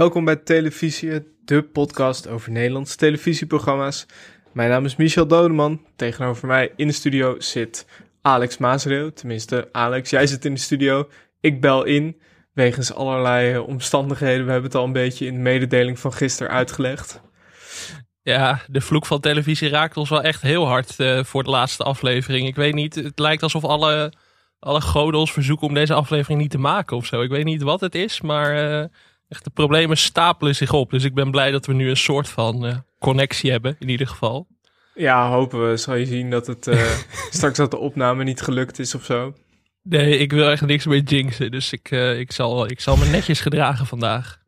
Welkom 0.00 0.24
bij 0.24 0.36
Televisie, 0.36 1.26
de 1.44 1.62
podcast 1.62 2.28
over 2.28 2.50
Nederlandse 2.50 2.96
televisieprogramma's. 2.96 4.06
Mijn 4.52 4.70
naam 4.70 4.84
is 4.84 4.96
Michel 4.96 5.26
Dodeman. 5.26 5.86
Tegenover 5.96 6.46
mij 6.46 6.72
in 6.76 6.86
de 6.86 6.92
studio 6.92 7.40
zit 7.40 7.86
Alex 8.22 8.58
Mazereel. 8.58 9.12
Tenminste, 9.12 9.68
Alex, 9.72 10.10
jij 10.10 10.26
zit 10.26 10.44
in 10.44 10.54
de 10.54 10.60
studio. 10.60 11.08
Ik 11.40 11.60
bel 11.60 11.84
in, 11.84 12.20
wegens 12.52 12.94
allerlei 12.94 13.54
eh, 13.54 13.68
omstandigheden. 13.68 14.44
We 14.44 14.52
hebben 14.52 14.70
het 14.70 14.80
al 14.80 14.84
een 14.84 14.92
beetje 14.92 15.26
in 15.26 15.34
de 15.34 15.40
mededeling 15.40 15.98
van 15.98 16.12
gisteren 16.12 16.52
uitgelegd. 16.52 17.20
Ja, 18.22 18.60
de 18.66 18.80
vloek 18.80 19.06
van 19.06 19.20
televisie 19.20 19.68
raakt 19.68 19.96
ons 19.96 20.08
wel 20.10 20.22
echt 20.22 20.42
heel 20.42 20.66
hard 20.66 20.94
uh, 20.98 21.24
voor 21.24 21.44
de 21.44 21.50
laatste 21.50 21.82
aflevering. 21.82 22.46
Ik 22.46 22.56
weet 22.56 22.74
niet, 22.74 22.94
het 22.94 23.18
lijkt 23.18 23.42
alsof 23.42 23.64
alle, 23.64 24.12
alle 24.58 24.80
goden 24.80 25.20
ons 25.20 25.32
verzoeken 25.32 25.66
om 25.66 25.74
deze 25.74 25.94
aflevering 25.94 26.40
niet 26.40 26.50
te 26.50 26.58
maken 26.58 26.96
of 26.96 27.06
zo. 27.06 27.22
Ik 27.22 27.30
weet 27.30 27.44
niet 27.44 27.62
wat 27.62 27.80
het 27.80 27.94
is, 27.94 28.20
maar 28.20 28.80
uh, 28.80 28.84
echt 29.30 29.44
de 29.44 29.50
problemen 29.50 29.96
stapelen 29.96 30.54
zich 30.54 30.72
op. 30.72 30.90
Dus 30.90 31.04
ik 31.04 31.14
ben 31.14 31.30
blij 31.30 31.50
dat 31.50 31.66
we 31.66 31.72
nu 31.72 31.88
een 31.88 31.96
soort 31.96 32.28
van 32.28 32.66
uh, 32.66 32.76
connectie 32.98 33.50
hebben, 33.50 33.76
in 33.78 33.88
ieder 33.88 34.06
geval. 34.06 34.46
Ja, 34.94 35.30
hopen 35.30 35.70
we. 35.70 35.76
Zal 35.76 35.94
je 35.94 36.06
zien 36.06 36.30
dat 36.30 36.46
het 36.46 36.70
straks 37.30 37.56
dat 37.56 37.70
de 37.70 37.78
opname 37.78 38.24
niet 38.24 38.40
gelukt 38.40 38.78
is 38.78 38.94
of 38.94 39.04
zo. 39.04 39.34
Nee, 39.82 40.18
ik 40.18 40.32
wil 40.32 40.50
echt 40.50 40.66
niks 40.66 40.86
meer 40.86 41.02
jinxen. 41.02 41.50
Dus 41.50 41.72
ik, 41.72 41.90
ik, 41.90 42.32
zal, 42.32 42.70
ik 42.70 42.80
zal 42.80 42.96
me 42.96 43.06
netjes 43.06 43.40
gedragen 43.40 43.86
vandaag. 43.86 44.40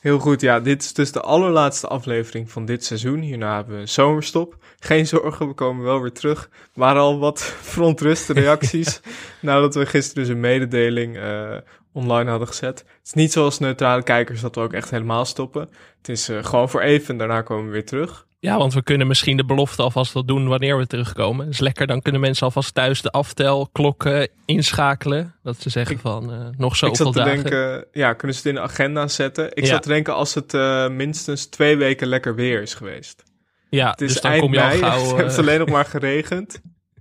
Heel 0.00 0.18
goed, 0.18 0.40
ja. 0.40 0.60
Dit 0.60 0.82
is 0.82 0.92
dus 0.92 1.12
de 1.12 1.20
allerlaatste 1.20 1.86
aflevering 1.86 2.50
van 2.50 2.64
dit 2.64 2.84
seizoen. 2.84 3.20
Hierna 3.20 3.54
hebben 3.56 3.78
we 3.78 3.86
zomerstop. 3.86 4.56
Geen 4.78 5.06
zorgen, 5.06 5.48
we 5.48 5.54
komen 5.54 5.84
wel 5.84 6.00
weer 6.00 6.12
terug. 6.12 6.50
Maar 6.74 6.96
al 6.96 7.18
wat 7.18 7.42
verontruste 7.60 8.32
reacties 8.42 9.00
nadat 9.40 9.74
we 9.74 9.86
gisteren 9.86 10.22
dus 10.22 10.32
een 10.32 10.40
mededeling 10.40 11.16
uh, 11.16 11.56
online 11.92 12.30
hadden 12.30 12.48
gezet. 12.48 12.78
Het 12.78 12.86
is 13.06 13.12
niet 13.12 13.32
zoals 13.32 13.58
neutrale 13.58 14.02
kijkers 14.02 14.40
dat 14.40 14.54
we 14.54 14.60
ook 14.60 14.72
echt 14.72 14.90
helemaal 14.90 15.24
stoppen. 15.24 15.68
Het 15.98 16.08
is 16.08 16.28
uh, 16.28 16.44
gewoon 16.44 16.68
voor 16.70 16.80
even 16.80 17.08
en 17.08 17.18
daarna 17.18 17.42
komen 17.42 17.64
we 17.66 17.70
weer 17.72 17.86
terug. 17.86 18.26
Ja, 18.38 18.58
want 18.58 18.74
we 18.74 18.82
kunnen 18.82 19.06
misschien 19.06 19.36
de 19.36 19.44
belofte 19.44 19.82
alvast 19.82 20.12
wel 20.12 20.24
doen 20.24 20.48
wanneer 20.48 20.78
we 20.78 20.86
terugkomen. 20.86 21.44
Dat 21.44 21.54
is 21.54 21.60
lekker, 21.60 21.86
dan 21.86 22.02
kunnen 22.02 22.20
mensen 22.20 22.46
alvast 22.46 22.74
thuis 22.74 23.02
de 23.02 23.10
aftelklokken 23.10 24.28
inschakelen. 24.44 25.34
Dat 25.42 25.56
ze 25.60 25.70
zeggen 25.70 25.94
Ik- 25.94 26.00
van 26.00 26.32
uh, 26.32 26.46
nog 26.56 26.76
zoveel 26.76 26.88
ik 26.94 26.96
zat 27.02 27.12
te 27.12 27.18
dagen. 27.30 27.42
denken, 27.50 27.84
ja, 27.92 28.12
kunnen 28.12 28.36
ze 28.36 28.42
het 28.42 28.50
in 28.56 28.62
de 28.62 28.68
agenda 28.68 29.08
zetten? 29.08 29.50
Ik 29.56 29.64
Ja. 29.64 29.70
zat 29.70 29.82
te 29.82 29.88
denken 29.88 30.14
als 30.14 30.34
het 30.34 30.54
eh, 30.54 30.88
minstens 30.88 31.46
twee 31.46 31.76
weken 31.76 32.06
lekker 32.06 32.34
weer 32.34 32.62
is 32.62 32.74
geweest. 32.74 33.22
ja, 33.70 33.90
Het 33.90 34.00
is 34.00 34.12
dus 34.12 34.20
dan 34.22 34.30
eind 34.30 34.42
kom 34.44 34.52
je 34.52 34.60
al 34.62 34.66
mei, 34.66 34.78
gauw. 34.78 35.00
het 35.04 35.12
eh, 35.12 35.16
heeft 35.18 35.38
alleen 35.38 35.58
nog 35.58 35.68
maar 35.68 35.84
geregend. 35.84 36.60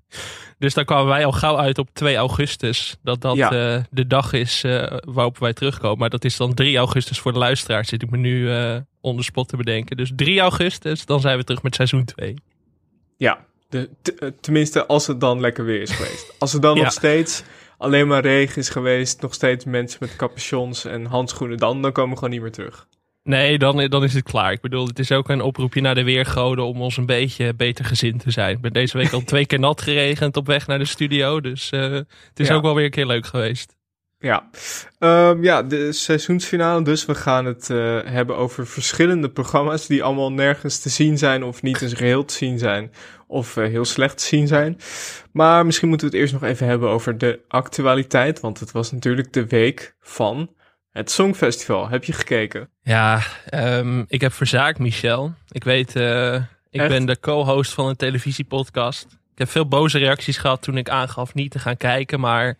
Dus 0.59 0.73
dan 0.73 0.85
kwamen 0.85 1.07
wij 1.07 1.25
al 1.25 1.31
gauw 1.31 1.57
uit 1.57 1.77
op 1.77 1.89
2 1.93 2.15
augustus. 2.15 2.95
Dat 3.03 3.21
dat 3.21 3.35
Ja. 3.35 3.51
eh, 3.75 3.83
de 3.91 4.07
dag 4.07 4.33
is 4.33 4.63
eh, 4.63 4.97
waarop 5.05 5.37
wij 5.37 5.53
terugkomen. 5.53 5.97
Maar 5.97 6.09
dat 6.09 6.25
is 6.25 6.37
dan 6.37 6.53
3 6.53 6.77
augustus 6.77 7.19
voor 7.19 7.33
de 7.33 7.39
luisteraars. 7.39 7.87
Zit 7.89 8.01
ik 8.03 8.09
me 8.09 8.17
nu 8.17 8.51
eh 8.51 8.77
onder 9.01 9.23
spot 9.25 9.47
te 9.47 9.57
bedenken. 9.57 9.97
Dus 9.97 10.11
3 10.15 10.39
augustus, 10.39 11.05
dan 11.05 11.19
zijn 11.19 11.37
we 11.37 11.43
terug 11.43 11.63
met 11.63 11.75
seizoen 11.75 12.05
2. 12.05 12.33
Ja, 13.17 13.45
de, 13.69 13.89
tenminste 14.41 14.85
als 14.85 15.07
het 15.07 15.19
dan 15.19 15.39
lekker 15.39 15.65
weer 15.65 15.81
is 15.81 15.91
geweest. 15.91 16.33
Als 16.39 16.53
er 16.53 16.61
dan 16.61 16.75
Ja. 16.75 16.83
nog 16.83 16.91
steeds 16.91 17.43
alleen 17.77 18.07
maar 18.07 18.21
regen 18.21 18.57
is 18.61 18.69
geweest, 18.69 19.21
nog 19.21 19.33
steeds 19.33 19.65
mensen 19.65 19.97
met 20.01 20.15
capuchons 20.15 20.85
en 20.85 21.05
handschoenen, 21.05 21.57
dan, 21.57 21.81
dan 21.81 21.91
komen 21.91 22.09
we 22.11 22.15
gewoon 22.15 22.33
niet 22.33 22.41
meer 22.41 22.51
terug. 22.51 22.87
Nee, 23.29 23.57
dan, 23.57 23.87
dan 23.87 24.03
is 24.03 24.13
het 24.13 24.23
klaar. 24.23 24.51
Ik 24.51 24.61
bedoel, 24.61 24.87
het 24.87 24.99
is 24.99 25.11
ook 25.11 25.29
een 25.29 25.41
oproepje 25.41 25.81
naar 25.81 25.95
de 25.95 26.03
weergoden 26.03 26.65
om 26.65 26.81
ons 26.81 26.97
een 26.97 27.05
beetje 27.05 27.53
beter 27.53 27.85
gezind 27.85 28.21
te 28.21 28.31
zijn. 28.31 28.55
Ik 28.55 28.61
ben 28.61 28.73
deze 28.73 28.97
week 28.97 29.11
al 29.11 29.23
twee 29.33 29.45
keer 29.45 29.59
nat 29.59 29.81
geregend 29.81 30.37
op 30.37 30.47
weg 30.47 30.67
naar 30.67 30.77
de 30.79 30.85
studio. 30.85 31.41
Dus 31.41 31.69
eh, 31.69 31.91
het 31.91 32.05
is 32.35 32.47
Ja. 32.47 32.55
ook 32.55 32.61
wel 32.61 32.75
weer 32.75 32.85
een 32.85 32.91
keer 32.91 33.05
leuk 33.05 33.25
geweest. 33.25 33.77
Ja, 34.19 34.49
Ehm, 34.99 35.43
ja 35.43 35.63
de 35.63 35.91
seizoensfinale 35.91 36.81
dus. 36.83 37.05
We 37.05 37.15
gaan 37.15 37.45
het 37.45 37.69
eh, 37.69 37.99
hebben 38.03 38.37
over 38.37 38.67
verschillende 38.67 39.29
programma's 39.29 39.87
die 39.87 40.03
allemaal 40.03 40.31
nergens 40.31 40.79
te 40.79 40.89
zien 40.89 41.17
zijn 41.17 41.43
of 41.43 41.61
niet 41.61 41.77
zijn 41.77 41.95
geheel 41.95 42.25
te 42.25 42.33
zien 42.33 42.57
zijn 42.59 42.91
of 43.27 43.57
eh, 43.57 43.65
heel 43.67 43.85
slecht 43.85 44.17
te 44.17 44.23
zien 44.25 44.47
zijn. 44.47 44.77
Maar 45.31 45.65
misschien 45.65 45.89
moeten 45.89 46.07
we 46.09 46.13
het 46.13 46.21
eerst 46.23 46.41
nog 46.41 46.51
even 46.51 46.67
hebben 46.67 46.89
over 46.89 47.17
de 47.17 47.39
actualiteit, 47.47 48.39
want 48.39 48.59
het 48.59 48.71
was 48.71 48.91
natuurlijk 48.91 49.33
de 49.33 49.47
week 49.47 49.95
van 49.99 50.49
het 50.91 51.11
Songfestival. 51.11 51.89
Heb 51.89 52.03
je 52.03 52.13
gekeken? 52.13 52.69
Ja, 52.81 53.21
ehm, 53.45 54.03
ik 54.07 54.21
heb 54.21 54.33
verzaakt, 54.33 54.79
Michel. 54.79 55.33
Ik 55.51 55.63
weet, 55.63 55.95
eh, 55.95 56.35
ik 56.69 56.79
Echt? 56.79 56.89
ben 56.89 57.05
de 57.05 57.19
co-host 57.19 57.73
van 57.73 57.87
een 57.87 57.95
televisiepodcast. 57.95 59.05
Ik 59.31 59.37
heb 59.37 59.49
veel 59.49 59.67
boze 59.67 59.97
reacties 59.97 60.37
gehad 60.37 60.61
toen 60.61 60.77
ik 60.77 60.89
aangaf 60.89 61.33
niet 61.33 61.51
te 61.51 61.59
gaan 61.59 61.77
kijken. 61.77 62.19
Maar 62.19 62.57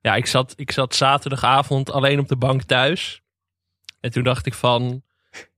ja, 0.00 0.14
ik 0.14 0.26
zat, 0.26 0.52
ik 0.56 0.70
zat 0.70 0.94
zaterdagavond 0.94 1.90
alleen 1.90 2.18
op 2.18 2.28
de 2.28 2.36
bank 2.36 2.62
thuis. 2.62 3.22
En 4.00 4.10
toen 4.10 4.22
dacht 4.22 4.46
ik 4.46 4.54
van... 4.54 5.02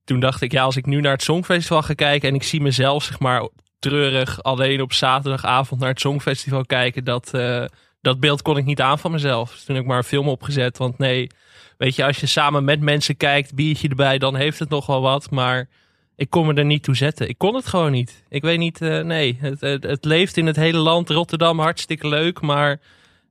Toen 0.03 0.19
dacht 0.19 0.41
ik, 0.41 0.51
ja, 0.51 0.63
als 0.63 0.75
ik 0.75 0.85
nu 0.85 1.01
naar 1.01 1.11
het 1.11 1.23
Songfestival 1.23 1.81
ga 1.81 1.93
kijken... 1.93 2.29
en 2.29 2.35
ik 2.35 2.43
zie 2.43 2.61
mezelf, 2.61 3.03
zeg 3.03 3.19
maar, 3.19 3.49
treurig 3.79 4.43
alleen 4.43 4.81
op 4.81 4.93
zaterdagavond 4.93 5.79
naar 5.79 5.89
het 5.89 5.99
Songfestival 5.99 6.65
kijken... 6.65 7.03
dat, 7.03 7.33
eh, 7.33 7.65
dat 8.03 8.19
beeld 8.19 8.41
kon 8.41 8.57
ik 8.57 8.65
niet 8.65 8.81
aan 8.81 8.99
van 8.99 9.11
mezelf. 9.11 9.51
Dus 9.51 9.63
toen 9.63 9.75
heb 9.75 9.83
ik 9.83 9.89
maar 9.89 9.99
een 9.99 10.03
film 10.03 10.27
opgezet. 10.27 10.77
Want 10.77 10.97
nee, 10.97 11.29
weet 11.77 11.95
je, 11.95 12.05
als 12.05 12.19
je 12.19 12.25
samen 12.25 12.63
met 12.63 12.79
mensen 12.79 13.17
kijkt, 13.17 13.55
biertje 13.55 13.89
erbij... 13.89 14.17
dan 14.17 14.35
heeft 14.35 14.59
het 14.59 14.69
nog 14.69 14.85
wel 14.85 15.01
wat, 15.01 15.31
maar... 15.31 15.69
Ik 16.15 16.29
kon 16.29 16.45
me 16.45 16.53
er 16.53 16.65
niet 16.65 16.83
toe 16.83 16.95
zetten. 16.95 17.29
Ik 17.29 17.37
kon 17.37 17.55
het 17.55 17.65
gewoon 17.65 17.91
niet. 17.91 18.23
Ik 18.29 18.41
weet 18.41 18.57
niet, 18.57 18.81
eh, 18.81 19.03
nee. 19.03 19.37
Het, 19.39 19.61
het, 19.61 19.83
het 19.83 20.05
leeft 20.05 20.37
in 20.37 20.45
het 20.45 20.55
hele 20.55 20.77
land. 20.77 21.09
Rotterdam, 21.09 21.59
hartstikke 21.59 22.07
leuk. 22.07 22.41
Maar 22.41 22.79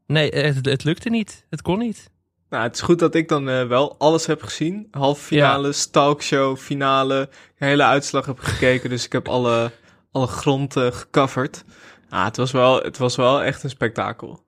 nee, 0.07 0.29
het, 0.29 0.67
het 0.67 0.85
lukte 0.85 1.11
niet. 1.11 1.47
Het 1.51 1.63
kon 1.63 1.79
niet. 1.79 2.11
Nou, 2.53 2.65
het 2.65 2.75
is 2.75 2.81
goed 2.81 2.99
dat 2.99 3.15
ik 3.15 3.29
dan 3.29 3.49
eh, 3.49 3.67
wel 3.67 3.99
alles 3.99 4.27
heb 4.27 4.43
gezien. 4.43 4.89
Halve 4.91 5.23
finale, 5.23 5.75
talkshow, 5.91 6.57
finale. 6.57 7.29
De 7.59 7.65
hele 7.65 7.83
uitslag 7.83 8.27
heb 8.27 8.39
gekeken, 8.39 8.91
dus 8.91 9.05
ik 9.05 9.13
heb 9.13 9.29
alle, 9.29 9.71
alle 10.11 10.27
grond 10.27 10.77
eh, 10.77 10.87
gecoverd. 10.87 11.65
Ah, 12.09 12.25
het, 12.25 12.37
was 12.37 12.51
wel, 12.51 12.83
het 12.83 12.99
was 12.99 13.17
wel 13.17 13.43
echt 13.43 13.63
een 13.63 13.71
spektakel. 13.71 14.45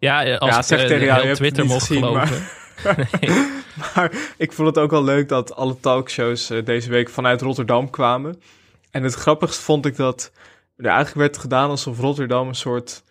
Ja, 0.00 0.24
eh, 0.24 0.38
als 0.38 0.50
Ja, 0.50 0.62
zeg 0.62 0.80
eh, 0.80 0.86
tegen 0.86 1.04
jou, 1.04 1.34
Twitter 1.34 1.62
niet 1.62 1.72
mocht 1.72 1.86
gezien, 1.86 2.02
geloven. 2.04 2.42
Nee. 3.20 3.30
Maar 3.94 4.12
ik 4.36 4.52
vond 4.52 4.68
het 4.68 4.78
ook 4.78 4.90
wel 4.90 5.04
leuk 5.04 5.28
dat 5.28 5.54
alle 5.54 5.80
talkshows 5.80 6.50
eh, 6.50 6.64
deze 6.64 6.90
week 6.90 7.08
vanuit 7.08 7.40
Rotterdam 7.40 7.90
kwamen. 7.90 8.42
En 8.90 9.02
het 9.02 9.14
grappigste 9.14 9.62
vond 9.62 9.86
ik 9.86 9.96
dat 9.96 10.32
er 10.76 10.84
eigenlijk 10.84 11.16
werd 11.16 11.38
gedaan 11.38 11.70
alsof 11.70 11.98
Rotterdam 11.98 12.48
een 12.48 12.54
soort... 12.54 13.02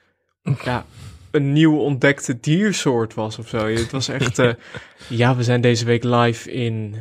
Ja, 0.64 0.86
een 1.32 1.54
nieuw 1.54 1.78
ontdekte 1.78 2.40
diersoort 2.40 3.14
was 3.14 3.40
of 3.40 3.48
zo. 3.48 3.68
Het 3.68 3.92
was 3.92 4.08
echt... 4.08 4.42
ja, 5.08 5.36
we 5.36 5.44
zijn 5.44 5.62
deze 5.62 5.86
week 5.86 6.04
live 6.04 6.52
in... 6.52 6.96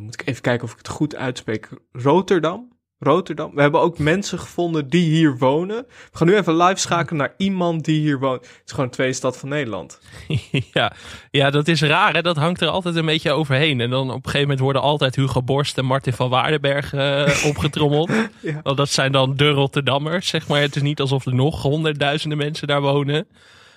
moet 0.00 0.20
ik 0.20 0.28
even 0.28 0.42
kijken 0.42 0.64
of 0.64 0.72
ik 0.72 0.78
het 0.78 0.88
goed 0.88 1.16
uitspreek. 1.16 1.68
Rotterdam? 1.92 2.69
Rotterdam. 3.02 3.54
We 3.54 3.60
hebben 3.60 3.80
ook 3.80 3.98
mensen 3.98 4.38
gevonden 4.38 4.88
die 4.88 5.10
hier 5.10 5.38
wonen. 5.38 5.86
We 5.86 6.18
gaan 6.18 6.26
nu 6.26 6.36
even 6.36 6.56
live 6.56 6.80
schakelen 6.80 7.18
naar 7.18 7.34
iemand 7.36 7.84
die 7.84 8.00
hier 8.00 8.18
woont. 8.18 8.40
Het 8.40 8.62
is 8.64 8.70
gewoon 8.70 8.86
een 8.86 8.92
twee 8.92 9.12
stad 9.12 9.36
van 9.38 9.48
Nederland. 9.48 10.00
ja. 10.72 10.92
ja, 11.30 11.50
dat 11.50 11.68
is 11.68 11.82
raar. 11.82 12.14
Hè? 12.14 12.22
Dat 12.22 12.36
hangt 12.36 12.60
er 12.60 12.68
altijd 12.68 12.96
een 12.96 13.06
beetje 13.06 13.32
overheen. 13.32 13.80
En 13.80 13.90
dan 13.90 14.08
op 14.08 14.14
een 14.16 14.22
gegeven 14.22 14.40
moment 14.40 14.60
worden 14.60 14.82
altijd 14.82 15.16
Hugo 15.16 15.42
Borst 15.42 15.78
en 15.78 15.84
Martin 15.84 16.12
van 16.12 16.30
Waardenberg 16.30 16.92
eh, 16.92 17.44
opgetrommeld. 17.50 18.10
Ja. 18.40 18.60
Want 18.62 18.76
dat 18.76 18.88
zijn 18.88 19.12
dan 19.12 19.36
de 19.36 19.50
Rotterdammers, 19.50 20.28
zeg 20.28 20.48
maar. 20.48 20.60
Het 20.60 20.76
is 20.76 20.82
niet 20.82 21.00
alsof 21.00 21.26
er 21.26 21.34
nog 21.34 21.62
honderdduizenden 21.62 22.38
mensen 22.38 22.66
daar 22.66 22.80
wonen. 22.80 23.28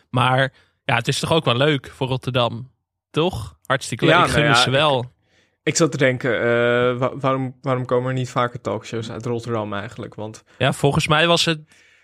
Maar 0.10 0.54
ja, 0.86 0.96
het 0.96 1.08
is 1.08 1.20
toch 1.20 1.32
ook 1.32 1.46
wel 1.46 1.58
leuk 1.58 1.92
voor 1.96 2.08
Rotterdam. 2.08 2.72
Toch? 3.12 3.58
Hartstikke 3.66 4.06
leuk. 4.06 4.14
Ja, 4.14 4.24
ik 4.24 4.30
gun 4.30 4.42
nou 4.42 4.48
het 4.48 4.58
ja, 4.58 4.64
ze 4.64 4.70
wel. 4.70 5.12
Ik 5.64 5.76
zat 5.76 5.92
te 5.92 5.98
denken, 5.98 6.36
eh, 6.40 6.98
wa- 6.98 7.18
waarom, 7.18 7.56
waarom 7.62 7.86
komen 7.86 8.08
er 8.08 8.14
niet 8.14 8.30
vaker 8.30 8.62
talkshows 8.62 9.12
uit 9.12 9.26
Rotterdam 9.26 9.74
eigenlijk? 9.74 10.16
Want 10.16 10.44
Ja, 10.58 10.74
volgens 10.74 11.08
mij 11.08 11.28
was 11.28 11.46
het 11.46 11.60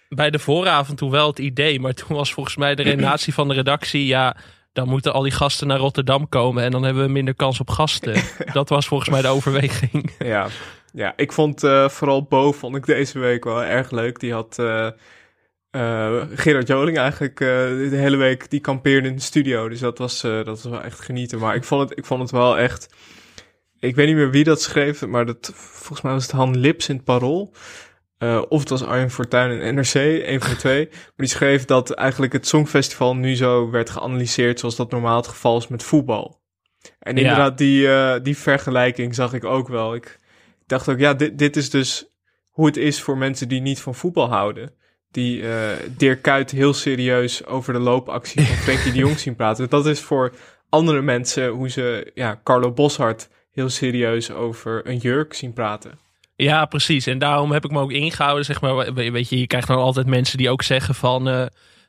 bij 0.10 0.30
de 0.30 0.40
vooravond 0.40 0.98
toen 0.98 1.10
wel 1.12 1.28
het 1.28 1.40
idee. 1.40 1.80
Maar 1.80 1.94
toen 1.94 2.16
was 2.18 2.34
volgens 2.34 2.56
mij 2.56 2.76
de 2.76 2.84
redenatie 2.84 3.34
van 3.34 3.48
de 3.48 3.54
redactie... 3.54 4.06
ja, 4.06 4.36
dan 4.74 4.88
moeten 4.90 5.14
al 5.14 5.22
die 5.22 5.32
gasten 5.32 5.68
naar 5.68 5.78
Rotterdam 5.78 6.30
komen... 6.30 6.64
en 6.64 6.72
dan 6.72 6.84
hebben 6.84 7.04
we 7.04 7.10
minder 7.12 7.36
kans 7.36 7.60
op 7.60 7.70
gasten. 7.70 8.22
Dat 8.54 8.70
was 8.70 8.88
volgens 8.88 9.10
mij 9.10 9.22
de 9.22 9.28
overweging. 9.28 10.12
ja, 10.20 10.48
ja 10.94 11.14
ik 11.16 11.32
vond 11.32 11.64
eh, 11.64 11.90
vooral 11.90 12.24
Bo 12.24 12.52
vond 12.52 12.76
ik 12.76 12.86
deze 12.86 13.20
week 13.20 13.44
wel 13.44 13.64
erg 13.64 13.92
leuk. 13.92 14.20
Die 14.20 14.34
had 14.34 14.60
eh, 14.60 14.88
Gerard 16.36 16.68
Joling 16.68 16.98
eigenlijk 16.98 17.38
de 17.38 17.90
hele 17.92 18.18
week, 18.18 18.50
die 18.50 18.60
kampeerde 18.60 19.08
in 19.08 19.16
de 19.16 19.22
studio. 19.22 19.70
Dus 19.70 19.80
dat 19.80 19.98
was, 19.98 20.22
dat 20.22 20.46
was 20.46 20.64
wel 20.64 20.82
echt 20.82 21.00
genieten. 21.00 21.40
Maar 21.40 21.56
ik 21.56 21.64
vond, 21.64 21.90
het, 21.90 21.98
ik 21.98 22.06
vond 22.06 22.22
het 22.22 22.32
wel 22.32 22.58
echt... 22.58 22.90
Ik 23.80 23.96
weet 23.96 24.08
niet 24.08 24.16
meer 24.16 24.32
wie 24.32 24.44
dat 24.44 24.62
schreef, 24.62 25.06
maar 25.06 25.26
dat, 25.26 25.52
volgens 25.56 26.02
mij 26.02 26.14
was 26.14 26.24
het 26.24 26.32
Han 26.32 26.58
Lips 26.58 26.90
in 26.90 26.96
het 26.96 27.04
Parool. 27.06 27.54
Eh, 28.18 28.42
of 28.50 28.60
het 28.60 28.70
was 28.70 28.84
Arjen 28.84 29.12
Fortuyn 29.12 29.62
in 29.62 29.76
NRC, 29.76 29.94
een 30.28 30.42
van 30.42 30.50
de 30.50 30.56
twee. 30.56 30.88
Maar 30.92 31.12
die 31.16 31.28
schreef 31.28 31.66
dat 31.66 31.92
eigenlijk 31.92 32.34
het 32.34 32.48
Songfestival 32.48 33.16
nu 33.16 33.36
zo 33.36 33.70
werd 33.70 33.90
geanalyseerd 33.90 34.60
zoals 34.60 34.76
dat 34.76 34.92
normaal 34.92 35.16
het 35.18 35.28
geval 35.28 35.58
is 35.58 35.68
met 35.68 35.84
voetbal. 35.84 36.42
En 37.00 37.16
Ja. 37.16 37.22
inderdaad, 37.22 37.58
die, 37.58 37.88
eh, 37.92 38.16
die 38.24 38.38
vergelijking 38.38 39.16
zag 39.16 39.34
ik 39.34 39.44
ook 39.44 39.68
wel. 39.68 39.96
Ik 39.96 40.20
dacht 40.66 40.90
ook, 40.90 41.00
ja, 41.00 41.14
dit, 41.14 41.38
dit 41.38 41.56
is 41.58 41.70
dus 41.70 42.06
hoe 42.50 42.66
het 42.66 42.78
is 42.78 43.02
voor 43.02 43.18
mensen 43.18 43.48
die 43.48 43.62
niet 43.62 43.80
van 43.82 43.96
voetbal 43.96 44.30
houden. 44.30 44.72
Die 45.12 45.48
eh 45.48 45.70
Dirk 45.98 46.22
Kuyt 46.22 46.52
heel 46.52 46.74
serieus 46.74 47.46
over 47.46 47.74
de 47.74 47.80
loopactie 47.80 48.42
van 48.42 48.56
Frenkie 48.66 48.92
de 48.92 48.98
Jong 48.98 49.20
zien 49.20 49.36
praten. 49.36 49.70
Dat 49.70 49.86
is 49.86 50.00
voor 50.00 50.34
andere 50.70 51.02
mensen, 51.02 51.48
hoe 51.50 51.70
ze 51.70 52.12
ja, 52.14 52.40
Carlo 52.44 52.72
Boshart 52.72 53.30
heel 53.52 53.70
serieus 53.70 54.32
over 54.32 54.88
een 54.88 54.98
jurk 54.98 55.34
zien 55.34 55.54
praten. 55.54 56.00
Ja, 56.44 56.66
precies. 56.66 57.08
En 57.08 57.20
daarom 57.20 57.52
heb 57.52 57.66
ik 57.66 57.72
me 57.72 57.80
ook 57.80 57.92
ingehouden, 57.92 58.46
zeg 58.46 58.62
maar. 58.62 58.94
Weet 58.94 59.30
je, 59.30 59.40
je 59.40 59.48
krijgt 59.48 59.68
dan 59.68 59.78
altijd 59.78 60.08
mensen 60.08 60.38
die 60.38 60.50
ook 60.50 60.64
zeggen 60.64 60.96
van... 60.96 61.28
Uh, 61.28 61.46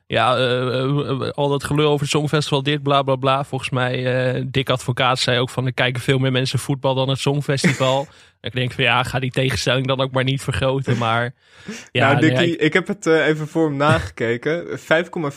ja, 0.07 0.37
uh, 0.39 1.29
al 1.29 1.49
dat 1.49 1.63
gelul 1.63 1.87
over 1.87 2.01
het 2.01 2.09
Songfestival, 2.09 2.63
dit, 2.63 2.83
bla, 2.83 3.01
bla, 3.01 3.15
bla. 3.15 3.43
Volgens 3.43 3.69
mij, 3.69 4.45
Dick 4.47 4.69
Advocaat 4.69 5.19
zei 5.19 5.39
ook 5.39 5.49
van... 5.49 5.65
er 5.65 5.73
kijken 5.73 6.01
veel 6.01 6.17
meer 6.17 6.31
mensen 6.31 6.59
voetbal 6.59 6.95
dan 6.95 7.09
het 7.09 7.19
Songfestival. 7.19 8.07
ik 8.41 8.53
denk 8.53 8.71
van, 8.71 8.83
ja, 8.83 9.03
ga 9.03 9.19
die 9.19 9.31
tegenstelling 9.31 9.87
dan 9.87 10.01
ook 10.01 10.11
maar 10.11 10.23
niet 10.23 10.41
vergroten, 10.41 10.97
maar... 10.97 11.33
Ja, 11.91 12.07
nou, 12.11 12.21
Dickie, 12.21 12.57
ik... 12.57 12.73
heb 12.73 12.87
het 12.87 13.05
even 13.05 13.47
voor 13.47 13.65
hem 13.65 13.77
nagekeken. 13.89 14.79
5,4 14.79 14.85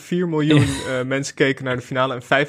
miljoen 0.09 0.67
mensen 1.05 1.35
keken 1.35 1.65
naar 1.65 1.75
de 1.75 1.81
finale 1.81 2.21
en 2.27 2.47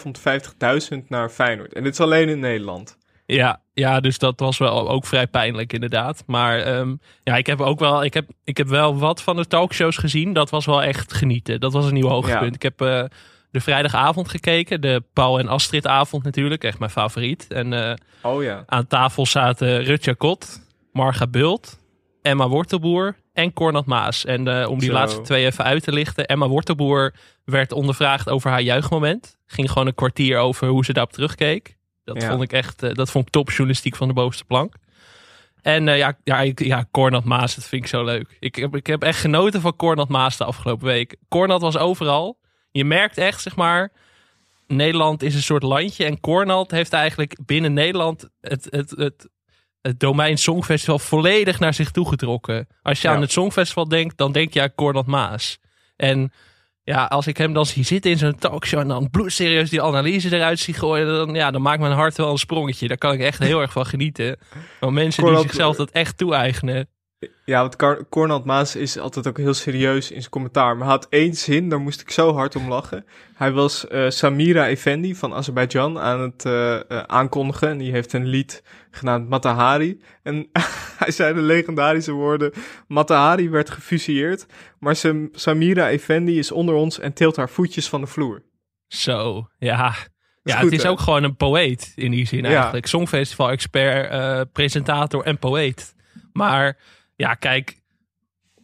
550.000 1.00 1.06
naar 1.08 1.28
Feyenoord. 1.28 1.72
En 1.72 1.82
dit 1.82 1.92
is 1.92 2.00
alleen 2.00 2.28
in 2.28 2.38
Nederland. 2.40 2.96
Ja, 3.26 3.60
ja, 3.72 4.00
dus 4.00 4.18
dat 4.18 4.40
was 4.40 4.58
wel 4.58 4.90
ook 4.90 5.06
vrij 5.06 5.26
pijnlijk 5.26 5.72
inderdaad. 5.72 6.22
Maar 6.26 6.78
um, 6.78 7.00
ja, 7.24 7.36
ik 7.36 7.46
heb 7.46 7.60
ook 7.60 7.78
wel, 7.78 8.04
ik 8.04 8.14
heb, 8.14 8.28
ik 8.44 8.56
heb 8.56 8.68
wel 8.68 8.98
wat 8.98 9.22
van 9.22 9.36
de 9.36 9.46
talkshows 9.46 9.96
gezien. 9.96 10.32
Dat 10.32 10.50
was 10.50 10.66
wel 10.66 10.82
echt 10.82 11.12
genieten. 11.12 11.60
Dat 11.60 11.72
was 11.72 11.86
een 11.86 11.94
nieuw 11.94 12.08
hoogtepunt. 12.08 12.54
Ik 12.54 12.62
heb 12.62 12.82
uh, 12.82 13.04
de 13.50 13.60
vrijdagavond 13.60 14.28
gekeken. 14.28 14.80
De 14.80 15.02
Paul 15.12 15.38
en 15.38 15.48
Astrid 15.48 15.86
avond 15.86 16.24
natuurlijk. 16.24 16.64
Echt 16.64 16.78
mijn 16.78 16.90
favoriet. 16.90 17.46
En 17.48 17.72
uh, 17.72 17.92
oh, 18.22 18.42
ja. 18.42 18.62
aan 18.66 18.86
tafel 18.86 19.26
zaten 19.26 19.84
Rutja 19.84 20.14
Kot, 20.18 20.60
Marga 20.92 21.26
Bult, 21.26 21.78
Emma 22.22 22.48
Wortelboer 22.48 23.16
en 23.32 23.52
Cornat 23.52 23.86
Maas. 23.86 24.24
En 24.24 24.48
uh, 24.48 24.68
om 24.68 24.78
die 24.78 24.92
laatste 24.92 25.20
twee 25.20 25.44
even 25.44 25.64
uit 25.64 25.82
te 25.82 25.92
lichten. 25.92 26.26
Emma 26.26 26.48
Wortelboer 26.48 27.14
werd 27.44 27.72
ondervraagd 27.72 28.28
over 28.28 28.50
haar 28.50 28.62
jeugdmoment. 28.62 29.36
Ging 29.46 29.70
gewoon 29.70 29.86
een 29.86 29.94
kwartier 29.94 30.38
over 30.38 30.68
hoe 30.68 30.84
ze 30.84 30.92
daarop 30.92 31.12
terugkeek. 31.12 31.76
Dat 32.14 32.24
vond 32.24 32.42
ik 32.42 32.52
echt, 32.52 32.82
uh, 32.82 32.92
dat 32.92 33.10
vond 33.10 33.26
ik 33.26 33.32
top 33.32 33.48
journalistiek 33.48 33.96
van 33.96 34.08
de 34.08 34.14
bovenste 34.14 34.44
plank. 34.44 34.74
En 35.62 35.86
uh, 35.86 35.96
ja, 35.96 36.18
ja, 36.24 36.40
ik, 36.40 36.64
ja, 36.64 36.86
Cornat 36.90 37.24
Maas, 37.24 37.54
dat 37.54 37.64
vind 37.64 37.82
ik 37.82 37.88
zo 37.88 38.04
leuk. 38.04 38.36
Ik 38.40 38.54
heb, 38.54 38.76
ik 38.76 38.86
heb 38.86 39.02
echt 39.02 39.20
genoten 39.20 39.60
van 39.60 39.76
Cornat 39.76 40.08
Maas 40.08 40.36
de 40.36 40.44
afgelopen 40.44 40.86
week. 40.86 41.16
Cornat 41.28 41.60
was 41.60 41.76
overal. 41.76 42.38
Je 42.70 42.84
merkt 42.84 43.18
echt, 43.18 43.40
zeg 43.40 43.56
maar, 43.56 43.92
Nederland 44.66 45.22
is 45.22 45.34
een 45.34 45.42
soort 45.42 45.62
landje. 45.62 46.04
En 46.04 46.20
Cornat 46.20 46.70
heeft 46.70 46.92
eigenlijk 46.92 47.38
binnen 47.46 47.72
Nederland 47.72 48.28
het, 48.40 48.66
het, 48.70 48.90
het, 48.90 49.28
het 49.80 50.00
domein 50.00 50.38
Songfestival 50.38 50.98
volledig 50.98 51.58
naar 51.58 51.74
zich 51.74 51.90
toe 51.90 52.08
getrokken. 52.08 52.68
Als 52.82 53.02
je 53.02 53.08
aan 53.08 53.20
het 53.20 53.32
Songfestival 53.32 53.88
denkt, 53.88 54.16
dan 54.16 54.32
denk 54.32 54.52
je 54.52 54.62
aan 54.62 54.74
Cornat 54.74 55.06
Maas. 55.06 55.58
En 55.96 56.32
ja, 56.86 57.04
als 57.04 57.26
ik 57.26 57.36
hem 57.36 57.52
dan 57.52 57.66
zie 57.66 57.84
zitten 57.84 58.10
in 58.10 58.18
zo'n 58.18 58.38
talkshow 58.38 58.80
en 58.80 58.88
dan 58.88 59.10
bloedserieus 59.10 59.70
die 59.70 59.82
analyse 59.82 60.36
eruit 60.36 60.58
zie 60.58 60.74
gooien, 60.74 61.06
dan, 61.06 61.34
ja, 61.34 61.50
dan 61.50 61.62
maakt 61.62 61.80
mijn 61.80 61.92
hart 61.92 62.16
wel 62.16 62.30
een 62.30 62.38
sprongetje. 62.38 62.88
Daar 62.88 62.98
kan 62.98 63.12
ik 63.12 63.20
echt 63.20 63.38
heel 63.38 63.60
erg 63.60 63.72
van 63.72 63.86
genieten. 63.86 64.38
Want 64.80 64.92
mensen 64.92 65.24
die 65.24 65.38
zichzelf 65.38 65.76
dat 65.76 65.90
echt 65.90 66.18
toe-eigenen. 66.18 66.88
Ja, 67.44 67.60
want 67.60 68.06
Cornald 68.08 68.44
Maas 68.44 68.76
is 68.76 68.98
altijd 68.98 69.26
ook 69.26 69.36
heel 69.36 69.54
serieus 69.54 70.10
in 70.10 70.18
zijn 70.18 70.30
commentaar. 70.30 70.76
Maar 70.76 70.86
hij 70.86 70.96
had 70.96 71.06
één 71.10 71.34
zin, 71.34 71.68
daar 71.68 71.80
moest 71.80 72.00
ik 72.00 72.10
zo 72.10 72.34
hard 72.34 72.56
om 72.56 72.68
lachen. 72.68 73.04
Hij 73.34 73.52
was 73.52 73.86
uh, 73.92 74.10
Samira 74.10 74.68
Effendi 74.68 75.14
van 75.14 75.34
Azerbeidzjan 75.34 75.98
aan 75.98 76.20
het 76.20 76.44
uh, 76.44 76.52
uh, 76.88 77.02
aankondigen. 77.02 77.68
En 77.68 77.78
die 77.78 77.92
heeft 77.92 78.12
een 78.12 78.26
lied 78.26 78.62
genaamd 78.90 79.28
Matahari. 79.28 80.00
En 80.22 80.48
hij 81.02 81.10
zei 81.10 81.34
de 81.34 81.40
legendarische 81.40 82.12
woorden... 82.12 82.52
Matahari 82.88 83.50
werd 83.50 83.70
gefusilleerd, 83.70 84.46
maar 84.78 84.96
Samira 85.32 85.90
Effendi 85.90 86.38
is 86.38 86.52
onder 86.52 86.74
ons 86.74 86.98
en 86.98 87.12
tilt 87.12 87.36
haar 87.36 87.50
voetjes 87.50 87.88
van 87.88 88.00
de 88.00 88.06
vloer. 88.06 88.42
Zo, 88.86 89.48
ja... 89.58 89.94
Ja, 90.42 90.58
het 90.58 90.72
is 90.72 90.86
ook 90.86 91.00
gewoon 91.00 91.22
een 91.22 91.36
poëet 91.36 91.92
in 91.94 92.10
die 92.10 92.26
zin 92.26 92.44
eigenlijk. 92.44 92.84
Ja. 92.84 92.90
Songfestival-expert, 92.90 94.52
presentator 94.52 95.24
en 95.24 95.38
poëet. 95.38 95.94
Maar 96.32 96.76
ja, 97.16 97.34
kijk, 97.34 97.80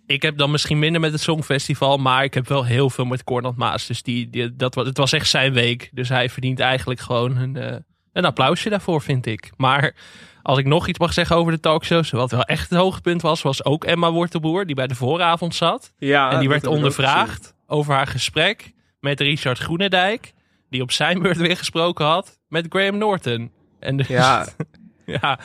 ik 0.06 0.22
heb 0.22 0.36
dan 0.36 0.50
misschien 0.50 0.78
minder 0.78 1.00
met 1.00 1.12
het 1.12 1.20
Songfestival, 1.20 1.96
maar 1.96 2.24
ik 2.24 2.34
heb 2.34 2.48
wel 2.48 2.64
heel 2.64 2.90
veel 2.90 3.04
met 3.04 3.24
Cornel 3.24 3.54
Maas. 3.56 3.86
Dus 3.86 4.02
die, 4.02 4.30
die, 4.30 4.56
dat, 4.56 4.74
het 4.74 4.96
was 4.96 5.12
echt 5.12 5.28
zijn 5.28 5.52
week. 5.52 5.90
Dus 5.92 6.08
hij 6.08 6.28
verdient 6.28 6.60
eigenlijk 6.60 7.00
gewoon 7.00 7.36
een, 7.36 7.56
uh, 7.56 7.76
een 8.12 8.24
applausje 8.24 8.68
daarvoor, 8.68 9.02
vind 9.02 9.26
ik. 9.26 9.50
Maar 9.56 9.94
als 10.42 10.58
ik 10.58 10.66
nog 10.66 10.88
iets 10.88 10.98
mag 10.98 11.12
zeggen 11.12 11.36
over 11.36 11.52
de 11.52 11.60
talkshows, 11.60 12.10
wat 12.10 12.30
wel 12.30 12.42
echt 12.42 12.70
het 12.70 12.78
hoogtepunt 12.78 13.22
was, 13.22 13.42
was 13.42 13.64
ook 13.64 13.84
Emma 13.84 14.10
Wortelboer, 14.10 14.66
die 14.66 14.74
bij 14.74 14.86
de 14.86 14.94
vooravond 14.94 15.54
zat. 15.54 15.92
Ja, 15.98 16.30
en 16.30 16.38
die 16.38 16.48
werd 16.48 16.66
ondervraagd 16.66 17.54
over 17.66 17.94
haar 17.94 18.06
gesprek 18.06 18.72
met 19.00 19.20
Richard 19.20 19.58
Groenendijk, 19.58 20.32
die 20.70 20.82
op 20.82 20.92
zijn 20.92 21.22
beurt 21.22 21.36
weer 21.36 21.56
gesproken 21.56 22.04
had 22.04 22.40
met 22.48 22.66
Graham 22.68 22.98
Norton. 22.98 23.52
En 23.80 23.96
dus, 23.96 24.06
ja, 24.06 24.46
ja, 25.20 25.40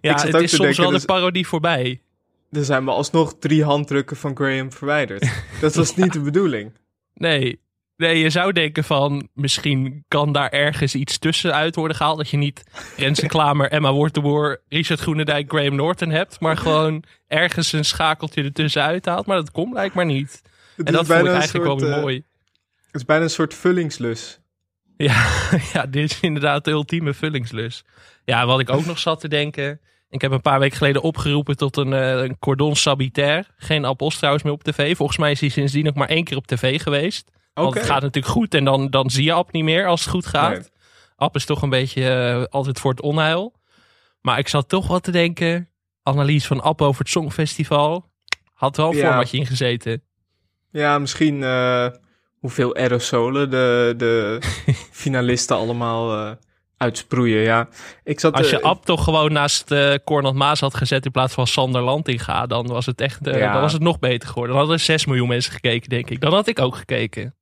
ja 0.00 0.20
het 0.20 0.34
is 0.34 0.54
soms 0.54 0.76
wel 0.76 0.90
de 0.90 1.04
parodie 1.04 1.46
voorbij. 1.46 2.00
Er 2.50 2.64
zijn 2.64 2.84
maar 2.84 2.94
alsnog 2.94 3.34
drie 3.38 3.64
handdrukken 3.64 4.16
van 4.16 4.36
Graham 4.36 4.72
verwijderd. 4.72 5.30
Dat 5.60 5.74
was 5.74 5.96
niet 5.96 6.12
de 6.12 6.20
bedoeling. 6.20 6.72
Nee, 7.14 7.60
Nee, 7.96 8.18
je 8.18 8.30
zou 8.30 8.52
denken 8.52 8.84
van 8.84 9.28
misschien 9.34 10.04
kan 10.08 10.32
daar 10.32 10.48
ergens 10.50 10.94
iets 10.94 11.18
tussenuit 11.18 11.74
worden 11.74 11.96
gehaald. 11.96 12.16
Dat 12.16 12.28
je 12.28 12.36
niet 12.36 12.62
Renze 12.96 13.26
Klamer, 13.26 13.70
Emma 13.70 13.92
Wortelboer, 13.92 14.62
Richard 14.68 15.00
Groenendijk, 15.00 15.50
Graham 15.50 15.74
Norton 15.74 16.10
hebt. 16.10 16.40
Maar 16.40 16.56
gewoon 16.56 17.04
ergens 17.26 17.72
een 17.72 17.84
schakeltje 17.84 18.42
ertussen 18.42 18.82
uithaalt. 18.82 19.26
Maar 19.26 19.36
dat 19.36 19.50
komt 19.50 19.72
blijkbaar 19.72 20.04
niet. 20.04 20.42
en 20.76 20.92
dat 20.92 21.06
vond 21.06 21.20
ik 21.20 21.26
eigenlijk 21.26 21.64
wel 21.64 21.78
weer 21.78 21.96
uh, 21.96 22.00
mooi. 22.00 22.24
Het 22.86 22.94
is 22.94 23.04
bijna 23.04 23.22
een 23.22 23.30
soort 23.30 23.54
vullingslus. 23.54 24.40
Ja, 24.96 25.26
ja, 25.72 25.86
dit 25.86 26.10
is 26.10 26.20
inderdaad 26.20 26.64
de 26.64 26.70
ultieme 26.70 27.14
vullingslus. 27.14 27.84
Ja, 28.26 28.46
wat 28.46 28.60
ik 28.60 28.70
ook 28.70 28.86
nog 28.86 28.98
zat 28.98 29.20
te 29.20 29.28
denken. 29.28 29.80
Ik 30.08 30.20
heb 30.20 30.32
een 30.32 30.40
paar 30.40 30.58
weken 30.58 30.76
geleden 30.76 31.02
opgeroepen 31.02 31.56
tot 31.56 31.76
een, 31.76 31.92
uh, 31.92 32.22
een 32.22 32.38
cordon 32.38 32.76
sabitaire. 32.76 33.44
Geen 33.56 33.84
appels 33.84 34.16
trouwens 34.16 34.44
meer 34.44 34.52
op 34.52 34.64
tv. 34.64 34.96
Volgens 34.96 35.18
mij 35.18 35.30
is 35.30 35.40
hij 35.40 35.48
sindsdien 35.48 35.88
ook 35.88 35.94
maar 35.94 36.08
één 36.08 36.24
keer 36.24 36.36
op 36.36 36.46
tv 36.46 36.82
geweest. 36.82 37.30
Want 37.54 37.74
het 37.74 37.86
gaat 37.86 38.02
natuurlijk 38.02 38.34
goed 38.34 38.54
en 38.54 38.64
dan, 38.64 38.90
dan 38.90 39.10
zie 39.10 39.24
je 39.24 39.32
App 39.32 39.52
niet 39.52 39.64
meer 39.64 39.86
als 39.86 40.00
het 40.00 40.10
goed 40.10 40.26
gaat. 40.26 40.50
Nee. 40.50 40.68
App 41.16 41.34
is 41.34 41.44
toch 41.44 41.62
een 41.62 41.70
beetje 41.70 42.02
uh, 42.02 42.44
altijd 42.44 42.80
voor 42.80 42.90
het 42.90 43.00
onheil. 43.00 43.54
Maar 44.20 44.38
ik 44.38 44.48
zat 44.48 44.68
toch 44.68 44.86
wat 44.86 45.02
te 45.02 45.10
denken. 45.10 45.68
Analyse 46.02 46.46
van 46.46 46.60
App 46.60 46.82
over 46.82 47.00
het 47.00 47.10
Songfestival. 47.10 48.10
Had 48.52 48.76
wel 48.76 48.90
een 48.90 48.96
ja. 48.96 49.06
formatje 49.06 49.38
ingezeten. 49.38 50.02
Ja, 50.70 50.98
misschien 50.98 51.40
uh, 51.40 51.88
hoeveel 52.38 52.76
aerosolen 52.76 53.50
de, 53.50 53.94
de 53.96 54.38
finalisten 55.02 55.56
allemaal 55.56 56.18
uh, 56.18 56.32
uitsproeien. 56.76 57.42
Ja. 57.42 57.68
Ik 58.04 58.20
zat, 58.20 58.34
Als 58.34 58.50
je 58.50 58.62
App 58.62 58.84
toch 58.84 59.04
gewoon 59.04 59.32
naast 59.32 59.70
uh, 59.70 59.94
Cornel 60.04 60.32
Maas 60.32 60.60
had 60.60 60.74
gezet 60.74 61.04
in 61.04 61.10
plaats 61.10 61.34
van 61.34 61.46
Sander 61.46 61.82
Lantinga, 61.82 62.46
dan 62.46 62.66
was 62.66 62.86
het 62.86 63.00
echt 63.00 63.18
ja. 63.22 63.52
dan 63.52 63.60
was 63.60 63.72
het 63.72 63.82
nog 63.82 63.98
beter 63.98 64.28
geworden. 64.28 64.50
Dan 64.50 64.58
hadden 64.58 64.78
er 64.78 64.84
6 64.84 65.06
miljoen 65.06 65.28
mensen 65.28 65.52
gekeken, 65.52 65.88
denk 65.88 66.10
ik. 66.10 66.20
Dan 66.20 66.32
had 66.32 66.46
ik 66.46 66.58
ook 66.58 66.76
gekeken 66.76 67.34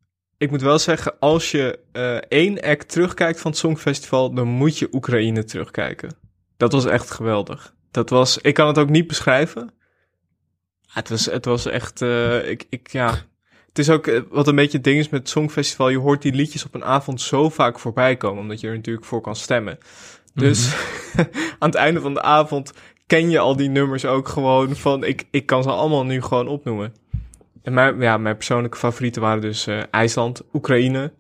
ik 0.45 0.51
moet 0.51 0.63
wel 0.63 0.79
zeggen, 0.79 1.19
als 1.19 1.51
je 1.51 1.79
uh, 1.93 2.15
één 2.15 2.61
act 2.61 2.89
terugkijkt 2.89 3.41
van 3.41 3.51
het 3.51 3.61
Songfestival, 3.61 4.35
dan 4.35 4.49
moet 4.49 4.79
je 4.79 4.89
Oekraïne 4.93 5.45
terugkijken. 5.45 6.17
Dat 6.57 6.73
was 6.73 6.85
echt 6.85 7.11
geweldig. 7.11 7.75
Dat 7.91 8.11
was, 8.11 8.39
ik 8.39 8.55
kan 8.55 8.67
het 8.67 8.79
ook 8.79 8.89
niet 8.89 9.07
beschrijven. 9.07 9.75
Het 10.87 11.09
was, 11.09 11.25
het 11.25 11.45
was 11.45 11.67
echt, 11.67 12.01
uh, 12.01 12.49
ik, 12.49 12.67
ik, 12.69 12.93
ja. 12.93 13.15
Het 13.75 13.87
is 13.87 13.91
ook 13.91 14.07
eh, 14.07 14.21
wat 14.31 14.49
een 14.49 14.55
beetje 14.55 14.77
het 14.77 14.85
ding 14.85 14.99
is 14.99 15.09
met 15.09 15.21
het 15.21 15.29
Songfestival. 15.29 15.89
Je 15.89 15.99
hoort 15.99 16.23
die 16.23 16.35
liedjes 16.35 16.65
op 16.65 16.75
een 16.75 16.85
avond 16.85 17.21
zo 17.21 17.49
vaak 17.51 17.79
voorbij 17.79 18.17
komen, 18.17 18.43
omdat 18.43 18.61
je 18.61 18.69
er 18.69 18.75
natuurlijk 18.75 19.07
voor 19.07 19.21
kan 19.21 19.37
stemmen. 19.37 19.79
Dus 20.35 20.67
mm 20.67 20.73
-hmm. 21.13 21.29
aan 21.59 21.69
het 21.69 21.75
einde 21.75 22.01
van 22.01 22.15
de 22.15 22.23
avond 22.23 22.73
ken 23.07 23.31
je 23.31 23.39
al 23.39 23.57
die 23.57 23.69
nummers 23.69 24.05
ook 24.05 24.29
gewoon 24.29 24.77
van, 24.77 25.05
ik, 25.05 25.25
ik 25.31 25.47
kan 25.47 25.63
ze 25.63 25.71
allemaal 25.71 26.05
nu 26.05 26.23
gewoon 26.23 26.49
opnoemen. 26.49 26.95
En 27.63 27.75
mijn, 27.75 28.01
ja, 28.01 28.17
mijn 28.17 28.37
persoonlijke 28.37 28.77
favorieten 28.77 29.23
waren 29.23 29.41
dus 29.41 29.67
uh, 29.67 29.83
IJsland, 29.91 30.43
Oekraïne. 30.53 31.13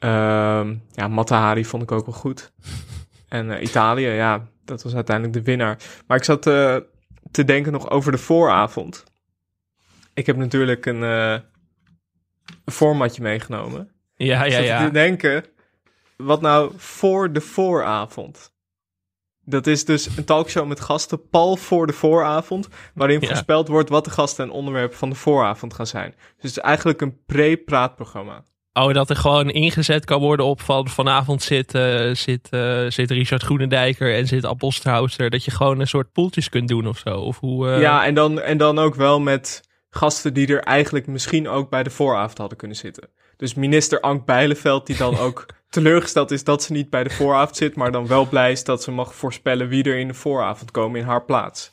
Uh, 0.00 0.70
ja, 0.92 1.08
Matahari 1.08 1.64
vond 1.64 1.82
ik 1.82 1.92
ook 1.92 2.06
wel 2.06 2.14
goed. 2.14 2.52
En 3.28 3.48
uh, 3.48 3.62
Italië, 3.62 4.06
ja, 4.06 4.48
dat 4.64 4.82
was 4.82 4.94
uiteindelijk 4.94 5.36
de 5.36 5.42
winnaar. 5.42 5.78
Maar 6.06 6.16
ik 6.16 6.24
zat 6.24 6.42
te 6.42 7.44
denken 7.44 7.72
nog 7.72 7.90
over 7.90 8.12
de 8.12 8.18
vooravond. 8.18 9.04
Ik 10.14 10.26
heb 10.26 10.36
natuurlijk 10.36 10.86
een, 10.86 11.02
een 12.70 12.76
formatje 12.76 13.22
meegenomen. 13.22 13.90
Ja, 14.14 14.44
ja, 14.44 14.58
ja. 14.58 14.84
te 14.84 14.92
denken, 14.92 15.44
wat 16.16 16.40
nou 16.40 16.72
voor 16.76 17.32
de 17.32 17.40
vooravond? 17.40 18.52
Dat 19.44 19.66
is 19.66 19.84
dus 19.84 20.16
een 20.16 20.24
talkshow 20.24 20.66
met 20.66 20.80
gasten 20.80 21.28
pal 21.28 21.56
voor 21.56 21.86
de 21.86 21.92
vooravond, 21.92 22.68
waarin 22.94 23.20
ja. 23.20 23.26
voorspeld 23.26 23.68
wordt 23.68 23.88
wat 23.88 24.04
de 24.04 24.10
gasten 24.10 24.44
en 24.44 24.50
onderwerpen 24.50 24.98
van 24.98 25.10
de 25.10 25.16
vooravond 25.16 25.74
gaan 25.74 25.86
zijn. 25.86 26.10
Dus 26.10 26.34
het 26.36 26.50
is 26.50 26.58
eigenlijk 26.58 27.00
een 27.00 27.24
pre-praatprogramma. 27.26 28.42
Oh, 28.72 28.92
dat 28.92 29.10
er 29.10 29.16
gewoon 29.16 29.50
ingezet 29.50 30.04
kan 30.04 30.20
worden 30.20 30.46
op 30.46 30.60
van 30.60 30.88
vanavond 30.88 31.42
zit, 31.42 31.74
uh, 31.74 32.14
zit, 32.14 32.48
uh, 32.50 32.84
zit 32.88 33.10
Richard 33.10 33.42
Groenendijker 33.42 34.14
en 34.14 34.26
zit 34.26 34.46
Apostelhauser. 34.46 35.30
Dat 35.30 35.44
je 35.44 35.50
gewoon 35.50 35.80
een 35.80 35.86
soort 35.86 36.12
poeltjes 36.12 36.48
kunt 36.48 36.68
doen 36.68 36.86
of 36.86 36.98
zo. 36.98 37.10
Of 37.10 37.38
hoe, 37.38 37.66
uh... 37.66 37.80
Ja, 37.80 38.04
en 38.04 38.14
dan, 38.14 38.40
en 38.40 38.58
dan 38.58 38.78
ook 38.78 38.94
wel 38.94 39.20
met 39.20 39.68
gasten 39.90 40.34
die 40.34 40.46
er 40.46 40.62
eigenlijk 40.62 41.06
misschien 41.06 41.48
ook 41.48 41.70
bij 41.70 41.82
de 41.82 41.90
vooravond 41.90 42.38
hadden 42.38 42.58
kunnen 42.58 42.76
zitten. 42.76 43.08
Dus 43.36 43.54
minister 43.54 44.00
Ank 44.00 44.24
Bijleveld, 44.24 44.86
die 44.86 44.96
dan 44.96 45.18
ook 45.26 45.46
teleurgesteld 45.68 46.30
is 46.30 46.44
dat 46.44 46.62
ze 46.62 46.72
niet 46.72 46.90
bij 46.90 47.04
de 47.04 47.10
vooravond 47.10 47.56
zit, 47.56 47.76
maar 47.76 47.92
dan 47.92 48.06
wel 48.06 48.28
blij 48.28 48.52
is 48.52 48.64
dat 48.64 48.82
ze 48.82 48.90
mag 48.90 49.14
voorspellen 49.14 49.68
wie 49.68 49.84
er 49.84 49.98
in 49.98 50.08
de 50.08 50.14
vooravond 50.14 50.70
komen 50.70 51.00
in 51.00 51.06
haar 51.06 51.24
plaats. 51.24 51.70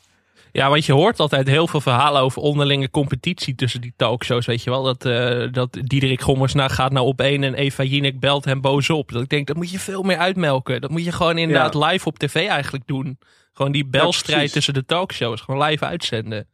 Ja, 0.52 0.68
want 0.70 0.84
je 0.84 0.92
hoort 0.92 1.20
altijd 1.20 1.46
heel 1.46 1.66
veel 1.66 1.80
verhalen 1.80 2.22
over 2.22 2.42
onderlinge 2.42 2.90
competitie 2.90 3.54
tussen 3.54 3.80
die 3.80 3.92
talkshows. 3.96 4.46
Weet 4.46 4.62
je 4.62 4.70
wel, 4.70 4.82
dat, 4.82 5.04
uh, 5.04 5.52
dat 5.52 5.78
Diederik 5.82 6.20
Gommers 6.20 6.54
nou 6.54 6.70
gaat 6.70 6.92
nou 6.92 7.06
op 7.06 7.20
één 7.20 7.44
en 7.44 7.54
Eva 7.54 7.82
Jinek 7.82 8.20
belt 8.20 8.44
hem 8.44 8.60
boos 8.60 8.90
op. 8.90 9.12
Dat 9.12 9.22
ik 9.22 9.28
denk, 9.28 9.46
dat 9.46 9.56
moet 9.56 9.70
je 9.70 9.78
veel 9.78 10.02
meer 10.02 10.16
uitmelken. 10.16 10.80
Dat 10.80 10.90
moet 10.90 11.04
je 11.04 11.12
gewoon 11.12 11.38
inderdaad 11.38 11.74
live 11.74 12.08
op 12.08 12.18
tv 12.18 12.34
eigenlijk 12.46 12.86
doen. 12.86 13.18
Gewoon 13.52 13.72
die 13.72 13.86
belstrijd 13.86 14.52
tussen 14.52 14.74
de 14.74 14.84
talkshows, 14.84 15.40
gewoon 15.40 15.62
live 15.62 15.84
uitzenden. 15.84 16.48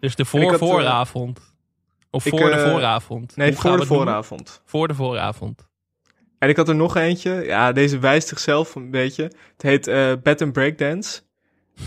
Dus 0.00 0.14
de 0.14 0.24
voor 0.24 0.52
eh, 0.52 0.58
vooravond. 0.58 1.54
Of 2.10 2.24
voor 2.24 2.50
de 2.50 2.68
vooravond. 2.70 3.36
Nee, 3.36 3.52
voor 3.52 3.76
de 3.76 3.86
vooravond. 3.86 4.62
Voor 4.64 4.88
de 4.88 4.94
vooravond. 4.94 5.68
En 6.38 6.48
ik 6.48 6.56
had 6.56 6.68
er 6.68 6.74
nog 6.74 6.96
eentje. 6.96 7.30
Ja, 7.44 7.72
deze 7.72 7.98
wijst 7.98 8.28
zichzelf 8.28 8.74
een 8.74 8.90
beetje. 8.90 9.22
Het 9.22 9.62
heet 9.62 9.88
uh, 9.88 10.12
Bed 10.22 10.42
and 10.42 10.52
Breakdance. 10.52 11.20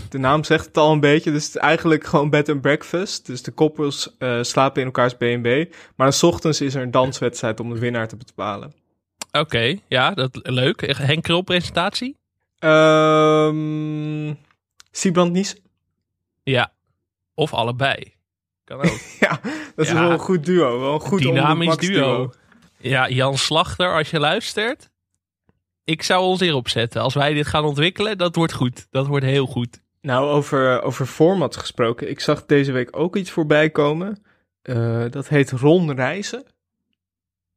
De 0.08 0.18
naam 0.18 0.44
zegt 0.44 0.66
het 0.66 0.76
al 0.76 0.92
een 0.92 1.00
beetje. 1.00 1.30
Dus 1.30 1.44
het 1.44 1.54
is 1.54 1.60
eigenlijk 1.60 2.04
gewoon 2.04 2.30
bed 2.30 2.48
and 2.48 2.60
breakfast. 2.60 3.26
Dus 3.26 3.42
de 3.42 3.50
koppels 3.50 4.16
uh, 4.18 4.42
slapen 4.42 4.80
in 4.80 4.86
elkaars 4.86 5.14
B&B. 5.14 5.44
Maar 5.96 6.06
dan 6.06 6.12
s 6.12 6.22
ochtends 6.22 6.60
is 6.60 6.74
er 6.74 6.82
een 6.82 6.90
danswedstrijd 6.90 7.60
om 7.60 7.72
de 7.72 7.78
winnaar 7.78 8.08
te 8.08 8.16
bepalen. 8.16 8.72
Oké, 9.32 9.78
ja, 9.88 10.10
dat 10.10 10.38
leuk. 10.42 10.96
Henk 10.96 11.22
Krul 11.22 11.42
presentatie? 11.42 12.16
Um, 12.58 14.38
Siebrand 14.90 15.32
Nies? 15.32 15.56
Ja, 16.42 16.72
of 17.34 17.54
allebei. 17.54 18.14
Kan 18.64 18.78
ook. 18.78 18.98
ja, 19.20 19.40
dat 19.74 19.86
is 19.86 19.92
wel 19.92 20.10
een 20.10 20.18
goed 20.18 20.44
duo. 20.44 20.80
Wel 20.80 20.94
een 20.94 21.00
goed 21.00 21.20
dynamisch 21.20 21.76
duo. 21.76 22.16
duo. 22.16 22.32
Ja, 22.76 23.08
Jan 23.08 23.38
Slachter, 23.38 23.94
als 23.94 24.10
je 24.10 24.18
luistert. 24.18 24.90
Ik 25.84 26.02
zou 26.02 26.22
ons 26.22 26.40
hierop 26.40 26.68
zetten. 26.68 27.00
Als 27.00 27.14
wij 27.14 27.32
dit 27.32 27.46
gaan 27.46 27.64
ontwikkelen, 27.64 28.18
dat 28.18 28.36
wordt 28.36 28.52
goed. 28.52 28.86
Dat 28.90 29.06
wordt 29.06 29.24
heel 29.24 29.46
goed. 29.46 29.82
Nou, 30.00 30.30
over, 30.30 30.82
over 30.82 31.06
format 31.06 31.56
gesproken. 31.56 32.10
Ik 32.10 32.20
zag 32.20 32.46
deze 32.46 32.72
week 32.72 32.96
ook 32.96 33.16
iets 33.16 33.30
voorbij 33.30 33.70
komen. 33.70 34.22
Uh, 34.62 35.04
dat 35.10 35.28
heet 35.28 35.50
Ron 35.50 35.94
Reizen. 35.94 36.44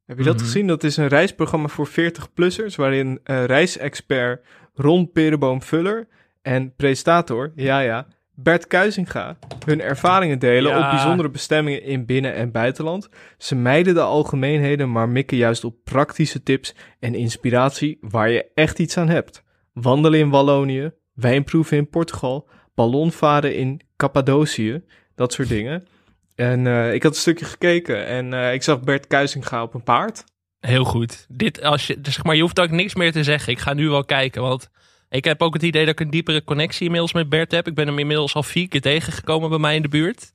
Heb 0.06 0.18
je 0.18 0.24
dat 0.24 0.36
mhm. 0.36 0.44
gezien? 0.44 0.66
Dat 0.66 0.84
is 0.84 0.96
een 0.96 1.08
reisprogramma 1.08 1.68
voor 1.68 1.88
40-plussers, 1.88 2.74
waarin 2.76 3.20
uh, 3.24 3.44
reisexpert 3.44 4.44
Ron 4.74 5.10
Pereboom 5.12 5.62
Vuller 5.62 6.08
en 6.42 6.74
presentator, 6.74 7.52
ja 7.54 7.80
ja, 7.80 8.06
Bert 8.36 8.66
Kuizinga 8.66 9.36
hun 9.66 9.80
ervaringen 9.80 10.38
delen 10.38 10.76
op 10.76 10.90
bijzondere 10.90 11.30
bestemmingen 11.30 11.82
in 11.82 12.06
binnen- 12.06 12.34
en 12.34 12.50
buitenland. 12.50 13.08
Ze 13.38 13.54
mijden 13.54 13.94
de 13.94 14.00
algemeenheden, 14.00 14.92
maar 14.92 15.08
mikken 15.08 15.36
juist 15.36 15.64
op 15.64 15.76
praktische 15.84 16.42
tips 16.42 16.74
en 17.00 17.14
inspiratie 17.14 17.98
waar 18.00 18.30
je 18.30 18.50
echt 18.54 18.78
iets 18.78 18.96
aan 18.96 19.08
hebt. 19.08 19.42
Wandelen 19.72 20.20
in 20.20 20.30
Wallonië, 20.30 20.92
wijnproeven 21.14 21.76
in 21.76 21.88
Portugal, 21.88 22.48
ballonvaren 22.74 23.56
in 23.56 23.80
Cappadocië, 23.96 24.84
dat 25.14 25.32
soort 25.32 25.48
dingen. 25.48 25.86
En 26.34 26.64
uh, 26.64 26.94
ik 26.94 27.02
had 27.02 27.12
een 27.12 27.20
stukje 27.20 27.44
gekeken 27.44 28.06
en 28.06 28.32
uh, 28.32 28.52
ik 28.52 28.62
zag 28.62 28.80
Bert 28.80 29.06
Kuizinga 29.06 29.62
op 29.62 29.74
een 29.74 29.82
paard. 29.82 30.24
Heel 30.60 30.84
goed. 30.84 31.26
Dit, 31.28 31.62
als 31.62 31.86
je, 31.86 31.98
zeg 32.02 32.24
maar, 32.24 32.34
je 32.34 32.42
hoeft 32.42 32.60
ook 32.60 32.70
niks 32.70 32.94
meer 32.94 33.12
te 33.12 33.22
zeggen. 33.22 33.52
Ik 33.52 33.58
ga 33.58 33.74
nu 33.74 33.88
wel 33.88 34.04
kijken, 34.04 34.42
want 34.42 34.70
ik 35.14 35.24
heb 35.24 35.42
ook 35.42 35.54
het 35.54 35.62
idee 35.62 35.84
dat 35.84 35.92
ik 35.92 36.00
een 36.00 36.10
diepere 36.10 36.44
connectie 36.44 36.84
inmiddels 36.84 37.12
met 37.12 37.28
Bert 37.28 37.52
heb. 37.52 37.66
Ik 37.66 37.74
ben 37.74 37.86
hem 37.86 37.98
inmiddels 37.98 38.34
al 38.34 38.42
vier 38.42 38.68
keer 38.68 38.80
tegengekomen 38.80 39.48
bij 39.48 39.58
mij 39.58 39.76
in 39.76 39.82
de 39.82 39.88
buurt. 39.88 40.32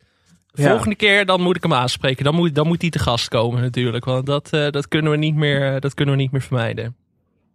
Volgende 0.53 0.95
keer 0.95 1.25
dan 1.25 1.41
moet 1.41 1.55
ik 1.55 1.63
hem 1.63 1.74
aanspreken. 1.74 2.24
Dan 2.24 2.36
moet, 2.36 2.55
dan 2.55 2.67
moet 2.67 2.81
hij 2.81 2.89
te 2.89 3.00
gast 3.00 3.27
komen 3.27 3.62
natuurlijk. 3.62 4.05
Want 4.05 4.25
dat, 4.25 4.50
uh, 4.53 4.69
dat, 4.69 4.88
kunnen 4.88 5.12
we 5.12 5.17
niet 5.17 5.36
meer, 5.36 5.79
dat 5.79 5.93
kunnen 5.93 6.15
we 6.15 6.21
niet 6.21 6.31
meer 6.31 6.41
vermijden. 6.41 6.95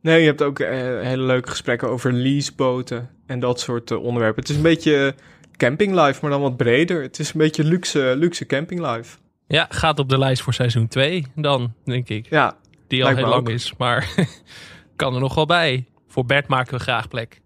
Nee, 0.01 0.21
je 0.21 0.27
hebt 0.27 0.43
ook 0.43 0.59
uh, 0.59 0.69
hele 1.01 1.23
leuke 1.23 1.51
gesprekken 1.51 1.89
over 1.89 2.13
leaseboten 2.13 3.11
en 3.27 3.41
dat 3.41 3.61
soort 3.61 3.91
uh, 3.91 4.03
onderwerpen. 4.03 4.41
Het 4.41 4.51
is 4.51 4.57
een 4.57 4.63
beetje 4.63 5.15
camping 5.57 5.95
life, 5.95 6.19
maar 6.23 6.31
dan 6.31 6.41
wat 6.41 6.57
breder. 6.57 7.03
Het 7.03 7.19
is 7.19 7.33
een 7.33 7.39
beetje 7.39 7.65
luxe, 7.65 8.15
luxe 8.17 8.47
camping 8.47 8.81
life. 8.95 9.17
Ja, 9.47 9.67
gaat 9.69 9.99
op 9.99 10.09
de 10.09 10.19
lijst 10.19 10.43
voor 10.43 10.55
seizoen 10.55 10.89
2 10.89 11.27
dan, 11.35 11.75
denk 11.85 12.09
ik. 12.09 12.27
Ja, 12.31 12.57
Die 12.89 13.05
al 13.05 13.17
heel 13.17 13.29
lang 13.29 13.49
is, 13.49 13.75
maar 13.79 14.15
kan 14.97 15.15
er 15.15 15.21
nog 15.21 15.35
wel 15.35 15.47
bij. 15.47 15.85
Voor 16.15 16.25
Bert 16.25 16.49
maken 16.49 16.75
we 16.75 16.81
graag 16.81 17.09
plek. 17.09 17.41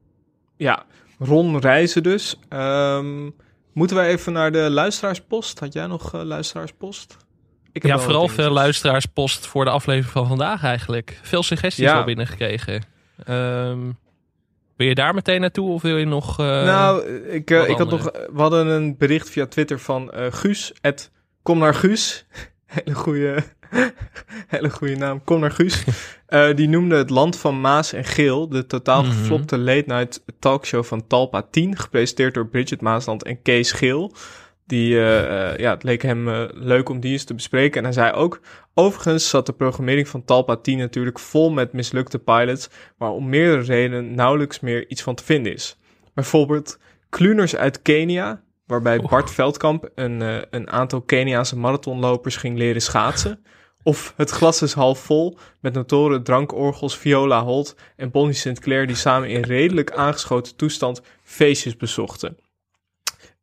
Ja, 0.56 0.84
Ron 1.18 1.58
Reizen 1.58 2.02
dus. 2.02 2.38
Um, 2.48 3.34
moeten 3.72 3.96
wij 3.96 4.08
even 4.08 4.32
naar 4.32 4.52
de 4.52 4.70
luisteraarspost? 4.70 5.58
Had 5.58 5.72
jij 5.72 5.87
nog 5.87 6.14
uh, 6.14 6.22
luisteraarspost? 6.22 7.16
Ik 7.72 7.82
heb 7.82 7.90
ja, 7.90 7.98
vooral 7.98 8.28
veel 8.28 8.50
luisteraarspost 8.50 9.46
voor 9.46 9.64
de 9.64 9.70
aflevering 9.70 10.12
van 10.12 10.26
vandaag 10.26 10.64
eigenlijk. 10.64 11.20
Veel 11.22 11.42
suggesties 11.42 11.84
ja. 11.84 11.98
al 11.98 12.04
binnengekregen. 12.04 12.82
Um, 13.28 13.98
wil 14.76 14.87
je 14.87 14.94
daar 14.94 15.14
meteen 15.14 15.40
naartoe 15.40 15.70
of 15.70 15.82
wil 15.82 15.96
je 15.96 16.06
nog... 16.06 16.40
Uh, 16.40 16.46
nou, 16.46 17.06
ik, 17.08 17.50
uh, 17.50 17.68
ik 17.68 17.78
had 17.78 17.90
nog... 17.90 18.02
We 18.12 18.40
hadden 18.40 18.66
een 18.66 18.96
bericht 18.96 19.30
via 19.30 19.46
Twitter 19.46 19.80
van 19.80 20.10
Guus. 20.14 20.72
kom 21.42 21.58
naar 21.58 21.75
Guus. 21.75 22.26
Hele 22.66 22.94
goede 22.94 23.42
Hele 24.46 24.70
goede 24.70 24.96
naam. 24.96 25.22
Naar 25.26 25.50
Guus. 25.50 25.84
Uh, 26.28 26.54
die 26.56 26.68
noemde 26.68 26.96
het 26.96 27.10
Land 27.10 27.37
van 27.37 27.60
Maas 27.60 27.92
en 27.92 28.04
Geel, 28.04 28.48
de 28.48 28.66
totaal 28.66 29.02
mhm. 29.02 29.12
geflopte 29.12 29.58
late 29.58 29.84
night 29.87 30.25
talkshow 30.38 30.84
van 30.84 31.06
Talpa 31.06 31.42
10, 31.50 31.76
gepresenteerd 31.76 32.34
door 32.34 32.48
Bridget 32.48 32.80
Maasland 32.80 33.22
en 33.22 33.42
Kees 33.42 33.72
Geel. 33.72 34.12
Die, 34.66 34.92
uh, 34.92 35.22
uh, 35.22 35.56
ja, 35.56 35.70
het 35.70 35.82
leek 35.82 36.02
hem 36.02 36.48
leuk 36.52 36.88
om 36.88 37.00
die 37.00 37.12
eens 37.12 37.25
te 37.25 37.34
bespreken. 37.34 37.78
En 37.78 37.84
hij 37.84 37.92
zei 37.92 38.12
ook, 38.12 38.40
overigens 38.75 39.28
zat 39.28 39.46
de 39.46 39.52
programmering 39.52 40.08
van 40.08 40.25
Talpa 40.25 40.56
10 40.56 40.78
natuurlijk 40.78 41.18
vol 41.18 41.50
met 41.50 41.72
mislukte 41.72 42.18
pilots, 42.18 42.68
waar 42.98 43.10
om 43.10 43.28
meerdere 43.28 43.62
redenen 43.62 44.14
nauwelijks 44.14 44.60
meer 44.60 44.88
iets 44.88 45.02
van 45.02 45.14
te 45.14 45.25
vinden 45.25 45.52
is. 45.54 45.78
Bijvoorbeeld 46.14 46.78
Kluners 47.08 47.56
uit 47.56 47.82
Kenia, 47.82 48.42
waarbij 48.66 49.00
Bart 49.00 49.30
Veldkamp 49.30 49.90
een, 49.94 50.46
een 50.50 50.70
aantal 50.70 51.00
Keniaanse 51.00 51.56
marathonlopers 51.56 52.37
ging 52.37 52.58
leren 52.58 52.82
schaatsen. 52.82 53.40
Of 53.88 54.12
het 54.16 54.30
glas 54.30 54.62
is 54.62 54.73
half 54.73 54.99
vol 54.99 55.38
met 55.61 55.75
notoren 55.75 56.23
drankorgels 56.23 56.97
Viola 56.97 57.42
Holt 57.42 57.76
en 57.97 58.11
Bonnie 58.11 58.35
Sinclair 58.35 58.87
die 58.87 58.97
samen 58.97 59.28
in 59.28 59.42
redelijk 59.42 59.92
aangeschoten 59.92 60.57
toestand 60.57 61.02
feestjes 61.23 61.76
bezochten. 61.76 62.38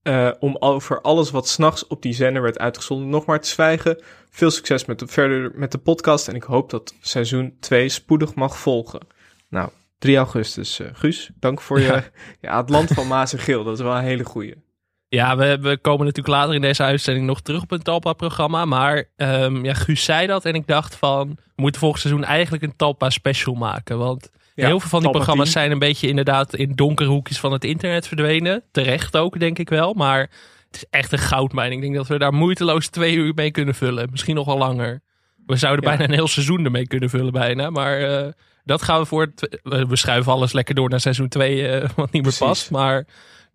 Uh, 0.03 0.31
om 0.39 0.55
over 0.59 1.01
alles 1.01 1.31
wat 1.31 1.47
s'nachts 1.47 1.87
op 1.87 2.01
die 2.01 2.13
zender 2.13 2.41
werd 2.41 2.59
uitgezonden 2.59 3.09
nog 3.09 3.25
maar 3.25 3.41
te 3.41 3.47
zwijgen. 3.47 4.03
Veel 4.29 4.51
succes 4.51 4.85
met 4.85 4.99
de, 4.99 5.07
verder 5.07 5.51
met 5.55 5.71
de 5.71 5.77
podcast 5.77 6.27
en 6.27 6.35
ik 6.35 6.43
hoop 6.43 6.69
dat 6.69 6.93
seizoen 7.01 7.57
2 7.59 7.89
spoedig 7.89 8.35
mag 8.35 8.57
volgen. 8.57 9.07
Nou, 9.49 9.69
3 9.97 10.17
augustus, 10.17 10.79
uh, 10.79 10.87
Guus. 10.93 11.29
Dank 11.39 11.61
voor 11.61 11.79
je. 11.79 12.03
Ja. 12.41 12.57
het 12.57 12.69
land 12.69 12.91
van 12.91 13.07
Maas 13.07 13.33
en 13.33 13.39
Geel, 13.39 13.63
dat 13.63 13.77
is 13.77 13.83
wel 13.83 13.95
een 13.95 14.03
hele 14.03 14.25
goeie. 14.25 14.64
Ja, 15.07 15.37
we, 15.37 15.57
we 15.61 15.77
komen 15.77 16.05
natuurlijk 16.05 16.35
later 16.35 16.55
in 16.55 16.61
deze 16.61 16.83
uitzending 16.83 17.25
nog 17.25 17.41
terug 17.41 17.61
op 17.61 17.71
een 17.71 17.81
Talpa-programma. 17.81 18.65
Maar 18.65 19.03
um, 19.15 19.65
ja, 19.65 19.73
Guus 19.73 20.03
zei 20.03 20.27
dat 20.27 20.45
en 20.45 20.53
ik 20.53 20.67
dacht 20.67 20.95
van... 20.95 21.27
we 21.27 21.61
moeten 21.61 21.81
volgend 21.81 22.01
seizoen 22.01 22.23
eigenlijk 22.23 22.63
een 22.63 22.75
Talpa-special 22.75 23.55
maken. 23.55 23.97
Want 23.97 24.29
heel 24.55 24.79
veel 24.79 24.89
van 24.89 25.01
die 25.01 25.09
programma's 25.09 25.51
zijn 25.51 25.71
een 25.71 25.79
beetje 25.79 26.07
inderdaad... 26.07 26.55
in 26.55 26.71
donkere 26.71 27.09
hoekjes 27.09 27.39
van 27.39 27.51
het 27.51 27.63
internet 27.63 28.07
verdwenen. 28.07 28.63
Terecht 28.71 29.17
ook, 29.17 29.39
denk 29.39 29.59
ik 29.59 29.69
wel. 29.69 29.93
Maar 29.93 30.19
het 30.19 30.75
is 30.75 30.85
echt 30.89 31.11
een 31.11 31.17
goudmijn. 31.17 31.71
Ik 31.71 31.81
denk 31.81 31.95
dat 31.95 32.07
we 32.07 32.17
daar 32.17 32.33
moeiteloos 32.33 32.87
twee 32.87 33.15
uur 33.15 33.33
mee 33.35 33.51
kunnen 33.51 33.75
vullen. 33.75 34.07
Misschien 34.11 34.35
nog 34.35 34.45
wel 34.45 34.57
langer. 34.57 35.01
We 35.45 35.55
zouden 35.55 35.85
bijna 35.85 36.03
een 36.03 36.13
heel 36.13 36.27
seizoen 36.27 36.65
ermee 36.65 36.87
kunnen 36.87 37.09
vullen 37.09 37.31
bijna. 37.31 37.69
Maar 37.69 38.01
uh, 38.01 38.31
dat 38.63 38.81
gaan 38.81 38.99
we 38.99 39.05
voor... 39.05 39.33
we 39.63 39.95
schuiven 39.95 40.31
alles 40.31 40.53
lekker 40.53 40.75
door 40.75 40.89
naar 40.89 40.99
seizoen 40.99 41.27
2, 41.27 41.57
uh, 41.57 41.83
eh, 41.83 41.89
wat 41.95 42.11
niet 42.11 42.23
meer 42.23 42.35
past. 42.39 42.71
Maar 42.71 43.05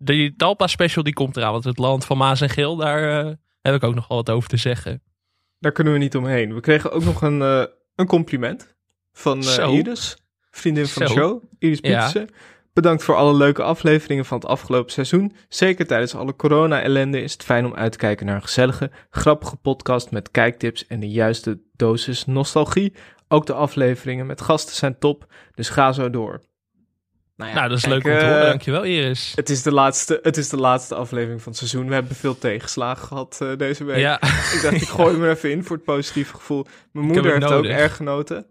die 0.03 0.35
Talpa 0.35 0.67
special 0.67 1.03
die 1.03 1.13
komt 1.13 1.37
eraan. 1.37 1.51
Want 1.51 1.63
het 1.63 1.77
land 1.77 2.05
van 2.05 2.17
Maas 2.17 2.41
en 2.41 2.49
Geel, 2.49 2.75
daar 2.75 3.25
uh, 3.25 3.31
heb 3.61 3.75
ik 3.75 3.83
ook 3.83 3.95
nog 3.95 4.07
wel 4.07 4.17
wat 4.17 4.29
over 4.29 4.49
te 4.49 4.57
zeggen. 4.57 5.01
Daar 5.59 5.71
kunnen 5.71 5.93
we 5.93 5.99
niet 5.99 6.15
omheen. 6.15 6.53
We 6.53 6.59
kregen 6.59 6.91
ook 6.91 7.03
nog 7.03 7.21
een, 7.21 7.39
uh, 7.39 7.63
een 7.95 8.07
compliment 8.07 8.75
van 9.13 9.43
uh, 9.43 9.73
Iris. 9.73 10.17
Vriendin 10.51 10.87
van 10.87 11.07
Zo. 11.07 11.13
de 11.13 11.19
show. 11.19 11.43
Iris 11.59 11.79
Pietersen. 11.79 12.21
Ja. 12.21 12.35
Bedankt 12.73 13.03
voor 13.03 13.15
alle 13.15 13.33
leuke 13.33 13.63
afleveringen 13.63 14.25
van 14.25 14.37
het 14.37 14.47
afgelopen 14.47 14.91
seizoen. 14.91 15.35
Zeker 15.49 15.87
tijdens 15.87 16.15
alle 16.15 16.35
corona-ellende 16.35 17.21
is 17.21 17.33
het 17.33 17.43
fijn 17.43 17.65
om 17.65 17.73
uit 17.73 17.91
te 17.91 17.97
kijken 17.97 18.25
naar 18.25 18.35
een 18.35 18.41
gezellige, 18.41 18.91
grappige 19.09 19.55
podcast 19.55 20.11
met 20.11 20.31
kijktips 20.31 20.87
en 20.87 20.99
de 20.99 21.09
juiste 21.09 21.61
dosis 21.75 22.25
nostalgie. 22.25 22.93
Ook 23.27 23.45
de 23.45 23.53
afleveringen 23.53 24.25
met 24.25 24.41
gasten 24.41 24.75
zijn 24.75 24.99
top, 24.99 25.33
dus 25.55 25.69
ga 25.69 25.91
zo 25.91 26.09
door. 26.09 26.41
Nou, 27.35 27.49
ja, 27.49 27.55
nou, 27.55 27.69
dat 27.69 27.77
is 27.77 27.85
leuk 27.85 28.05
om 28.05 28.11
te 28.11 28.25
horen. 28.25 28.39
Uh, 28.39 28.45
Dankjewel, 28.45 28.83
Iris. 28.83 29.31
Het 29.35 29.49
is, 29.49 29.63
de 29.63 29.71
laatste, 29.71 30.19
het 30.23 30.37
is 30.37 30.49
de 30.49 30.57
laatste 30.57 30.95
aflevering 30.95 31.41
van 31.41 31.51
het 31.51 31.57
seizoen. 31.57 31.87
We 31.87 31.93
hebben 31.93 32.15
veel 32.15 32.37
tegenslagen 32.37 33.07
gehad 33.07 33.39
uh, 33.43 33.57
deze 33.57 33.83
week. 33.83 33.97
Ja. 33.97 34.15
ik 34.21 34.59
dacht, 34.61 34.81
ik 34.81 34.87
gooi 34.87 35.13
hem 35.13 35.23
er 35.23 35.29
even 35.29 35.51
in 35.51 35.63
voor 35.63 35.75
het 35.75 35.85
positieve 35.85 36.35
gevoel. 36.35 36.65
Mijn 36.91 37.05
moeder 37.05 37.33
heeft 37.33 37.51
ook 37.51 37.65
erg 37.65 37.95
genoten. 37.95 38.45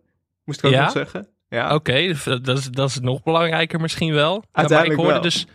Moest 0.44 0.58
ik 0.58 0.64
ook 0.64 0.72
ja? 0.72 0.82
nog 0.82 0.92
zeggen. 0.92 1.28
Ja. 1.48 1.64
Oké, 1.64 1.74
okay, 1.74 2.16
dat, 2.42 2.58
is, 2.58 2.68
dat 2.70 2.88
is 2.88 2.98
nog 3.00 3.22
belangrijker 3.22 3.80
misschien 3.80 4.12
wel. 4.12 4.44
Uiteindelijk 4.52 4.72
maar 4.72 4.86
ik 4.86 4.96
hoorde 4.96 5.12
wel. 5.12 5.22
dus... 5.22 5.46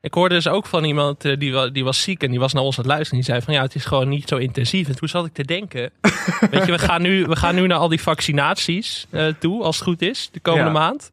Ik 0.00 0.14
hoorde 0.14 0.34
dus 0.34 0.48
ook 0.48 0.66
van 0.66 0.84
iemand 0.84 1.24
eh, 1.24 1.38
die, 1.38 1.70
die 1.70 1.84
was 1.84 2.02
ziek 2.02 2.22
en 2.22 2.30
die 2.30 2.38
was 2.38 2.52
naar 2.52 2.62
ons 2.62 2.78
aan 2.78 2.84
het 2.84 2.92
luisteren. 2.92 3.22
Die 3.22 3.30
zei 3.32 3.42
van 3.42 3.54
ja, 3.54 3.62
het 3.62 3.74
is 3.74 3.84
gewoon 3.84 4.08
niet 4.08 4.28
zo 4.28 4.36
intensief. 4.36 4.88
En 4.88 4.96
toen 4.96 5.08
zat 5.08 5.26
ik 5.26 5.32
te 5.32 5.44
denken, 5.44 5.90
weet 6.50 6.66
je, 6.66 6.72
we 6.72 6.78
gaan 6.78 7.02
nu, 7.02 7.24
we 7.24 7.36
gaan 7.36 7.54
nu 7.54 7.66
naar 7.66 7.78
al 7.78 7.88
die 7.88 8.00
vaccinaties 8.00 9.06
eh, 9.10 9.26
toe, 9.38 9.62
als 9.62 9.76
het 9.76 9.84
goed 9.84 10.02
is, 10.02 10.28
de 10.32 10.40
komende 10.40 10.66
Ja. 10.66 10.72
maand. 10.72 11.10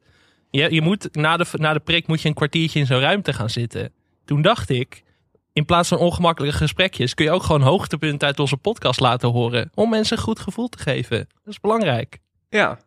Je, 0.56 0.74
je 0.74 0.82
moet, 0.82 1.16
na, 1.16 1.38
de, 1.38 1.46
na 1.52 1.74
de 1.74 1.80
prik 1.80 2.08
moet 2.08 2.22
je 2.22 2.28
een 2.28 2.34
kwartiertje 2.34 2.80
in 2.80 2.86
zo'n 2.86 3.00
ruimte 3.00 3.34
gaan 3.34 3.50
zitten. 3.50 3.94
Toen 4.26 4.42
dacht 4.42 4.70
ik, 4.70 5.04
in 5.54 5.66
plaats 5.66 5.90
van 5.90 5.98
ongemakkelijke 5.98 6.58
gesprekjes, 6.58 7.14
kun 7.14 7.26
je 7.26 7.32
ook 7.32 7.44
gewoon 7.44 7.62
hoogtepunten 7.62 8.28
uit 8.28 8.40
onze 8.40 8.58
podcast 8.58 9.00
laten 9.00 9.30
horen. 9.30 9.72
Om 9.74 9.90
mensen 9.90 10.18
een 10.18 10.24
goed 10.24 10.40
gevoel 10.40 10.68
te 10.68 10.78
geven. 10.78 11.18
Dat 11.18 11.54
is 11.54 11.60
belangrijk. 11.60 12.20
Ja. 12.50 12.80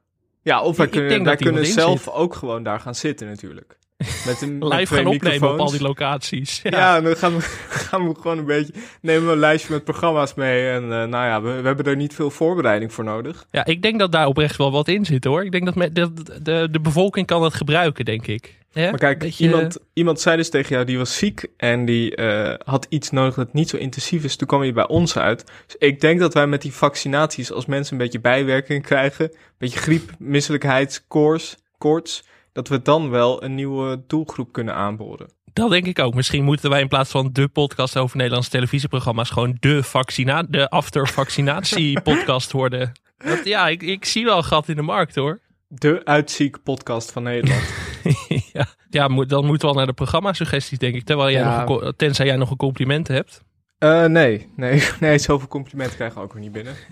Ja, 0.42 0.62
of 0.62 0.76
wij 0.76 0.86
Ik 0.86 0.92
kunnen, 0.92 1.24
wij 1.24 1.36
kunnen 1.36 1.66
zelf 1.66 2.02
zit. 2.02 2.12
ook 2.12 2.34
gewoon 2.34 2.62
daar 2.62 2.80
gaan 2.80 2.94
zitten 2.94 3.26
natuurlijk. 3.26 3.78
Met 4.26 4.40
een 4.42 4.58
met 4.58 4.68
Live 4.72 4.84
twee 4.84 5.02
gaan 5.04 5.12
opnemen 5.12 5.52
op 5.52 5.58
al 5.58 5.70
die 5.70 5.82
locaties. 5.82 6.60
Ja, 6.62 6.96
en 6.96 7.04
dan 7.04 7.16
gaan 7.16 7.36
we, 7.36 7.40
gaan 7.88 8.08
we 8.08 8.14
gewoon 8.14 8.38
een 8.38 8.44
beetje... 8.44 8.72
Nemen 9.00 9.26
we 9.26 9.32
een 9.32 9.38
lijstje 9.38 9.72
met 9.72 9.84
programma's 9.84 10.34
mee. 10.34 10.68
En 10.68 10.82
eh, 10.82 10.88
nou 10.88 11.10
ja, 11.26 11.42
we, 11.42 11.60
we 11.60 11.66
hebben 11.66 11.84
er 11.84 11.96
niet 11.96 12.14
veel 12.14 12.30
voorbereiding 12.30 12.92
voor 12.92 13.04
nodig. 13.04 13.46
Ja, 13.50 13.64
ik 13.64 13.82
denk 13.82 13.98
dat 13.98 14.12
daar 14.12 14.26
oprecht 14.26 14.56
wel 14.56 14.70
wat 14.72 14.88
in 14.88 15.04
zit 15.04 15.24
hoor. 15.24 15.44
Ik 15.44 15.52
denk 15.52 15.64
dat 15.64 15.74
me- 15.74 15.92
de, 15.92 16.12
de, 16.42 16.68
de 16.70 16.80
bevolking 16.80 17.26
kan 17.26 17.42
het 17.42 17.54
gebruiken, 17.54 18.04
denk 18.04 18.26
ik. 18.26 18.54
Maar 18.72 18.98
kijk, 18.98 19.18
Beetje- 19.18 19.44
iemand, 19.44 19.78
iemand 19.92 20.20
zei 20.20 20.36
dus 20.36 20.50
tegen 20.50 20.74
jou, 20.74 20.84
die 20.86 20.98
was 20.98 21.16
ziek 21.18 21.46
en 21.56 21.84
die 21.84 22.16
eh, 22.16 22.54
had 22.64 22.86
iets 22.88 23.10
nodig 23.10 23.34
dat 23.34 23.52
niet 23.52 23.68
zo 23.68 23.76
intensief 23.76 24.24
is. 24.24 24.36
Toen 24.36 24.46
kwam 24.48 24.62
je 24.64 24.72
bij 24.72 24.86
ons 24.88 25.18
uit. 25.18 25.44
Dus 25.66 25.76
ik 25.78 26.00
denk 26.00 26.20
dat 26.20 26.34
wij 26.34 26.46
met 26.46 26.62
die 26.62 26.72
vaccinaties, 26.72 27.52
als 27.52 27.66
mensen 27.66 27.92
een 27.92 28.02
beetje 28.02 28.20
bijwerking 28.20 28.82
krijgen, 28.82 29.24
een 29.24 29.36
beetje 29.58 29.78
griep, 29.78 30.10
misselijkheid, 30.18 31.04
koorts, 31.08 31.56
koorts, 31.78 32.24
dat 32.56 32.68
we 32.68 32.82
dan 32.82 33.10
wel 33.10 33.42
een 33.42 33.54
nieuwe 33.54 34.02
doelgroep 34.06 34.52
kunnen 34.52 34.74
aanboren. 34.74 35.26
Dat 35.52 35.70
denk 35.70 35.86
ik 35.86 35.98
ook. 35.98 36.14
Misschien 36.14 36.44
moeten 36.44 36.70
wij 36.70 36.80
in 36.80 36.88
plaats 36.88 37.10
van 37.10 37.30
de 37.32 37.48
podcast 37.48 37.96
over 37.96 38.16
Nederlandse 38.16 38.50
televisieprogramma's 38.50 39.30
gewoon 39.30 39.56
de, 39.60 39.82
vaccina 39.82 40.42
de 40.42 40.70
after 40.70 41.08
vaccinatie 41.08 42.00
podcast 42.00 42.52
worden. 42.60 42.92
Dat, 43.18 43.44
ja, 43.44 43.68
ik, 43.68 43.82
ik 43.82 44.04
zie 44.04 44.24
wel 44.24 44.36
een 44.36 44.44
gat 44.44 44.68
in 44.68 44.76
de 44.76 44.82
markt 44.82 45.14
hoor. 45.14 45.40
De 45.68 46.00
uitziek 46.04 46.62
podcast 46.62 47.12
van 47.12 47.22
Nederland. 47.22 47.62
ja, 48.52 48.66
ja 48.90 49.08
moet, 49.08 49.28
dan 49.28 49.46
moeten 49.46 49.68
we 49.68 49.72
al 49.74 49.78
naar 49.78 49.86
de 49.86 49.92
programma-suggesties 49.92 50.78
denk 50.78 50.94
ik. 50.94 51.04
Terwijl 51.04 51.30
jij 51.30 51.40
Ja. 51.40 51.64
nog 51.64 51.80
een, 51.80 51.96
tenzij 51.96 52.26
jij 52.26 52.36
nog 52.36 52.50
een 52.50 52.56
compliment 52.56 53.08
hebt. 53.08 53.42
Eh, 53.78 54.04
nee, 54.04 54.52
nee, 54.56 54.82
nee, 55.00 55.18
zoveel 55.18 55.48
complimenten 55.48 55.96
krijgen 55.96 56.18
we 56.18 56.24
ook 56.24 56.32
weer 56.32 56.42
niet 56.42 56.52
binnen. 56.52 56.74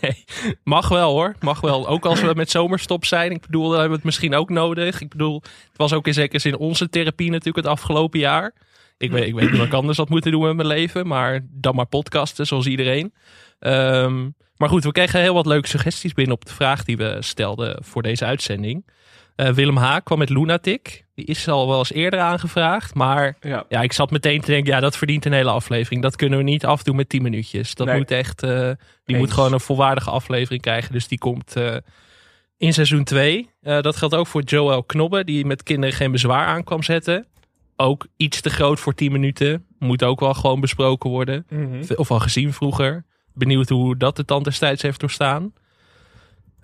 Nee, 0.00 0.24
mag 0.64 0.88
wel 0.88 1.12
hoor. 1.12 1.34
Mag 1.40 1.60
wel. 1.60 1.88
Ook 1.88 2.04
als 2.04 2.20
we 2.20 2.34
met 2.34 2.50
zomerstop 2.50 3.04
zijn. 3.04 3.30
Ik 3.30 3.40
bedoel, 3.40 3.62
dan 3.62 3.70
hebben 3.72 3.88
we 3.88 3.94
het 3.94 4.04
misschien 4.04 4.34
ook 4.34 4.50
nodig. 4.50 5.00
Ik 5.00 5.08
bedoel, 5.08 5.42
het 5.42 5.76
was 5.76 5.92
ook 5.92 6.06
in 6.06 6.56
onze 6.56 6.88
therapie 6.88 7.30
natuurlijk 7.30 7.66
het 7.66 7.74
afgelopen 7.74 8.18
jaar. 8.18 8.54
Ik 8.98 9.10
weet, 9.10 9.26
ik 9.26 9.34
weet 9.34 9.48
niet 9.50 9.58
wat 9.58 9.66
ik 9.66 9.72
anders 9.72 9.98
had 9.98 10.08
moeten 10.08 10.30
doen 10.30 10.42
met 10.42 10.56
mijn 10.56 10.68
leven. 10.68 11.06
Maar 11.06 11.40
dan 11.50 11.74
maar 11.74 11.86
podcasten, 11.86 12.46
zoals 12.46 12.66
iedereen. 12.66 13.14
Ehm, 13.58 14.30
maar 14.56 14.68
goed, 14.68 14.84
we 14.84 14.92
kregen 14.92 15.20
heel 15.20 15.34
wat 15.34 15.46
leuke 15.46 15.68
suggesties 15.68 16.12
binnen 16.12 16.34
op 16.34 16.44
de 16.44 16.54
vraag 16.54 16.84
die 16.84 16.96
we 16.96 17.16
stelden 17.20 17.84
voor 17.84 18.02
deze 18.02 18.24
uitzending. 18.24 18.86
Eh, 19.36 19.48
Willem 19.48 19.76
Haak 19.76 20.04
kwam 20.04 20.18
met 20.18 20.28
Lunatic. 20.30 21.04
Die 21.14 21.24
is 21.24 21.48
al 21.48 21.68
wel 21.68 21.78
eens 21.78 21.92
eerder 21.92 22.20
aangevraagd. 22.20 22.94
Maar 22.94 23.36
Ja, 23.40 23.64
ja, 23.68 23.80
ik 23.80 23.92
zat 23.92 24.10
meteen 24.10 24.40
te 24.40 24.50
denken, 24.50 24.72
ja, 24.72 24.80
dat 24.80 24.96
verdient 24.96 25.24
een 25.24 25.32
hele 25.32 25.50
aflevering. 25.50 26.02
Dat 26.02 26.16
kunnen 26.16 26.38
we 26.38 26.44
niet 26.44 26.64
afdoen 26.66 26.96
met 26.96 27.08
10 27.08 27.22
minuutjes. 27.22 27.74
Dat 27.74 27.86
Nee. 27.86 27.96
moet 27.96 28.10
echt, 28.10 28.42
eh, 28.42 28.50
die 28.50 28.76
Eens. 29.06 29.18
moet 29.18 29.32
gewoon 29.32 29.52
een 29.52 29.60
volwaardige 29.60 30.10
aflevering 30.10 30.62
krijgen. 30.62 30.92
Dus 30.92 31.08
die 31.08 31.18
komt 31.18 31.56
eh, 31.56 31.76
in 32.56 32.72
seizoen 32.72 33.04
2. 33.04 33.50
dat 33.60 33.96
geldt 33.96 34.14
ook 34.14 34.26
voor 34.26 34.42
Joel 34.42 34.82
Knobbe, 34.84 35.24
die 35.24 35.44
met 35.46 35.62
kinderen 35.62 35.94
geen 35.96 36.12
bezwaar 36.12 36.46
aan 36.46 36.64
kwam 36.64 36.82
zetten. 36.82 37.26
Ook 37.76 38.06
iets 38.16 38.40
te 38.40 38.50
groot 38.50 38.80
voor 38.80 38.94
10 38.94 39.12
minuten. 39.12 39.64
Moet 39.78 40.04
ook 40.04 40.20
wel 40.20 40.34
gewoon 40.34 40.60
besproken 40.60 41.10
worden. 41.10 41.46
Mhm. 41.48 41.82
Of 41.96 42.10
al 42.10 42.20
gezien 42.20 42.52
vroeger. 42.52 43.04
Benieuwd 43.34 43.68
hoe 43.68 43.96
dat 43.96 44.16
de 44.16 44.24
tand 44.24 44.44
destijds 44.44 44.82
heeft 44.82 45.00
doorstaan. 45.00 45.52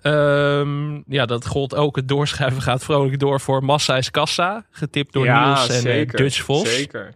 Ehm, 0.03 1.01
ja, 1.07 1.25
dat 1.25 1.45
gold 1.45 1.75
ook. 1.75 1.95
Het 1.95 2.07
doorschuiven 2.07 2.61
gaat 2.61 2.83
vrolijk 2.83 3.19
door 3.19 3.39
voor 3.39 3.63
Massa 3.63 3.97
is 3.97 4.11
Kassa. 4.11 4.65
Getipt 4.69 5.13
door 5.13 5.25
ja, 5.25 5.45
Niels 5.45 5.69
en 5.69 5.75
eh, 5.75 5.81
zeker, 5.81 6.17
Dutch 6.17 6.41
Vos. 6.41 6.75
Zeker. 6.75 7.13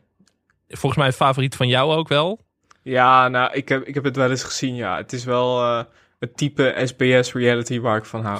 Volgens 0.69 0.95
mij 0.95 1.07
een 1.07 1.13
favoriet 1.13 1.55
van 1.55 1.67
jou 1.67 1.93
ook 1.93 2.07
wel. 2.07 2.39
Ja, 2.81 3.27
nou, 3.27 3.53
ik 3.53 3.69
heb, 3.69 3.83
ik 3.83 3.93
heb 3.93 4.03
het 4.03 4.15
wel 4.15 4.29
eens 4.29 4.43
gezien, 4.43 4.75
ja. 4.75 4.97
Het 4.97 5.13
is 5.13 5.23
wel 5.23 5.61
eh, 5.61 5.83
het 6.19 6.37
type 6.37 6.81
SBS-reality 6.83 7.79
waar 7.79 7.97
ik 7.97 8.05
van 8.05 8.25
hou. 8.25 8.39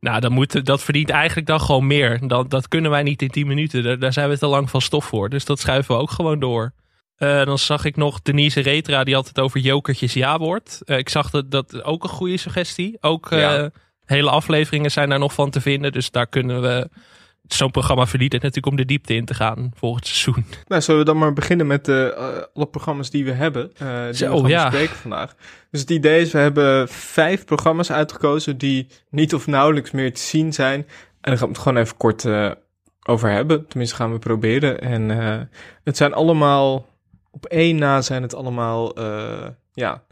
Nou, 0.00 0.20
dan 0.20 0.32
moet, 0.32 0.64
dat 0.64 0.82
verdient 0.82 1.10
eigenlijk 1.10 1.46
dan 1.46 1.60
gewoon 1.60 1.86
meer. 1.86 2.28
Dat, 2.28 2.50
dat 2.50 2.68
kunnen 2.68 2.90
wij 2.90 3.02
niet 3.02 3.22
in 3.22 3.28
10 3.28 3.46
minuten. 3.46 3.82
Daar, 3.82 3.98
daar 3.98 4.12
zijn 4.12 4.28
we 4.28 4.38
te 4.38 4.46
lang 4.46 4.70
van 4.70 4.80
stof 4.80 5.04
voor. 5.04 5.28
Dus 5.28 5.44
dat 5.44 5.58
schuiven 5.58 5.94
we 5.94 6.00
ook 6.00 6.10
gewoon 6.10 6.38
door. 6.38 6.72
Eh, 7.18 7.44
dan 7.44 7.58
zag 7.58 7.84
ik 7.84 7.96
nog 7.96 8.22
Denise 8.22 8.60
Retra, 8.60 9.04
die 9.04 9.14
had 9.14 9.28
het 9.28 9.40
over 9.40 9.60
jokertjes 9.60 10.12
ja-woord. 10.12 10.80
Eh, 10.84 10.98
ik 10.98 11.08
zag 11.08 11.30
dat, 11.30 11.50
dat 11.50 11.82
ook 11.82 12.02
een 12.02 12.08
goede 12.08 12.36
suggestie. 12.36 12.96
Ook 13.00 13.30
eh, 13.30 13.38
Ja. 13.38 13.70
hele 14.04 14.30
afleveringen 14.30 14.90
zijn 14.90 15.08
daar 15.08 15.18
nog 15.18 15.32
van 15.32 15.50
te 15.50 15.60
vinden. 15.60 15.92
Dus 15.92 16.10
daar 16.10 16.26
kunnen 16.26 16.62
we... 16.62 16.88
Zo'n 17.46 17.70
programma 17.70 18.06
verdient 18.06 18.32
het 18.32 18.42
natuurlijk 18.42 18.72
om 18.72 18.76
de 18.76 18.84
diepte 18.84 19.14
in 19.14 19.24
te 19.24 19.34
gaan 19.34 19.70
volgend 19.74 20.06
seizoen. 20.06 20.44
Nou, 20.68 20.82
zullen 20.82 21.00
we 21.00 21.06
dan 21.06 21.18
maar 21.18 21.32
beginnen 21.32 21.66
met 21.66 21.88
eh, 21.88 22.08
alle 22.54 22.66
programma's 22.66 23.10
die 23.10 23.24
we 23.24 23.32
hebben, 23.32 23.70
die 23.76 24.14
Zo, 24.14 24.34
we 24.34 24.40
gaan 24.40 24.48
ja. 24.48 24.68
bespreken 24.68 24.96
vandaag. 24.96 25.34
Dus 25.70 25.80
het 25.80 25.90
idee 25.90 26.20
is, 26.20 26.32
we 26.32 26.38
hebben 26.38 26.88
vijf 26.88 27.44
programma's 27.44 27.90
uitgekozen 27.90 28.58
die 28.58 28.86
niet 29.10 29.34
of 29.34 29.46
nauwelijks 29.46 29.90
meer 29.90 30.14
te 30.14 30.20
zien 30.20 30.52
zijn. 30.52 30.80
En 30.80 30.86
daar 31.20 31.36
gaan 31.38 31.48
we 31.48 31.52
het 31.54 31.62
gewoon 31.62 31.82
even 31.82 31.96
kort 31.96 32.26
over 33.02 33.30
hebben. 33.30 33.66
Tenminste, 33.68 33.96
gaan 33.96 34.12
we 34.12 34.18
proberen. 34.18 34.80
En 34.80 35.08
het 35.84 35.96
zijn 35.96 36.12
allemaal, 36.14 36.86
op 37.38 37.46
één 37.46 37.76
na 37.76 38.02
zijn 38.02 38.22
het 38.22 38.34
allemaal, 38.34 38.94
eh, 38.94 39.46
ja, 39.72 40.02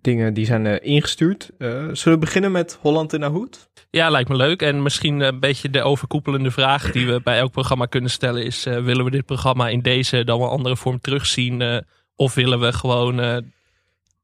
dingen 0.00 0.34
die 0.34 0.46
zijn 0.46 0.66
eh, 0.66 0.92
ingestuurd. 0.92 1.50
Eh, 1.58 1.68
zullen 1.68 2.18
we 2.18 2.24
beginnen 2.24 2.52
met 2.52 2.78
Holland 2.80 3.12
in 3.12 3.20
de 3.20 3.26
Hoed? 3.26 3.68
Ja, 3.90 4.08
lijkt 4.10 4.28
me 4.28 4.36
leuk. 4.36 4.62
En 4.62 4.82
misschien 4.82 5.20
een 5.20 5.40
beetje 5.40 5.70
de 5.70 5.82
overkoepelende 5.82 6.50
vraag 6.50 6.92
die 6.92 7.06
we 7.06 7.20
bij 7.24 7.38
elk 7.38 7.52
programma 7.52 7.86
kunnen 7.86 8.10
stellen 8.10 8.44
is... 8.44 8.66
eh, 8.66 8.78
willen 8.82 9.04
we 9.04 9.10
dit 9.10 9.24
programma 9.26 9.68
in 9.68 9.80
deze 9.80 10.24
dan 10.24 10.38
wel 10.38 10.50
andere 10.50 10.76
vorm 10.76 11.00
terugzien? 11.00 11.60
eh, 11.60 11.78
of 12.16 12.34
willen 12.34 12.60
we 12.60 12.72
gewoon 12.72 13.20
eh, 13.20 13.36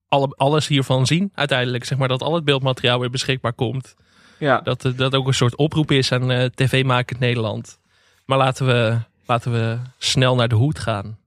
alle, 0.09 0.35
alles 0.37 0.67
hiervan 0.67 1.07
zien 1.07 1.33
uiteindelijk? 1.35 1.85
Zeg 1.85 1.99
maar 1.99 2.09
dat 2.09 2.23
al 2.23 2.35
het 2.35 2.45
beeldmateriaal 2.45 3.01
weer 3.01 3.11
beschikbaar 3.11 3.53
komt. 3.53 3.95
Ja, 4.39 4.61
Dat 4.61 4.93
dat 4.97 5.15
ook 5.15 5.27
een 5.27 5.35
soort 5.35 5.57
oproep 5.57 5.91
is 5.91 6.13
aan 6.13 6.31
eh 6.31 6.45
tv-makend 6.45 7.19
Nederland. 7.21 7.79
Maar 8.27 8.39
laten 8.39 8.67
we, 8.67 8.97
laten 9.27 9.53
we 9.53 9.79
snel 9.99 10.35
naar 10.35 10.49
de 10.49 10.55
hoed 10.55 10.79
gaan. 10.79 11.19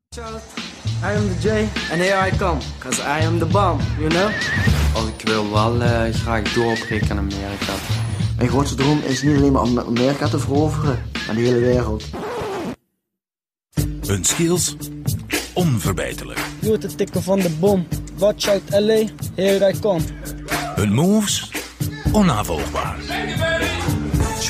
I 1.03 1.11
am 1.15 1.27
the 1.27 1.35
J, 1.41 1.69
and 1.91 2.01
here 2.01 2.15
I 2.15 2.31
come, 2.31 2.59
cause 2.79 3.01
I 3.01 3.19
am 3.25 3.37
the 3.39 3.45
bomb, 3.45 3.79
you 3.99 4.09
know? 4.09 4.31
Oh, 4.95 5.07
ik 5.17 5.27
wil 5.27 5.51
wel 5.51 5.81
eh, 5.81 6.13
graag 6.13 6.53
doorbreken 6.53 7.09
in 7.09 7.17
Amerika. 7.17 7.73
Mijn 8.37 8.49
grootste 8.49 8.75
droom 8.75 9.01
is 9.05 9.21
niet 9.23 9.37
alleen 9.37 9.51
maar 9.51 9.61
om 9.61 9.79
Amerika 9.79 10.27
te 10.27 10.39
veroveren, 10.39 11.03
maar 11.25 11.35
de 11.35 11.41
hele 11.41 11.59
wereld. 11.59 12.03
Hun 14.05 14.23
skills 14.25 14.75
onverbeterlijk. 15.53 16.39
Doe 16.59 16.71
het 16.71 16.97
tikken 16.97 17.23
van 17.23 17.39
de 17.39 17.49
bom. 17.49 17.87
Watch 18.17 18.47
out 18.47 18.61
LA, 18.69 19.03
here 19.35 19.69
I 19.69 19.79
come. 19.79 20.01
Hun 20.75 20.93
moves 20.93 21.51
onnavolgbaar. 22.11 22.95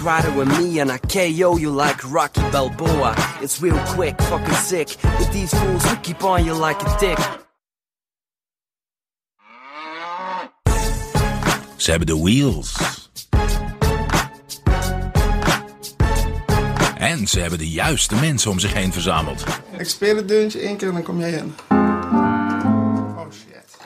Try 0.03 0.21
to 0.21 0.31
with 0.31 0.59
me 0.59 0.81
and 0.81 0.91
I 0.91 0.97
KO 0.97 1.57
you 1.57 1.69
like 1.69 2.03
Rocky 2.03 2.41
Balboa. 2.51 3.15
It's 3.41 3.61
real 3.61 3.79
quick, 3.95 4.21
fucking 4.21 4.53
sick. 4.53 4.87
With 5.17 5.31
these 5.31 5.53
fools 5.53 5.85
who 5.85 5.95
keep 6.01 6.23
on 6.23 6.43
you 6.43 6.53
like 6.53 6.81
a 6.85 6.97
dick. 6.99 7.17
Ze 11.75 11.89
hebben 11.89 12.07
de 12.07 12.21
wheels. 12.21 12.75
En 16.97 17.27
ze 17.27 17.39
hebben 17.39 17.59
de 17.59 17.69
juiste 17.69 18.15
mensen 18.15 18.51
om 18.51 18.59
zich 18.59 18.73
heen 18.73 18.93
verzameld. 18.93 19.43
Ik 19.77 19.89
speel 19.89 20.15
het 20.15 20.27
deuntje 20.27 20.59
één 20.59 20.77
keer 20.77 20.87
en 20.87 20.93
dan 20.93 21.03
kom 21.03 21.19
jij 21.19 21.31
in. 21.31 21.55
Oh 21.69 23.25
shit. 23.31 23.77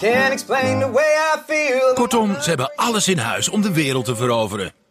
Can't 0.00 0.32
explain 0.32 0.80
the 0.80 0.90
way 0.90 1.14
I 1.34 1.38
feel. 1.46 1.94
Kortom, 1.94 2.34
ze 2.40 2.48
hebben 2.48 2.72
alles 2.74 3.08
in 3.08 3.18
huis 3.18 3.48
om 3.48 3.62
de 3.62 3.72
wereld 3.72 4.04
te 4.04 4.16
veroveren. 4.16 4.81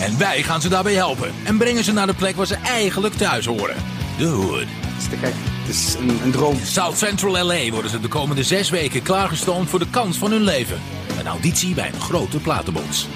En 0.00 0.18
wij 0.18 0.42
gaan 0.42 0.60
ze 0.60 0.68
daarbij 0.68 0.94
helpen 0.94 1.32
en 1.44 1.56
brengen 1.56 1.84
ze 1.84 1.92
naar 1.92 2.06
de 2.06 2.14
plek 2.14 2.36
waar 2.36 2.46
ze 2.46 2.54
eigenlijk 2.54 3.14
thuis 3.14 3.46
horen. 3.46 3.76
De 4.18 4.26
Hood. 4.26 4.60
Het 4.60 5.02
is 5.02 5.08
te 5.08 5.16
gek. 5.16 5.34
Het 5.60 5.74
is 5.74 5.94
een, 5.94 6.20
een 6.22 6.30
droom. 6.30 6.56
South 6.64 6.98
Central 6.98 7.44
LA 7.44 7.70
worden 7.70 7.90
ze 7.90 8.00
de 8.00 8.08
komende 8.08 8.42
zes 8.42 8.70
weken 8.70 9.02
klaargestoomd 9.02 9.68
voor 9.68 9.78
de 9.78 9.90
kans 9.90 10.16
van 10.16 10.30
hun 10.30 10.42
leven. 10.42 10.80
Een 11.18 11.26
auditie 11.26 11.74
bij 11.74 11.90
een 11.92 12.00
grote 12.00 12.38
platenbonds. 12.38 13.06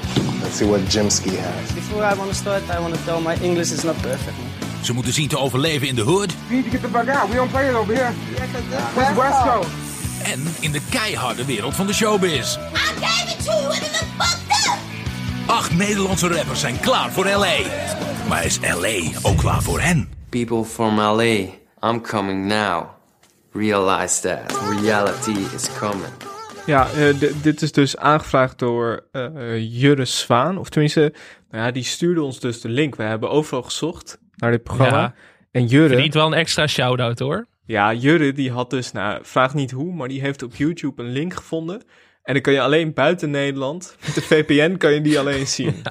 Let's 0.42 0.56
see 0.56 0.68
what 0.68 0.92
Jimski 0.92 1.30
has. 1.30 1.74
Before 1.74 2.12
I 2.12 2.16
want 2.16 2.28
to 2.28 2.34
start, 2.34 2.62
I 2.62 2.80
want 2.80 2.94
to 2.94 3.00
tell 3.04 3.20
my 3.22 3.42
English 3.42 3.70
is 3.70 3.82
not 3.82 4.00
perfect. 4.00 4.36
Man. 4.36 4.84
Ze 4.84 4.92
moeten 4.92 5.12
zien 5.12 5.28
te 5.28 5.38
overleven 5.38 5.88
in 5.88 5.94
de 5.94 6.02
hood 6.02 6.32
We 6.48 6.54
need 6.54 6.64
to 6.64 6.70
get 6.70 6.80
the 6.80 6.88
fuck 6.88 7.08
out. 7.08 7.30
We 7.30 7.36
don't 7.36 7.50
play 7.50 7.68
it 7.68 7.74
over 7.74 7.94
here. 7.94 8.12
West 8.94 9.42
Coast. 9.42 9.68
en 10.22 10.54
in 10.60 10.72
de 10.72 10.80
keiharde 10.90 11.44
wereld 11.44 11.74
van 11.74 11.86
de 11.86 11.92
showbiz. 11.92 12.56
Acht 15.46 15.76
Nederlandse 15.76 16.28
rappers 16.28 16.60
zijn 16.60 16.80
klaar 16.80 17.12
voor 17.12 17.24
LA. 17.24 17.56
Maar 18.28 18.44
is 18.44 18.60
LA 18.60 19.18
ook 19.22 19.36
klaar 19.36 19.62
voor 19.62 19.80
hen? 19.80 20.08
People 20.28 20.64
from 20.64 20.96
LA, 21.00 21.22
I'm 21.80 22.00
coming 22.02 22.46
now. 22.46 22.84
Realize 23.52 24.20
that 24.20 24.58
reality 24.80 25.54
is 25.54 25.78
coming. 25.78 26.12
Ja, 26.66 26.88
eh, 26.90 27.14
dit 27.42 27.62
is 27.62 27.72
dus 27.72 27.96
aangevraagd 27.96 28.58
door 28.58 29.04
eh 29.12 29.22
Jurre 29.80 30.04
Zwaan. 30.04 30.58
Of 30.58 30.68
tenminste, 30.68 31.12
nou 31.50 31.64
ja, 31.64 31.70
die 31.70 31.84
stuurde 31.84 32.22
ons 32.22 32.40
dus 32.40 32.60
de 32.60 32.68
link. 32.68 32.96
We 32.96 33.02
hebben 33.02 33.30
overal 33.30 33.62
gezocht 33.62 34.18
naar 34.36 34.50
dit 34.50 34.62
programma. 34.62 35.00
Ja. 35.00 35.14
En 35.50 35.66
Jurre, 35.66 35.88
Verdient 35.88 36.14
wel 36.14 36.26
een 36.26 36.32
extra 36.34 36.66
shout-out 36.66 37.18
hoor. 37.18 37.46
ja, 37.66 37.92
Jurre 37.92 38.32
die 38.32 38.50
had 38.50 38.70
dus, 38.70 38.92
nou, 38.92 39.18
vraag 39.22 39.54
niet 39.54 39.70
hoe, 39.70 39.94
maar 39.94 40.08
die 40.08 40.20
heeft 40.20 40.42
op 40.42 40.54
YouTube 40.54 41.02
een 41.02 41.10
link 41.12 41.34
gevonden. 41.34 41.82
En 42.24 42.32
dan 42.32 42.42
kan 42.42 42.52
je 42.52 42.60
alleen 42.60 42.92
buiten 42.92 43.30
Nederland, 43.30 43.96
met 44.06 44.14
de 44.14 44.22
VPN 44.22 44.76
kan 44.76 44.92
je 44.92 45.00
die 45.00 45.18
alleen 45.18 45.46
zien. 45.56 45.82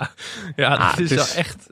Ja, 0.55 0.75
Ah, 0.75 0.89
dat 0.89 0.99
is 0.99 1.09
het 1.09 1.19
wel 1.19 1.43
echt 1.43 1.67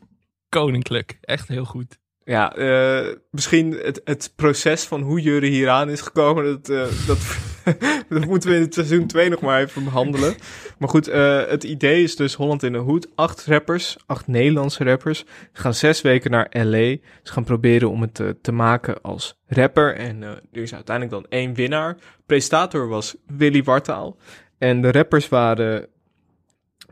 koninklijk. 0.50 1.18
Echt 1.22 1.48
heel 1.48 1.66
goed. 1.66 2.00
Ja, 2.24 2.56
eh, 2.56 3.16
misschien 3.32 3.72
het, 3.72 4.02
het 4.04 4.34
proces 4.36 4.84
van 4.84 5.02
hoe 5.02 5.22
Jurre 5.22 5.46
hieraan 5.46 5.90
is 5.90 6.02
gekomen, 6.02 6.44
dat, 6.44 6.70
eh, 6.70 7.08
dat, 7.08 7.38
dat 8.10 8.26
moeten 8.26 8.50
we 8.50 8.56
in 8.56 8.62
het 8.62 8.74
seizoen 8.74 9.08
2 9.08 9.30
nog 9.30 9.42
maar 9.42 9.62
even 9.62 9.84
behandelen. 9.84 10.36
Maar 10.78 10.90
goed, 10.90 11.08
eh, 11.08 11.46
het 11.48 11.64
idee 11.64 12.04
is 12.04 12.16
dus 12.16 12.34
Holland 12.34 12.64
in 12.64 12.72
de 12.72 12.78
Hoed. 12.78 13.08
Acht 13.16 13.46
rappers, 13.46 13.98
acht 14.06 14.28
Nederlandse 14.28 14.84
rappers, 14.84 15.26
gaan 15.54 15.74
zes 15.74 16.02
weken 16.02 16.32
naar 16.32 16.48
LA. 16.50 16.96
Ze 17.24 17.32
gaan 17.32 17.44
proberen 17.44 17.90
om 17.90 18.02
het 18.02 18.22
te 18.42 18.52
maken 18.52 19.02
als 19.02 19.38
rapper. 19.48 19.96
En 19.96 20.22
er 20.22 20.42
is 20.52 20.74
uiteindelijk 20.74 21.16
dan 21.16 21.32
één 21.40 21.54
winnaar. 21.54 21.98
Presentator 22.26 22.88
was 22.88 23.16
Willy 23.28 23.64
Wartaal. 23.64 24.18
En 24.62 24.82
de 24.82 24.92
rappers 24.92 25.30
waren, 25.30 25.88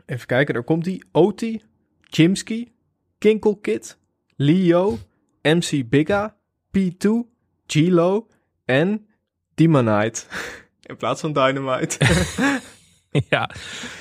even 0.06 0.26
kijken, 0.26 0.54
daar 0.54 0.62
komt 0.62 0.86
hij, 0.86 1.02
Oti, 1.12 1.62
Jimski, 2.00 2.72
Kinkel 3.18 3.56
Kid, 3.56 3.98
Leo, 4.36 4.98
MC 5.42 5.88
Bigga, 5.88 6.36
P2, 6.78 7.08
G-Lo 7.66 8.26
en 8.64 9.06
Demonite. 9.54 10.22
In 10.90 10.96
plaats 10.96 11.20
van 11.20 11.32
Dynamite. 11.32 11.98
ja. 13.30 13.50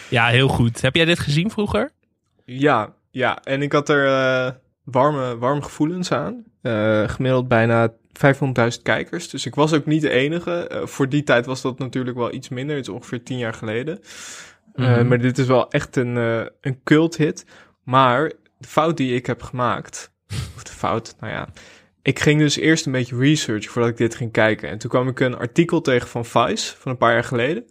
ja, 0.09 0.27
heel 0.27 0.47
goed. 0.47 0.81
Heb 0.81 0.95
jij 0.95 1.05
dit 1.05 1.19
gezien 1.19 1.51
vroeger? 1.51 1.91
ja, 2.45 2.95
ja, 3.11 3.43
en 3.43 3.61
ik 3.61 3.71
had 3.71 3.89
er 3.89 4.05
eh, 4.05 4.53
warme, 4.83 5.37
warme 5.37 5.61
gevoelens 5.61 6.11
aan. 6.11 6.43
Eh, 6.61 7.09
gemiddeld 7.09 7.47
bijna 7.47 7.93
500.000 8.13 8.81
kijkers. 8.83 9.29
Dus 9.29 9.45
ik 9.45 9.55
was 9.55 9.73
ook 9.73 9.85
niet 9.85 10.01
de 10.01 10.09
enige. 10.09 10.67
Eh, 10.67 10.85
voor 10.85 11.09
die 11.09 11.23
tijd 11.23 11.45
was 11.45 11.61
dat 11.61 11.79
natuurlijk 11.79 12.17
wel 12.17 12.33
iets 12.33 12.49
minder. 12.49 12.75
Het 12.75 12.87
is 12.87 12.93
ongeveer 12.93 13.23
tien 13.23 13.37
jaar 13.37 13.53
geleden. 13.53 13.99
Eh, 14.73 14.85
Mhm. 14.95 15.07
maar 15.07 15.19
dit 15.19 15.37
is 15.37 15.47
wel 15.47 15.71
echt 15.71 15.95
een, 15.95 16.17
eh 16.17 16.45
een 16.61 16.79
cult 16.83 17.17
hit. 17.17 17.45
Maar 17.83 18.31
de 18.57 18.67
fout 18.67 18.97
die 18.97 19.15
ik 19.15 19.25
heb 19.25 19.41
gemaakt... 19.41 20.11
Of 20.55 20.63
de 20.63 20.71
fout, 20.71 21.15
nou 21.19 21.33
ja... 21.33 21.47
Ik 22.01 22.19
ging 22.19 22.39
dus 22.39 22.55
eerst 22.57 22.85
een 22.85 22.91
beetje 22.91 23.17
research 23.17 23.69
voordat 23.69 23.91
ik 23.91 23.97
dit 23.97 24.15
ging 24.15 24.31
kijken. 24.31 24.69
En 24.69 24.77
toen 24.77 24.89
kwam 24.89 25.07
ik 25.07 25.19
een 25.19 25.37
artikel 25.37 25.81
tegen 25.81 26.07
van 26.07 26.25
Vice 26.25 26.75
van 26.77 26.91
een 26.91 26.97
paar 26.97 27.13
jaar 27.13 27.23
geleden. 27.23 27.65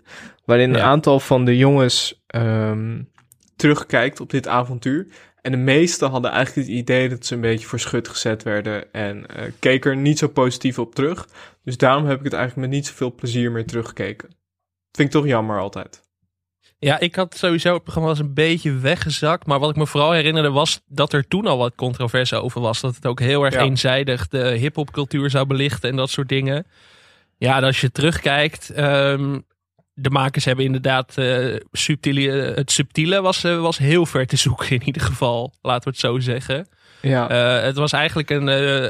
Waarin 0.44 0.74
een 0.74 0.81
aantal 0.81 1.20
van 1.20 1.44
de 1.44 1.57
jongens 1.57 2.22
ehm, 2.27 3.03
terugkijkt 3.57 4.20
op 4.20 4.31
dit 4.31 4.48
avontuur. 4.48 5.07
En 5.42 5.51
de 5.51 5.57
meesten 5.59 6.11
hadden 6.11 6.31
eigenlijk 6.31 6.68
het 6.68 6.77
idee 6.77 7.09
dat 7.09 7.27
ze 7.27 7.35
een 7.35 7.40
beetje 7.40 7.66
voor 7.66 7.81
schut 7.81 8.09
gezet 8.09 8.42
werden. 8.42 8.92
En 8.92 9.27
eh 9.27 9.44
keken 9.59 9.90
er 9.90 9.96
niet 9.96 10.18
zo 10.18 10.29
positief 10.29 10.79
op 10.79 10.94
terug. 10.94 11.29
Dus 11.64 11.77
daarom 11.77 12.07
heb 12.07 12.18
ik 12.18 12.24
het 12.24 12.33
eigenlijk 12.33 12.68
met 12.68 12.77
niet 12.79 12.87
zoveel 12.87 13.14
plezier 13.14 13.53
meer 13.53 13.66
teruggekeken. 13.66 14.29
Vind 14.92 15.09
ik 15.09 15.14
toch 15.20 15.27
jammer 15.27 15.61
altijd. 15.61 16.07
Ja, 16.79 16.98
ik 17.01 17.14
had 17.14 17.37
sowieso 17.37 17.72
het 17.74 17.83
programma 17.83 18.09
was 18.11 18.18
een 18.18 18.35
beetje 18.35 18.72
weggezakt. 18.72 19.46
Maar 19.46 19.59
wat 19.59 19.70
ik 19.70 19.77
me 19.77 19.87
vooral 19.87 20.12
herinnerde 20.12 20.51
was 20.51 20.81
dat 20.87 21.12
er 21.12 21.29
toen 21.29 21.46
al 21.46 21.59
wat 21.59 21.74
controverse 21.74 22.37
over 22.37 22.61
was. 22.61 22.81
Dat 22.81 22.94
het 22.94 23.07
ook 23.07 23.20
heel 23.20 23.44
erg 23.44 23.55
Ja. 23.55 23.61
eenzijdig 23.61 24.29
de 24.29 24.38
hip-hop-cultuur 24.51 25.31
zou 25.31 25.46
belichten 25.46 25.90
en 25.90 25.96
dat 25.96 26.11
soort 26.11 26.29
dingen. 26.29 26.66
Ja, 27.37 27.57
en 27.57 27.64
als 27.64 27.81
je 27.81 27.90
terugkijkt. 27.92 28.70
ehm, 28.70 29.38
de 30.00 30.11
makers 30.11 30.44
hebben 30.44 30.64
inderdaad 30.64 31.18
eh, 31.18 31.56
subtiele, 31.72 32.30
het 32.30 32.70
subtiele 32.70 33.20
was, 33.20 33.44
eh, 33.44 33.61
was 33.61 33.78
heel 33.78 34.06
ver 34.06 34.26
te 34.26 34.37
zoeken 34.37 34.70
in 34.70 34.82
ieder 34.82 35.02
geval. 35.02 35.54
Laten 35.62 35.84
we 35.84 35.90
het 35.90 35.98
zo 35.98 36.18
zeggen. 36.18 36.68
Ja. 37.02 37.28
Eh, 37.28 37.64
het 37.64 37.76
was 37.76 37.92
eigenlijk 37.92 38.30
een, 38.30 38.46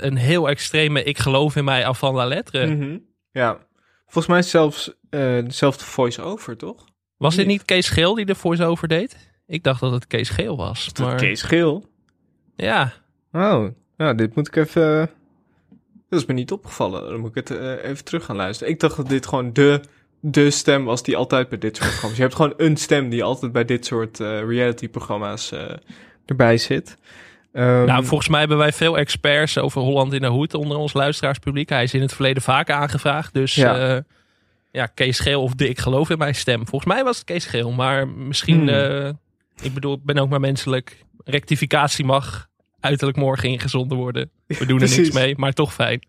een 0.06 0.16
heel 0.16 0.48
extreme 0.48 1.02
ik 1.02 1.18
geloof 1.18 1.56
in 1.56 1.64
mij 1.64 1.86
af 1.86 1.98
van 1.98 2.14
la 2.14 2.26
lettre. 2.26 2.66
Mhm. 2.66 2.98
Ja. 3.30 3.58
Volgens 4.04 4.26
mij 4.26 4.38
is 4.38 4.50
zelfs 4.50 4.92
dezelfde 5.10 5.84
voice-over, 5.84 6.56
toch? 6.56 6.84
Was 7.16 7.36
dit 7.36 7.46
Niet. 7.46 7.64
Kees 7.64 7.88
Geel 7.88 8.14
die 8.14 8.24
de 8.24 8.34
voice-over 8.34 8.88
deed? 8.88 9.30
Ik 9.46 9.62
dacht 9.62 9.80
dat 9.80 9.92
het 9.92 10.06
Kees 10.06 10.28
Geel 10.28 10.56
was. 10.56 10.90
Maar... 11.00 11.16
Kees 11.16 11.42
Geel. 11.42 11.86
Ja, 12.56 12.92
Oh, 13.32 13.68
ja, 13.96 14.14
dit 14.14 14.34
moet 14.34 14.46
ik 14.46 14.56
even... 14.56 15.10
Dat 16.08 16.20
is 16.20 16.26
me 16.26 16.34
niet 16.34 16.52
opgevallen. 16.52 17.10
Dan 17.10 17.20
moet 17.20 17.36
ik 17.36 17.48
het 17.48 17.50
even 17.80 18.04
terug 18.04 18.24
gaan 18.24 18.36
luisteren. 18.36 18.72
Ik 18.72 18.80
dacht 18.80 18.96
dat 18.96 19.08
dit 19.08 19.26
gewoon 19.26 19.52
de, 19.52 19.80
de 20.20 20.50
stem 20.50 20.85
was 20.85 21.02
die 21.02 21.16
altijd 21.16 21.48
bij 21.48 21.59
dit 21.59 21.76
soort 21.76 21.88
programma's... 21.88 22.16
Je 22.16 22.22
hebt 22.22 22.35
gewoon 22.35 22.54
een 22.57 22.76
stem 22.76 23.09
die 23.09 23.22
altijd 23.22 23.52
bij 23.52 23.64
dit 23.64 23.87
soort 23.87 24.20
eh, 24.20 24.40
reality-programma's 24.40 25.52
eh, 25.52 25.61
erbij 26.26 26.59
zit. 26.59 26.96
Ehm, 27.52 27.85
nou, 27.85 28.04
volgens 28.04 28.28
mij 28.28 28.38
hebben 28.40 28.59
wij 28.59 28.72
veel 28.72 28.98
experts 28.98 29.59
over 29.59 29.81
Holland 29.81 30.12
in 30.12 30.20
de 30.20 30.26
Hoed 30.26 30.54
onder 30.54 30.76
ons 30.76 30.92
luisteraarspubliek. 30.92 31.68
Hij 31.68 31.83
is 31.83 31.94
in 31.94 32.00
het 32.00 32.12
verleden 32.12 32.42
vaker 32.42 32.74
aangevraagd. 32.74 33.35
Dus 33.35 33.54
Ja. 33.54 33.76
ja, 33.76 34.02
ja 34.70 34.87
Kees 34.87 35.18
Geel 35.20 35.42
of 35.42 35.52
Ik 35.57 35.78
geloof 35.78 36.11
in 36.11 36.18
mijn 36.18 36.35
stem. 36.35 36.66
Volgens 36.66 36.92
mij 36.94 37.04
was 37.04 37.16
het 37.16 37.26
Kees 37.26 37.46
Geel, 37.46 37.72
maar 37.72 38.09
misschien, 38.09 38.59
Hmm. 38.59 38.68
eh, 38.68 39.09
ik 39.61 39.74
bedoel, 39.74 39.94
ik 39.94 40.04
ben 40.04 40.18
ook 40.18 40.28
maar 40.28 40.40
menselijk. 40.40 41.04
Rectificatie 41.24 42.04
mag 42.04 42.48
uiterlijk 42.81 43.18
morgen 43.18 43.48
ingezonden 43.48 43.98
worden. 43.98 44.31
We 44.46 44.66
doen 44.66 44.81
er 44.81 44.96
niks 44.96 45.11
mee, 45.11 45.35
maar 45.37 45.52
toch 45.52 45.74
fijn. 45.74 46.00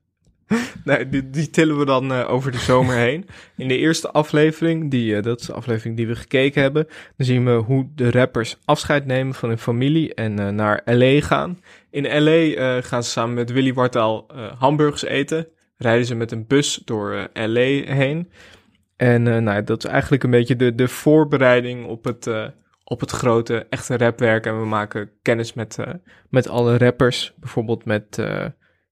Nee, 0.84 1.10
die, 1.10 1.30
die 1.30 1.50
tillen 1.50 1.78
we 1.78 1.86
dan 1.86 2.14
eh, 2.14 2.32
over 2.32 2.52
de 2.52 2.58
zomer 2.58 2.96
heen. 3.08 3.26
In 3.58 3.68
de 3.68 3.78
eerste 3.78 4.12
aflevering, 4.12 4.92
die, 4.92 5.16
eh, 5.16 5.24
dat 5.24 5.40
is 5.40 5.46
de 5.46 5.54
aflevering 5.54 5.98
die 5.98 6.08
we 6.08 6.16
gekeken 6.16 6.62
hebben, 6.62 6.88
dan 7.18 7.26
zien 7.26 7.46
we 7.46 7.52
hoe 7.52 7.90
de 7.96 8.12
rappers 8.12 8.58
afscheid 8.66 9.06
nemen 9.06 9.34
van 9.34 9.50
hun 9.50 9.58
familie 9.58 10.14
en 10.14 10.40
eh, 10.40 10.50
naar 10.50 10.82
LA 10.86 11.22
gaan. 11.22 11.60
In 11.90 12.24
LA 12.24 12.82
gaan 12.82 13.04
ze 13.04 13.10
samen 13.10 13.36
met 13.36 13.52
Willy 13.52 13.74
Wartaal 13.74 14.28
hamburgers 14.58 15.04
eten. 15.04 15.48
Rijden 15.78 16.06
ze 16.06 16.16
met 16.16 16.32
een 16.32 16.48
bus 16.48 16.82
door 16.86 17.30
LA 17.34 17.60
heen. 17.94 18.32
En 18.96 19.44
nou, 19.44 19.64
dat 19.64 19.84
is 19.84 19.90
eigenlijk 19.90 20.24
een 20.24 20.30
beetje 20.30 20.56
de, 20.56 20.76
de 20.76 20.88
voorbereiding 20.88 21.86
op 21.86 22.04
het, 22.04 22.30
op 22.84 23.00
het 23.00 23.12
grote, 23.12 23.66
echte 23.70 23.98
rapwerk. 23.98 24.46
En 24.46 24.60
we 24.60 24.66
maken 24.66 25.12
kennis 25.22 25.54
met, 25.54 25.78
met 26.30 26.48
alle 26.48 26.78
rappers. 26.78 27.34
Bijvoorbeeld 27.40 27.86
met 27.86 28.16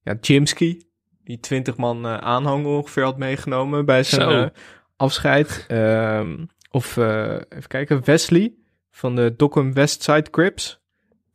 ja, 0.03 0.17
Jimski, 0.21 0.86
die 1.27 1.39
20 1.39 1.77
man 1.77 2.07
aanhang 2.07 2.65
ongeveer 2.65 3.03
had 3.03 3.17
meegenomen 3.17 3.85
bij 3.85 4.03
zijn 4.03 4.29
eh, 4.29 4.49
afscheid. 4.95 5.65
Ehm, 5.67 6.45
of 6.71 6.97
eh, 6.97 7.31
even 7.49 7.67
kijken, 7.67 8.05
Wesley 8.05 8.53
van 8.91 9.15
de 9.15 9.33
Dockham 9.37 9.73
Westside 9.73 10.29
Crips, 10.29 10.79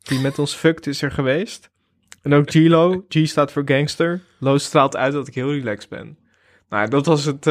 die 0.01 0.19
met 0.19 0.39
ons 0.39 0.53
fucked 0.53 0.87
is 0.87 1.01
er 1.01 1.11
geweest. 1.11 1.69
En 2.21 2.33
ook 2.33 2.51
G-Lo, 2.51 3.05
G 3.07 3.27
staat 3.27 3.51
voor 3.51 3.61
gangster. 3.65 4.21
Lo 4.39 4.57
straalt 4.57 4.95
uit 4.95 5.13
dat 5.13 5.27
ik 5.27 5.35
heel 5.35 5.51
relaxed 5.51 5.89
ben. 5.89 6.17
Nou, 6.69 6.89
dat 6.89 7.05
was 7.05 7.25
het, 7.25 7.43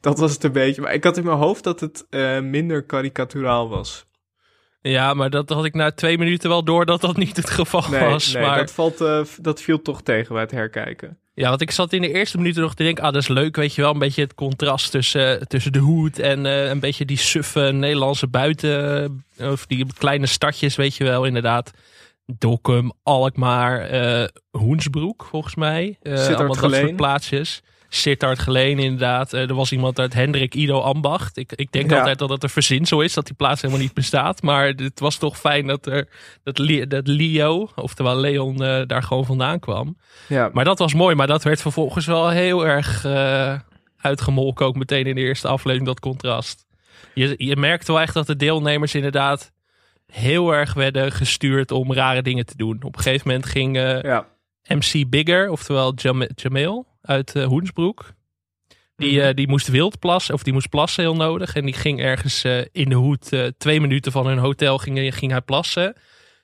dat 0.00 0.18
was 0.18 0.32
het 0.32 0.44
een 0.44 0.52
beetje. 0.52 0.82
Maar 0.82 0.94
ik 0.94 1.04
had 1.04 1.16
in 1.16 1.24
mijn 1.24 1.36
hoofd 1.36 1.64
dat 1.64 1.80
het 1.80 2.06
minder 2.42 2.82
karikaturaal 2.82 3.68
was. 3.68 4.06
Ja, 4.90 5.14
maar 5.14 5.30
dat 5.30 5.48
had 5.48 5.64
ik 5.64 5.74
na 5.74 5.90
twee 5.92 6.18
minuten 6.18 6.48
wel 6.48 6.64
door 6.64 6.86
dat 6.86 7.00
dat 7.00 7.16
niet 7.16 7.36
het 7.36 7.50
geval 7.50 7.84
Nee, 7.90 8.00
was. 8.10 8.32
nee 8.32 8.42
maar... 8.42 8.56
dat, 8.58 8.72
valt, 8.72 9.00
eh, 9.00 9.20
dat 9.40 9.60
viel 9.60 9.82
toch 9.82 10.02
tegen 10.02 10.32
bij 10.32 10.42
het 10.42 10.50
herkijken. 10.50 11.18
Ja, 11.34 11.48
want 11.48 11.60
ik 11.60 11.70
zat 11.70 11.92
in 11.92 12.00
de 12.02 12.12
eerste 12.12 12.36
minuten 12.36 12.62
nog 12.62 12.74
te 12.74 12.82
denken, 12.82 13.04
ah, 13.04 13.12
dat 13.12 13.22
is 13.22 13.28
leuk, 13.28 13.56
weet 13.56 13.74
je 13.74 13.82
wel. 13.82 13.92
Een 13.92 13.98
beetje 13.98 14.22
het 14.22 14.34
contrast 14.34 14.90
tussen, 14.90 15.48
tussen 15.48 15.72
de 15.72 15.78
hoed 15.78 16.18
en 16.18 16.46
eh, 16.46 16.68
een 16.68 16.80
beetje 16.80 17.04
die 17.04 17.16
suffe 17.18 17.60
Nederlandse 17.60 18.26
buiten, 18.28 19.04
eh, 19.36 19.50
of 19.50 19.66
die 19.66 19.86
kleine 19.98 20.26
stadjes, 20.26 20.76
weet 20.76 20.96
je 20.96 21.04
wel, 21.04 21.24
inderdaad. 21.24 21.70
Dokkum, 22.26 22.92
Alkmaar, 23.02 23.80
eh, 23.80 24.28
Hoensbroek, 24.50 25.26
volgens 25.30 25.54
mij. 25.54 25.98
Eh 26.02 26.12
Sittard 26.16 26.28
allemaal 26.38 26.54
dat 26.54 26.64
Geleen. 26.64 26.80
soort 26.80 26.96
plaatsjes. 26.96 27.62
Sittard 27.94 28.38
Geleen, 28.38 28.78
inderdaad. 28.78 29.32
Eh, 29.32 29.48
er 29.48 29.54
was 29.54 29.72
iemand 29.72 29.98
uit 29.98 30.14
Hendrik 30.14 30.54
Ido 30.54 30.80
Ambacht. 30.80 31.36
Ik, 31.36 31.52
ik 31.52 31.72
denk 31.72 31.90
Ja. 31.90 31.98
altijd 31.98 32.18
dat 32.18 32.28
het 32.28 32.42
een 32.42 32.48
verzinsel 32.48 33.00
is, 33.00 33.14
dat 33.14 33.26
die 33.26 33.34
plaats 33.34 33.60
helemaal 33.60 33.82
niet 33.82 33.94
bestaat. 33.94 34.42
Maar 34.42 34.66
het 34.66 35.00
was 35.00 35.16
toch 35.16 35.38
fijn 35.38 35.66
dat, 35.66 35.86
er, 35.86 36.08
dat, 36.42 36.56
dat 36.88 37.06
Leo, 37.06 37.68
oftewel 37.74 38.16
Leon, 38.16 38.62
eh, 38.64 38.82
daar 38.86 39.02
gewoon 39.02 39.24
vandaan 39.24 39.58
kwam. 39.60 39.96
Ja, 40.28 40.50
Maar 40.52 40.64
dat 40.64 40.78
was 40.78 40.94
mooi, 40.94 41.14
maar 41.14 41.26
dat 41.26 41.42
werd 41.42 41.60
vervolgens 41.60 42.06
wel 42.06 42.28
heel 42.30 42.66
erg 42.66 43.04
eh, 43.04 43.58
uitgemolken. 43.96 44.66
Ook 44.66 44.76
meteen 44.76 45.06
in 45.06 45.14
de 45.14 45.20
eerste 45.20 45.48
aflevering, 45.48 45.86
dat 45.86 46.00
contrast. 46.00 46.66
Je, 47.14 47.34
je 47.36 47.56
merkte 47.56 47.92
wel 47.92 48.00
echt 48.00 48.14
dat 48.14 48.26
de 48.26 48.36
deelnemers 48.36 48.94
inderdaad 48.94 49.52
heel 50.06 50.54
erg 50.54 50.74
werden 50.74 51.12
gestuurd 51.12 51.70
om 51.70 51.92
rare 51.92 52.22
dingen 52.22 52.46
te 52.46 52.56
doen. 52.56 52.76
Op 52.82 52.96
een 52.96 53.02
gegeven 53.02 53.26
moment 53.28 53.46
ging 53.46 53.76
ja. 54.02 54.26
MC 54.68 55.08
Bigger, 55.08 55.50
oftewel 55.50 55.94
Jam 55.94 56.26
Jameel 56.34 56.86
uit 57.06 57.34
eh, 57.34 57.44
Hoensbroek. 57.46 58.12
Die, 58.96 59.18
Mhm. 59.18 59.28
eh, 59.28 59.34
die 59.34 59.48
moest 59.48 59.68
wild 59.68 59.98
plassen, 59.98 60.34
of 60.34 60.42
die 60.42 60.52
moest 60.52 60.68
plassen 60.68 61.02
heel 61.02 61.16
nodig. 61.16 61.54
En 61.54 61.64
die 61.64 61.74
ging 61.74 62.00
ergens 62.00 62.44
eh, 62.44 62.58
in 62.72 62.88
de 62.88 62.94
hoed, 62.94 63.30
twee 63.58 63.80
minuten 63.80 64.12
van 64.12 64.26
hun 64.26 64.38
hotel 64.38 64.78
ging, 64.78 65.14
ging 65.16 65.30
hij 65.30 65.40
plassen. 65.40 65.94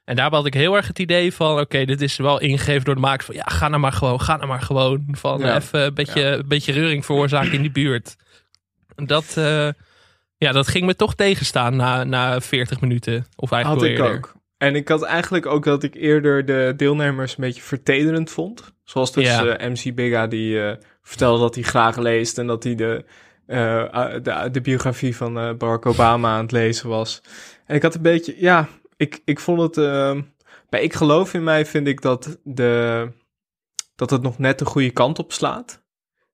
En 0.05 0.17
daar 0.17 0.31
had 0.31 0.47
ik 0.47 0.55
heel 0.55 0.77
erg 0.77 0.87
het 0.87 0.99
idee 0.99 1.33
van, 1.35 1.61
oké, 1.61 1.85
dit 1.85 2.01
is 2.01 2.17
wel 2.17 2.41
ingegeven 2.41 2.85
door 2.85 2.95
de 2.95 3.01
maker 3.01 3.25
van, 3.27 3.35
ja, 3.35 3.45
ga 3.47 3.69
nou 3.69 3.81
maar 3.81 3.93
gewoon, 3.93 4.21
ga 4.21 4.37
nou 4.37 4.49
maar 4.49 4.63
gewoon. 4.63 5.05
Van 5.11 5.39
Ja. 5.41 5.57
even 5.57 5.85
een 5.85 5.95
beetje, 5.95 6.23
een 6.25 6.49
beetje 6.49 6.73
reuring 6.73 7.05
veroorzaken 7.05 7.53
in 7.53 7.61
die 7.63 7.71
buurt. 7.71 8.17
Dat, 8.97 9.33
ja, 10.37 10.53
dat 10.53 10.69
ging 10.69 10.87
me 10.87 10.97
toch 10.97 11.15
tegenstaan 11.15 11.77
na, 11.77 12.05
na 12.05 12.41
40 12.41 12.81
minuten. 12.81 13.27
Of 13.37 13.51
Had 13.51 13.59
eigenlijk 13.59 13.93
ik 13.93 13.99
wel 13.99 14.07
eerder. 14.07 14.29
ook. 14.31 14.35
En 14.59 14.75
ik 14.77 14.89
had 14.89 15.03
eigenlijk 15.03 15.47
ook 15.47 15.65
dat 15.65 15.83
ik 15.83 15.95
eerder 15.95 16.45
de 16.45 16.73
deelnemers 16.77 17.31
een 17.31 17.45
beetje 17.45 17.63
vertederend 17.63 18.31
vond. 18.31 18.73
Zoals 18.91 19.13
dus 19.13 19.25
Ja. 19.25 19.57
eh, 19.57 19.71
MC 19.71 19.95
Bigga 19.95 20.27
die 20.27 20.63
eh, 20.63 20.77
vertelde 21.03 21.41
dat 21.41 21.55
hij 21.55 21.65
graag 21.65 21.97
leest 21.97 22.39
en 22.39 22.47
dat 22.47 22.65
hij 22.65 22.75
de, 22.75 23.05
eh, 23.47 24.13
de, 24.23 24.49
de 24.53 24.61
biografie 24.61 25.17
van 25.17 25.35
Barack 25.35 25.87
Obama 25.87 26.35
aan 26.35 26.43
het 26.43 26.53
lezen 26.53 26.89
was. 26.89 27.23
En 27.67 27.77
ik 27.77 27.83
had 27.83 27.95
een 27.95 28.03
beetje, 28.03 28.35
ja, 28.39 28.69
ik, 28.97 29.21
ik 29.25 29.41
vond 29.41 29.61
het, 29.61 29.75
bij 30.69 30.83
Ik 30.83 30.93
Geloof 30.95 31.35
in 31.35 31.45
Mij 31.45 31.67
vind 31.67 31.87
ik 31.87 32.01
dat, 32.01 32.39
de, 32.45 33.09
dat 33.97 34.11
het 34.11 34.23
nog 34.23 34.39
net 34.39 34.59
de 34.59 34.65
goede 34.65 34.91
kant 34.91 35.19
op 35.19 35.33
slaat. 35.33 35.83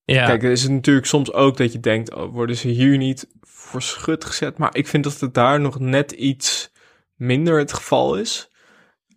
Ja. 0.04 0.26
Kijk, 0.26 0.42
er 0.42 0.50
is 0.50 0.62
het 0.62 0.72
natuurlijk 0.72 1.06
soms 1.06 1.32
ook 1.32 1.56
dat 1.56 1.72
je 1.72 1.80
denkt, 1.80 2.14
oh, 2.14 2.32
worden 2.32 2.56
ze 2.56 2.68
hier 2.68 2.96
niet 2.96 3.28
voor 3.40 3.82
schut 3.82 4.24
gezet? 4.24 4.58
Maar 4.58 4.76
ik 4.76 4.86
vind 4.86 5.04
dat 5.04 5.20
het 5.20 5.34
daar 5.34 5.60
nog 5.60 5.78
net 5.78 6.12
iets 6.12 6.72
minder 7.14 7.58
het 7.58 7.72
geval 7.72 8.16
is. 8.16 8.50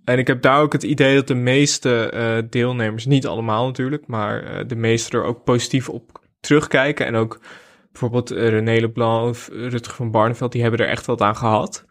En 0.10 0.18
ik 0.20 0.28
heb 0.28 0.42
daar 0.42 0.62
ook 0.62 0.74
het 0.74 0.84
idee 0.84 1.16
dat 1.16 1.28
de 1.28 1.34
meeste 1.36 2.10
eh, 2.10 2.38
deelnemers, 2.50 3.06
niet 3.06 3.28
allemaal 3.28 3.66
natuurlijk, 3.66 4.08
maar 4.08 4.44
eh, 4.44 4.68
de 4.68 4.76
meeste 4.76 5.18
er 5.18 5.24
ook 5.24 5.44
positief 5.44 5.90
op 5.90 6.22
terugkijken. 6.40 7.06
En 7.06 7.16
ook 7.16 7.40
bijvoorbeeld 7.92 8.32
eh, 8.32 8.50
René 8.50 8.80
Leblanc 8.80 9.30
of 9.30 9.50
Rutger 9.52 9.94
van 9.96 10.12
Barneveld, 10.12 10.52
die 10.52 10.62
hebben 10.62 10.80
er 10.80 10.88
echt 10.88 11.06
wat 11.06 11.22
aan 11.22 11.36
gehad. 11.36 11.86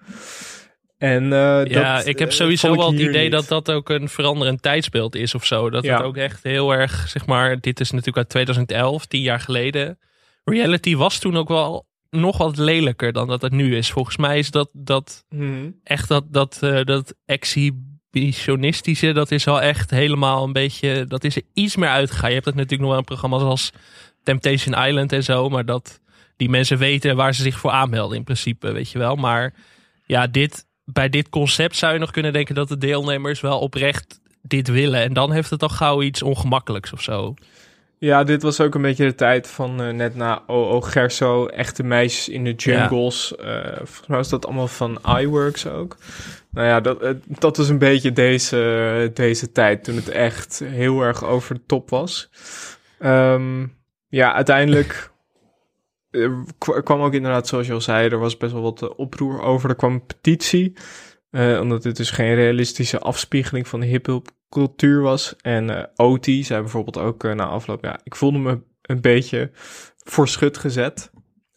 En 0.99 1.29
Ja, 1.29 1.97
dat, 1.97 2.07
ik 2.07 2.19
heb 2.19 2.33
sowieso 2.33 2.77
wel 2.77 2.91
het 2.93 3.01
idee 3.01 3.23
niet. 3.23 3.33
dat 3.33 3.49
dat 3.49 3.71
ook 3.71 3.89
een 3.89 4.09
veranderend 4.09 4.63
tijdsbeeld 4.63 5.15
is 5.15 5.35
of 5.35 5.45
zo. 5.47 5.71
Dat 5.71 5.85
Ja. 5.85 5.97
het 5.97 6.05
ook 6.05 6.17
echt 6.17 6.43
heel 6.43 6.73
erg, 6.73 7.09
zeg 7.09 7.27
maar, 7.27 7.61
dit 7.61 7.81
is 7.81 7.91
natuurlijk 7.91 8.17
uit 8.17 8.29
2011, 8.29 9.07
tien 9.07 9.23
jaar 9.23 9.41
geleden. 9.41 9.99
Reality 10.45 10.97
was 10.97 11.19
toen 11.19 11.37
ook 11.37 11.49
wel 11.49 11.87
nog 12.11 12.39
wat 12.39 12.57
lelijker 12.57 13.13
dan 13.13 13.27
dat 13.29 13.43
het 13.43 13.53
nu 13.53 13.77
is. 13.77 13.91
Volgens 13.91 14.17
mij 14.17 14.39
is 14.39 14.51
dat, 14.51 14.69
dat 14.73 15.25
Mhm. 15.29 15.71
echt 15.85 16.09
dat, 16.09 16.25
dat, 16.31 16.59
dat 16.85 17.15
exhibitionistische, 18.11 19.13
dat 19.13 19.31
is 19.31 19.45
wel 19.45 19.61
echt 19.61 19.91
helemaal 19.91 20.45
een 20.45 20.53
beetje, 20.53 21.05
dat 21.09 21.25
is 21.25 21.37
er 21.37 21.43
iets 21.55 21.77
meer 21.77 21.89
uitgegaan. 21.89 22.29
Je 22.29 22.35
hebt 22.35 22.47
het 22.47 22.55
natuurlijk 22.55 22.83
nog 22.83 22.91
wel 22.91 22.99
in 22.99 23.05
programma's 23.05 23.43
als 23.43 23.73
Temptation 24.23 24.87
Island 24.87 25.13
en 25.13 25.25
zo, 25.25 25.49
maar 25.49 25.65
dat 25.65 26.01
die 26.37 26.49
mensen 26.49 26.79
weten 26.79 27.17
waar 27.17 27.35
ze 27.35 27.43
zich 27.43 27.59
voor 27.59 27.71
aanmelden 27.71 28.17
in 28.17 28.25
principe, 28.25 28.73
weet 28.73 28.91
je 28.91 28.99
wel. 28.99 29.17
Maar 29.17 29.55
ja, 30.07 30.27
dit, 30.27 30.67
bij 30.85 31.09
dit 31.09 31.29
concept 31.29 31.77
zou 31.77 31.93
je 31.93 31.99
nog 31.99 32.11
kunnen 32.11 32.33
denken 32.33 32.55
dat 32.55 32.69
de 32.69 32.79
deelnemers 32.79 33.41
wel 33.41 33.59
oprecht 33.59 34.21
dit 34.43 34.69
willen. 34.69 35.03
En 35.03 35.13
dan 35.13 35.33
heeft 35.33 35.51
het 35.51 35.63
al 35.63 35.69
gauw 35.69 36.03
iets 36.03 36.23
ongemakkelijks 36.23 36.93
of 36.93 37.03
zo. 37.03 37.35
Ja, 37.99 38.25
dit 38.25 38.43
was 38.43 38.61
ook 38.61 38.75
een 38.75 38.83
beetje 38.83 39.05
de 39.05 39.15
tijd 39.15 39.47
van 39.47 39.83
eh, 39.83 39.93
net 39.95 40.15
na 40.15 40.43
O.O. 40.47 40.81
Gerso, 40.81 41.47
echte 41.47 41.83
meisjes 41.83 42.29
in 42.29 42.45
de 42.45 42.53
jungles. 42.55 43.37
Eh, 43.37 43.65
volgens 43.77 44.07
mij 44.07 44.17
was 44.17 44.29
dat 44.29 44.47
allemaal 44.47 44.69
van 44.69 44.99
iWorks 45.19 45.67
ook. 45.67 45.97
Nou 46.51 46.67
ja, 46.67 46.81
dat, 46.81 47.03
eh, 47.03 47.11
dat 47.27 47.57
was 47.57 47.69
een 47.69 47.79
beetje 47.79 48.13
deze, 48.13 49.11
deze 49.15 49.53
tijd 49.53 49.85
toen 49.85 49.97
het 49.97 50.09
echt 50.09 50.59
heel 50.65 51.03
erg 51.03 51.25
over 51.25 51.55
de 51.55 51.61
top 51.67 51.91
was. 51.91 52.31
Ehm, 52.99 53.67
ja, 54.09 54.33
uiteindelijk 54.35 55.11
kwa- 56.59 56.81
kwam 56.81 57.01
ook 57.01 57.13
inderdaad, 57.15 57.47
zoals 57.49 57.67
je 57.67 57.73
al 57.73 57.81
zei, 57.81 58.09
er 58.09 58.19
was 58.19 58.37
best 58.37 58.53
wel 58.53 58.63
wat 58.63 58.95
oproer 58.97 59.41
over. 59.43 59.71
Er 59.71 59.77
kwam 59.77 59.93
een 59.93 60.07
petitie, 60.07 60.73
omdat 61.61 61.83
dit 61.83 61.97
dus 61.97 62.11
geen 62.11 62.35
realistische 62.35 62.99
afspiegeling 62.99 63.69
van 63.69 63.81
de 63.81 63.87
hip-hop 63.87 64.29
cultuur 64.51 65.01
was. 65.03 65.35
En 65.41 65.71
eh 65.71 65.85
Oti 65.97 66.45
zei 66.45 66.61
bijvoorbeeld 66.61 66.99
ook 66.99 67.25
eh, 67.25 67.33
na 67.35 67.45
afloop, 67.47 67.85
ja, 67.85 68.01
ik 68.03 68.15
voelde 68.15 68.39
me 68.39 68.61
een 68.83 69.01
beetje 69.01 69.51
voor 70.05 70.29
schut 70.29 70.59
gezet. 70.59 71.11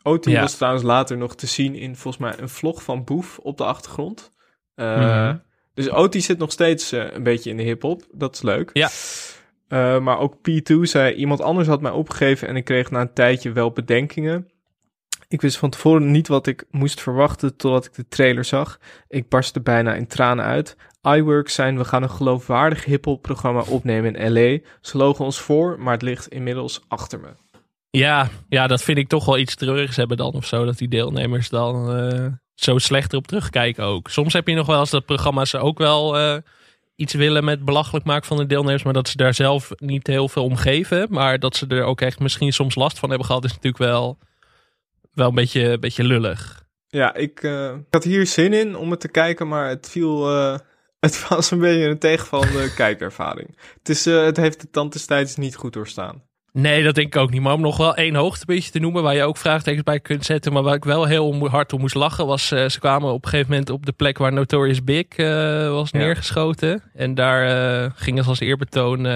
Oti 0.03 0.31
Ja. 0.31 0.41
was 0.41 0.55
trouwens 0.55 0.83
later 0.83 1.17
nog 1.17 1.35
te 1.35 1.47
zien 1.47 1.75
in 1.75 1.95
volgens 1.95 2.23
mij 2.23 2.33
een 2.39 2.49
vlog 2.49 2.83
van 2.83 3.03
Boef 3.03 3.37
op 3.37 3.57
de 3.57 3.63
achtergrond. 3.65 4.31
Eh, 4.75 4.97
Mhm. 4.97 5.37
Dus 5.73 5.89
Oti 5.91 6.21
zit 6.21 6.37
nog 6.37 6.51
steeds 6.51 6.91
een 6.91 7.23
beetje 7.23 7.49
in 7.49 7.57
de 7.57 7.63
hip-hop. 7.63 8.03
Dat 8.11 8.35
is 8.35 8.41
leuk. 8.41 8.69
Ja. 8.73 8.89
Maar 9.99 10.19
ook 10.19 10.35
P2 10.35 10.73
zei: 10.81 11.13
Iemand 11.13 11.41
anders 11.41 11.67
had 11.67 11.81
mij 11.81 11.91
opgegeven 11.91 12.47
en 12.47 12.55
ik 12.55 12.65
kreeg 12.65 12.91
na 12.91 13.01
een 13.01 13.13
tijdje 13.13 13.51
wel 13.51 13.71
bedenkingen. 13.71 14.49
Ik 15.27 15.41
wist 15.41 15.57
van 15.57 15.69
tevoren 15.69 16.11
niet 16.11 16.27
wat 16.27 16.47
ik 16.47 16.65
moest 16.69 17.01
verwachten 17.01 17.55
totdat 17.55 17.85
ik 17.85 17.93
de 17.93 18.07
trailer 18.07 18.45
zag. 18.45 18.79
Ik 19.07 19.29
barstte 19.29 19.61
bijna 19.61 19.93
in 19.93 20.07
tranen 20.07 20.45
uit. 20.45 20.75
iWorks 21.01 21.53
zijn: 21.53 21.77
We 21.77 21.85
gaan 21.85 22.03
een 22.03 22.09
geloofwaardig 22.09 22.85
hip-hop 22.85 23.21
programma 23.21 23.63
opnemen 23.67 24.15
in 24.15 24.33
LA. 24.33 24.59
Ze 24.81 24.97
logen 24.97 25.25
ons 25.25 25.39
voor, 25.39 25.79
maar 25.79 25.93
het 25.93 26.01
ligt 26.01 26.27
inmiddels 26.27 26.81
achter 26.87 27.19
me. 27.19 27.29
Ja, 27.89 28.29
ja, 28.49 28.67
dat 28.67 28.83
vind 28.83 28.97
ik 28.97 29.07
toch 29.07 29.25
wel 29.25 29.37
iets 29.37 29.55
treurigs 29.55 29.95
hebben 29.95 30.17
dan 30.17 30.33
of 30.33 30.45
zo. 30.45 30.65
Dat 30.65 30.77
die 30.77 30.87
deelnemers 30.87 31.49
dan 31.49 31.97
eh, 31.97 32.27
zo 32.53 32.77
slecht 32.77 33.11
erop 33.11 33.27
terugkijken 33.27 33.83
ook. 33.83 34.09
Soms 34.09 34.33
heb 34.33 34.47
je 34.47 34.55
nog 34.55 34.67
wel 34.67 34.79
eens 34.79 34.89
dat 34.89 35.05
programma's 35.05 35.55
ook 35.55 35.77
wel 35.77 36.17
eh, 36.17 36.37
iets 36.95 37.13
willen 37.13 37.43
met 37.43 37.65
belachelijk 37.65 38.05
maken 38.05 38.27
van 38.27 38.37
de 38.37 38.45
deelnemers. 38.45 38.83
Maar 38.83 38.93
dat 38.93 39.07
ze 39.07 39.17
daar 39.17 39.33
zelf 39.33 39.71
niet 39.77 40.07
heel 40.07 40.29
veel 40.29 40.43
om 40.43 40.55
geven. 40.55 41.07
Maar 41.09 41.39
dat 41.39 41.55
ze 41.55 41.67
er 41.67 41.83
ook 41.83 42.01
echt 42.01 42.19
misschien 42.19 42.53
soms 42.53 42.75
last 42.75 42.99
van 42.99 43.09
hebben 43.09 43.27
gehad. 43.27 43.43
Is 43.43 43.53
natuurlijk 43.53 43.83
wel, 43.83 44.17
wel 45.13 45.27
een 45.27 45.35
beetje, 45.35 45.79
beetje 45.79 46.03
lullig. 46.03 46.63
Ja, 46.87 47.13
ik, 47.13 47.43
eh, 47.43 47.71
ik 47.71 47.85
had 47.89 48.03
hier 48.03 48.27
zin 48.27 48.53
in 48.53 48.75
om 48.75 48.91
het 48.91 48.99
te 48.99 49.09
kijken, 49.09 49.47
maar 49.47 49.69
het 49.69 49.89
viel. 49.89 50.29
Het 51.05 51.27
was 51.27 51.51
een 51.51 51.59
beetje 51.59 51.85
een 51.87 51.99
tegenvallende 51.99 52.73
kijkervaring. 52.83 53.57
Het, 53.77 53.89
is, 53.89 54.05
eh, 54.05 54.23
het 54.23 54.37
heeft 54.37 54.61
de 54.61 54.69
tand 54.69 54.93
destijds 54.93 55.35
niet 55.35 55.55
goed 55.55 55.73
doorstaan. 55.73 56.23
Nee, 56.53 56.83
dat 56.83 56.95
denk 56.95 57.15
ik 57.15 57.21
ook 57.21 57.29
niet. 57.31 57.41
Maar 57.41 57.53
om 57.53 57.61
nog 57.61 57.77
wel 57.77 57.95
één 57.95 58.15
hoogtepuntje 58.15 58.71
te 58.71 58.79
noemen 58.79 59.03
waar 59.03 59.15
je 59.15 59.23
ook 59.23 59.37
vraagtekens 59.37 59.83
bij 59.83 59.99
kunt 59.99 60.25
zetten. 60.25 60.53
Maar 60.53 60.63
waar 60.63 60.75
ik 60.75 60.83
wel 60.83 61.05
heel 61.05 61.47
hard 61.49 61.73
om 61.73 61.79
moest 61.79 61.95
lachen 61.95 62.25
was... 62.25 62.51
eh, 62.51 62.69
ze 62.69 62.79
kwamen 62.79 63.11
op 63.13 63.23
een 63.23 63.29
gegeven 63.29 63.51
moment 63.51 63.69
op 63.69 63.85
de 63.85 63.91
plek 63.91 64.17
waar 64.17 64.33
Notorious 64.33 64.83
Big 64.83 65.05
eh, 65.07 65.25
was 65.69 65.89
Ja. 65.89 65.97
neergeschoten. 65.99 66.83
En 66.93 67.15
daar 67.15 67.91
gingen 67.95 68.23
ze 68.23 68.29
als 68.29 68.39
eerbetoon 68.39 69.07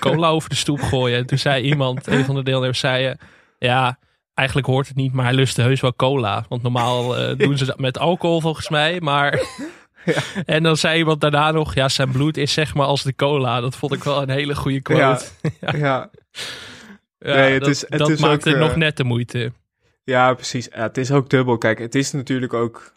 cola 0.00 0.28
over 0.28 0.48
de 0.48 0.54
stoep 0.56 0.80
gooien. 0.80 1.18
En 1.18 1.26
toen 1.26 1.38
zei 1.38 1.62
iemand, 1.64 2.06
een 2.06 2.24
van 2.24 2.34
de 2.34 2.42
deelnemers, 2.42 2.78
zei... 2.78 3.14
ja, 3.58 3.98
eigenlijk 4.34 4.66
hoort 4.66 4.86
het 4.88 4.96
niet, 4.96 5.12
maar 5.12 5.24
hij 5.24 5.34
lustte 5.34 5.62
heus 5.62 5.80
wel 5.80 5.94
cola. 5.96 6.44
Want 6.48 6.62
normaal 6.62 7.36
doen 7.36 7.58
ze 7.58 7.64
dat 7.64 7.78
met 7.78 7.98
alcohol 7.98 8.40
volgens 8.40 8.68
mij, 8.68 9.00
maar... 9.00 9.42
En 10.44 10.62
dan 10.62 10.76
zei 10.76 10.98
iemand 10.98 11.20
daarna 11.20 11.50
nog, 11.50 11.74
ja, 11.74 11.88
zijn 11.88 12.10
bloed 12.12 12.36
is 12.36 12.52
zeg 12.52 12.74
maar 12.74 12.86
als 12.86 13.02
de 13.02 13.14
cola. 13.14 13.60
Dat 13.60 13.76
vond 13.76 13.92
ik 13.92 14.04
wel 14.04 14.22
een 14.22 14.30
hele 14.30 14.54
goede 14.54 14.80
quote. 14.80 15.24
Ja, 15.60 15.72
ja. 15.76 16.10
Ja, 17.18 17.34
Nee, 17.34 17.52
het 17.52 17.60
dat, 17.60 17.68
is- 17.70 17.80
het 17.88 17.98
dat 17.98 18.08
is 18.10 18.20
maakt 18.20 18.46
ook, 18.46 18.52
het 18.52 18.58
nog 18.62 18.70
eh, 18.70 18.76
net 18.76 18.96
de 18.96 19.04
moeite. 19.04 19.52
Ja, 20.04 20.34
precies. 20.34 20.68
Het 20.70 20.96
is 20.98 21.10
ook 21.10 21.28
dubbel. 21.30 21.58
Kijk, 21.58 21.78
het 21.78 21.94
is 21.94 22.12
natuurlijk 22.12 22.52
ook. 22.52 22.92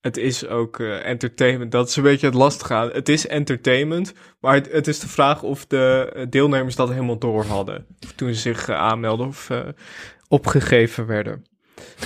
Het 0.00 0.16
is 0.16 0.46
ook 0.46 0.78
eh, 0.80 1.06
entertainment. 1.06 1.72
Dat 1.72 1.88
is 1.88 1.96
een 1.96 2.02
beetje 2.02 2.26
het 2.26 2.34
lastige 2.34 2.74
aan. 2.74 2.90
Het 2.90 3.08
is 3.08 3.26
entertainment, 3.26 4.12
maar 4.40 4.54
het, 4.54 4.72
het 4.72 4.86
is 4.86 4.98
de 4.98 5.08
vraag 5.08 5.42
of 5.42 5.66
de 5.66 6.12
eh, 6.14 6.26
deelnemers 6.30 6.76
dat 6.76 6.88
helemaal 6.90 7.18
door 7.18 7.44
hadden. 7.44 7.86
Toen 8.16 8.34
ze 8.34 8.40
zich 8.40 8.68
aanmelden 8.68 9.26
of 9.26 9.48
opgegeven 10.28 11.06
werden. 11.06 11.44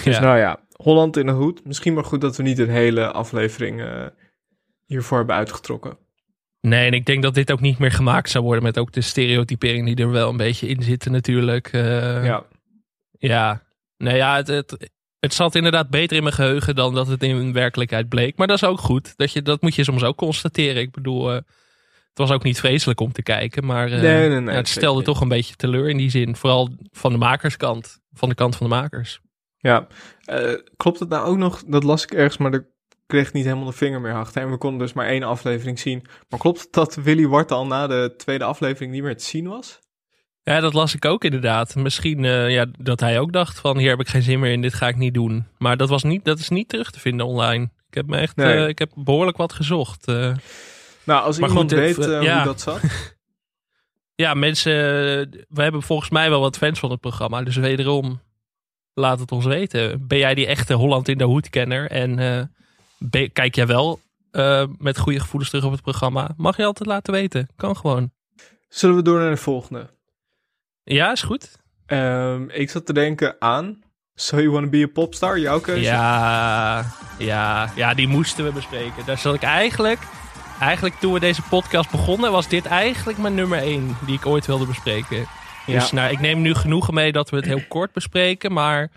Dus 0.04 0.18
nou 0.18 0.38
ja, 0.38 0.58
Holland 0.76 1.16
in 1.16 1.26
de 1.26 1.32
hoed. 1.32 1.64
Misschien 1.66 1.94
maar 1.94 2.04
goed 2.04 2.20
dat 2.20 2.36
we 2.36 2.42
niet 2.42 2.58
een 2.58 2.68
hele 2.70 3.12
aflevering 3.12 3.82
hiervoor 4.86 5.18
hebben 5.18 5.36
uitgetrokken. 5.36 5.98
Nee, 6.60 6.86
en 6.86 6.92
ik 6.92 7.06
denk 7.06 7.22
dat 7.22 7.34
dit 7.34 7.52
ook 7.52 7.60
niet 7.60 7.78
meer 7.78 7.92
gemaakt 7.92 8.30
zou 8.30 8.44
worden 8.44 8.62
met 8.62 8.78
ook 8.78 8.92
de 8.92 9.00
stereotypering 9.00 9.86
die 9.86 10.04
er 10.04 10.10
wel 10.10 10.30
een 10.30 10.36
beetje 10.36 10.68
in 10.68 10.82
zitten 10.82 11.12
natuurlijk. 11.12 11.68
Eh, 11.72 12.24
ja. 12.24 12.44
Ja, 13.10 13.62
nee, 13.96 14.16
ja, 14.16 14.36
het, 14.36 14.46
het, 14.46 14.90
het 15.18 15.34
zat 15.34 15.54
inderdaad 15.54 15.90
beter 15.90 16.16
in 16.16 16.22
mijn 16.22 16.34
geheugen 16.34 16.74
dan 16.74 16.94
dat 16.94 17.06
het 17.06 17.22
in 17.22 17.52
werkelijkheid 17.52 18.08
bleek. 18.08 18.36
Maar 18.36 18.46
dat 18.46 18.56
is 18.56 18.68
ook 18.68 18.78
goed. 18.78 19.16
Dat, 19.16 19.32
je, 19.32 19.42
dat 19.42 19.62
moet 19.62 19.74
je 19.74 19.84
soms 19.84 20.02
ook 20.02 20.16
constateren. 20.16 20.82
Ik 20.82 20.90
bedoel, 20.90 21.30
eh, 21.30 21.34
het 21.34 22.18
was 22.18 22.30
ook 22.30 22.42
niet 22.42 22.60
vreselijk 22.60 23.00
om 23.00 23.12
te 23.12 23.22
kijken. 23.22 23.64
Maar 23.64 23.92
eh, 23.92 24.00
Nee, 24.00 24.28
nee, 24.28 24.40
nee, 24.40 24.54
ja, 24.54 24.60
het 24.60 24.68
stelde 24.68 25.02
toch 25.02 25.20
een 25.20 25.28
beetje 25.28 25.56
teleur 25.56 25.88
in 25.88 25.96
die 25.96 26.10
zin. 26.10 26.36
Vooral 26.36 26.68
van 26.90 27.12
de 27.12 27.18
makerskant. 27.18 27.98
Van 28.12 28.28
de 28.28 28.34
kant 28.34 28.56
van 28.56 28.68
de 28.68 28.74
makers. 28.74 29.20
Ja, 29.56 29.86
klopt 30.76 31.00
het 31.00 31.08
nou 31.08 31.26
ook 31.26 31.36
nog? 31.36 31.62
Dat 31.66 31.84
las 31.84 32.02
ik 32.02 32.10
ergens, 32.12 32.36
maar 32.36 32.54
ik 32.54 32.64
kreeg 33.14 33.32
niet 33.32 33.44
helemaal 33.44 33.64
de 33.66 33.72
vinger 33.72 34.00
meer 34.00 34.14
achter. 34.14 34.42
En 34.42 34.50
we 34.50 34.56
konden 34.56 34.78
dus 34.78 34.92
maar 34.92 35.06
één 35.06 35.22
aflevering 35.22 35.78
zien. 35.78 36.06
Maar 36.28 36.38
klopt 36.40 36.60
het 36.60 36.72
dat 36.72 36.94
Willy 36.94 37.26
Wart 37.26 37.50
al 37.50 37.66
na 37.66 37.86
de 37.86 38.14
tweede 38.16 38.44
aflevering 38.44 38.92
niet 38.92 39.02
meer 39.02 39.16
te 39.16 39.24
zien 39.24 39.48
was? 39.48 39.78
Ja, 40.42 40.60
dat 40.60 40.74
las 40.74 40.94
ik 40.94 41.04
ook 41.04 41.24
inderdaad. 41.24 41.74
Misschien 41.74 42.24
eh, 42.24 42.50
ja, 42.50 42.66
dat 42.78 43.00
hij 43.00 43.18
ook 43.18 43.32
dacht 43.32 43.60
van 43.60 43.78
hier 43.78 43.90
heb 43.90 44.00
ik 44.00 44.08
geen 44.08 44.22
zin 44.22 44.40
meer 44.40 44.52
in, 44.52 44.60
dit 44.60 44.74
ga 44.74 44.88
ik 44.88 44.96
niet 44.96 45.14
doen. 45.14 45.46
Maar 45.58 45.76
dat, 45.76 45.88
was 45.88 46.02
niet, 46.02 46.24
dat 46.24 46.38
is 46.38 46.48
niet 46.48 46.68
terug 46.68 46.90
te 46.90 47.00
vinden 47.00 47.26
online. 47.26 47.64
Ik 47.88 47.94
heb, 47.94 48.06
me 48.06 48.16
echt, 48.16 48.36
Nee. 48.36 48.56
eh, 48.56 48.68
ik 48.68 48.78
heb 48.78 48.90
behoorlijk 48.94 49.36
wat 49.36 49.52
gezocht. 49.52 50.06
eh. 50.06 50.34
Nou, 51.04 51.22
als 51.24 51.38
iemand 51.38 51.58
goed, 51.58 51.70
weet 51.70 51.98
eh, 51.98 52.22
ja. 52.22 52.36
hoe 52.36 52.44
dat 52.44 52.60
zat. 52.60 52.80
ja, 54.24 54.34
mensen, 54.34 54.72
we 55.48 55.62
hebben 55.62 55.82
volgens 55.82 56.10
mij 56.10 56.30
wel 56.30 56.40
wat 56.40 56.56
fans 56.56 56.78
van 56.78 56.90
het 56.90 57.00
programma. 57.00 57.42
Dus 57.42 57.56
wederom, 57.56 58.20
laat 58.94 59.18
het 59.20 59.32
ons 59.32 59.44
weten. 59.44 60.06
Ben 60.06 60.18
jij 60.18 60.34
die 60.34 60.46
echte 60.46 60.74
Holland 60.74 61.08
in 61.08 61.18
de 61.18 61.24
hoed 61.24 61.50
kenner? 61.50 61.90
En 61.90 62.18
kijk 63.32 63.54
jij 63.54 63.66
wel 63.66 64.00
eh, 64.30 64.64
met 64.78 64.98
goede 64.98 65.20
gevoelens 65.20 65.50
terug 65.50 65.64
op 65.64 65.72
het 65.72 65.82
programma. 65.82 66.30
Mag 66.36 66.56
je 66.56 66.64
altijd 66.64 66.88
laten 66.88 67.12
weten. 67.12 67.48
Kan 67.56 67.76
gewoon. 67.76 68.10
Zullen 68.68 68.96
we 68.96 69.02
door 69.02 69.20
naar 69.20 69.30
de 69.30 69.36
volgende? 69.36 69.90
Ja, 70.82 71.12
is 71.12 71.22
goed. 71.22 71.58
Ehm, 71.86 72.48
ik 72.48 72.70
zat 72.70 72.86
te 72.86 72.92
denken 72.92 73.36
aan 73.38 73.82
So 74.14 74.36
You 74.36 74.50
Wanna 74.50 74.68
Be 74.68 74.82
a 74.82 74.92
Popstar, 74.92 75.38
jouw 75.38 75.60
keuze? 75.60 75.82
Ja, 75.82 76.84
ja, 77.18 77.72
ja, 77.76 77.94
die 77.94 78.08
moesten 78.08 78.44
we 78.44 78.52
bespreken. 78.52 79.06
Daar 79.06 79.18
zat 79.18 79.34
ik 79.34 79.42
eigenlijk... 79.42 79.98
Eigenlijk 80.60 80.94
toen 80.94 81.12
we 81.12 81.20
deze 81.20 81.42
podcast 81.42 81.90
begonnen, 81.90 82.32
was 82.32 82.48
dit 82.48 82.66
eigenlijk 82.66 83.18
mijn 83.18 83.34
nummer 83.34 83.58
één 83.58 83.96
die 84.06 84.14
ik 84.14 84.26
ooit 84.26 84.46
wilde 84.46 84.66
bespreken. 84.66 85.26
Ja. 85.66 85.78
Dus 85.78 85.92
nou, 85.92 86.12
ik 86.12 86.20
neem 86.20 86.40
nu 86.40 86.54
genoegen 86.54 86.94
mee 86.94 87.12
dat 87.12 87.30
we 87.30 87.36
het 87.36 87.44
heel 87.44 87.64
kort 87.68 87.92
bespreken, 87.92 88.52
maar 88.52 88.90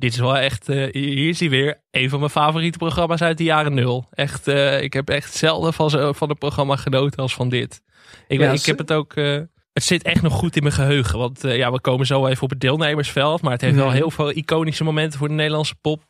dit 0.00 0.12
is 0.12 0.18
wel 0.18 0.38
echt, 0.38 0.68
eh, 0.68 0.92
hier 0.92 1.28
is 1.28 1.40
hij 1.40 1.50
weer, 1.50 1.80
een 1.90 2.08
van 2.08 2.18
mijn 2.18 2.30
favoriete 2.30 2.78
programma's 2.78 3.22
uit 3.22 3.38
de 3.38 3.44
jaren 3.44 3.74
nul. 3.74 4.06
Echt, 4.10 4.48
eh, 4.48 4.82
ik 4.82 4.92
heb 4.92 5.08
echt 5.08 5.34
zelden 5.34 5.72
van, 5.72 5.90
zo, 5.90 6.12
van 6.12 6.30
een 6.30 6.38
programma 6.38 6.76
genoten 6.76 7.22
als 7.22 7.34
van 7.34 7.48
dit. 7.48 7.82
Ik, 8.28 8.40
Ja, 8.40 8.52
ik 8.52 8.64
heb 8.64 8.78
het 8.78 8.92
ook, 8.92 9.14
eh, 9.14 9.38
het 9.72 9.82
zit 9.82 10.02
echt 10.02 10.22
nog 10.22 10.32
goed 10.32 10.56
in 10.56 10.62
mijn 10.62 10.74
geheugen. 10.74 11.18
Want 11.18 11.40
ja, 11.42 11.72
we 11.72 11.80
komen 11.80 12.06
zo 12.06 12.26
even 12.26 12.42
op 12.42 12.50
het 12.50 12.60
deelnemersveld, 12.60 13.42
maar 13.42 13.52
het 13.52 13.60
heeft 13.60 13.76
wel 13.76 13.90
heel 13.90 14.10
veel 14.10 14.30
iconische 14.30 14.84
momenten 14.84 15.18
voor 15.18 15.28
de 15.28 15.34
Nederlandse 15.34 15.74
pop, 15.80 16.02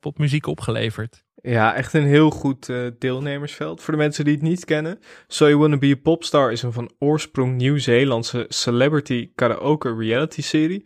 popmuziek 0.00 0.46
opgeleverd. 0.46 1.24
Ja, 1.42 1.74
echt 1.74 1.92
een 1.92 2.06
heel 2.06 2.30
goed 2.30 2.72
deelnemersveld. 2.98 3.82
Voor 3.82 3.94
de 3.94 4.00
mensen 4.00 4.24
die 4.24 4.34
het 4.34 4.42
niet 4.42 4.64
kennen, 4.64 4.98
So 5.26 5.46
You 5.46 5.58
Wanna 5.58 5.78
Be 5.78 5.94
a 5.96 6.00
Popstar 6.02 6.52
is 6.52 6.62
een 6.62 6.72
van 6.72 6.90
oorsprong 6.98 7.56
Nieuw-Zeelandse 7.56 8.44
celebrity 8.48 9.30
karaoke 9.34 9.96
reality 9.96 10.42
serie. 10.42 10.82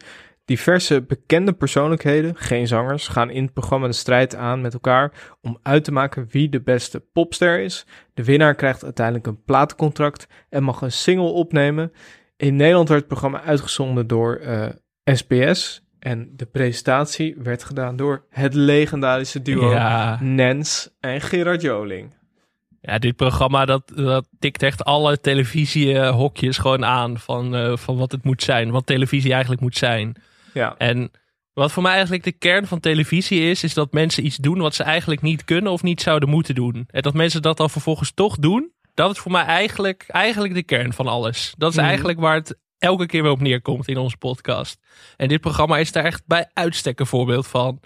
Diverse 0.50 1.02
bekende 1.02 1.52
persoonlijkheden, 1.52 2.36
geen 2.36 2.66
zangers, 2.66 3.08
gaan 3.08 3.30
in 3.30 3.42
het 3.42 3.52
programma 3.52 3.86
de 3.86 3.92
strijd 3.92 4.34
aan 4.34 4.60
met 4.60 4.72
elkaar 4.72 5.12
om 5.40 5.58
uit 5.62 5.84
te 5.84 5.92
maken 5.92 6.26
wie 6.30 6.48
de 6.48 6.60
beste 6.60 7.00
popster 7.12 7.60
is. 7.60 7.86
De 8.14 8.24
winnaar 8.24 8.54
krijgt 8.54 8.84
uiteindelijk 8.84 9.26
een 9.26 9.42
platencontract 9.44 10.26
en 10.48 10.62
mag 10.62 10.80
een 10.80 10.92
single 10.92 11.30
opnemen. 11.30 11.92
In 12.36 12.56
Nederland 12.56 12.88
werd 12.88 13.00
het 13.00 13.08
programma 13.08 13.42
uitgezonden 13.42 14.06
door 14.06 14.34
eh, 14.36 14.66
SBS 15.04 15.82
en 15.98 16.32
de 16.36 16.46
presentatie 16.46 17.36
werd 17.42 17.64
gedaan 17.64 17.96
door 17.96 18.24
het 18.30 18.54
legendarische 18.54 19.42
duo 19.42 19.70
Ja. 19.70 20.18
Nens 20.22 20.90
en 21.00 21.20
Gerard 21.20 21.62
Joling. 21.62 22.14
Ja, 22.80 22.98
dit 22.98 23.16
programma 23.16 23.64
dat, 23.64 23.92
dat 23.94 24.28
tikt 24.38 24.62
echt 24.62 24.84
alle 24.84 25.20
televisiehokjes 25.20 26.58
gewoon 26.58 26.84
aan 26.84 27.18
van, 27.18 27.54
eh, 27.54 27.76
van 27.76 27.96
wat 27.96 28.12
het 28.12 28.24
moet 28.24 28.42
zijn. 28.42 28.70
Wat 28.70 28.86
televisie 28.86 29.32
eigenlijk 29.32 29.62
moet 29.62 29.76
zijn. 29.76 30.16
Ja, 30.52 30.74
En 30.78 31.10
wat 31.52 31.72
voor 31.72 31.82
mij 31.82 31.92
eigenlijk 31.92 32.24
de 32.24 32.32
kern 32.32 32.66
van 32.66 32.80
televisie 32.80 33.40
is, 33.50 33.64
is 33.64 33.74
dat 33.74 33.92
mensen 33.92 34.24
iets 34.26 34.36
doen 34.36 34.58
wat 34.58 34.74
ze 34.74 34.82
eigenlijk 34.82 35.20
niet 35.22 35.44
kunnen 35.44 35.72
of 35.72 35.82
niet 35.82 36.00
zouden 36.02 36.28
moeten 36.28 36.54
doen. 36.54 36.86
En 36.90 37.02
dat 37.02 37.14
mensen 37.14 37.42
dat 37.42 37.56
dan 37.56 37.70
vervolgens 37.70 38.12
toch 38.14 38.36
doen, 38.36 38.72
dat 38.94 39.10
is 39.10 39.18
voor 39.18 39.32
mij 39.32 39.44
eigenlijk, 39.44 40.04
eigenlijk 40.08 40.54
de 40.54 40.62
kern 40.62 40.92
van 40.92 41.06
alles. 41.06 41.54
Dat 41.58 41.70
is 41.70 41.76
Mhm. 41.76 41.86
eigenlijk 41.86 42.20
waar 42.20 42.34
het 42.34 42.58
elke 42.80 43.06
keer 43.06 43.22
weer 43.22 43.30
op 43.32 43.40
neerkomt 43.40 43.88
in 43.88 43.96
onze 43.96 44.16
podcast. 44.16 44.78
En 45.16 45.28
dit 45.28 45.40
programma 45.40 45.78
is 45.78 45.92
daar 45.92 46.04
echt 46.04 46.22
bij 46.26 46.48
uitstek 46.52 47.00
een 47.00 47.06
voorbeeld 47.06 47.46
van. 47.46 47.80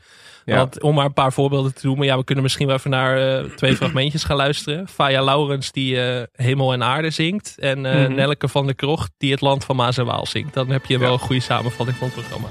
Ja. 0.44 0.56
Want 0.56 0.82
om 0.82 0.94
maar 0.94 1.04
een 1.04 1.12
paar 1.12 1.32
voorbeelden 1.32 1.74
te 1.74 1.86
noemen, 1.86 2.06
ja, 2.06 2.16
we 2.16 2.24
kunnen 2.24 2.44
misschien 2.44 2.66
wel 2.66 2.76
even 2.76 2.90
naar 2.90 3.38
eh, 3.38 3.50
twee 3.50 3.76
fragmentjes 3.80 4.24
gaan 4.24 4.36
luisteren. 4.36 4.88
Faya 4.88 5.22
Laurens 5.24 5.72
die 5.72 6.00
eh, 6.02 6.22
Hemel 6.32 6.72
en 6.72 6.82
Aarde 6.82 7.10
zingt. 7.10 7.58
En 7.58 7.86
eh 7.86 8.02
Mhm. 8.04 8.14
Nelleke 8.14 8.48
van 8.48 8.66
der 8.66 8.74
Krocht 8.74 9.12
die 9.18 9.30
Het 9.30 9.40
Land 9.40 9.64
van 9.64 9.76
Maas 9.76 9.98
en 9.98 10.04
Waal 10.06 10.26
zingt. 10.26 10.54
Dan 10.54 10.70
heb 10.70 10.86
je 10.86 10.98
wel 10.98 11.12
een 11.12 11.18
goede 11.18 11.42
samenvatting 11.42 11.96
van 11.96 12.06
het 12.06 12.16
programma. 12.16 12.48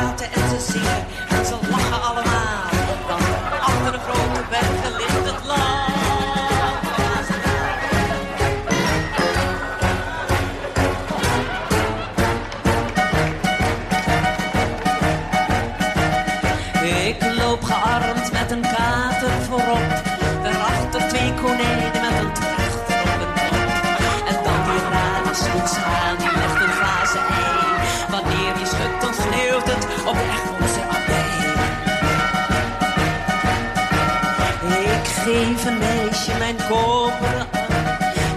En 0.00 0.06
ze 0.18 0.78
praten 0.78 1.19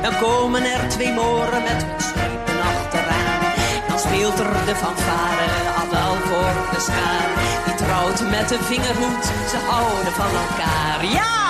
Dan 0.01 0.17
komen 0.19 0.63
er 0.63 0.89
twee 0.89 1.13
moren 1.13 1.63
met 1.63 1.83
hun 1.85 2.01
schepen 2.01 2.61
achteraan. 2.61 3.53
Dan 3.87 3.99
speelt 3.99 4.39
er 4.39 4.65
de 4.65 4.75
fanfare 4.75 5.63
al 6.05 6.15
voor 6.15 6.53
de 6.73 6.79
schaar. 6.79 7.29
Die 7.65 7.75
trouwt 7.75 8.21
met 8.29 8.49
de 8.49 8.59
vingerhoed, 8.63 9.25
ze 9.49 9.57
houden 9.67 10.13
van 10.13 10.31
elkaar. 10.45 11.05
Ja! 11.05 11.41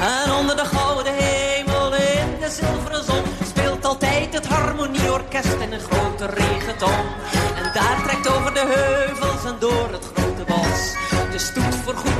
En 0.00 0.32
onder 0.32 0.56
de 0.56 0.64
gouden 0.64 1.12
hemel 1.14 1.94
in 1.94 2.40
de 2.40 2.50
zilveren 2.50 3.04
zon 3.04 3.24
speelt 3.46 3.84
altijd 3.84 4.34
het 4.34 4.46
harmonieorkest 4.46 5.56
in 5.60 5.72
een 5.72 5.80
grote 5.80 6.26
regenton. 6.26 7.04
En 7.56 7.70
daar 7.74 8.02
trekt 8.06 8.28
over 8.36 8.54
de 8.54 8.64
heuvels 8.74 9.44
en 9.44 9.56
door 9.58 9.88
het 9.90 10.04
grote 10.14 10.44
bos. 10.46 11.05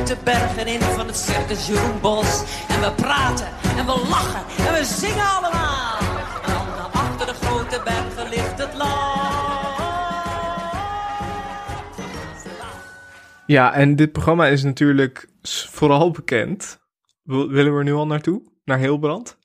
De 0.07 0.17
bergen 0.25 0.67
in 0.67 0.81
van 0.81 1.07
het 1.07 1.17
circus 1.17 1.67
Jeroenbos. 1.67 2.43
En 2.69 2.81
we 2.81 2.93
praten 2.97 3.47
en 3.77 3.87
we 3.87 4.07
lachen 4.11 4.67
en 4.67 4.73
we 4.75 4.85
zingen 4.85 5.27
allemaal. 5.27 5.99
En 6.47 6.53
dan 6.77 6.93
achter 6.93 7.27
de 7.27 7.33
grote 7.35 7.81
bergen 7.85 8.29
ligt 8.29 8.59
het 8.59 8.75
land. 8.75 9.25
Ja, 13.47 13.73
en 13.75 13.97
dit 13.97 14.13
programma 14.13 14.47
is 14.47 14.63
natuurlijk 14.63 15.27
vooral 15.71 16.11
bekend. 16.11 16.79
Wil- 17.23 17.49
Willen 17.49 17.73
we 17.73 17.79
er 17.79 17.85
nu 17.85 17.93
al 17.93 18.07
naartoe? 18.07 18.43
Naar 18.65 18.79
Heelbrand? 18.79 19.39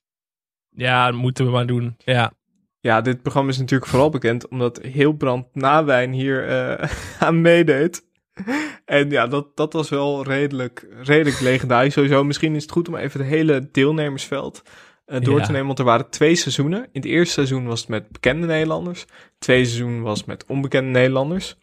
Ja, 0.70 1.06
dat 1.12 1.16
moeten 1.20 1.46
we 1.46 1.52
maar 1.52 1.66
doen. 1.68 1.96
Ja. 1.98 2.32
Ja, 2.80 3.02
dit 3.02 3.22
programma 3.22 3.50
is 3.50 3.58
natuurlijk 3.58 3.90
vooral 3.92 4.10
bekend 4.10 4.48
omdat 4.48 4.80
Heelbrand 4.82 5.46
Nawijn 5.56 6.12
hier 6.12 6.48
eh, 6.48 6.90
aan 7.28 7.42
meedeed. 7.42 8.10
En 8.86 9.10
ja, 9.10 9.28
dat, 9.28 9.56
dat 9.58 9.74
was 9.74 9.90
wel 9.90 10.24
redelijk, 10.24 10.88
redelijk 11.02 11.40
legendarisch. 11.40 11.94
Sowieso, 11.94 12.24
misschien 12.24 12.56
is 12.56 12.62
het 12.62 12.72
goed 12.72 12.88
om 12.88 12.96
even 12.96 13.20
het 13.20 13.30
hele 13.30 13.70
deelnemersveld 13.72 14.62
eh, 15.06 15.22
door 15.22 15.40
Ja. 15.40 15.46
te 15.46 15.52
nemen. 15.52 15.66
Want 15.68 15.80
er 15.80 15.86
waren 15.86 16.10
twee 16.10 16.36
seizoenen. 16.36 16.80
In 16.84 16.90
het 17.02 17.06
eerste 17.06 17.34
seizoen 17.34 17.66
was 17.66 17.80
het 17.80 17.90
met 17.90 18.10
bekende 18.10 18.48
Nederlanders. 18.48 19.02
Het 19.02 19.10
tweede 19.40 19.66
seizoen 19.66 20.02
was 20.02 20.26
met 20.26 20.46
onbekende 20.46 20.90
Nederlanders. 20.90 21.58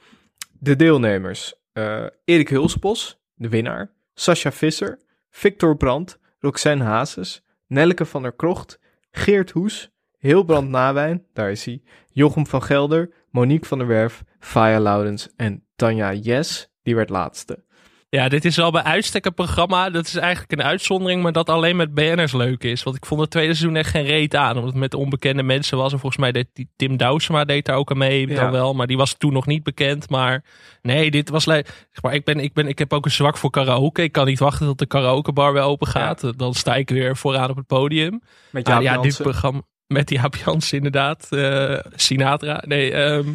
De 0.59 0.77
deelnemers. 0.77 1.55
eh 1.73 2.05
Erik 2.25 2.49
Hulsbos, 2.49 3.21
de 3.35 3.49
winnaar. 3.49 3.93
Sascha 4.15 4.53
Visser. 4.53 4.99
Victor 5.31 5.77
Brandt. 5.77 6.19
Roxanne 6.39 6.85
Hazes. 6.85 7.43
Nelleke 7.67 8.05
van 8.05 8.23
der 8.23 8.33
Krocht. 8.33 8.79
Geert 9.11 9.51
Hoes. 9.51 9.91
Hilbrand 10.19 10.69
Nawijn, 10.69 11.27
daar 11.33 11.51
is 11.51 11.65
hij. 11.65 11.83
Jochem 12.13 12.47
van 12.47 12.63
Gelder. 12.63 13.11
Monique 13.31 13.69
van 13.69 13.79
der 13.79 13.87
Werf. 13.87 14.25
Faya 14.41 14.81
Laurens 14.81 15.29
en 15.37 15.67
Tanja 15.79 16.13
Jes. 16.13 16.69
die 16.83 16.95
werd 16.95 17.09
laatste. 17.11 17.67
Ja, 18.11 18.29
dit 18.29 18.45
is 18.45 18.59
al 18.61 18.71
bij 18.71 18.83
uitstek 18.83 19.25
een 19.25 19.35
programma. 19.35 19.91
Dat 19.91 20.07
is 20.07 20.15
eigenlijk 20.15 20.53
een 20.53 20.63
uitzondering, 20.63 21.23
maar 21.23 21.33
dat 21.33 21.49
alleen 21.49 21.77
met 21.77 21.95
BN'ers 21.95 22.33
leuk 22.33 22.65
is. 22.65 22.83
Want 22.83 22.97
ik 22.97 23.07
vond 23.07 23.21
het 23.21 23.31
tweede 23.31 23.55
seizoen 23.55 23.77
echt 23.77 23.91
geen 23.91 24.05
reet 24.05 24.35
aan. 24.35 24.55
Omdat 24.55 24.65
het 24.71 24.75
met 24.81 24.95
onbekende 24.95 25.43
mensen 25.43 25.79
was. 25.79 25.93
En 25.93 25.99
volgens 25.99 26.21
mij 26.23 26.33
deed 26.33 26.47
die 26.53 26.69
Tim 26.77 26.97
Douwsema 26.97 27.45
deed 27.45 27.65
daar 27.65 27.77
ook 27.77 27.91
aan 27.91 27.99
mee 27.99 28.29
Ja. 28.29 28.35
dan 28.35 28.51
wel. 28.51 28.75
Maar 28.75 28.87
die 28.87 28.97
was 28.97 29.15
toen 29.19 29.33
nog 29.33 29.47
niet 29.47 29.63
bekend. 29.63 30.11
Maar 30.11 30.45
nee, 30.83 31.11
dit 31.11 31.29
was 31.29 31.47
leuk. 31.47 31.89
Maar, 32.03 32.15
ik, 32.15 32.25
ben, 32.25 32.41
ik, 32.41 32.53
ben, 32.53 32.69
ik 32.69 32.79
heb 32.79 32.93
ook 32.93 33.05
een 33.05 33.11
zwak 33.11 33.37
voor 33.37 33.51
karaoke. 33.51 34.03
Ik 34.03 34.13
kan 34.13 34.27
niet 34.27 34.39
wachten 34.39 34.67
tot 34.67 34.79
de 34.79 34.87
karaokebar 34.87 35.53
weer 35.53 35.63
open 35.63 35.87
gaat. 35.87 36.39
Dan 36.39 36.55
sta 36.55 36.75
ik 36.75 36.89
weer 36.91 37.17
vooraan 37.17 37.51
op 37.51 37.57
het 37.57 37.67
podium. 37.67 38.23
Met 38.51 38.67
Jaap 38.69 38.83
ja, 38.83 38.99
dit 38.99 39.19
programma 39.23 39.61
met 39.87 40.11
Jaap 40.11 40.37
Jansen 40.37 40.77
inderdaad. 40.77 41.27
eh, 41.31 41.79
Sinatra. 41.95 42.63
Nee, 42.67 42.93
ehm, 42.93 43.29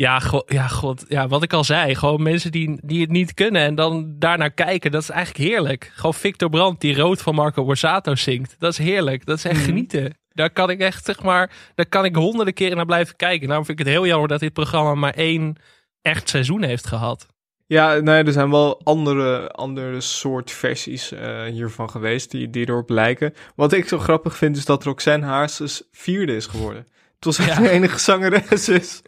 ja, 0.00 0.18
go- 0.18 0.42
ja, 0.46 0.66
god, 0.68 1.04
ja, 1.08 1.28
wat 1.28 1.42
ik 1.42 1.52
al 1.52 1.64
zei. 1.64 1.94
Gewoon 1.94 2.22
mensen 2.22 2.50
die, 2.52 2.78
die 2.82 3.00
het 3.00 3.10
niet 3.10 3.34
kunnen 3.34 3.62
en 3.62 3.74
dan 3.74 4.14
daarnaar 4.18 4.50
kijken. 4.50 4.90
Dat 4.90 5.02
is 5.02 5.10
eigenlijk 5.10 5.50
heerlijk. 5.50 5.92
Gewoon 5.94 6.14
Victor 6.14 6.48
Brandt 6.50 6.80
die 6.80 6.96
rood 6.96 7.22
van 7.22 7.34
Marco 7.34 7.64
Borsato 7.64 8.14
zingt. 8.14 8.56
Dat 8.58 8.72
is 8.72 8.78
heerlijk. 8.78 9.26
Dat 9.26 9.36
is 9.36 9.44
echt 9.44 9.56
Mhm. 9.56 9.64
genieten. 9.64 10.14
Daar 10.32 10.50
kan 10.50 10.70
ik 10.70 10.80
echt, 10.80 11.04
zeg 11.04 11.22
maar, 11.22 11.50
daar 11.74 11.86
kan 11.86 12.04
ik 12.04 12.14
honderden 12.16 12.54
keren 12.54 12.76
naar 12.76 12.86
blijven 12.86 13.16
kijken. 13.16 13.46
Daarom 13.46 13.64
vind 13.66 13.78
ik 13.80 13.84
het 13.86 13.94
heel 13.94 14.06
jammer 14.06 14.28
dat 14.28 14.40
dit 14.40 14.52
programma 14.52 14.94
maar 14.94 15.14
één 15.14 15.56
echt 16.02 16.28
seizoen 16.28 16.62
heeft 16.62 16.86
gehad. 16.86 17.26
Ja, 17.66 17.94
nee, 17.94 18.24
er 18.24 18.32
zijn 18.32 18.50
wel 18.50 18.80
andere, 18.84 19.50
andere 19.50 20.00
soort 20.00 20.50
versies 20.50 21.12
eh, 21.12 21.42
hiervan 21.44 21.90
geweest 21.90 22.30
die, 22.30 22.50
die 22.50 22.68
erop 22.68 22.90
lijken. 22.90 23.34
Wat 23.56 23.72
ik 23.72 23.88
zo 23.88 23.98
grappig 23.98 24.36
vind 24.36 24.56
is 24.56 24.64
dat 24.64 24.84
Roxanne 24.84 25.26
Hazes 25.26 25.82
vierde 25.92 26.36
is 26.36 26.46
geworden. 26.46 26.86
Het 27.20 27.36
was 27.36 27.38
echt 27.46 27.56
Ja. 27.56 27.62
de 27.66 27.70
enige 27.70 27.98
zangeres 27.98 28.68
is. 28.68 29.02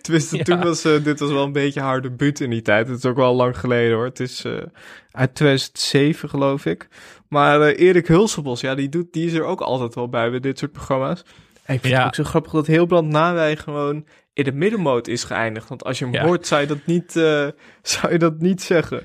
Tenminste, 0.00 0.36
Ja. 0.36 0.42
toen 0.44 0.60
was 0.62 0.84
eh, 0.84 1.04
dit 1.04 1.20
was 1.20 1.30
wel 1.30 1.44
een 1.44 1.52
beetje 1.52 1.80
haar 1.80 2.00
debuut 2.00 2.40
in 2.40 2.50
die 2.50 2.62
tijd. 2.62 2.88
Het 2.88 2.98
is 2.98 3.04
ook 3.04 3.16
wel 3.16 3.34
lang 3.34 3.58
geleden 3.58 3.96
hoor. 3.96 4.04
Het 4.04 4.20
is 4.20 4.44
eh, 4.44 4.52
uit 5.10 5.34
2007 5.34 6.28
geloof 6.28 6.66
ik. 6.66 6.88
Maar 7.28 7.60
eh, 7.60 7.86
Erik 7.86 8.06
Hulsebos, 8.06 8.60
ja, 8.60 8.74
die, 8.74 8.88
doet, 8.88 9.12
die 9.12 9.26
is 9.26 9.32
er 9.32 9.44
ook 9.44 9.60
altijd 9.60 9.94
wel 9.94 10.08
bij 10.08 10.30
bij 10.30 10.40
dit 10.40 10.58
soort 10.58 10.72
programma's. 10.72 11.22
En 11.64 11.74
ik 11.74 11.80
vind 11.80 11.92
Ja. 11.92 11.98
het 11.98 12.06
ook 12.06 12.14
zo 12.14 12.24
grappig 12.24 12.52
dat 12.52 12.66
Heelbrand 12.66 13.08
Nawij 13.08 13.56
gewoon 13.56 14.06
in 14.32 14.44
de 14.44 14.52
middenmoot 14.52 15.08
is 15.08 15.24
geëindigd. 15.24 15.68
Want 15.68 15.84
als 15.84 15.98
je 15.98 16.06
hem 16.06 16.26
hoort, 16.26 16.46
zou 16.46 16.60
je 16.60 16.66
dat 16.66 16.86
niet, 16.86 17.12
zou 17.92 18.12
je 18.12 18.18
dat 18.18 18.38
niet 18.38 18.62
zeggen. 18.62 19.02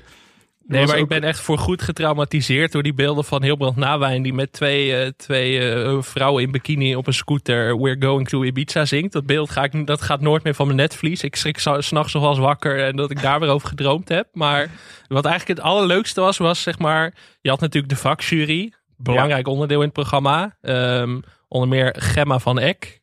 Nee, 0.66 0.86
maar 0.86 0.98
ik 0.98 1.08
ben 1.08 1.22
echt 1.22 1.40
voor 1.40 1.58
goed 1.58 1.82
getraumatiseerd 1.82 2.72
door 2.72 2.82
die 2.82 2.94
beelden 2.94 3.24
van 3.24 3.42
Hilbrand 3.42 3.76
Nawijn... 3.76 4.22
die 4.22 4.32
met 4.34 4.52
twee, 4.52 4.96
eh, 4.96 5.10
twee 5.16 5.72
eh, 5.72 6.02
vrouwen 6.02 6.42
in 6.42 6.50
bikini 6.50 6.94
op 6.94 7.06
een 7.06 7.14
scooter 7.14 7.80
We're 7.80 8.06
Going 8.06 8.28
to 8.28 8.42
Ibiza 8.42 8.84
zingt. 8.84 9.12
Dat 9.12 9.26
beeld 9.26 9.50
ga 9.50 9.62
ik, 9.62 9.86
dat 9.86 10.02
gaat 10.02 10.20
nooit 10.20 10.42
meer 10.42 10.54
van 10.54 10.66
mijn 10.66 10.78
netvlies. 10.78 11.22
Ik 11.22 11.36
schrik 11.36 11.58
s'nachts 11.58 11.92
nog 11.92 12.22
wel 12.22 12.28
eens 12.30 12.38
wakker 12.38 12.84
en 12.84 12.96
dat 12.96 13.10
ik 13.10 13.22
daar 13.22 13.40
weer 13.40 13.48
over 13.48 13.68
gedroomd 13.68 14.08
heb. 14.08 14.28
Maar 14.32 14.70
wat 15.08 15.24
eigenlijk 15.24 15.58
het 15.58 15.68
allerleukste 15.68 16.20
was, 16.20 16.38
was 16.38 16.62
zeg 16.62 16.78
maar... 16.78 17.14
Je 17.40 17.50
had 17.50 17.60
natuurlijk 17.60 17.92
de 17.92 18.00
vakjury, 18.00 18.72
belangrijk 18.96 19.48
onderdeel 19.48 19.78
in 19.78 19.84
het 19.84 19.92
programma. 19.92 20.56
Ehm, 20.60 21.20
onder 21.48 21.68
meer 21.68 21.94
Gemma 21.98 22.38
van 22.38 22.58
Eck. 22.58 23.00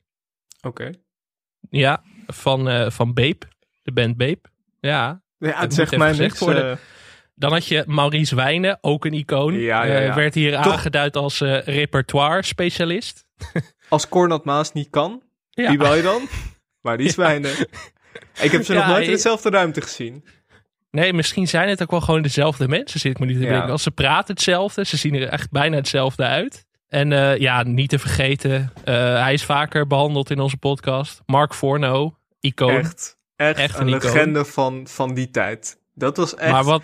Oké. 0.62 0.92
Ja, 1.70 2.04
van, 2.28 2.70
eh 2.70 2.90
van 2.90 3.14
Beep, 3.14 3.48
de 3.84 3.92
band 3.92 4.18
Beep. 4.18 4.48
Ja, 4.80 5.22
Ja, 5.38 5.60
het 5.60 5.74
zegt 5.74 5.98
mij 5.98 6.14
niks. 6.18 6.40
worden. 6.40 6.80
Dan 7.42 7.52
had 7.52 7.68
je 7.68 7.84
Maurice 7.88 8.36
Wijnen, 8.36 8.78
ook 8.82 9.06
een 9.06 9.14
icoon. 9.14 9.54
Ja, 9.54 9.84
ja, 9.84 10.00
Eh, 10.00 10.16
werd 10.16 10.34
hier 10.34 10.62
Toch- 10.62 10.74
aangeduid 10.74 11.16
als 11.16 11.42
eh, 11.42 11.58
repertoire 11.64 12.44
specialist. 12.44 13.26
als 13.90 14.10
Cornat 14.10 14.46
Maas 14.46 14.72
niet 14.74 14.90
kan, 14.90 15.22
Ja. 15.50 15.70
wie 15.70 15.78
wil 15.78 15.94
je 15.96 16.02
dan? 16.02 16.22
Maar 16.82 16.98
die 16.98 17.10
zwijnen. 17.10 17.52
Ik 18.42 18.52
heb 18.52 18.64
ze 18.66 18.74
nog 18.74 18.88
nooit 18.88 19.06
in 19.06 19.12
dezelfde 19.12 19.50
ruimte 19.50 19.82
gezien. 19.82 20.26
Nee, 20.92 21.14
misschien 21.14 21.48
zijn 21.48 21.70
het 21.70 21.82
ook 21.82 21.92
wel 21.92 22.02
gewoon 22.02 22.22
dezelfde 22.22 22.68
mensen, 22.68 23.00
zit 23.00 23.12
ik 23.12 23.20
me 23.20 23.26
niet 23.26 23.38
te 23.38 23.44
Ja. 23.44 23.50
denken. 23.52 23.70
Als 23.72 23.84
ze 23.84 23.92
praten 23.92 24.34
hetzelfde, 24.34 24.86
ze 24.86 24.98
zien 24.98 25.16
er 25.16 25.28
echt 25.28 25.52
bijna 25.52 25.76
hetzelfde 25.76 26.24
uit. 26.24 26.66
En 26.88 27.12
eh, 27.12 27.38
ja, 27.38 27.64
niet 27.64 27.90
te 27.90 28.00
vergeten, 28.00 28.72
eh, 28.84 28.94
hij 29.22 29.34
is 29.34 29.44
vaker 29.44 29.88
behandeld 29.88 30.30
in 30.30 30.40
onze 30.40 30.58
podcast. 30.58 31.22
Mark 31.26 31.54
Forno, 31.54 32.18
icoon. 32.40 32.70
Echt, 32.76 33.18
echt, 33.36 33.58
Echt 33.58 33.80
een, 33.80 33.88
een 33.88 33.94
icoon. 33.96 34.12
legende 34.14 34.46
van, 34.46 34.88
van 34.88 35.14
die 35.14 35.30
tijd. 35.32 35.80
Dat 35.94 36.18
was 36.18 36.36
echt... 36.36 36.52
Maar 36.52 36.64
wat, 36.64 36.84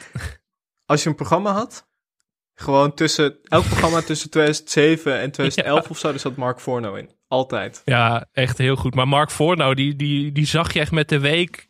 Als 0.87 1.03
je 1.03 1.09
een 1.09 1.15
programma 1.15 1.51
had, 1.51 1.87
gewoon 2.53 2.93
tussen... 2.93 3.37
Elk 3.43 3.65
programma 3.65 4.01
tussen 4.09 4.29
2007 4.29 5.19
en 5.19 5.31
2011 5.31 5.89
of 5.89 5.97
zo, 5.97 6.07
er 6.11 6.19
zat 6.19 6.35
Mark 6.35 6.59
Forno 6.59 6.93
in. 6.93 7.09
Altijd. 7.27 7.81
ja, 7.85 8.25
echt 8.31 8.57
heel 8.57 8.75
goed. 8.75 8.95
Maar 8.95 9.07
Mark 9.07 9.31
Forno, 9.31 9.73
die, 9.73 9.95
die, 9.95 10.31
die 10.31 10.45
zag 10.45 10.73
je 10.73 10.79
echt 10.79 10.91
met 10.91 11.09
de 11.09 11.19
week 11.19 11.67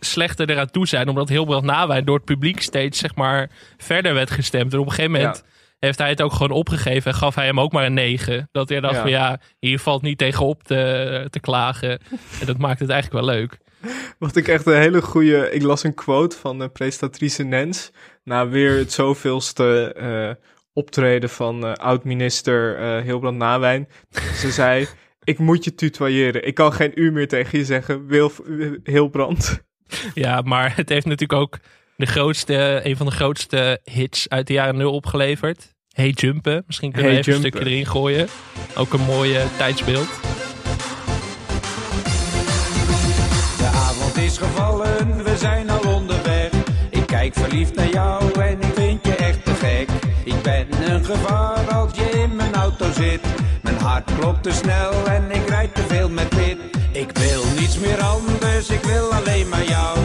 slechter 0.00 0.50
eraan 0.50 0.70
toe 0.70 0.86
zijn. 0.86 1.08
Omdat 1.08 1.28
Hilbrand 1.28 1.64
Nawijn 1.64 2.04
door 2.04 2.16
het 2.16 2.24
publiek 2.24 2.60
steeds 2.62 2.98
zeg 2.98 3.14
maar 3.14 3.50
verder 3.76 4.14
werd 4.14 4.30
gestemd. 4.30 4.72
En 4.72 4.78
op 4.78 4.86
een 4.86 4.90
gegeven 4.92 5.12
moment 5.12 5.44
heeft 5.78 5.98
hij 5.98 6.08
het 6.08 6.22
ook 6.22 6.32
gewoon 6.32 6.50
opgegeven. 6.50 7.10
En 7.12 7.18
gaf 7.18 7.34
hij 7.34 7.46
hem 7.46 7.60
ook 7.60 7.72
maar 7.72 7.86
een 7.86 7.94
9. 7.94 8.48
Dat 8.52 8.68
hij 8.68 8.80
dacht 8.80 8.94
Ja. 8.94 9.00
van 9.00 9.10
ja, 9.10 9.40
hier 9.58 9.78
valt 9.78 10.02
niet 10.02 10.18
tegenop 10.18 10.62
te, 10.62 11.26
te 11.30 11.40
klagen. 11.40 12.00
En 12.40 12.46
dat 12.46 12.58
maakt 12.58 12.80
het 12.80 12.90
eigenlijk 12.90 13.24
wel 13.26 13.34
leuk. 13.34 13.58
Wat 14.18 14.36
ik 14.36 14.48
echt 14.48 14.66
een 14.66 14.76
hele 14.76 15.02
goede... 15.02 15.50
Ik 15.50 15.62
las 15.62 15.82
een 15.82 15.94
quote 15.94 16.36
van 16.36 16.58
de 16.58 16.68
presentatrice 16.68 17.42
Nens. 17.42 17.90
Na 18.24 18.48
weer 18.48 18.76
het 18.78 18.92
zoveelste 18.92 19.92
eh, 19.92 20.44
optreden 20.72 21.30
van 21.30 21.66
eh, 21.66 21.72
oud-minister 21.72 22.76
eh 22.76 23.02
Hilbrand 23.02 23.36
Nawijn. 23.36 23.88
Ze 24.40 24.50
zei... 24.50 24.86
Ik 25.24 25.38
moet 25.38 25.64
je 25.64 25.74
tutoyeren. 25.74 26.46
Ik 26.46 26.54
kan 26.54 26.72
geen 26.72 27.00
uur 27.00 27.12
meer 27.12 27.28
tegen 27.28 27.58
je 27.58 27.64
zeggen. 27.64 28.06
Wilf, 28.06 28.40
Hilbrand. 28.84 29.64
Ja, 30.14 30.40
maar 30.40 30.76
het 30.76 30.88
heeft 30.88 31.06
natuurlijk 31.06 31.40
ook 31.40 31.58
de 31.96 32.06
grootste, 32.06 32.80
een 32.82 32.96
van 32.96 33.06
de 33.06 33.12
grootste 33.12 33.80
hits 33.84 34.28
uit 34.28 34.46
de 34.46 34.52
jaren 34.52 34.76
nul 34.76 34.92
opgeleverd. 34.92 35.74
Hey 35.96 36.10
Jumpen. 36.10 36.62
Misschien 36.66 36.92
kunnen 36.92 37.12
Hey 37.12 37.22
we 37.22 37.28
even 37.28 37.44
een 37.44 37.50
stukje 37.50 37.70
erin 37.70 37.86
gooien. 37.86 38.28
Ook 38.76 38.92
een 38.92 39.04
mooi 39.04 39.36
eh, 39.36 39.56
tijdsbeeld. 39.56 40.08
Gevallen, 44.38 45.24
we 45.24 45.36
zijn 45.36 45.70
al 45.70 45.94
onderweg. 45.94 46.50
Ik 46.90 47.06
kijk 47.06 47.34
verliefd 47.34 47.74
naar 47.74 47.88
jou 47.88 48.40
en 48.40 48.60
ik 48.60 48.74
vind 48.74 49.06
je 49.06 49.14
echt 49.14 49.44
te 49.44 49.54
gek. 49.54 49.88
Ik 50.24 50.42
ben 50.42 50.66
een 50.92 51.04
gevaar 51.04 51.74
als 51.74 51.90
je 51.94 52.10
in 52.10 52.36
mijn 52.36 52.54
auto 52.54 52.92
zit. 52.92 53.20
Mijn 53.62 53.78
hart 53.78 54.10
klopt 54.18 54.42
te 54.42 54.52
snel 54.52 55.06
en 55.06 55.30
ik 55.30 55.48
rijd 55.48 55.74
te 55.74 55.82
veel 55.88 56.08
met 56.08 56.28
pit. 56.28 56.58
Ik 56.92 57.10
wil 57.18 57.42
niets 57.58 57.78
meer 57.78 58.00
anders, 58.00 58.70
ik 58.70 58.82
wil 58.82 59.14
alleen 59.14 59.48
maar 59.48 59.64
jou. 59.64 59.98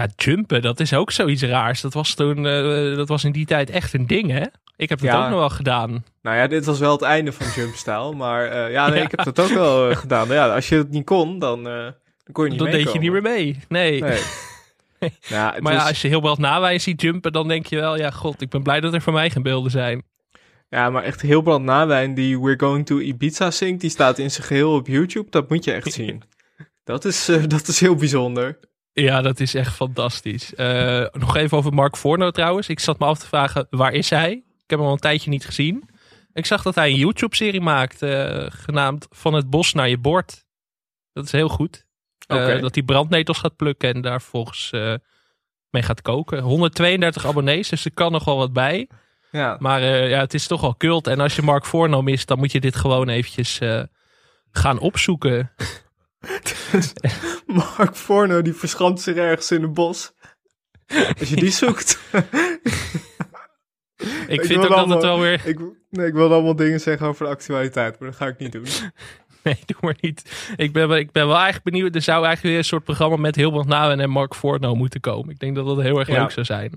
Ja, 0.00 0.08
jumpen, 0.16 0.62
dat 0.62 0.80
is 0.80 0.94
ook 0.94 1.10
zoiets 1.10 1.42
raars. 1.42 1.80
Dat 1.80 1.94
was 1.94 2.14
toen, 2.14 2.46
eh, 2.46 2.96
dat 2.96 3.08
was 3.08 3.24
in 3.24 3.32
die 3.32 3.46
tijd 3.46 3.70
echt 3.70 3.92
een 3.94 4.06
ding, 4.06 4.30
hè? 4.30 4.44
Ik 4.76 4.88
heb 4.88 4.98
dat 5.00 5.08
Ja. 5.08 5.24
ook 5.24 5.30
nog 5.30 5.38
wel 5.38 5.50
gedaan. 5.50 6.04
Nou 6.22 6.36
ja, 6.36 6.46
dit 6.46 6.64
was 6.64 6.78
wel 6.78 6.92
het 6.92 7.02
einde 7.02 7.32
van 7.32 7.46
Jumpstyle. 7.56 8.14
Maar 8.14 8.44
eh, 8.46 8.72
ja, 8.72 8.88
nee, 8.88 8.98
Ja. 8.98 9.04
ik 9.04 9.10
heb 9.10 9.24
dat 9.24 9.40
ook 9.40 9.48
wel 9.50 9.90
eh, 9.90 9.96
gedaan. 9.96 10.28
Ja, 10.28 10.54
als 10.54 10.68
je 10.68 10.76
het 10.76 10.90
niet 10.90 11.04
kon, 11.04 11.38
dan, 11.38 11.64
dan 11.64 11.92
kon 12.32 12.44
je 12.44 12.50
niet 12.50 12.58
Dan 12.58 12.70
deed 12.70 12.92
je 12.92 12.98
niet 12.98 13.12
meer 13.12 13.22
mee. 13.22 13.58
Nee. 13.68 14.00
Nee. 14.02 14.20
Ja, 15.20 15.52
het 15.54 15.62
maar 15.62 15.72
ja, 15.72 15.86
als 15.86 16.02
je 16.02 16.08
heel 16.08 16.20
brand 16.20 16.38
nawijn 16.38 16.80
ziet 16.80 17.00
jumpen, 17.00 17.32
dan 17.32 17.48
denk 17.48 17.66
je 17.66 17.76
wel, 17.76 17.96
ja, 17.96 18.10
god, 18.10 18.40
ik 18.40 18.48
ben 18.48 18.62
blij 18.62 18.80
dat 18.80 18.94
er 18.94 19.02
voor 19.02 19.12
mij 19.12 19.30
geen 19.30 19.42
beelden 19.42 19.70
zijn. 19.70 20.02
Ja, 20.68 20.90
maar 20.90 21.02
echt 21.02 21.20
heel 21.20 21.40
brand 21.42 21.64
nawijn 21.64 22.14
die 22.14 22.40
We're 22.40 22.58
Going 22.58 22.86
to 22.86 22.98
Ibiza 22.98 23.50
zingt, 23.50 23.80
die 23.80 23.90
staat 23.90 24.18
in 24.18 24.30
zijn 24.30 24.46
geheel 24.46 24.74
op 24.74 24.86
YouTube. 24.86 25.30
Dat 25.30 25.48
moet 25.48 25.64
je 25.64 25.72
echt 25.72 25.92
zien. 26.02 26.22
Dat 26.84 27.04
is, 27.04 27.30
dat 27.48 27.68
is 27.68 27.80
heel 27.80 27.94
bijzonder. 27.94 28.58
Ja, 28.92 29.22
dat 29.22 29.40
is 29.40 29.54
echt 29.54 29.74
fantastisch. 29.74 30.54
Eh, 30.54 31.04
nog 31.12 31.36
even 31.36 31.58
over 31.58 31.74
Mark 31.74 31.96
Forno 31.96 32.30
trouwens. 32.30 32.68
Ik 32.68 32.80
zat 32.80 32.98
me 32.98 33.06
af 33.06 33.18
te 33.18 33.26
vragen, 33.26 33.66
waar 33.70 33.92
is 33.92 34.10
hij? 34.10 34.32
Ik 34.32 34.70
heb 34.70 34.78
hem 34.78 34.88
al 34.88 34.92
een 34.92 34.98
tijdje 34.98 35.30
niet 35.30 35.44
gezien. 35.44 35.88
Ik 36.32 36.46
zag 36.46 36.62
dat 36.62 36.74
hij 36.74 36.88
een 36.88 36.96
YouTube-serie 36.96 37.60
maakt, 37.60 38.02
eh, 38.02 38.46
genaamd 38.48 39.06
Van 39.10 39.34
het 39.34 39.50
bos 39.50 39.72
naar 39.72 39.88
je 39.88 39.98
bord. 39.98 40.44
Dat 41.12 41.24
is 41.24 41.32
heel 41.32 41.48
goed. 41.48 41.86
Oké. 42.28 42.60
Dat 42.60 42.74
hij 42.74 42.84
brandnetels 42.84 43.38
gaat 43.38 43.56
plukken 43.56 43.94
en 43.94 44.00
daar 44.00 44.22
volgens 44.22 44.70
mee 45.70 45.82
gaat 45.82 46.02
koken. 46.02 46.40
132 46.40 47.26
abonnees, 47.26 47.68
dus 47.68 47.84
er 47.84 47.92
kan 47.92 48.12
nog 48.12 48.24
wel 48.24 48.36
wat 48.36 48.52
bij. 48.52 48.88
Ja. 49.30 49.56
Maar 49.58 49.82
ja, 49.82 50.20
het 50.20 50.34
is 50.34 50.46
toch 50.46 50.60
wel 50.60 50.76
cult. 50.76 51.06
En 51.06 51.20
als 51.20 51.36
je 51.36 51.42
Mark 51.42 51.66
Forno 51.66 52.02
mist, 52.02 52.28
dan 52.28 52.38
moet 52.38 52.52
je 52.52 52.60
dit 52.60 52.76
gewoon 52.76 53.08
eventjes 53.08 53.60
gaan 54.50 54.78
opzoeken. 54.78 55.50
Mark 57.46 57.96
Forno, 57.96 58.42
die 58.42 58.52
verschanst 58.54 59.02
zich 59.04 59.16
ergens 59.16 59.50
in 59.50 59.62
het 59.62 59.74
bos. 59.74 60.12
Als 61.18 61.28
je 61.28 61.36
die 61.36 61.50
zoekt. 61.62 61.98
Ik 64.28 64.44
vind 64.44 64.56
ook 64.58 64.68
dat 64.68 64.76
allemaal- 64.76 64.96
het 64.96 65.04
wel 65.04 65.20
weer... 65.20 65.40
Ik, 65.46 65.58
Nee, 65.90 66.06
ik 66.06 66.12
wilde 66.12 66.34
allemaal 66.34 66.56
dingen 66.56 66.80
zeggen 66.80 67.06
over 67.06 67.24
de 67.24 67.30
actualiteit, 67.30 67.98
maar 67.98 68.08
dat 68.08 68.16
ga 68.18 68.26
ik 68.26 68.38
niet 68.38 68.52
doen. 68.52 68.64
Nee, 69.42 69.58
doe 69.66 69.76
maar 69.80 69.96
niet. 70.00 70.52
Ik 70.56 70.72
ben, 70.72 70.88
wel- 70.88 70.96
ik 70.96 71.12
ben 71.12 71.26
wel 71.26 71.34
eigenlijk 71.34 71.64
benieuwd. 71.64 71.94
Er 71.94 72.02
zou 72.02 72.24
eigenlijk 72.24 72.46
weer 72.48 72.58
een 72.58 72.68
soort 72.68 72.84
programma 72.84 73.16
met 73.16 73.36
Hilbert 73.36 73.66
Nouwen 73.66 74.00
en 74.00 74.10
Mark 74.10 74.34
Fortno 74.34 74.74
moeten 74.74 75.00
komen. 75.00 75.30
Ik 75.30 75.38
denk 75.38 75.54
dat 75.56 75.66
dat 75.66 75.80
heel 75.80 75.98
erg 75.98 76.08
Ja. 76.08 76.20
leuk 76.20 76.30
zou 76.30 76.46
zijn. 76.46 76.72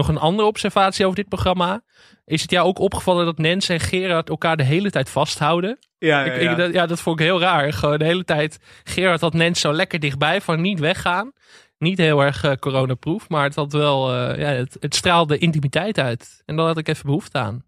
Nog 0.00 0.08
een 0.08 0.18
andere 0.18 0.48
observatie 0.48 1.04
over 1.04 1.16
dit 1.16 1.28
programma. 1.28 1.82
Is 2.24 2.42
het 2.42 2.50
jou 2.50 2.66
ook 2.66 2.78
opgevallen 2.78 3.24
dat 3.24 3.38
Nens 3.38 3.68
en 3.68 3.80
Gerard 3.80 4.28
elkaar 4.28 4.56
de 4.56 4.62
hele 4.62 4.90
tijd 4.90 5.10
vasthouden? 5.10 5.78
Ja, 5.98 6.24
ja, 6.24 6.32
ja. 6.34 6.50
ik, 6.50 6.56
dat, 6.56 6.72
ja, 6.72 6.86
dat 6.86 7.00
vond 7.00 7.20
ik 7.20 7.26
heel 7.26 7.40
raar. 7.40 7.72
Gewoon 7.72 7.98
de 7.98 8.04
hele 8.04 8.24
tijd. 8.24 8.58
Gerard 8.84 9.20
had 9.20 9.34
Nens 9.34 9.60
zo 9.60 9.72
lekker 9.72 10.00
dichtbij 10.00 10.40
van 10.40 10.60
niet 10.60 10.78
weggaan. 10.80 11.32
Niet 11.78 11.98
heel 11.98 12.20
erg 12.20 12.44
eh, 12.44 12.52
coronaproof, 12.60 13.28
maar 13.28 13.44
het 13.44 13.54
had 13.54 13.72
wel. 13.72 14.12
eh, 14.14 14.38
ja, 14.38 14.48
het, 14.48 14.76
het 14.80 14.94
straalde 14.94 15.38
intimiteit 15.38 15.98
uit. 15.98 16.42
En 16.46 16.56
daar 16.56 16.66
had 16.66 16.78
ik 16.78 16.88
even 16.88 17.06
behoefte 17.06 17.38
aan. 17.38 17.64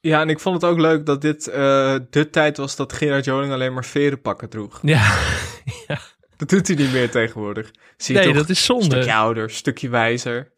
Ja, 0.00 0.20
en 0.20 0.28
ik 0.28 0.40
vond 0.40 0.62
het 0.62 0.70
ook 0.70 0.78
leuk 0.78 1.06
dat 1.06 1.20
dit 1.20 1.48
eh, 1.48 1.94
de 2.10 2.30
tijd 2.30 2.56
was 2.56 2.76
dat 2.76 2.92
Gerard 2.92 3.24
Joling 3.24 3.52
alleen 3.52 3.74
maar 3.74 3.84
verenpakken 3.84 4.48
droeg. 4.48 4.80
Ja, 5.86 5.98
Dat 6.36 6.48
doet 6.48 6.66
hij 6.66 6.76
niet 6.76 6.92
meer 6.92 7.10
tegenwoordig. 7.10 7.70
Zie 7.96 8.14
je 8.14 8.20
nee, 8.20 8.30
toch 8.30 8.40
dat 8.40 8.50
is 8.50 8.58
Een 8.58 8.64
zonde. 8.64 8.84
stukje 8.84 9.14
ouder, 9.14 9.50
stukje 9.50 9.88
wijzer. 9.88 10.52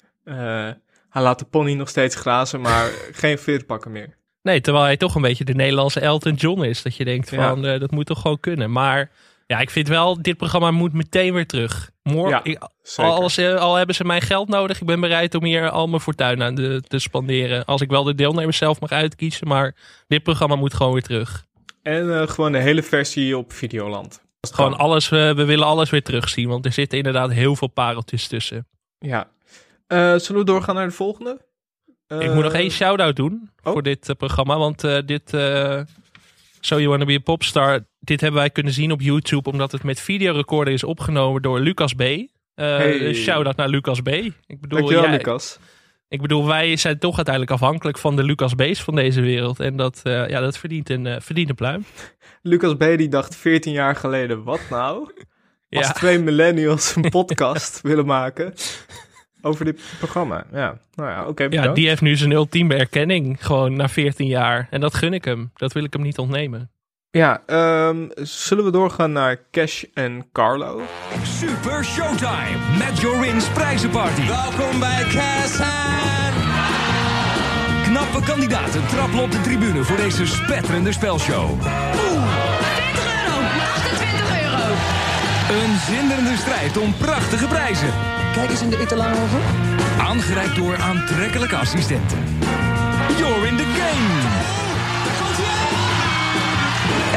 Hij 1.11 1.23
laat 1.23 1.39
de 1.39 1.45
pony 1.45 1.75
nog 1.75 1.89
steeds 1.89 2.15
grazen, 2.17 2.61
maar 2.61 2.91
geen 3.13 3.39
verenpakken 3.39 3.93
meer. 3.93 4.19
Nee, 4.43 4.61
terwijl 4.61 4.85
hij 4.85 4.97
toch 4.97 5.15
een 5.15 5.23
beetje 5.23 5.45
de 5.45 5.55
Nederlandse 5.55 6.01
Elton 6.01 6.35
John 6.35 6.63
is. 6.63 6.83
Dat 6.83 6.97
je 6.97 7.05
denkt 7.05 7.31
Ja. 7.31 7.49
van, 7.49 7.67
eh, 7.67 7.81
dat 7.81 7.91
moet 7.91 8.07
toch 8.07 8.21
gewoon 8.21 8.41
kunnen. 8.41 8.73
Maar 8.73 9.11
ja, 9.47 9.59
ik 9.59 9.71
vind 9.71 9.89
wel, 9.89 10.23
dit 10.23 10.37
programma 10.37 10.71
moet 10.71 10.93
meteen 10.93 11.35
weer 11.35 11.47
terug. 11.47 11.91
Morgen, 12.03 12.41
Ja, 12.51 12.71
al, 12.97 13.31
al 13.59 13.75
hebben 13.75 13.95
ze 13.95 14.05
mijn 14.05 14.21
geld 14.23 14.49
nodig, 14.49 14.81
ik 14.81 14.87
ben 14.87 15.01
bereid 15.01 15.35
om 15.35 15.45
hier 15.45 15.71
al 15.71 15.87
mijn 15.87 16.01
fortuin 16.01 16.43
aan 16.43 16.55
de, 16.55 16.83
te 16.89 16.99
spanderen. 16.99 17.65
Als 17.65 17.81
ik 17.81 17.89
wel 17.91 18.05
de 18.05 18.15
deelnemers 18.15 18.57
zelf 18.57 18.81
mag 18.81 18.91
uitkiezen, 18.91 19.49
maar 19.49 19.75
dit 20.07 20.23
programma 20.23 20.57
moet 20.57 20.75
gewoon 20.75 20.93
weer 20.93 21.03
terug. 21.03 21.47
En 21.83 22.21
eh, 22.21 22.29
gewoon 22.29 22.53
de 22.53 22.59
hele 22.59 22.83
versie 22.83 23.37
op 23.37 23.53
Videoland. 23.53 24.23
Gewoon 24.41 24.77
alles, 24.77 25.09
we 25.09 25.35
willen 25.35 25.67
alles 25.67 25.91
weer 25.91 26.03
terugzien, 26.03 26.49
want 26.49 26.65
er 26.65 26.73
zitten 26.73 26.99
inderdaad 26.99 27.31
heel 27.33 27.57
veel 27.57 27.69
pareltjes 27.69 28.27
tussen. 28.27 28.67
Ja. 28.99 29.29
Eh, 29.91 30.15
zullen 30.17 30.41
we 30.41 30.47
doorgaan 30.47 30.75
naar 30.75 30.87
de 30.87 30.93
volgende? 30.93 31.49
ik 32.09 32.35
moet 32.35 32.43
nog 32.45 32.53
Eh, 32.53 32.59
één 32.61 32.71
shout-out 32.71 33.17
doen 33.17 33.51
oh. 33.63 33.73
voor 33.73 33.83
dit 33.83 34.09
eh, 34.09 34.17
programma. 34.17 34.59
Want 34.59 34.81
dit 35.07 35.31
So 36.61 36.77
You 36.77 36.89
Wanna 36.89 37.05
Be 37.05 37.15
a 37.15 37.19
Popstar, 37.19 37.87
dit 38.01 38.21
hebben 38.21 38.41
wij 38.41 38.51
kunnen 38.51 38.73
zien 38.73 38.93
op 38.93 39.01
YouTube. 39.01 39.51
Omdat 39.51 39.73
het 39.73 39.83
met 39.83 40.01
videorecorder 40.01 40.75
is 40.75 40.85
opgenomen 40.85 41.43
door 41.43 41.61
Lucas 41.61 41.95
B. 41.95 42.03
Hey. 42.55 43.15
Shout-out 43.15 43.57
naar 43.57 43.69
Lucas 43.69 44.01
B. 44.01 44.09
Ik 44.09 44.61
bedoel, 44.61 44.79
Dankjewel, 44.79 45.11
Lucas. 45.11 45.59
Ik 46.09 46.21
bedoel, 46.21 46.47
wij 46.47 46.77
zijn 46.77 46.99
toch 46.99 47.17
uiteindelijk 47.17 47.55
afhankelijk 47.55 47.99
van 47.99 48.17
de 48.17 48.23
Lucas 48.23 48.55
B's 48.55 48.83
van 48.83 48.95
deze 48.95 49.21
wereld. 49.21 49.61
En 49.61 49.77
dat, 49.77 50.01
ja, 50.05 50.41
dat 50.41 50.59
verdient, 50.59 50.91
een, 50.91 51.23
verdient 51.23 51.49
een 51.49 51.55
pluim. 51.55 51.85
Lucas 52.43 52.75
B. 52.75 52.79
die 52.79 53.09
dacht 53.09 53.37
14 53.37 53.73
jaar 53.73 53.97
geleden, 53.97 54.43
wat 54.43 54.61
nou? 54.71 54.97
Als 55.71 55.87
Ja. 55.87 55.93
twee 55.93 56.19
millennials 56.19 56.97
een 56.97 57.11
podcast 57.11 57.81
willen 57.91 58.07
maken 58.07 58.55
over 59.43 59.65
dit 59.65 59.81
programma. 59.99 60.45
Ja, 60.53 60.79
nou 60.95 61.11
ja, 61.11 61.27
oké, 61.27 61.47
Ja, 61.51 61.69
die 61.69 61.89
heeft 61.89 62.01
nu 62.01 62.17
zijn 62.17 62.33
ultieme 62.33 62.75
erkenning. 62.75 63.37
Gewoon 63.41 63.77
na 63.77 63.89
14 63.89 64.27
jaar. 64.27 64.67
En 64.71 64.81
dat 64.81 64.95
gun 64.95 65.13
ik 65.13 65.25
hem. 65.25 65.51
Dat 65.55 65.73
wil 65.73 65.85
ik 65.85 65.93
hem 65.93 66.03
niet 66.03 66.19
ontnemen. 66.19 66.71
Ja, 67.11 67.43
ehm, 67.47 68.09
zullen 68.23 68.65
we 68.65 68.71
doorgaan 68.71 69.13
naar 69.13 69.41
Cash 69.51 69.83
en 69.95 70.27
Carlo? 70.33 70.83
Super 71.23 71.85
Showtime 71.85 72.59
met 72.79 73.01
Jorin's 73.01 73.49
prijzenparty. 73.49 74.27
Welkom 74.27 74.81
bij 74.81 75.03
Cassan. 75.03 76.33
Knappe 77.83 78.23
kandidaten 78.27 78.87
trappelen 78.87 79.25
op 79.25 79.31
de 79.31 79.41
tribune 79.41 79.85
voor 79.85 79.97
deze 79.97 80.27
spetterende 80.27 80.93
spelshow. 80.93 81.61
20 81.61 81.71
euro, 83.25 83.37
28 83.59 84.43
euro. 84.43 84.75
Een 85.61 85.79
zinderende 85.79 86.37
strijd 86.37 86.77
om 86.77 86.95
prachtige 86.97 87.47
prijzen. 87.47 88.20
Kijk 88.33 88.51
eens 88.51 88.63
in 88.63 88.71
de 88.71 88.79
etalage. 88.79 89.37
Aangereikt 89.99 90.57
door 90.57 90.77
aantrekkelijke 90.77 91.57
assistenten. 91.57 92.19
You're 93.19 93.47
in 93.47 93.57
the 93.57 93.65
game. 93.65 94.49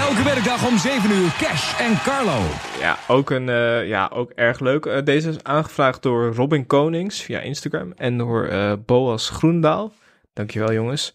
Elke 0.07 0.23
werkdag 0.23 0.67
om 0.67 0.77
7 0.77 1.11
uur 1.11 1.35
Cash 1.37 1.79
en 1.79 1.97
Carlo. 2.03 2.39
Ja, 2.79 2.97
ook, 3.07 3.29
een, 3.29 3.49
eh, 3.49 3.87
ja, 3.87 4.09
ook 4.13 4.31
erg 4.31 4.59
leuk. 4.59 4.85
Eh, 4.85 5.03
deze 5.03 5.29
is 5.29 5.43
aangevraagd 5.43 6.01
door 6.01 6.33
Robin 6.35 6.65
Konings 6.67 7.21
via 7.21 7.39
Instagram 7.39 7.93
en 7.95 8.17
door 8.17 8.45
eh, 8.45 8.73
Boas 8.85 9.29
Groendaal. 9.29 9.93
Dankjewel 10.33 10.73
jongens. 10.73 11.13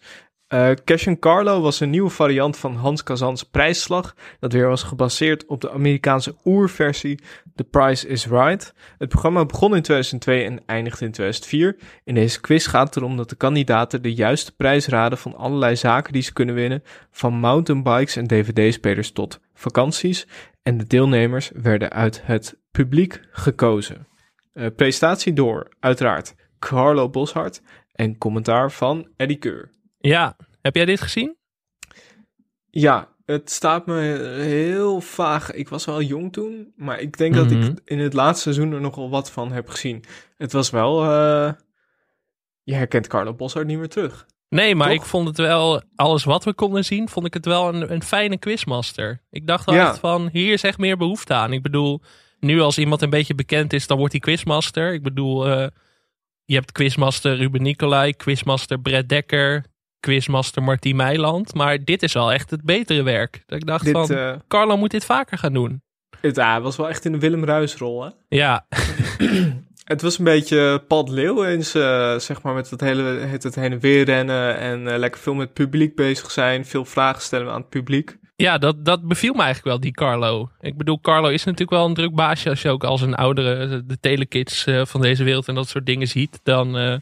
Eh 0.49 0.71
Cash 0.83 1.07
Carlo 1.19 1.61
was 1.61 1.79
een 1.79 1.89
nieuwe 1.89 2.09
variant 2.09 2.57
van 2.57 2.75
Hans 2.75 3.03
Kazans 3.03 3.43
prijsslag, 3.43 4.15
dat 4.39 4.53
weer 4.53 4.67
was 4.67 4.83
gebaseerd 4.83 5.45
op 5.45 5.61
de 5.61 5.71
Amerikaanse 5.71 6.35
oerversie 6.45 7.19
The 7.55 7.63
Price 7.63 8.07
is 8.07 8.27
Right. 8.27 8.73
Het 8.97 9.09
programma 9.09 9.45
begon 9.45 9.75
in 9.75 9.81
2002 9.81 10.43
en 10.43 10.61
eindigde 10.65 11.05
in 11.05 11.11
2004. 11.11 11.77
In 12.03 12.13
deze 12.13 12.41
quiz 12.41 12.67
gaat 12.67 12.87
het 12.87 12.95
erom 12.95 13.17
dat 13.17 13.29
de 13.29 13.35
kandidaten 13.35 14.01
de 14.01 14.13
juiste 14.13 14.55
prijs 14.55 14.87
raden 14.87 15.17
van 15.17 15.35
allerlei 15.35 15.75
zaken 15.75 16.13
die 16.13 16.21
ze 16.21 16.33
kunnen 16.33 16.55
winnen, 16.55 16.83
van 17.11 17.33
mountainbikes 17.33 18.15
en 18.15 18.27
dvd-spelers 18.27 19.11
tot 19.11 19.39
vakanties. 19.53 20.27
En 20.63 20.77
de 20.77 20.87
deelnemers 20.87 21.51
werden 21.53 21.91
uit 21.91 22.21
het 22.23 22.57
publiek 22.71 23.19
gekozen. 23.31 24.07
Eh, 24.53 24.65
presentatie 24.75 25.33
door, 25.33 25.67
uiteraard, 25.79 26.35
Carlo 26.59 27.09
Boshart 27.09 27.61
en 27.91 28.17
commentaar 28.17 28.71
van 28.71 29.07
Eddie 29.17 29.37
Keur. 29.37 29.69
Ja, 29.99 30.35
heb 30.61 30.75
jij 30.75 30.85
dit 30.85 31.01
gezien? 31.01 31.37
Ja, 32.69 33.07
het 33.25 33.51
staat 33.51 33.85
me 33.85 33.99
heel 34.41 35.01
vaag. 35.01 35.51
Ik 35.51 35.69
was 35.69 35.85
wel 35.85 36.01
jong 36.01 36.33
toen, 36.33 36.73
maar 36.75 36.99
ik 36.99 37.17
denk 37.17 37.33
dat 37.35 37.49
Mhm. 37.49 37.61
ik 37.63 37.79
in 37.85 37.99
het 37.99 38.13
laatste 38.13 38.53
seizoen 38.53 38.73
er 38.73 38.81
nogal 38.81 39.09
wat 39.09 39.31
van 39.31 39.51
heb 39.51 39.67
gezien. 39.69 40.03
Het 40.37 40.51
was 40.51 40.69
wel... 40.69 41.03
eh, 41.03 41.53
je 42.63 42.73
herkent 42.75 43.07
Carlo 43.07 43.33
Boshart 43.33 43.67
niet 43.67 43.77
meer 43.77 43.89
terug. 43.89 44.25
Nee, 44.49 44.75
maar 44.75 44.87
Toch? 44.87 44.95
ik 44.95 45.03
vond 45.05 45.27
het 45.27 45.37
wel, 45.37 45.81
alles 45.95 46.23
wat 46.23 46.43
we 46.43 46.53
konden 46.53 46.85
zien, 46.85 47.09
vond 47.09 47.25
ik 47.25 47.33
het 47.33 47.45
wel 47.45 47.73
een, 47.73 47.91
een 47.93 48.03
fijne 48.03 48.37
quizmaster. 48.37 49.21
Ik 49.29 49.47
dacht 49.47 49.71
Ja. 49.71 49.89
echt 49.89 49.99
van, 49.99 50.29
hier 50.31 50.53
is 50.53 50.63
echt 50.63 50.77
meer 50.77 50.97
behoefte 50.97 51.33
aan. 51.33 51.53
Ik 51.53 51.61
bedoel, 51.61 52.01
nu 52.39 52.59
als 52.61 52.77
iemand 52.77 53.01
een 53.01 53.09
beetje 53.09 53.35
bekend 53.35 53.73
is, 53.73 53.87
dan 53.87 53.97
wordt 53.97 54.11
hij 54.11 54.21
quizmaster. 54.21 54.93
Ik 54.93 55.03
bedoel, 55.03 55.47
eh, 55.47 55.67
je 56.45 56.55
hebt 56.55 56.71
quizmaster 56.71 57.35
Ruben 57.35 57.61
Nicolai, 57.61 58.13
quizmaster 58.13 58.79
Brett 58.79 59.09
Dekker, 59.09 59.65
quizmaster 59.99 60.63
Martien 60.63 60.95
Meiland. 60.95 61.53
Maar 61.53 61.83
dit 61.83 62.03
is 62.03 62.13
wel 62.13 62.33
echt 62.33 62.49
het 62.49 62.63
betere 62.63 63.03
werk. 63.03 63.43
Dat 63.45 63.59
ik 63.59 63.65
dacht 63.65 63.83
Dit, 63.83 63.93
van, 63.93 64.11
eh, 64.11 64.33
Carlo 64.47 64.77
moet 64.77 64.91
dit 64.91 65.05
vaker 65.05 65.37
gaan 65.37 65.53
doen. 65.53 65.81
Het 66.21 66.37
ah, 66.37 66.63
was 66.63 66.77
wel 66.77 66.89
echt 66.89 67.05
in 67.05 67.11
de 67.11 67.19
Willem 67.19 67.45
Ruis-rol, 67.45 68.03
hè? 68.03 68.09
Ja, 68.27 68.65
Het 69.89 70.01
was 70.01 70.17
een 70.17 70.23
beetje 70.23 70.83
Pat 70.87 71.09
Leeuwens, 71.09 71.75
eh 71.75 72.19
zeg 72.19 72.41
maar, 72.41 72.53
met 72.53 72.69
het 72.69 72.81
hele 72.81 73.03
het, 73.03 73.43
het 73.43 73.55
heen 73.55 73.71
en 73.71 73.79
weer 73.79 74.05
rennen 74.05 74.57
en 74.57 74.87
eh, 74.87 74.97
lekker 74.97 75.21
veel 75.21 75.33
met 75.33 75.45
het 75.45 75.53
publiek 75.53 75.95
bezig 75.95 76.31
zijn. 76.31 76.65
Veel 76.65 76.85
vragen 76.85 77.21
stellen 77.21 77.51
aan 77.51 77.59
het 77.59 77.69
publiek. 77.69 78.17
Ja, 78.35 78.57
dat, 78.57 78.85
dat 78.85 79.07
beviel 79.07 79.33
me 79.33 79.41
eigenlijk 79.41 79.67
wel, 79.67 79.79
die 79.79 79.91
Carlo. 79.91 80.49
Ik 80.59 80.77
bedoel, 80.77 80.99
Carlo 81.01 81.27
is 81.27 81.43
natuurlijk 81.43 81.71
wel 81.71 81.85
een 81.85 81.93
druk 81.93 82.15
baasje. 82.15 82.49
Als 82.49 82.61
je 82.61 82.69
ook 82.69 82.83
als 82.83 83.01
een 83.01 83.15
oudere, 83.15 83.85
de 83.85 83.99
telekids 83.99 84.65
van 84.83 85.01
deze 85.01 85.23
wereld 85.23 85.47
en 85.47 85.55
dat 85.55 85.67
soort 85.67 85.85
dingen 85.85 86.07
ziet. 86.07 86.39
Dan, 86.43 87.01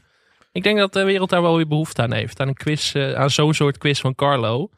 ik 0.58 0.64
denk 0.64 0.78
dat 0.78 0.94
de 0.94 1.04
wereld 1.04 1.30
daar 1.30 1.42
wel 1.42 1.56
weer 1.56 1.68
behoefte 1.68 2.02
aan 2.02 2.14
heeft. 2.14 2.40
Aan 2.40 2.48
een 2.48 2.54
quiz, 2.54 2.96
eh, 2.96 3.14
aan 3.14 3.30
zo'n 3.30 3.54
soort 3.54 3.78
quiz 3.78 4.00
van 4.00 4.16
Carlo. 4.16 4.70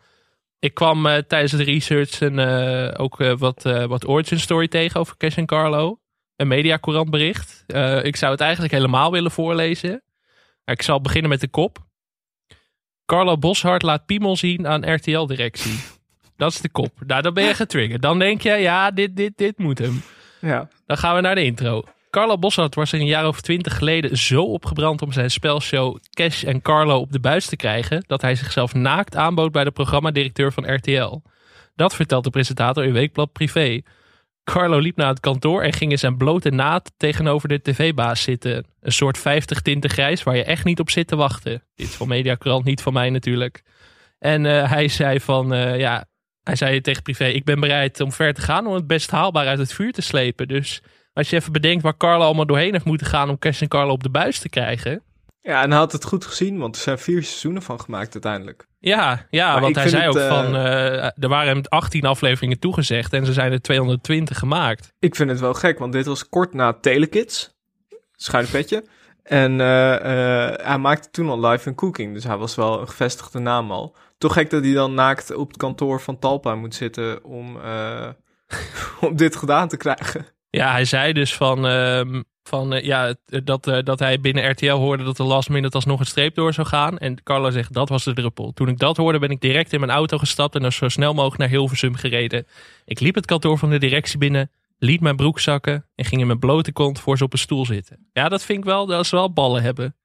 Ik 0.60 0.74
kwam 0.74 1.06
eh, 1.06 1.18
tijdens 1.18 1.52
de 1.52 1.64
research 1.64 2.22
en, 2.22 2.40
eh, 2.40 3.02
ook 3.02 3.18
wat, 3.38 3.64
wat 3.64 4.08
origin 4.08 4.40
story 4.40 4.68
tegen 4.68 5.00
over 5.00 5.18
Cash 5.18 5.38
en 5.38 5.46
Carlo. 5.46 6.00
Een 6.36 6.48
mediacourant 6.48 7.10
bericht. 7.10 7.64
Ik 8.04 8.16
zou 8.16 8.32
het 8.32 8.42
eigenlijk 8.42 8.74
helemaal 8.74 9.12
willen 9.12 9.32
voorlezen. 9.32 10.04
Ik 10.66 10.82
zal 10.82 11.02
beginnen 11.02 11.30
met 11.30 11.42
de 11.42 11.48
kop. 11.48 11.78
Carlo 13.06 13.38
Boshart 13.38 13.82
laat 13.82 14.06
Piemel 14.06 14.36
zien 14.36 14.68
aan 14.68 14.94
RTL-directie. 14.94 15.80
Dat 16.38 16.52
is 16.52 16.62
de 16.62 16.70
kop. 16.70 16.94
Nou, 17.06 17.22
dan 17.22 17.34
ben 17.34 17.44
je 17.44 17.54
getriggerd. 17.54 18.02
Dan 18.02 18.20
denk 18.20 18.42
je, 18.42 18.52
ja, 18.52 18.92
dit, 18.92 19.16
dit, 19.16 19.38
dit 19.38 19.58
moet 19.58 19.78
hem. 19.78 20.02
Ja. 20.42 20.68
Dan 20.86 20.98
gaan 20.98 21.16
we 21.16 21.22
naar 21.22 21.36
de 21.36 21.44
intro. 21.44 21.84
Carlo 22.10 22.38
Boshart 22.38 22.76
was 22.76 22.92
een 22.92 23.06
jaar 23.06 23.28
of 23.28 23.42
twintig 23.42 23.78
geleden 23.78 24.18
zo 24.18 24.44
opgebrand 24.44 25.02
om 25.02 25.12
zijn 25.12 25.32
spelshow 25.32 25.98
Cash 26.10 26.44
en 26.44 26.62
Carlo 26.62 27.00
op 27.00 27.12
de 27.12 27.20
buis 27.20 27.46
te 27.46 27.56
krijgen, 27.56 28.04
dat 28.08 28.22
hij 28.22 28.36
zichzelf 28.36 28.74
naakt 28.74 29.16
aanbood 29.16 29.52
bij 29.52 29.64
de 29.64 29.72
programmadirecteur 29.72 30.52
van 30.52 30.74
RTL. 30.74 31.22
Dat 31.76 31.96
vertelt 31.96 32.24
de 32.24 32.30
presentator 32.30 32.84
in 32.84 32.94
Weekblad 32.94 33.32
Privé. 33.32 33.82
Carlo 34.44 34.78
liep 34.78 34.96
naar 34.96 35.08
het 35.08 35.20
kantoor 35.20 35.62
en 35.62 35.74
ging 35.74 35.92
in 35.92 36.00
zijn 36.00 36.18
blote 36.18 36.50
naad 36.50 36.92
tegenover 36.98 37.50
de 37.50 37.62
tv-baas 37.62 38.22
zitten. 38.22 38.66
Een 38.82 38.92
soort 38.92 39.18
50 39.18 39.62
tinten 39.62 39.90
grijs 39.90 40.24
waar 40.24 40.36
je 40.36 40.44
echt 40.44 40.66
niet 40.66 40.80
op 40.80 40.90
zit 40.90 41.08
te 41.08 41.16
wachten. 41.16 41.64
Dit 41.76 41.88
is 41.88 41.96
van 41.96 42.08
Mediakrant, 42.08 42.66
niet 42.66 42.82
van 42.82 42.94
mij 42.94 43.10
natuurlijk. 43.10 43.64
En 44.20 44.46
eh, 44.46 44.70
hij 44.70 44.88
zei 44.88 45.20
van, 45.20 45.54
eh, 45.54 45.80
ja, 45.80 46.06
hij 46.44 46.56
zei 46.56 46.82
tegen 46.82 47.04
Privé, 47.04 47.26
ik 47.26 47.44
ben 47.44 47.60
bereid 47.60 48.00
om 48.00 48.12
ver 48.12 48.34
te 48.34 48.42
gaan 48.42 48.68
om 48.68 48.74
het 48.74 48.88
best 48.88 49.12
haalbaar 49.12 49.48
uit 49.48 49.60
het 49.60 49.74
vuur 49.74 49.92
te 49.92 50.02
slepen. 50.02 50.48
Dus 50.48 50.82
als 51.14 51.30
je 51.30 51.36
even 51.36 51.52
bedenkt 51.52 51.84
waar 51.84 51.98
Carlo 51.98 52.26
allemaal 52.26 52.46
doorheen 52.46 52.74
heeft 52.74 52.86
moeten 52.86 53.08
gaan 53.08 53.30
om 53.30 53.40
Cash 53.40 53.62
en 53.62 53.68
Carlo 53.68 53.92
op 53.92 54.04
de 54.04 54.10
buis 54.10 54.40
te 54.40 54.50
krijgen. 54.50 55.04
Ja, 55.42 55.64
en 55.64 55.70
hij 55.70 55.80
had 55.80 55.92
het 55.92 56.04
goed 56.04 56.26
gezien, 56.26 56.58
want 56.58 56.76
er 56.76 56.82
zijn 56.82 57.00
vier 57.00 57.24
seizoenen 57.24 57.62
van 57.62 57.80
gemaakt 57.80 58.14
uiteindelijk. 58.14 58.68
Ja, 58.80 59.26
ja 59.30 59.52
Maar 59.52 59.62
want 59.62 59.76
hij 59.76 59.90
zei 59.90 60.08
ook 60.08 60.14
het, 60.14 60.24
eh, 60.24 60.30
van, 60.30 60.56
eh, 60.56 61.04
er 61.04 61.28
waren 61.28 61.54
hem 61.54 61.62
18 61.70 62.06
afleveringen 62.06 62.60
toegezegd 62.60 63.14
en 63.14 63.26
ze 63.26 63.34
zijn 63.34 63.52
er 63.52 63.62
220 63.62 64.38
gemaakt. 64.38 64.94
Ik 65.00 65.16
vind 65.16 65.30
het 65.30 65.40
wel 65.40 65.54
gek, 65.54 65.80
want 65.80 65.94
dit 65.94 66.06
was 66.06 66.30
kort 66.30 66.54
na 66.54 66.74
Telekids. 66.74 67.58
Schuin 68.12 68.48
petje. 68.52 68.84
En 69.24 69.62
eh, 69.62 69.68
hij 70.66 70.78
maakte 70.78 71.10
toen 71.10 71.30
al 71.30 71.48
live 71.48 71.70
in 71.70 71.76
cooking, 71.76 72.14
dus 72.14 72.24
hij 72.24 72.38
was 72.38 72.56
wel 72.56 72.82
een 72.82 72.88
gevestigde 72.88 73.40
naam 73.40 73.72
al. 73.72 73.96
Toch 74.18 74.34
gek 74.34 74.50
dat 74.50 74.64
hij 74.64 74.74
dan 74.74 74.94
naakt 74.94 75.36
op 75.36 75.48
het 75.48 75.58
kantoor 75.58 76.02
van 76.02 76.20
Talpa 76.20 76.56
moet 76.56 76.76
zitten 76.76 77.24
om, 77.24 77.58
om 79.08 79.16
dit 79.16 79.36
gedaan 79.36 79.68
te 79.68 79.78
krijgen. 79.78 80.26
Ja, 80.50 80.72
hij 80.72 80.86
zei 80.86 81.14
dus 81.14 81.34
van, 81.36 81.68
ehm, 81.68 82.22
van 82.44 82.74
eh, 82.74 82.84
ja, 82.86 83.06
het- 83.26 83.46
dat, 83.46 83.68
eh, 83.68 83.84
dat 83.84 84.00
hij 84.00 84.20
binnen 84.20 84.50
RTL 84.52 84.72
hoorde 84.72 85.04
dat 85.04 85.18
de 85.18 85.24
last 85.24 85.50
minute 85.50 85.76
alsnog 85.76 86.00
een 86.00 86.06
streep 86.06 86.36
door 86.36 86.54
zou 86.54 86.68
gaan. 86.68 86.98
En 86.98 87.24
Carlo 87.24 87.50
zegt, 87.50 87.74
dat 87.74 87.90
was 87.90 88.04
de 88.04 88.14
druppel. 88.14 88.52
Toen 88.54 88.68
ik 88.68 88.80
dat 88.80 88.98
hoorde, 88.98 89.20
ben 89.20 89.30
ik 89.30 89.42
direct 89.42 89.74
in 89.74 89.80
mijn 89.80 89.92
auto 89.92 90.18
gestapt 90.18 90.56
en 90.56 90.64
er 90.64 90.74
zo 90.74 90.90
snel 90.90 91.14
mogelijk 91.14 91.38
naar 91.40 91.50
Hilversum 91.50 91.96
gereden. 91.96 92.48
Ik 92.86 93.00
liep 93.00 93.16
het 93.16 93.26
kantoor 93.26 93.58
van 93.58 93.70
de 93.70 93.78
directie 93.80 94.18
binnen, 94.18 94.52
liet 94.78 95.02
mijn 95.02 95.16
broek 95.16 95.40
zakken 95.40 95.86
en 95.96 96.06
ging 96.06 96.22
in 96.22 96.28
mijn 96.28 96.40
blote 96.40 96.72
kont 96.72 97.00
voor 97.00 97.18
ze 97.18 97.24
op 97.24 97.34
een 97.34 97.40
stoel 97.40 97.66
zitten. 97.66 98.10
Ja, 98.14 98.30
dat 98.30 98.44
vind 98.44 98.58
ik 98.60 98.66
wel, 98.66 98.86
dat 98.86 99.04
is 99.04 99.10
wel 99.12 99.34
ballen 99.34 99.62
hebben. 99.62 99.96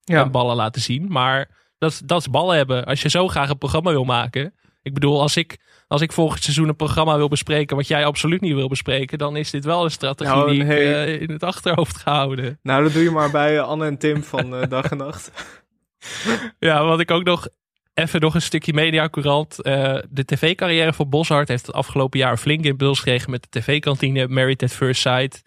Ja. 0.00 0.22
En 0.22 0.30
ballen 0.30 0.56
laten 0.56 0.82
zien, 0.82 1.06
maar 1.08 1.50
dat, 1.78 2.02
dat 2.04 2.20
is 2.20 2.30
ballen 2.30 2.56
hebben. 2.56 2.84
Als 2.84 3.02
je 3.02 3.08
zo 3.10 3.28
graag 3.28 3.48
een 3.50 3.58
programma 3.58 3.90
wil 3.90 4.04
maken. 4.04 4.54
Ik 4.84 4.94
bedoel, 4.94 5.20
als 5.20 5.36
ik, 5.36 5.58
als 5.88 6.00
ik 6.00 6.12
volgend 6.12 6.42
seizoen 6.42 6.68
een 6.68 6.76
programma 6.76 7.16
wil 7.16 7.28
bespreken 7.28 7.76
wat 7.76 7.88
jij 7.88 8.04
absoluut 8.04 8.40
niet 8.40 8.54
wil 8.54 8.68
bespreken, 8.68 9.18
dan 9.18 9.36
is 9.36 9.50
dit 9.50 9.64
wel 9.64 9.84
een 9.84 9.90
strategie 9.90 10.34
Nou, 10.34 10.50
die 10.50 10.62
ik 10.62 10.68
eh, 10.68 11.20
in 11.20 11.30
het 11.30 11.42
achterhoofd 11.42 11.96
gehouden. 11.96 12.58
Nou, 12.62 12.82
dat 12.82 12.92
doe 12.92 13.02
je 13.02 13.10
maar 13.10 13.30
bij 13.30 13.56
eh, 13.56 13.68
Anne 13.68 13.86
en 13.86 13.98
Tim 13.98 14.22
van 14.22 14.56
eh, 14.56 14.68
Dag 14.68 14.90
en 14.90 14.96
Nacht. 14.96 15.30
Ja, 16.58 16.84
wat 16.84 17.00
ik 17.00 17.10
ook 17.10 17.24
nog 17.24 17.48
even 17.94 18.20
nog 18.20 18.34
een 18.34 18.42
stukje 18.42 18.72
mediacourant. 18.72 19.62
Eh 19.62 19.98
de 20.10 20.24
tv-carrière 20.24 20.92
van 20.92 21.08
Boshart 21.08 21.48
heeft 21.48 21.66
het 21.66 21.74
afgelopen 21.74 22.18
jaar 22.18 22.36
flink 22.36 22.64
in 22.64 22.76
beeld 22.76 22.98
gekregen 22.98 23.30
met 23.30 23.42
de 23.42 23.60
tv-kantine, 23.60 24.28
Married 24.28 24.62
at 24.62 24.72
First 24.72 25.00
Sight 25.00 25.42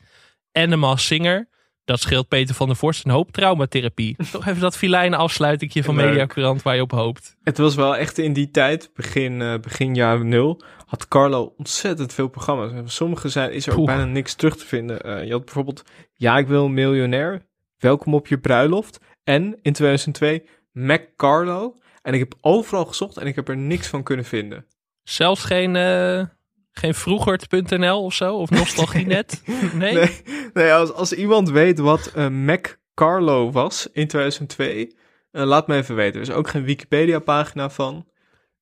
en 0.52 0.70
de 0.70 0.76
Maas 0.76 1.06
Singer. 1.06 1.48
Dat 1.88 2.00
scheelt 2.00 2.28
Peter 2.28 2.56
van 2.56 2.68
der 2.68 2.76
Vorst 2.76 3.06
een 3.06 3.12
hoop 3.12 3.32
traumatherapie. 3.32 4.16
Toch 4.32 4.46
even 4.48 4.62
dat 4.62 4.78
filijne 4.78 5.16
afsluitingje 5.16 5.84
van 5.84 5.96
Leuk. 5.96 6.06
mediacourant 6.06 6.62
waar 6.62 6.76
je 6.76 6.82
op 6.82 6.92
hoopt. 6.92 7.36
Het 7.44 7.58
was 7.58 7.76
wel 7.76 7.96
echt 7.96 8.18
in 8.18 8.34
die 8.34 8.52
tijd, 8.52 8.90
begin, 8.94 9.42
eh, 9.42 9.60
begin 9.60 9.96
jaren 9.96 10.28
nul, 10.28 10.62
had 10.86 11.08
Carlo 11.08 11.54
ontzettend 11.58 12.14
veel 12.14 12.28
programma's. 12.28 12.72
En 12.72 12.90
sommige 12.90 13.30
zijn, 13.30 13.54
is 13.54 13.68
er 13.68 13.80
ook 13.80 13.86
bijna 13.86 14.06
niks 14.06 14.34
terug 14.34 14.58
te 14.58 14.66
vinden. 14.66 15.02
Eh, 15.02 15.26
je 15.26 15.32
had 15.32 15.46
bijvoorbeeld 15.46 15.84
Ja, 16.14 16.38
ik 16.38 16.48
wil 16.48 16.66
een 16.66 16.74
miljonair. 16.74 17.46
Welkom 17.78 18.14
op 18.14 18.28
je 18.28 18.40
bruiloft. 18.40 19.00
En 19.24 19.60
in 19.62 19.74
2002 19.74 20.44
Mac 20.72 21.02
Carlo. 21.16 21.76
En 22.02 22.14
ik 22.14 22.20
heb 22.20 22.34
overal 22.42 22.86
gezocht 22.86 23.18
en 23.18 23.28
ik 23.28 23.36
heb 23.36 23.50
er 23.50 23.58
niks 23.58 23.88
van 23.88 24.04
kunnen 24.04 24.26
vinden. 24.26 24.66
Zelfs 25.04 25.44
geen, 25.44 25.76
eh 25.76 26.24
geen 26.78 26.94
vroegert.nl 26.94 28.04
of 28.04 28.14
zo? 28.14 28.36
Of 28.36 28.50
nostalgienet? 28.50 29.42
Nee? 29.74 29.94
Nee, 29.94 30.22
nee 30.54 30.74
als, 30.74 30.94
als 30.94 31.14
iemand 31.14 31.50
weet 31.50 31.80
wat 31.80 32.12
eh, 32.16 32.28
Mac 32.28 32.78
Carlo 32.94 33.52
was 33.52 33.88
in 33.92 34.08
2002, 34.08 34.96
eh, 35.32 35.44
laat 35.44 35.68
me 35.68 35.76
even 35.76 35.96
weten. 35.96 36.16
Er 36.16 36.28
is 36.28 36.34
ook 36.34 36.48
geen 36.48 36.64
Wikipedia-pagina 36.64 37.70
van. 37.70 38.06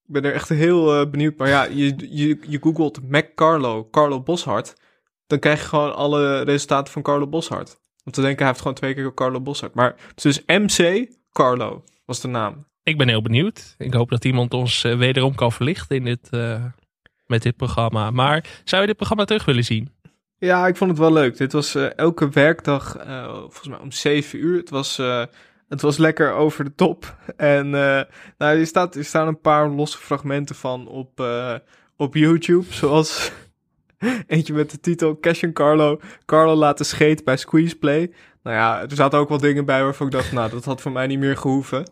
Ik 0.07 0.13
ben 0.13 0.23
er 0.23 0.33
echt 0.33 0.49
heel 0.49 0.99
eh, 0.99 1.09
benieuwd. 1.09 1.37
Maar 1.37 1.47
ja, 1.47 1.63
je, 1.63 1.95
je, 2.09 2.37
je 2.47 2.59
googelt 2.61 3.09
Mac 3.09 3.25
Carlo, 3.35 3.87
Carlo 3.91 4.21
Boshart. 4.21 4.73
Dan 5.27 5.39
krijg 5.39 5.61
je 5.61 5.67
gewoon 5.67 5.95
alle 5.95 6.41
resultaten 6.41 6.93
van 6.93 7.01
Carlo 7.01 7.27
Boshart. 7.27 7.79
Want 8.03 8.15
te 8.15 8.21
denken, 8.21 8.37
hij 8.37 8.47
heeft 8.47 8.59
gewoon 8.59 8.75
twee 8.75 8.93
keer 8.93 9.13
Carlo 9.13 9.41
Boshart. 9.41 9.73
Maar 9.73 9.95
het 10.07 10.25
is 10.25 10.35
dus 10.35 10.43
MC 10.45 11.07
Carlo 11.31 11.83
was 12.05 12.21
de 12.21 12.27
naam. 12.27 12.65
Ik 12.83 12.97
ben 12.97 13.07
heel 13.07 13.21
benieuwd. 13.21 13.75
Ik 13.77 13.93
hoop 13.93 14.09
dat 14.09 14.25
iemand 14.25 14.53
ons 14.53 14.83
eh, 14.83 14.97
wederom 14.97 15.35
kan 15.35 15.51
verlichten 15.51 15.95
in 15.95 16.03
dit, 16.03 16.29
met 17.27 17.41
dit 17.41 17.55
programma. 17.55 18.11
Maar 18.11 18.45
zou 18.63 18.81
je 18.81 18.87
dit 18.87 18.95
programma 18.95 19.25
terug 19.25 19.45
willen 19.45 19.63
zien? 19.63 19.93
Ja, 20.37 20.67
ik 20.67 20.75
vond 20.75 20.89
het 20.89 20.99
wel 20.99 21.13
leuk. 21.13 21.37
Dit 21.37 21.51
was 21.51 21.75
eh, 21.75 21.97
elke 21.97 22.29
werkdag, 22.29 22.97
eh, 22.97 23.33
volgens 23.33 23.67
mij 23.67 23.79
om 23.79 23.91
7 23.91 24.39
uur. 24.39 24.57
Het 24.57 24.69
was, 24.69 24.99
eh, 24.99 25.23
het 25.69 25.81
was 25.81 25.97
lekker 25.97 26.33
over 26.33 26.63
de 26.63 26.75
top. 26.75 27.15
En 27.37 27.69
nou, 27.69 28.05
er, 28.37 28.65
staat, 28.67 28.95
er 28.95 29.05
staan 29.05 29.27
een 29.27 29.41
paar 29.41 29.69
losse 29.69 29.97
fragmenten 29.97 30.55
van 30.55 30.87
op, 30.87 31.23
op 31.97 32.15
YouTube. 32.15 32.65
Zoals 32.73 33.31
eentje 34.27 34.53
met 34.53 34.71
de 34.71 34.79
titel 34.79 35.19
Cash 35.19 35.43
en 35.43 35.53
Carlo. 35.53 35.99
Carlo 36.25 36.53
laten 36.55 36.85
scheet 36.85 37.23
bij 37.23 37.37
Squeeze 37.37 37.75
Play. 37.75 38.11
Nou 38.43 38.55
ja, 38.55 38.81
er 38.81 38.95
zaten 38.95 39.19
ook 39.19 39.29
wat 39.29 39.41
dingen 39.41 39.65
bij 39.65 39.83
waarvan 39.83 40.05
ik 40.07 40.11
dacht, 40.13 40.31
nou, 40.31 40.49
dat 40.49 40.65
had 40.65 40.81
voor 40.81 40.91
mij 40.91 41.07
niet 41.07 41.19
meer 41.19 41.37
gehoeven. 41.37 41.85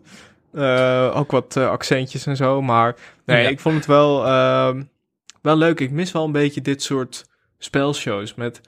Eh, 0.54 1.12
ook 1.16 1.32
wat 1.32 1.58
accentjes 1.58 2.26
en 2.26 2.36
zo. 2.36 2.62
Maar 2.62 2.96
nee, 3.26 3.42
Ja. 3.44 3.50
ik 3.50 3.60
vond 3.60 3.76
het 3.76 3.86
wel, 3.86 4.26
ehm, 4.26 4.84
wel 5.44 5.58
leuk. 5.58 5.80
Ik 5.80 5.92
mis 5.92 6.12
wel 6.12 6.26
een 6.26 6.32
beetje 6.32 6.62
dit 6.62 6.84
soort 6.84 7.26
spelshows 7.58 8.36
met 8.36 8.62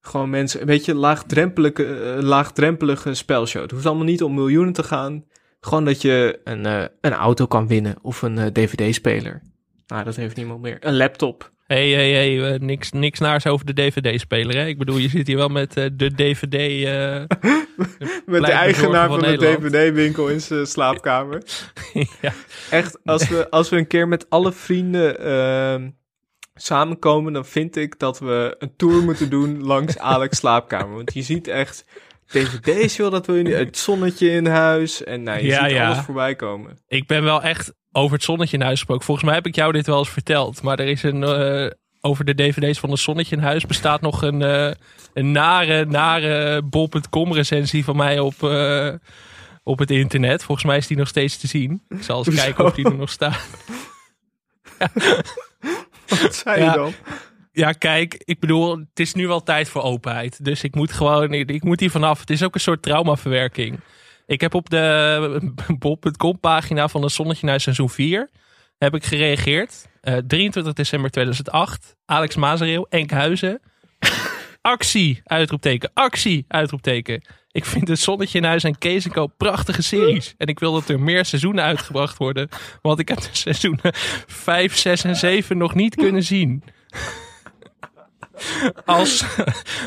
gewoon 0.00 0.30
mensen, 0.30 0.60
een 0.60 0.66
beetje 0.66 0.94
laagdrempelige, 0.94 1.84
eh, 1.84 2.22
laagdrempelige 2.22 3.14
spelshow. 3.14 3.62
Het 3.62 3.70
hoeft 3.70 3.86
allemaal 3.86 4.04
niet 4.04 4.22
om 4.22 4.34
miljoenen 4.34 4.72
te 4.72 4.82
gaan. 4.82 5.24
Gewoon 5.64 5.84
dat 5.84 6.02
je 6.02 6.40
een, 6.44 6.66
eh, 6.66 6.84
een 7.00 7.12
auto 7.12 7.46
kan 7.46 7.66
winnen 7.66 7.96
of 8.02 8.22
een 8.22 8.38
eh, 8.38 8.46
dvd-speler. 8.46 9.42
Nou, 9.86 10.04
dat 10.04 10.16
heeft 10.16 10.36
niemand 10.36 10.60
meer. 10.60 10.76
Een 10.80 10.96
laptop. 10.96 11.52
Hé, 11.66 11.92
hé, 11.94 12.52
eh, 12.52 12.60
niks, 12.60 12.92
niks 12.92 13.18
naars 13.18 13.46
over 13.46 13.66
de 13.66 13.72
DVD-speler. 13.72 14.66
Ik 14.66 14.78
bedoel, 14.78 14.96
je 14.96 15.08
zit 15.08 15.26
hier 15.26 15.36
wel 15.36 15.48
met 15.48 15.72
de 15.72 16.12
DVD. 16.14 16.84
Met 18.26 18.44
de 18.44 18.52
eigenaar 18.52 19.08
van, 19.08 19.20
de 19.20 19.26
Nederland. 19.26 19.60
dvd-winkel 19.60 20.28
in 20.28 20.40
zijn 20.40 20.66
slaapkamer. 20.76 21.42
ja. 22.20 22.32
Echt, 22.70 22.98
als 23.04 23.28
we, 23.28 23.50
als 23.50 23.68
we 23.68 23.76
een 23.76 23.86
keer 23.86 24.08
met 24.08 24.30
alle 24.30 24.52
vrienden 24.52 25.18
ehm, 25.18 25.90
samenkomen, 26.62 27.32
dan 27.32 27.44
vind 27.46 27.76
ik 27.76 27.98
dat 27.98 28.18
we 28.18 28.56
een 28.58 28.76
tour 28.76 29.02
moeten 29.02 29.30
doen 29.30 29.62
langs 29.64 29.98
Alex 30.12 30.36
slaapkamer. 30.38 30.94
Want 30.96 31.14
je 31.14 31.22
ziet 31.22 31.48
echt 31.48 31.84
dvd's, 32.26 32.96
joh, 32.96 33.10
dat 33.10 33.26
wil 33.26 33.36
je 33.36 33.42
niet. 33.42 33.54
Het 33.54 33.78
zonnetje 33.78 34.30
in 34.30 34.46
huis. 34.46 35.04
En 35.04 35.22
nou, 35.22 35.38
je 35.40 35.46
Ja, 35.46 35.64
ziet 35.64 35.76
ja. 35.76 35.86
alles 35.90 36.04
voorbij 36.04 36.34
komen. 36.36 36.78
Ik 36.88 37.06
ben 37.06 37.22
wel 37.22 37.42
echt 37.42 37.72
over 37.92 38.12
het 38.16 38.24
zonnetje 38.24 38.56
in 38.56 38.62
huis 38.62 38.76
gesproken. 38.78 39.04
Volgens 39.04 39.26
mij 39.26 39.36
heb 39.36 39.46
ik 39.46 39.54
jou 39.54 39.72
dit 39.72 39.86
wel 39.86 39.98
eens 39.98 40.10
verteld. 40.10 40.62
Maar 40.62 40.78
er 40.78 40.86
is 40.88 41.02
een. 41.02 41.22
eh, 41.22 41.70
over 42.04 42.24
de 42.24 42.34
dvd's 42.34 42.78
van 42.78 42.90
een 42.90 42.98
zonnetje 42.98 43.36
in 43.36 43.42
huis 43.42 43.66
bestaat 43.66 44.00
nog 44.00 44.22
een, 44.22 44.42
eh, 44.42 44.70
een 45.14 45.32
nare, 45.32 45.84
nare 45.84 46.62
bol.com 46.62 47.32
recensie 47.32 47.84
van 47.84 47.96
mij 47.96 48.18
op, 48.18 48.42
eh, 48.42 48.92
op 49.62 49.78
het 49.78 49.90
internet. 49.90 50.44
Volgens 50.44 50.66
mij 50.66 50.76
is 50.76 50.86
die 50.86 50.96
nog 50.96 51.08
steeds 51.08 51.36
te 51.38 51.46
zien. 51.46 51.82
Ik 51.88 52.02
zal 52.02 52.24
eens 52.26 52.34
kijken 52.34 52.64
of 52.64 52.74
die 52.74 52.84
er 52.84 52.96
nog 52.96 53.10
staat. 53.10 53.46
Wat 56.22 56.34
zei 56.34 56.58
je 56.58 56.64
Ja. 56.64 56.72
dan? 56.74 56.92
Ja, 57.52 57.72
kijk, 57.72 58.22
ik 58.24 58.40
bedoel, 58.40 58.78
het 58.78 59.00
is 59.00 59.14
nu 59.14 59.26
wel 59.26 59.42
tijd 59.42 59.68
voor 59.68 59.82
openheid. 59.82 60.44
Dus 60.44 60.62
ik 60.62 60.74
moet 60.74 60.92
gewoon, 60.92 61.32
ik, 61.32 61.50
ik 61.50 61.62
moet 61.62 61.80
hier 61.80 61.90
vanaf. 61.90 62.20
Het 62.20 62.30
is 62.30 62.42
ook 62.42 62.54
een 62.54 62.60
soort 62.60 62.82
traumaverwerking. 62.82 63.80
Ik 64.26 64.40
heb 64.40 64.54
op 64.54 64.70
de 64.70 65.40
bol.com 65.78 66.40
pagina 66.40 66.88
van 66.88 67.02
het 67.02 67.12
Zonnetje 67.12 67.46
naar 67.46 67.60
seizoen 67.60 67.90
4 67.90 68.30
heb 68.78 68.94
ik 68.94 69.04
gereageerd. 69.04 69.88
Eh, 70.00 70.16
23 70.26 70.72
december 70.72 71.10
2008. 71.10 71.96
Alex 72.04 72.36
Mazereel, 72.36 72.86
Enkhuizen. 72.90 73.60
Actie, 74.62 75.20
uitroepteken. 75.24 75.90
Actie, 75.94 76.44
uitroepteken. 76.48 77.22
Ik 77.50 77.64
vind 77.64 77.88
het 77.88 77.98
Zonnetje 77.98 78.38
in 78.38 78.44
Huis 78.44 78.64
en 78.64 78.78
Kees 78.78 79.06
prachtige 79.36 79.82
series. 79.82 80.34
En 80.38 80.46
ik 80.46 80.58
wil 80.58 80.72
dat 80.72 80.88
er 80.88 81.00
meer 81.00 81.24
seizoenen 81.24 81.64
uitgebracht 81.64 82.18
worden. 82.18 82.48
Want 82.82 82.98
ik 82.98 83.08
heb 83.08 83.18
de 83.20 83.28
seizoenen 83.32 83.90
5, 84.26 84.76
6 84.76 85.04
en 85.04 85.16
7 85.16 85.56
nog 85.56 85.74
niet 85.74 85.94
kunnen 85.94 86.22
zien. 86.22 86.62
Als, 88.84 89.24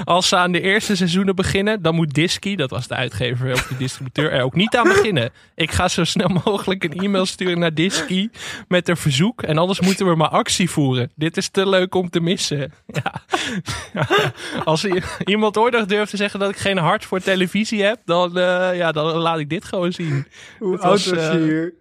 als 0.03 0.27
ze 0.27 0.35
aan 0.35 0.51
de 0.51 0.61
eerste 0.61 0.95
seizoenen 0.95 1.35
beginnen, 1.35 1.81
dan 1.81 1.95
moet 1.95 2.13
Disky, 2.13 2.55
dat 2.55 2.69
was 2.69 2.87
de 2.87 2.95
uitgever 2.95 3.51
of 3.51 3.67
de 3.67 3.77
distributeur, 3.77 4.31
er 4.31 4.43
ook 4.43 4.55
niet 4.55 4.75
aan 4.75 4.87
beginnen. 4.87 5.29
Ik 5.55 5.71
ga 5.71 5.87
zo 5.87 6.03
snel 6.03 6.27
mogelijk 6.45 6.83
een 6.83 6.99
e-mail 6.99 7.25
sturen 7.25 7.59
naar 7.59 7.73
Disky 7.73 8.29
met 8.67 8.89
een 8.89 8.97
verzoek. 8.97 9.43
En 9.43 9.57
anders 9.57 9.79
moeten 9.81 10.07
we 10.07 10.15
maar 10.15 10.29
actie 10.29 10.69
voeren. 10.69 11.11
Dit 11.15 11.37
is 11.37 11.49
te 11.49 11.69
leuk 11.69 11.95
om 11.95 12.09
te 12.09 12.19
missen. 12.19 12.73
Ja. 13.03 13.21
Als 14.63 14.85
iemand 15.25 15.57
ooit 15.57 15.73
nog 15.73 15.85
durft 15.85 16.09
te 16.09 16.17
zeggen 16.17 16.39
dat 16.39 16.49
ik 16.49 16.57
geen 16.57 16.77
hart 16.77 17.05
voor 17.05 17.19
televisie 17.19 17.83
heb, 17.83 17.99
dan, 18.05 18.37
eh, 18.37 18.77
ja, 18.77 18.91
dan 18.91 19.05
laat 19.05 19.39
ik 19.39 19.49
dit 19.49 19.65
gewoon 19.65 19.91
zien. 19.91 20.27
Hoe 20.59 20.71
Het 20.71 20.81
oud 20.81 20.91
was 20.91 21.03
je 21.03 21.15
eh, 21.15 21.31
hier? 21.31 21.73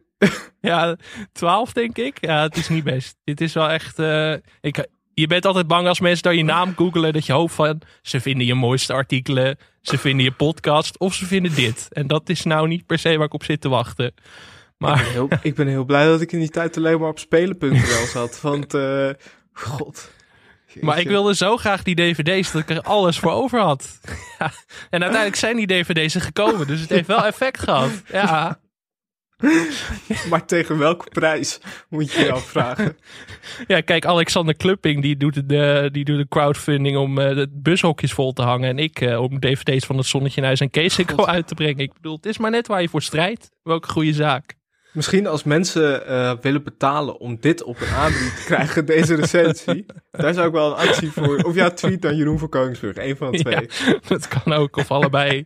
Ja, 0.60 0.96
12 1.32 1.72
denk 1.72 1.96
ik. 1.98 2.16
Ja, 2.20 2.42
het 2.42 2.56
is 2.56 2.68
niet 2.68 2.84
best. 2.84 3.16
Dit 3.24 3.40
is 3.40 3.52
wel 3.52 3.70
echt. 3.70 3.98
eh, 3.98 4.32
ik, 4.60 4.86
je 5.14 5.26
bent 5.26 5.46
altijd 5.46 5.66
bang 5.66 5.88
als 5.88 6.00
mensen 6.00 6.22
daar 6.22 6.34
je 6.34 6.44
naam 6.44 6.72
googelen. 6.76 7.12
Dat 7.12 7.26
je 7.26 7.32
hoopt 7.32 7.54
van. 7.54 7.80
Ze 8.02 8.20
vinden 8.20 8.46
je 8.46 8.54
mooiste 8.54 8.92
artikelen. 8.92 9.58
Ze 9.82 9.98
vinden 9.98 10.24
je 10.24 10.32
podcast. 10.32 10.98
Of 10.98 11.14
ze 11.14 11.26
vinden 11.26 11.54
dit. 11.54 11.88
En 11.92 12.06
dat 12.06 12.28
is 12.28 12.42
nou 12.42 12.68
niet 12.68 12.86
per 12.86 12.98
se 12.98 13.16
waar 13.16 13.26
ik 13.26 13.34
op 13.34 13.44
zit 13.44 13.60
te 13.60 13.68
wachten. 13.68 14.06
Ik 14.06 14.12
Maar 14.78 14.96
ben, 14.96 15.12
heel, 15.12 15.28
ik 15.42 15.54
ben 15.54 15.66
heel 15.66 15.84
blij 15.84 16.06
dat 16.06 16.20
ik 16.20 16.32
in 16.32 16.38
die 16.38 16.48
tijd 16.48 16.76
alleen 16.76 17.00
maar 17.00 17.08
op 17.08 17.18
spelen.nl 17.18 18.06
zat. 18.06 18.40
Want, 18.40 18.74
eh, 18.74 19.08
god. 19.52 20.10
Maar 20.80 20.98
ik 21.00 21.08
wilde 21.08 21.34
zo 21.34 21.56
graag 21.56 21.82
die 21.82 21.94
dvd's 21.94 22.52
dat 22.52 22.62
ik 22.62 22.70
er 22.70 22.80
alles 22.82 23.18
voor 23.18 23.32
over 23.32 23.60
had. 23.60 24.00
Ja. 24.38 24.52
En 24.90 25.02
uiteindelijk 25.02 25.36
zijn 25.36 25.56
die 25.56 25.66
dvd's 25.66 26.14
er 26.14 26.20
gekomen. 26.20 26.66
Dus 26.66 26.80
het 26.80 26.90
heeft 26.90 27.06
wel 27.06 27.24
effect 27.26 27.60
gehad. 27.60 27.90
Ja. 28.12 28.58
maar 30.30 30.47
tegen 30.47 30.78
welke 30.78 31.09
prijs 31.11 31.61
moet 31.89 32.12
je 32.12 32.24
je 32.24 32.32
afvragen? 32.32 32.97
Ja, 33.66 33.80
kijk, 33.80 34.07
Alexander 34.07 34.57
Klupping 34.57 35.03
die 35.03 35.16
doet, 35.16 35.49
de, 35.49 35.89
die 35.93 36.05
doet 36.05 36.18
de 36.18 36.28
crowdfunding 36.28 36.97
om 36.97 37.18
eh, 37.18 37.35
de 37.35 37.49
bushokjes 37.53 38.12
vol 38.12 38.32
te 38.32 38.43
hangen. 38.43 38.68
En 38.68 38.78
ik 38.78 39.01
eh, 39.01 39.20
om 39.20 39.41
dvd's 39.41 39.87
van 39.87 39.97
het 39.97 40.07
Zonnetje 40.07 40.41
in 40.41 40.47
Huis 40.47 40.61
en 40.61 40.70
uit 41.26 41.49
te 41.49 41.55
brengen. 41.55 41.78
Ik 41.78 41.93
bedoel, 41.93 42.16
het 42.16 42.26
is 42.26 42.39
maar 42.39 42.51
net 42.51 42.66
waar 42.66 42.82
je 42.82 42.89
voor 42.89 43.03
strijdt. 43.03 43.51
Welke 43.62 43.89
goede 43.89 44.12
zaak. 44.12 44.55
Misschien 44.93 45.26
als 45.26 45.45
mensen 45.45 46.07
eh, 46.07 46.32
willen 46.41 46.62
betalen 46.62 47.18
om 47.18 47.37
dit 47.41 47.62
op 47.62 47.80
een 47.80 47.89
aanbieding 47.89 48.32
te 48.32 48.45
krijgen, 48.45 48.87
deze 48.97 49.14
recensie. 49.14 49.87
daar 50.11 50.35
zou 50.35 50.47
ik 50.47 50.53
wel 50.53 50.70
een 50.70 50.89
actie 50.89 51.11
voor. 51.11 51.37
Of 51.37 51.55
ja, 51.55 51.70
tweet 51.70 52.03
naar 52.03 52.14
Jeroen 52.14 52.39
van 52.39 52.49
Koningsbrug. 52.49 52.97
Een 52.97 53.16
van 53.16 53.32
de 53.32 53.39
twee. 53.39 53.68
Ja, 53.87 53.99
dat 54.09 54.28
kan 54.28 54.53
ook, 54.53 54.76
of 54.76 54.91
allebei. 54.91 55.45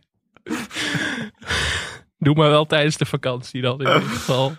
Doe 2.19 2.35
maar 2.35 2.49
wel 2.49 2.65
tijdens 2.65 2.97
de 2.97 3.05
vakantie 3.05 3.61
dan 3.61 3.81
in 3.81 3.87
ieder 3.87 4.01
geval. 4.01 4.53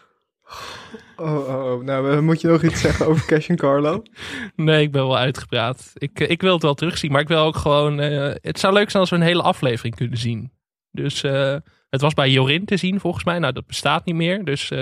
Oh, 1.16 1.48
oh, 1.48 1.48
oh. 1.48 1.82
nou, 1.82 2.12
uh, 2.12 2.18
moet 2.18 2.40
je 2.40 2.48
nog 2.48 2.62
iets 2.62 2.80
zeggen 2.80 3.06
over 3.06 3.26
Cash 3.26 3.48
en 3.48 3.56
Carlo? 3.56 4.02
Nee, 4.56 4.82
ik 4.82 4.92
ben 4.92 5.02
wel 5.02 5.18
uitgepraat. 5.18 5.92
Ik, 5.94 6.20
ik 6.20 6.40
wil 6.40 6.52
het 6.52 6.62
wel 6.62 6.74
terugzien, 6.74 7.12
maar 7.12 7.20
ik 7.20 7.28
wil 7.28 7.38
ook 7.38 7.56
gewoon... 7.56 8.00
Uh, 8.00 8.34
het 8.40 8.58
zou 8.58 8.72
leuk 8.72 8.90
zijn 8.90 9.02
als 9.02 9.10
we 9.10 9.16
een 9.16 9.22
hele 9.22 9.42
aflevering 9.42 9.94
kunnen 9.94 10.18
zien. 10.18 10.52
Dus 10.90 11.22
uh, 11.22 11.56
het 11.90 12.00
was 12.00 12.14
bij 12.14 12.30
Jorin 12.30 12.64
te 12.64 12.76
zien 12.76 13.00
volgens 13.00 13.24
mij. 13.24 13.38
Nou, 13.38 13.52
dat 13.52 13.66
bestaat 13.66 14.04
niet 14.04 14.14
meer. 14.14 14.44
Dus 14.44 14.72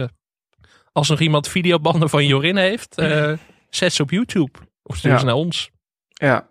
als 0.93 1.09
nog 1.09 1.21
iemand 1.21 1.49
videobanden 1.49 2.09
van 2.09 2.27
Jorin 2.27 2.57
heeft, 2.57 2.95
zet 3.71 3.93
ze 3.93 4.03
op 4.03 4.11
YouTube. 4.11 4.59
Of 4.83 4.97
stuur 4.97 5.11
ja. 5.11 5.19
ze 5.19 5.25
naar 5.25 5.35
ons. 5.35 5.71
Ja, 6.09 6.49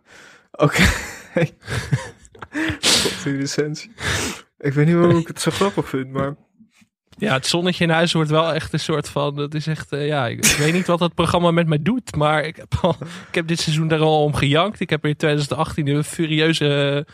oké. 0.51 0.83
Okay. 1.37 1.53
die 3.23 3.37
recensie. 3.37 3.91
Ik 4.57 4.73
weet 4.73 4.85
niet 4.85 4.95
hoe 4.95 5.19
ik 5.19 5.27
het 5.27 5.41
zo 5.41 5.51
grappig 5.51 5.89
vind, 5.89 6.11
maar... 6.11 6.35
Ja, 7.19 7.33
het 7.33 7.47
zonnetje 7.47 7.83
in 7.83 7.89
huis 7.89 8.13
wordt 8.13 8.29
wel 8.29 8.53
echt 8.53 8.73
een 8.73 8.79
soort 8.79 9.09
van... 9.09 9.35
Dat 9.35 9.53
is 9.53 9.67
echt, 9.67 9.93
uh, 9.93 10.07
ja, 10.07 10.27
ik, 10.27 10.45
ik, 10.45 10.57
weet 10.57 10.73
niet 10.73 10.87
wat 10.87 10.99
dat 10.99 11.13
programma 11.13 11.51
met 11.51 11.67
mij 11.67 11.81
doet. 11.81 12.15
Maar 12.15 12.43
ik 12.43 12.55
heb, 12.55 12.75
al, 12.81 12.95
ik 13.27 13.35
heb 13.35 13.47
dit 13.47 13.59
seizoen 13.59 13.87
daar 13.87 13.99
al 13.99 14.23
om 14.23 14.33
gejankt. 14.33 14.79
Ik 14.79 14.89
heb 14.89 15.03
er 15.03 15.09
in 15.09 15.15
2018 15.15 15.87
een 15.87 16.03
furieuze 16.03 17.05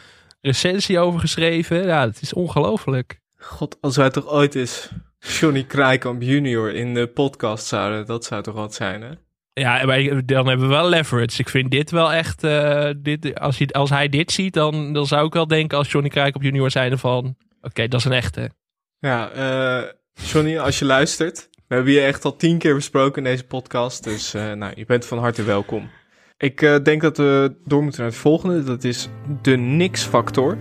recensie 0.41 0.99
over 0.99 1.19
geschreven. 1.19 1.85
Ja, 1.85 2.01
het 2.07 2.21
is 2.21 2.33
ongelooflijk. 2.33 3.19
God, 3.37 3.77
als 3.81 3.97
wij 3.97 4.09
toch 4.09 4.27
ooit 4.27 4.55
eens 4.55 4.89
Johnny 5.19 5.63
Krijkamp 5.63 6.21
junior 6.21 6.73
in 6.73 6.93
de 6.93 7.07
podcast 7.07 7.65
zouden... 7.65 8.05
Dat 8.05 8.25
zou 8.25 8.43
toch 8.43 8.55
wat 8.55 8.73
zijn, 8.73 9.01
hè? 9.01 9.11
Ja, 9.53 9.85
dan 10.25 10.47
hebben 10.47 10.67
we 10.67 10.73
wel 10.73 10.89
leverage. 10.89 11.39
Ik 11.39 11.49
vind 11.49 11.71
dit 11.71 11.91
wel 11.91 12.13
echt. 12.13 12.43
Uh, 12.43 12.89
dit, 12.97 13.39
als, 13.39 13.57
je, 13.57 13.67
als 13.67 13.89
hij 13.89 14.09
dit 14.09 14.31
ziet, 14.31 14.53
dan, 14.53 14.93
dan 14.93 15.05
zou 15.05 15.25
ik 15.25 15.33
wel 15.33 15.47
denken 15.47 15.77
als 15.77 15.91
Johnny 15.91 16.09
Krijk 16.09 16.35
op 16.35 16.41
junior 16.41 16.71
zijn 16.71 16.97
van. 16.97 17.35
Oké, 17.61 17.87
dat 17.87 17.99
is 17.99 18.05
een 18.05 18.11
echte. 18.11 18.49
Ja, 18.99 19.31
uh, 19.35 19.89
Johnny, 20.13 20.57
als 20.57 20.79
je 20.79 20.85
luistert. 20.85 21.49
We 21.67 21.75
hebben 21.75 21.93
je 21.93 22.01
echt 22.01 22.25
al 22.25 22.35
tien 22.35 22.57
keer 22.57 22.75
besproken 22.75 23.23
in 23.23 23.31
deze 23.31 23.43
podcast. 23.43 24.03
Dus 24.03 24.35
uh, 24.35 24.51
nou, 24.51 24.73
je 24.75 24.85
bent 24.85 25.05
van 25.05 25.17
harte 25.17 25.43
welkom. 25.43 25.89
Ik 26.37 26.59
denk 26.83 27.01
dat 27.01 27.17
we 27.17 27.55
door 27.65 27.83
moeten 27.83 28.01
naar 28.01 28.09
het 28.09 28.19
volgende. 28.19 28.63
Dat 28.63 28.83
is 28.83 29.09
de 29.41 29.57
Nix-factor. 29.57 30.57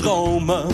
Dromen. 0.00 0.66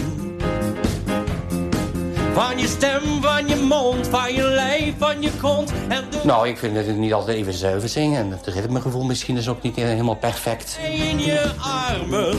Van 2.33 2.59
je 2.59 2.67
stem, 2.67 3.23
van 3.23 3.49
je 3.49 3.57
mond, 3.57 4.09
van 4.09 4.35
je 4.35 4.43
lijf, 4.43 4.95
van 4.99 5.23
je 5.23 5.31
kont. 5.41 5.73
En 5.89 6.05
de... 6.11 6.21
Nou, 6.25 6.49
ik 6.49 6.59
vind 6.59 6.77
het 6.77 6.97
niet 6.97 7.13
altijd 7.13 7.37
even 7.37 7.53
zuiver 7.53 7.89
zingen. 7.89 8.31
Het 8.31 8.47
ritmegevoel 8.47 9.05
misschien 9.05 9.37
is 9.37 9.49
ook 9.49 9.63
niet 9.63 9.77
helemaal 9.77 10.17
perfect. 10.17 10.79
In 10.83 11.19
je 11.19 11.51
armen 11.59 12.37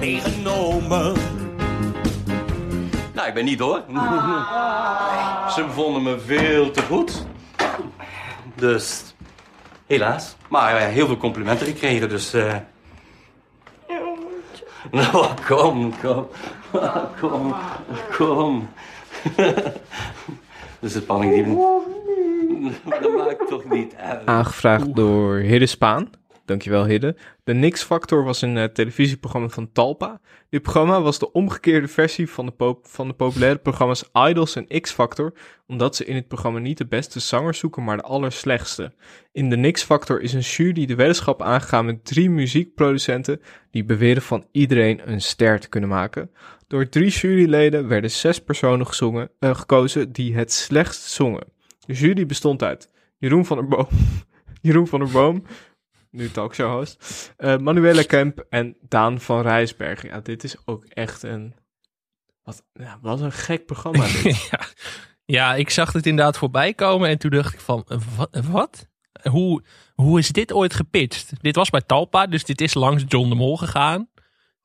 meegenomen. 0.00 1.14
Nou, 3.14 3.28
ik 3.28 3.34
ben 3.34 3.44
niet 3.44 3.58
hoor. 3.58 3.82
Ze 5.54 5.64
vonden 5.74 6.02
me 6.02 6.18
veel 6.26 6.70
te 6.70 6.82
goed. 6.82 7.26
Dus, 8.54 9.02
helaas. 9.86 10.36
Maar 10.48 10.76
uh, 10.76 10.86
heel 10.86 11.06
veel 11.06 11.16
complimenten 11.16 11.66
gekregen, 11.66 12.08
dus... 12.08 12.34
Uh... 12.34 12.54
Nou, 14.98 15.26
kom, 15.46 15.92
kom. 16.00 16.26
Kom, 17.20 17.54
kom. 18.16 18.68
Dus 20.80 20.92
de 20.92 21.00
spanning 21.00 21.34
die... 21.34 21.44
Dat 23.00 23.16
maakt 23.16 23.48
toch 23.48 23.64
niet 23.70 23.94
uit. 23.94 24.26
Aangevraagd 24.26 24.94
door 24.94 25.36
Hidde 25.36 25.66
Spaan. 25.66 26.10
Dankjewel 26.50 26.86
Hidde. 26.86 27.16
De 27.44 27.54
Nix-factor 27.54 28.24
was 28.24 28.42
een 28.42 28.56
uh, 28.56 28.64
televisieprogramma 28.64 29.48
van 29.48 29.72
Talpa. 29.72 30.20
Dit 30.48 30.62
programma 30.62 31.02
was 31.02 31.18
de 31.18 31.32
omgekeerde 31.32 31.88
versie 31.88 32.30
van 32.30 32.46
de, 32.46 32.76
van 32.82 33.08
de 33.08 33.14
populaire 33.14 33.58
programma's 33.58 34.04
Idols 34.12 34.56
en 34.56 34.80
X-Factor, 34.80 35.32
omdat 35.66 35.96
ze 35.96 36.04
in 36.04 36.14
het 36.14 36.28
programma 36.28 36.58
niet 36.58 36.78
de 36.78 36.86
beste 36.86 37.20
zangers 37.20 37.58
zoeken, 37.58 37.84
maar 37.84 37.96
de 37.96 38.02
allerslechtste. 38.02 38.92
In 39.32 39.50
de 39.50 39.56
Nix-factor 39.56 40.20
is 40.20 40.32
een 40.32 40.40
jury 40.40 40.86
de 40.86 40.94
weddenschap 40.94 41.42
aangegaan 41.42 41.84
met 41.84 42.04
drie 42.04 42.30
muziekproducenten 42.30 43.40
die 43.70 43.84
beweren 43.84 44.22
van 44.22 44.44
iedereen 44.52 45.00
een 45.04 45.20
ster 45.20 45.60
te 45.60 45.68
kunnen 45.68 45.90
maken. 45.90 46.30
Door 46.66 46.88
drie 46.88 47.10
juryleden 47.10 47.88
werden 47.88 48.10
zes 48.10 48.42
personen 48.42 48.86
gezongen, 48.86 49.30
uh, 49.40 49.54
gekozen 49.54 50.12
die 50.12 50.34
het 50.34 50.52
slechtst 50.52 51.02
zongen. 51.02 51.46
De 51.86 51.94
jury 51.94 52.26
bestond 52.26 52.62
uit 52.62 52.90
Jeroen 53.18 53.46
van 53.46 53.56
der 53.56 53.68
Boom, 53.68 53.88
Jeroen 54.62 54.86
van 54.86 55.00
der 55.00 55.10
Boom, 55.10 55.42
nu 56.10 56.30
talkshow 56.30 56.72
host, 56.72 57.32
uh, 57.38 57.56
Manuela 57.56 58.02
Kemp 58.02 58.46
en 58.48 58.76
Daan 58.88 59.20
van 59.20 59.42
Rijsberg. 59.42 60.02
Ja, 60.02 60.20
dit 60.20 60.44
is 60.44 60.56
ook 60.64 60.84
echt 60.84 61.22
een, 61.22 61.54
wat, 62.42 62.64
ja, 62.72 62.98
wat 63.02 63.20
een 63.20 63.32
gek 63.32 63.66
programma 63.66 64.06
dit. 64.06 64.42
ja. 64.50 64.60
ja, 65.24 65.54
ik 65.54 65.70
zag 65.70 65.92
het 65.92 66.06
inderdaad 66.06 66.38
voorbij 66.38 66.74
komen 66.74 67.08
en 67.08 67.18
toen 67.18 67.30
dacht 67.30 67.54
ik 67.54 67.60
van, 67.60 67.86
wat? 68.50 68.88
Hoe, 69.30 69.62
hoe 69.94 70.18
is 70.18 70.28
dit 70.28 70.52
ooit 70.52 70.74
gepitcht? 70.74 71.32
Dit 71.40 71.56
was 71.56 71.70
bij 71.70 71.80
Talpa, 71.80 72.26
dus 72.26 72.44
dit 72.44 72.60
is 72.60 72.74
langs 72.74 73.04
John 73.06 73.28
de 73.28 73.34
Mol 73.34 73.56
gegaan. 73.56 74.08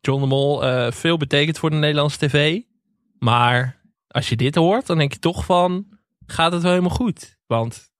John 0.02 0.22
de 0.22 0.28
Mol, 0.28 0.64
uh, 0.64 0.91
veel 0.91 1.18
betekent 1.18 1.58
voor 1.58 1.70
de 1.70 1.76
Nederlandse 1.76 2.18
tv. 2.18 2.62
Maar 3.20 3.82
als 4.08 4.30
je 4.30 4.36
dit 4.36 4.56
hoort, 4.56 4.88
dan 4.88 4.98
denk 4.98 5.14
je 5.14 5.20
toch 5.20 5.46
van, 5.46 5.86
gaat 6.26 6.52
het 6.52 6.62
wel 6.62 6.72
helemaal 6.72 6.96
goed? 6.96 7.38
Want 7.48 7.91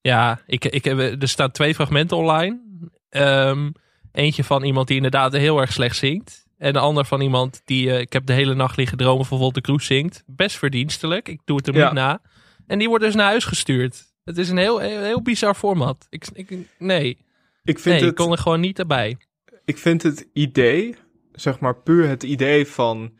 ja, 0.00 0.40
ik, 0.46 0.64
ik 0.64 0.86
er 0.86 1.28
staan 1.28 1.50
twee 1.50 1.74
fragmenten 1.74 2.16
online. 2.16 2.69
Um, 3.10 3.72
eentje 4.12 4.44
van 4.44 4.64
iemand 4.64 4.86
die 4.86 4.96
inderdaad 4.96 5.32
heel 5.32 5.60
erg 5.60 5.72
slecht 5.72 5.96
zingt. 5.96 6.46
En 6.58 6.72
de 6.72 6.78
ander 6.78 7.04
van 7.04 7.20
iemand 7.20 7.62
die, 7.64 7.86
uh, 7.86 7.98
ik 8.00 8.12
heb 8.12 8.26
de 8.26 8.32
hele 8.32 8.54
nacht 8.54 8.76
liggen 8.76 8.98
dromen 8.98 9.26
van 9.26 9.38
Volte 9.38 9.60
Kroes 9.60 9.86
zingt. 9.86 10.22
Best 10.26 10.56
verdienstelijk, 10.58 11.28
ik 11.28 11.40
doe 11.44 11.56
het 11.56 11.66
hem 11.66 11.74
Ja. 11.74 11.84
niet 11.84 11.94
na. 11.94 12.20
En 12.66 12.78
die 12.78 12.88
wordt 12.88 13.04
dus 13.04 13.14
naar 13.14 13.26
huis 13.26 13.44
gestuurd. 13.44 14.04
Het 14.24 14.38
is 14.38 14.48
een 14.48 14.56
heel, 14.56 14.78
heel, 14.78 15.02
heel 15.02 15.22
bizar 15.22 15.54
format. 15.54 16.06
Ik, 16.10 16.26
ik, 16.32 16.50
nee, 16.78 17.18
Ik 17.64 17.78
vind 17.78 17.84
nee, 17.84 17.98
ik 17.98 18.04
het... 18.04 18.14
kon 18.14 18.32
er 18.32 18.38
gewoon 18.38 18.60
niet 18.60 18.78
erbij. 18.78 19.16
ik 19.64 19.78
vind 19.78 20.02
het 20.02 20.26
idee, 20.32 20.94
zeg 21.32 21.58
maar 21.60 21.76
puur 21.76 22.08
het 22.08 22.22
idee 22.22 22.66
van, 22.66 23.12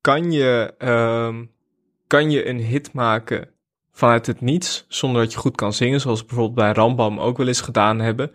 kan 0.00 0.32
je, 0.32 0.74
ehm, 0.78 1.44
kan 2.06 2.30
je 2.30 2.48
een 2.48 2.58
hit 2.58 2.92
maken 2.92 3.48
vanuit 3.92 4.26
het 4.26 4.40
niets, 4.40 4.84
zonder 4.88 5.22
dat 5.22 5.32
je 5.32 5.38
goed 5.38 5.56
kan 5.56 5.72
zingen, 5.72 6.00
zoals 6.00 6.20
we 6.20 6.26
bijvoorbeeld 6.26 6.56
bij 6.58 6.72
Rambam 6.72 7.20
ook 7.20 7.36
wel 7.36 7.46
eens 7.46 7.60
gedaan 7.60 7.98
hebben. 8.00 8.32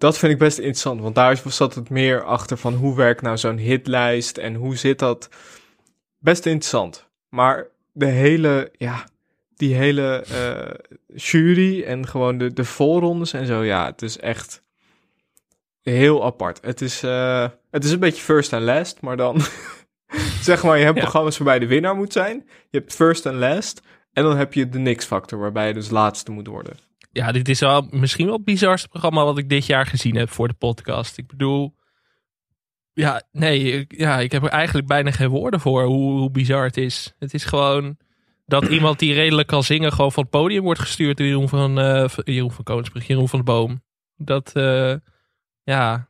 Dat 0.00 0.18
vind 0.18 0.32
ik 0.32 0.38
best 0.38 0.58
interessant, 0.58 1.00
want 1.00 1.14
daar 1.14 1.42
zat 1.46 1.74
het 1.74 1.90
meer 1.90 2.22
achter 2.24 2.56
van 2.56 2.74
hoe 2.74 2.96
werkt 2.96 3.22
nou 3.22 3.36
zo'n 3.36 3.56
hitlijst 3.56 4.36
en 4.38 4.54
hoe 4.54 4.76
zit 4.76 4.98
dat. 4.98 5.28
Best 6.18 6.46
interessant. 6.46 7.08
Maar 7.28 7.66
de 7.92 8.06
hele, 8.06 8.70
ja, 8.76 9.04
die 9.56 9.74
hele 9.74 10.24
eh, 10.24 10.96
jury 11.16 11.82
en 11.82 12.06
gewoon 12.08 12.38
de, 12.38 12.52
de 12.52 12.64
voorrondes 12.64 13.32
en 13.32 13.46
zo, 13.46 13.62
ja, 13.62 13.86
het 13.86 14.02
is 14.02 14.18
echt 14.18 14.62
heel 15.82 16.24
apart. 16.24 16.58
Het 16.62 16.80
is, 16.80 17.02
eh, 17.02 17.48
het 17.70 17.84
is 17.84 17.90
een 17.90 17.98
beetje 17.98 18.22
first 18.22 18.52
and 18.52 18.62
last, 18.62 19.00
maar 19.00 19.16
dan 19.16 19.40
zeg 20.42 20.62
maar, 20.62 20.78
je 20.78 20.84
hebt 20.84 20.96
Ja. 20.96 21.02
programma's 21.02 21.36
waarbij 21.38 21.58
de 21.58 21.66
winnaar 21.66 21.96
moet 21.96 22.12
zijn. 22.12 22.48
Je 22.70 22.78
hebt 22.78 22.94
first 22.94 23.26
and 23.26 23.36
last. 23.36 23.82
En 24.12 24.22
dan 24.22 24.36
heb 24.36 24.54
je 24.54 24.68
de 24.68 24.78
niks-factor, 24.78 25.38
waarbij 25.38 25.66
je 25.68 25.74
dus 25.74 25.90
laatste 25.90 26.30
moet 26.30 26.46
worden. 26.46 26.76
Ja, 27.12 27.32
dit 27.32 27.48
is 27.48 27.60
wel 27.60 27.86
misschien 27.90 28.26
wel 28.26 28.34
het 28.36 28.44
bizarste 28.44 28.88
programma 28.88 29.24
wat 29.24 29.38
ik 29.38 29.48
dit 29.48 29.66
jaar 29.66 29.86
gezien 29.86 30.16
heb 30.16 30.30
voor 30.30 30.48
de 30.48 30.54
podcast. 30.54 31.18
Ik 31.18 31.26
bedoel, 31.26 31.74
ja, 32.92 33.22
nee, 33.32 33.60
ik, 33.72 33.94
ja, 33.98 34.18
ik 34.18 34.32
heb 34.32 34.42
er 34.42 34.48
eigenlijk 34.48 34.86
bijna 34.86 35.10
geen 35.10 35.28
woorden 35.28 35.60
voor 35.60 35.84
hoe, 35.84 36.18
hoe 36.18 36.30
bizar 36.30 36.64
het 36.64 36.76
is. 36.76 37.14
Het 37.18 37.34
is 37.34 37.44
gewoon, 37.44 37.96
dat 38.46 38.66
iemand 38.76 38.98
die 38.98 39.14
redelijk 39.14 39.48
kan 39.48 39.62
zingen 39.62 39.92
gewoon 39.92 40.12
van 40.12 40.22
het 40.22 40.32
podium 40.32 40.62
wordt 40.62 40.80
gestuurd 40.80 41.16
door 41.16 41.26
Jeroen 41.26 41.48
van, 41.48 41.78
eh, 41.80 42.08
Jeroen 42.24 42.52
van 42.52 42.64
Koningsbrug, 42.64 43.06
Jeroen 43.06 43.28
van 43.28 43.38
de 43.38 43.44
Boom. 43.44 43.82
Dat, 44.16 44.52
eh, 44.52 44.94
ja, 45.62 46.08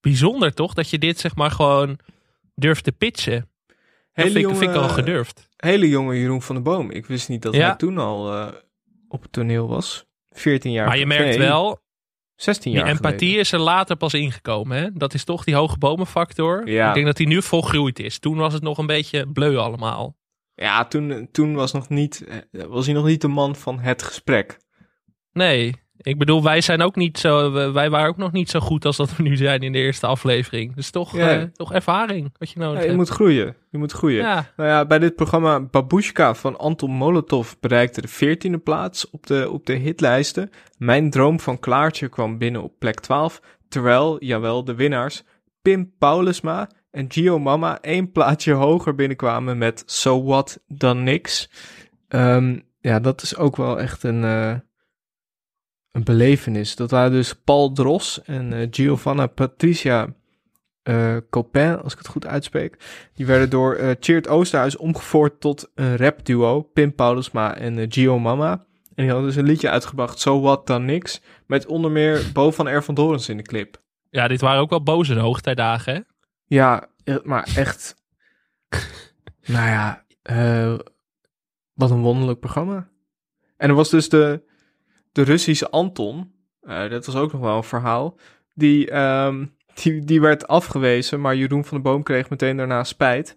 bijzonder 0.00 0.54
toch? 0.54 0.74
Dat 0.74 0.90
je 0.90 0.98
dit 0.98 1.18
zeg 1.18 1.34
maar 1.36 1.50
gewoon 1.50 1.98
durft 2.54 2.84
te 2.84 2.92
pitchen. 2.92 3.50
Dat 4.12 4.24
vind, 4.24 4.36
ik- 4.36 4.48
vind 4.56 4.70
ik 4.70 4.76
al 4.76 4.88
gedurfd. 4.88 5.48
Hele 5.56 5.88
jonge 5.88 6.18
Jeroen 6.18 6.42
van 6.42 6.54
de 6.56 6.62
Boom. 6.62 6.90
Ik 6.90 7.06
wist 7.06 7.28
niet 7.28 7.42
dat 7.42 7.54
Ja. 7.54 7.66
hij 7.66 7.76
toen 7.76 7.98
al 7.98 8.32
eh, 8.34 8.52
op 9.08 9.22
het 9.22 9.32
toneel 9.32 9.68
was. 9.68 10.04
14 10.32 10.72
jaar 10.72 10.86
Maar 10.86 10.98
je 10.98 11.06
merkt 11.06 11.24
nee, 11.24 11.38
wel, 11.38 11.82
16 12.34 12.72
die 12.72 12.80
jaar 12.80 12.90
empathie 12.90 13.18
geleden. 13.18 13.40
is 13.40 13.52
er 13.52 13.58
later 13.58 13.96
pas 13.96 14.14
ingekomen. 14.14 14.76
Hè? 14.76 14.92
Dat 14.92 15.14
is 15.14 15.24
toch 15.24 15.44
die 15.44 15.54
hoge 15.54 15.78
bomenfactor. 15.78 16.68
Ja. 16.68 16.88
Ik 16.88 16.94
denk 16.94 17.06
dat 17.06 17.16
die 17.16 17.26
nu 17.26 17.42
volgroeid 17.42 17.98
is. 17.98 18.18
Toen 18.18 18.36
was 18.36 18.52
het 18.52 18.62
nog 18.62 18.78
een 18.78 18.86
beetje 18.86 19.32
bleu 19.32 19.56
allemaal. 19.56 20.16
Ja, 20.54 20.84
toen, 20.84 21.28
toen 21.32 21.54
was, 21.54 21.72
nog 21.72 21.88
niet, 21.88 22.24
eh, 22.24 22.64
was 22.64 22.86
hij 22.86 22.94
nog 22.94 23.04
niet 23.04 23.20
de 23.20 23.28
man 23.28 23.56
van 23.56 23.78
het 23.78 24.02
gesprek. 24.02 24.58
Nee, 25.32 25.81
ik 26.02 26.18
bedoel, 26.18 26.42
wij 26.42 26.60
zijn 26.60 26.82
ook 26.82 26.96
niet 26.96 27.18
zo. 27.18 27.52
Wij 27.72 27.90
waren 27.90 28.08
ook 28.08 28.16
nog 28.16 28.32
niet 28.32 28.50
zo 28.50 28.60
goed 28.60 28.84
als 28.84 28.96
dat 28.96 29.16
we 29.16 29.22
nu 29.22 29.36
zijn 29.36 29.60
in 29.60 29.72
de 29.72 29.78
eerste 29.78 30.06
aflevering. 30.06 30.74
Dus 30.74 30.90
toch, 30.90 31.16
Ja. 31.16 31.38
eh, 31.40 31.42
toch 31.52 31.72
ervaring 31.72 32.32
wat 32.38 32.50
je 32.50 32.58
nodig 32.58 32.74
Ja, 32.74 32.80
je 32.80 32.86
hebt. 32.86 32.98
moet 32.98 33.08
groeien. 33.08 33.56
Je 33.70 33.78
moet 33.78 33.92
groeien. 33.92 34.22
Ja. 34.22 34.52
Nou 34.56 34.68
ja, 34.68 34.86
bij 34.86 34.98
dit 34.98 35.14
programma 35.16 35.60
Babushka 35.60 36.34
van 36.34 36.58
Anton 36.58 36.90
Molotov 36.90 37.52
bereikte 37.60 38.00
de 38.00 38.08
14e 38.08 38.58
plaats 38.62 39.10
op 39.10 39.26
de, 39.26 39.50
op 39.50 39.66
de 39.66 39.74
hitlijsten. 39.74 40.50
Mijn 40.78 41.10
droom 41.10 41.40
van 41.40 41.58
Klaartje 41.58 42.08
kwam 42.08 42.38
binnen 42.38 42.62
op 42.62 42.72
plek 42.78 43.00
12. 43.00 43.40
Terwijl, 43.68 44.24
jawel, 44.24 44.64
de 44.64 44.74
winnaars 44.74 45.22
Pim 45.62 45.92
Paulusma 45.98 46.68
en 46.90 47.06
Gio 47.08 47.38
Mama 47.38 47.80
één 47.80 48.12
plaatsje 48.12 48.52
hoger 48.52 48.94
binnenkwamen 48.94 49.58
met 49.58 49.82
So 49.86 50.24
What 50.24 50.60
Dan 50.68 51.02
Niks. 51.02 51.50
Ehm, 52.08 52.58
ja, 52.80 53.00
dat 53.00 53.22
is 53.22 53.36
ook 53.36 53.56
wel 53.56 53.80
echt 53.80 54.02
een, 54.02 54.24
eh, 54.24 54.54
een 55.92 56.04
belevenis. 56.04 56.76
Dat 56.76 56.90
waren 56.90 57.10
dus 57.10 57.34
Paul 57.34 57.72
Dros 57.72 58.22
en 58.22 58.52
eh, 58.52 58.66
Giovanna 58.70 59.26
Patricia 59.26 60.14
eh 60.82 61.16
Copin, 61.30 61.78
als 61.78 61.92
ik 61.92 61.98
het 61.98 62.08
goed 62.08 62.26
uitspreek. 62.26 62.76
Die 63.14 63.26
werden 63.26 63.50
door 63.50 63.74
eh 63.74 63.94
Cheert 64.00 64.28
Oosterhuis 64.28 64.76
omgevoerd 64.76 65.40
tot 65.40 65.70
een 65.74 65.96
rapduo. 65.96 66.62
Pim 66.62 66.94
Paulusma 66.94 67.56
en 67.56 67.92
Gio 67.92 68.18
Mama. 68.18 68.50
En 68.94 69.02
die 69.04 69.08
hadden 69.08 69.26
dus 69.26 69.36
een 69.36 69.44
liedje 69.44 69.70
uitgebracht, 69.70 70.20
So 70.20 70.40
What 70.40 70.66
Dan 70.66 70.84
Niks. 70.84 71.20
Met 71.46 71.66
onder 71.66 71.90
meer 71.90 72.30
Bo 72.32 72.50
van 72.50 72.76
R. 72.76 72.82
van 72.82 72.94
Dorens 72.94 73.28
in 73.28 73.36
de 73.36 73.42
clip. 73.42 73.82
Ja, 74.10 74.28
dit 74.28 74.40
waren 74.40 74.60
ook 74.60 74.70
wel 74.70 74.82
boze 74.82 75.18
hoogtijdagen. 75.18 75.94
Hè? 75.94 76.00
Ja, 76.44 76.88
maar 77.22 77.48
echt. 77.56 77.94
nou 79.54 79.68
ja, 79.68 80.04
wat 81.74 81.90
een 81.90 82.00
wonderlijk 82.00 82.40
programma. 82.40 82.88
En 83.56 83.68
er 83.68 83.74
was 83.74 83.90
dus 83.90 84.08
de, 84.08 84.42
de 85.12 85.22
Russische 85.22 85.70
Anton. 85.70 86.32
eh, 86.60 86.90
dat 86.90 87.06
was 87.06 87.16
ook 87.16 87.32
nog 87.32 87.40
wel 87.40 87.56
een 87.56 87.62
verhaal. 87.64 88.18
Die, 88.54 88.90
ehm, 88.90 89.46
die, 89.74 90.04
die 90.04 90.20
werd 90.20 90.46
afgewezen, 90.48 91.20
maar 91.20 91.36
Jeroen 91.36 91.64
van 91.64 91.76
de 91.76 91.82
Boom 91.82 92.02
kreeg 92.02 92.30
meteen 92.30 92.56
daarna 92.56 92.84
spijt. 92.84 93.36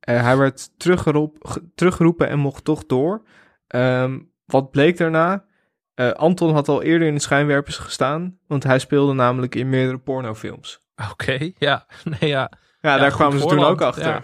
Eh, 0.00 0.22
hij 0.22 0.36
werd 0.36 0.78
teruggeroep, 0.78 1.36
ge- 1.46 1.70
teruggeroepen 1.74 2.28
en 2.28 2.38
mocht 2.38 2.64
toch 2.64 2.86
door. 2.86 3.22
Ehm, 3.66 4.18
wat 4.44 4.70
bleek 4.70 4.96
daarna? 4.96 5.44
Eh, 5.94 6.10
Anton 6.10 6.52
had 6.52 6.68
al 6.68 6.82
eerder 6.82 7.08
in 7.08 7.14
de 7.14 7.20
schijnwerpers 7.20 7.76
gestaan, 7.76 8.38
want 8.46 8.62
hij 8.64 8.78
speelde 8.78 9.12
namelijk 9.12 9.54
in 9.54 9.68
meerdere 9.68 9.98
pornofilms. 9.98 10.80
Oké, 11.10 11.50
ja. 11.58 11.86
Nee, 12.20 12.30
ja. 12.30 12.50
Ja, 12.80 12.96
daar 12.98 13.10
kwamen 13.14 13.38
ze 13.38 13.46
toen 13.46 13.64
ook 13.70 13.80
achter. 13.80 14.04
Ja. 14.06 14.22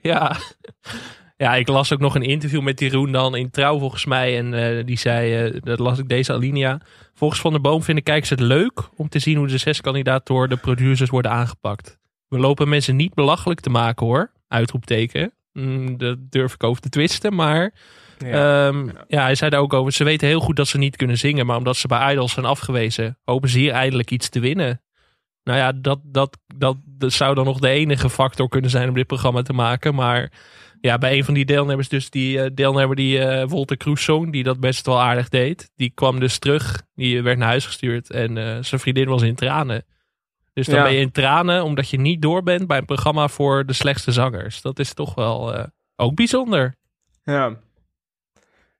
ja. 0.00 0.36
Ja, 1.40 1.54
ik 1.54 1.68
las 1.68 1.92
ook 1.92 2.00
nog 2.00 2.14
een 2.14 2.22
interview 2.22 2.62
met 2.62 2.80
Jeroen 2.80 3.12
dan 3.12 3.36
in 3.36 3.50
Trouw 3.50 3.78
volgens 3.78 4.04
mij. 4.04 4.38
En 4.38 4.54
eh, 4.54 4.84
die 4.86 4.98
zei, 4.98 5.34
eh, 5.34 5.60
dat 5.60 5.78
las 5.78 5.98
ik 5.98 6.08
deze 6.08 6.32
alinea. 6.32 6.80
Volgens 7.14 7.40
Van 7.40 7.52
der 7.52 7.60
Boom 7.60 7.82
vinden 7.82 8.04
kijkers 8.04 8.30
het 8.30 8.40
leuk 8.40 8.88
om 8.96 9.08
te 9.08 9.18
zien 9.18 9.36
hoe 9.36 9.46
de 9.46 9.58
zes 9.58 9.80
kandidaten 9.80 10.34
door 10.34 10.48
de 10.48 10.56
producers 10.56 11.10
worden 11.10 11.30
aangepakt. 11.30 11.98
We 12.28 12.38
lopen 12.38 12.68
mensen 12.68 12.96
niet 12.96 13.14
belachelijk 13.14 13.60
te 13.60 13.70
maken 13.70 14.06
hoor. 14.06 14.32
Uitroepteken. 14.48 15.32
Mm, 15.52 15.96
dat 15.96 16.18
durf 16.30 16.54
ik 16.54 16.64
over 16.64 16.82
te 16.82 16.88
twisten, 16.88 17.34
maar... 17.34 17.74
Ja. 18.18 18.66
Ehm, 18.66 18.88
ja, 19.08 19.22
hij 19.22 19.34
zei 19.34 19.50
daar 19.50 19.60
ook 19.60 19.72
over. 19.72 19.92
Ze 19.92 20.04
weten 20.04 20.28
heel 20.28 20.40
goed 20.40 20.56
dat 20.56 20.68
ze 20.68 20.78
niet 20.78 20.96
kunnen 20.96 21.18
zingen, 21.18 21.46
maar 21.46 21.56
omdat 21.56 21.76
ze 21.76 21.86
bij 21.86 22.12
Idols 22.12 22.32
zijn 22.32 22.46
afgewezen, 22.46 23.18
hopen 23.24 23.48
ze 23.48 23.58
hier 23.58 23.72
eindelijk 23.72 24.10
iets 24.10 24.28
te 24.28 24.40
winnen. 24.40 24.82
Nou 25.44 25.58
ja, 25.58 25.72
dat, 25.72 25.98
dat, 26.02 26.38
dat, 26.56 26.76
dat 26.84 27.12
zou 27.12 27.34
dan 27.34 27.44
nog 27.44 27.58
de 27.58 27.68
enige 27.68 28.10
factor 28.10 28.48
kunnen 28.48 28.70
zijn 28.70 28.88
om 28.88 28.94
dit 28.94 29.06
programma 29.06 29.42
te 29.42 29.52
maken. 29.52 29.94
Maar 29.94 30.30
ja, 30.80 30.98
bij 30.98 31.16
een 31.16 31.24
van 31.24 31.34
die 31.34 31.44
deelnemers, 31.44 31.88
dus 31.88 32.10
die 32.10 32.40
eh, 32.42 32.50
deelnemer 32.54 32.96
die 32.96 33.18
eh 33.18 33.48
Wolter 33.48 33.76
Kroes 33.76 34.04
zong, 34.04 34.32
die 34.32 34.42
dat 34.42 34.60
best 34.60 34.86
wel 34.86 35.00
aardig 35.00 35.28
deed, 35.28 35.70
die 35.76 35.90
kwam 35.94 36.20
dus 36.20 36.38
terug. 36.38 36.82
Die 36.94 37.22
werd 37.22 37.38
naar 37.38 37.48
huis 37.48 37.66
gestuurd 37.66 38.10
en 38.10 38.36
eh, 38.38 38.44
zijn 38.62 38.80
vriendin 38.80 39.08
was 39.08 39.22
in 39.22 39.34
tranen. 39.34 39.84
Dus 40.52 40.66
dan 40.66 40.74
Ja. 40.76 40.82
ben 40.82 40.92
je 40.92 41.00
in 41.00 41.12
tranen 41.12 41.64
omdat 41.64 41.88
je 41.90 41.98
niet 42.00 42.22
door 42.22 42.42
bent 42.42 42.66
bij 42.66 42.78
een 42.78 42.84
programma 42.84 43.28
voor 43.28 43.66
de 43.66 43.72
slechtste 43.72 44.12
zangers. 44.12 44.60
Dat 44.62 44.78
is 44.78 44.94
toch 44.94 45.14
wel 45.14 45.66
ook 45.96 46.14
bijzonder. 46.14 46.74
Ja. 47.22 47.56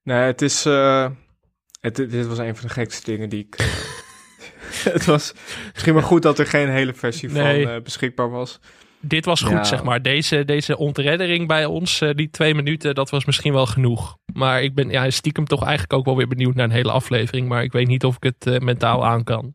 Nee, 0.03 0.19
het 0.19 0.43
is. 0.43 0.65
het, 0.65 1.95
dit 1.97 2.27
was 2.27 2.39
een 2.39 2.57
van 2.57 2.67
de 2.69 2.73
gekste 2.75 3.11
dingen 3.11 3.29
die 3.29 3.41
ik. 3.51 3.57
het 4.93 5.05
was 5.05 5.33
misschien 5.73 5.95
maar 5.95 6.03
goed 6.03 6.23
dat 6.23 6.39
er 6.39 6.47
geen 6.47 6.69
hele 6.69 6.95
versie 6.95 7.29
Nee. 7.31 7.67
van 7.67 7.83
beschikbaar 7.83 8.31
was. 8.31 8.61
Dit 9.01 9.25
was 9.25 9.41
goed, 9.41 9.51
Ja. 9.51 9.65
zeg 9.65 9.83
maar. 9.83 10.03
Deze, 10.03 10.45
deze 10.45 10.77
ontreddering 10.77 11.49
bij 11.49 11.65
ons, 11.65 12.01
eh, 12.01 12.11
die 12.15 12.31
twee 12.31 12.55
minuten, 12.55 12.95
dat 12.95 13.11
was 13.11 13.25
misschien 13.25 13.53
wel 13.53 13.67
genoeg. 13.67 14.17
Maar 14.33 14.63
ik 14.63 14.75
ben 14.75 14.91
ja, 14.91 15.11
stiekem 15.11 15.45
toch 15.45 15.63
eigenlijk 15.63 15.93
ook 15.93 16.05
wel 16.05 16.17
weer 16.17 16.29
benieuwd 16.29 16.55
naar 16.55 16.65
een 16.65 16.71
hele 16.71 16.91
aflevering. 16.91 17.49
Maar 17.49 17.63
ik 17.63 17.73
weet 17.73 17.87
niet 17.87 18.05
of 18.05 18.17
ik 18.17 18.23
het 18.23 18.47
eh, 18.47 18.59
mentaal 18.59 19.07
aan 19.07 19.25
kan. 19.25 19.55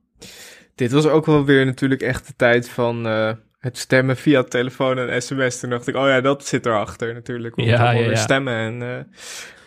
Dit 0.75 0.91
was 0.91 1.05
ook 1.07 1.25
wel 1.25 1.45
weer 1.45 1.65
natuurlijk 1.65 2.01
echt 2.01 2.27
de 2.27 2.33
tijd 2.35 2.69
van 2.69 3.07
eh, 3.07 3.31
het 3.59 3.77
stemmen 3.77 4.17
via 4.17 4.43
telefoon 4.43 4.97
en 4.97 5.21
sms. 5.21 5.59
Toen 5.59 5.69
dacht 5.69 5.87
ik, 5.87 5.95
oh 5.95 6.07
ja, 6.07 6.21
dat 6.21 6.45
zit 6.45 6.65
erachter 6.65 7.13
natuurlijk. 7.13 7.55
We 7.55 7.63
Ja, 7.63 7.91
ja, 7.91 8.09
ja. 8.09 8.15
stemmen. 8.15 8.53
En, 8.55 9.07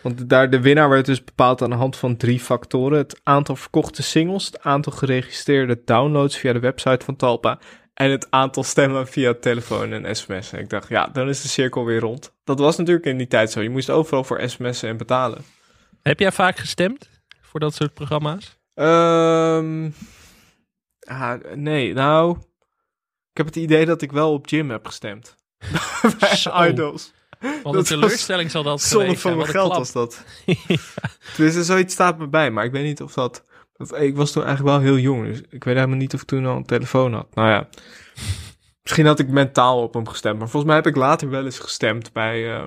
want 0.01 0.29
daar, 0.29 0.49
de 0.49 0.61
winnaar 0.61 0.89
werd 0.89 1.05
dus 1.05 1.23
bepaald 1.23 1.61
aan 1.61 1.69
de 1.69 1.75
hand 1.75 1.95
van 1.97 2.17
drie 2.17 2.39
factoren. 2.39 2.97
Het 2.97 3.19
aantal 3.23 3.55
verkochte 3.55 4.03
singles, 4.03 4.45
het 4.45 4.61
aantal 4.61 4.93
geregistreerde 4.93 5.81
downloads 5.85 6.37
via 6.37 6.53
de 6.53 6.59
website 6.59 7.05
van 7.05 7.15
Talpa... 7.15 7.59
en 7.99 8.11
het 8.11 8.27
aantal 8.29 8.63
stemmen 8.63 9.07
via 9.07 9.33
telefoon 9.33 9.93
en 9.93 10.15
sms. 10.15 10.51
En 10.51 10.59
ik 10.59 10.69
dacht, 10.69 10.89
ja, 10.89 11.07
dan 11.07 11.29
is 11.29 11.41
de 11.41 11.47
cirkel 11.47 11.85
weer 11.85 11.99
rond. 11.99 12.33
Dat 12.43 12.59
was 12.59 12.77
natuurlijk 12.77 13.05
in 13.05 13.17
die 13.17 13.27
tijd 13.27 13.51
zo. 13.51 13.61
Je 13.61 13.69
moest 13.69 13.89
overal 13.89 14.23
voor 14.23 14.41
sms'en 14.49 14.89
en 14.89 14.97
betalen. 14.97 15.45
Heb 16.01 16.19
jij 16.19 16.31
vaak 16.31 16.57
gestemd 16.57 17.09
voor 17.41 17.59
dat 17.59 17.73
soort 17.75 17.93
programma's? 17.93 18.57
Ehm 18.73 19.89
ah, 20.99 21.33
nee, 21.55 21.93
nou... 21.93 22.37
Ik 23.31 23.37
heb 23.37 23.45
het 23.45 23.55
idee 23.55 23.85
dat 23.85 24.01
ik 24.01 24.11
wel 24.11 24.33
op 24.33 24.47
Jim 24.47 24.69
heb 24.69 24.85
gestemd. 24.85 25.35
Bij. 26.19 26.69
Idols. 26.69 27.13
Wat 27.63 27.75
een 27.75 27.83
teleurstelling 27.83 28.51
zal 28.51 28.63
dat 28.63 28.81
Zonde 28.81 29.05
geweest 29.05 29.21
van 29.21 29.31
zijn. 29.31 29.43
mijn 29.43 29.51
geld 29.51 29.67
klap. 29.67 29.77
was 29.77 29.91
dat. 29.91 30.23
Dus 31.37 31.65
zoiets 31.65 31.93
staat 31.93 32.17
me 32.17 32.27
bij, 32.27 32.51
maar 32.51 32.65
ik 32.65 32.71
weet 32.71 32.83
niet 32.83 33.01
of 33.01 33.13
dat... 33.13 33.43
Ik 33.87 34.15
was 34.15 34.31
toen 34.31 34.43
eigenlijk 34.43 34.75
wel 34.75 34.85
heel 34.85 34.97
jong, 35.01 35.25
dus 35.25 35.41
ik 35.49 35.63
weet 35.63 35.75
helemaal 35.75 35.97
niet 35.97 36.13
of 36.13 36.21
ik 36.21 36.27
toen 36.27 36.45
al 36.45 36.55
een 36.55 36.65
telefoon 36.65 37.13
had. 37.13 37.35
Nou 37.35 37.49
ja, 37.49 37.67
misschien 38.83 39.05
had 39.05 39.19
ik 39.19 39.27
mentaal 39.29 39.81
op 39.81 39.93
hem 39.93 40.07
gestemd, 40.07 40.37
maar 40.39 40.49
volgens 40.49 40.65
mij 40.71 40.75
heb 40.81 40.87
ik 40.87 40.95
later 40.95 41.29
wel 41.29 41.45
eens 41.45 41.59
gestemd 41.59 42.13
bij, 42.13 42.55
eh, 42.55 42.65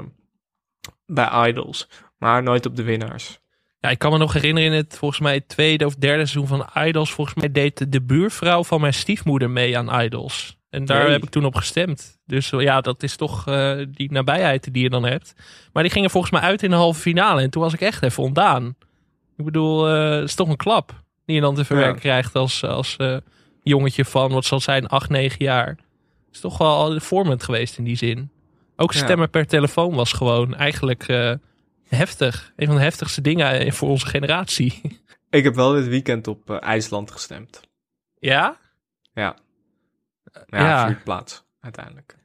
bij 1.06 1.48
Idols, 1.48 1.88
maar 2.18 2.42
nooit 2.42 2.66
op 2.66 2.76
de 2.76 2.82
winnaars. 2.82 3.40
Ja, 3.78 3.88
ik 3.90 3.98
kan 3.98 4.12
me 4.12 4.18
nog 4.18 4.32
herinneren 4.32 4.70
in 4.70 4.76
het 4.76 4.98
volgens 4.98 5.20
mij 5.20 5.40
tweede 5.40 5.86
of 5.86 5.94
derde 5.94 6.26
seizoen 6.26 6.46
van 6.58 6.84
Idols. 6.86 7.12
Volgens 7.12 7.36
mij 7.36 7.52
deed 7.52 7.92
de 7.92 8.02
buurvrouw 8.02 8.64
van 8.64 8.80
mijn 8.80 8.94
stiefmoeder 8.94 9.50
mee 9.50 9.78
aan 9.78 10.00
Idols. 10.02 10.56
En 10.70 10.84
daar 10.84 11.02
Nee. 11.02 11.12
heb 11.12 11.22
ik 11.22 11.28
toen 11.30 11.44
op 11.44 11.54
gestemd. 11.54 12.20
Dus 12.26 12.50
ja, 12.50 12.80
dat 12.80 13.02
is 13.02 13.16
toch 13.16 13.46
eh, 13.46 13.78
die 13.90 14.12
nabijheid 14.12 14.72
die 14.72 14.82
je 14.82 14.90
dan 14.90 15.04
hebt. 15.04 15.34
Maar 15.72 15.82
die 15.82 15.92
gingen 15.92 16.10
volgens 16.10 16.32
mij 16.32 16.40
uit 16.40 16.62
in 16.62 16.70
de 16.70 16.76
halve 16.76 17.00
finale. 17.00 17.42
En 17.42 17.50
toen 17.50 17.62
was 17.62 17.72
ik 17.72 17.80
echt 17.80 18.02
even 18.02 18.22
ontdaan. 18.22 18.76
Ik 19.36 19.44
bedoel, 19.44 19.88
eh, 19.88 20.10
het 20.10 20.24
is 20.28 20.34
toch 20.34 20.48
een 20.48 20.56
klap 20.56 21.01
dan 21.24 21.54
te 21.54 21.64
verwerken 21.64 21.94
Ja. 21.94 22.00
krijgt 22.00 22.34
als, 22.34 22.64
als 22.64 22.96
eh, 22.96 23.16
jongetje 23.62 24.04
van, 24.04 24.32
wat 24.32 24.44
zal 24.44 24.56
het 24.56 24.66
zijn, 24.66 24.86
8, 24.86 25.08
9 25.10 25.44
jaar. 25.44 25.66
Het 25.68 25.76
is 26.32 26.40
toch 26.40 26.58
wel 26.58 27.00
vormend 27.00 27.42
geweest 27.42 27.78
in 27.78 27.84
die 27.84 27.96
zin. 27.96 28.30
Ook 28.76 28.92
Ja. 28.92 28.98
stemmen 29.04 29.30
per 29.30 29.46
telefoon 29.46 29.94
was 29.94 30.12
gewoon 30.12 30.54
eigenlijk 30.54 31.08
eh, 31.08 31.32
heftig. 31.88 32.52
Een 32.56 32.66
van 32.66 32.76
de 32.76 32.82
heftigste 32.82 33.20
dingen 33.20 33.72
voor 33.72 33.88
onze 33.88 34.06
generatie. 34.06 34.80
Ik 35.30 35.44
heb 35.44 35.54
wel 35.54 35.72
dit 35.72 35.86
weekend 35.88 36.26
op 36.26 36.50
eh, 36.50 36.56
IJsland 36.60 37.10
gestemd. 37.10 37.60
Ja? 38.18 38.56
Ja. 39.14 39.36
Ja, 40.46 40.88
Ja. 40.88 40.98
plaats, 41.04 41.44
uiteindelijk. 41.60 42.16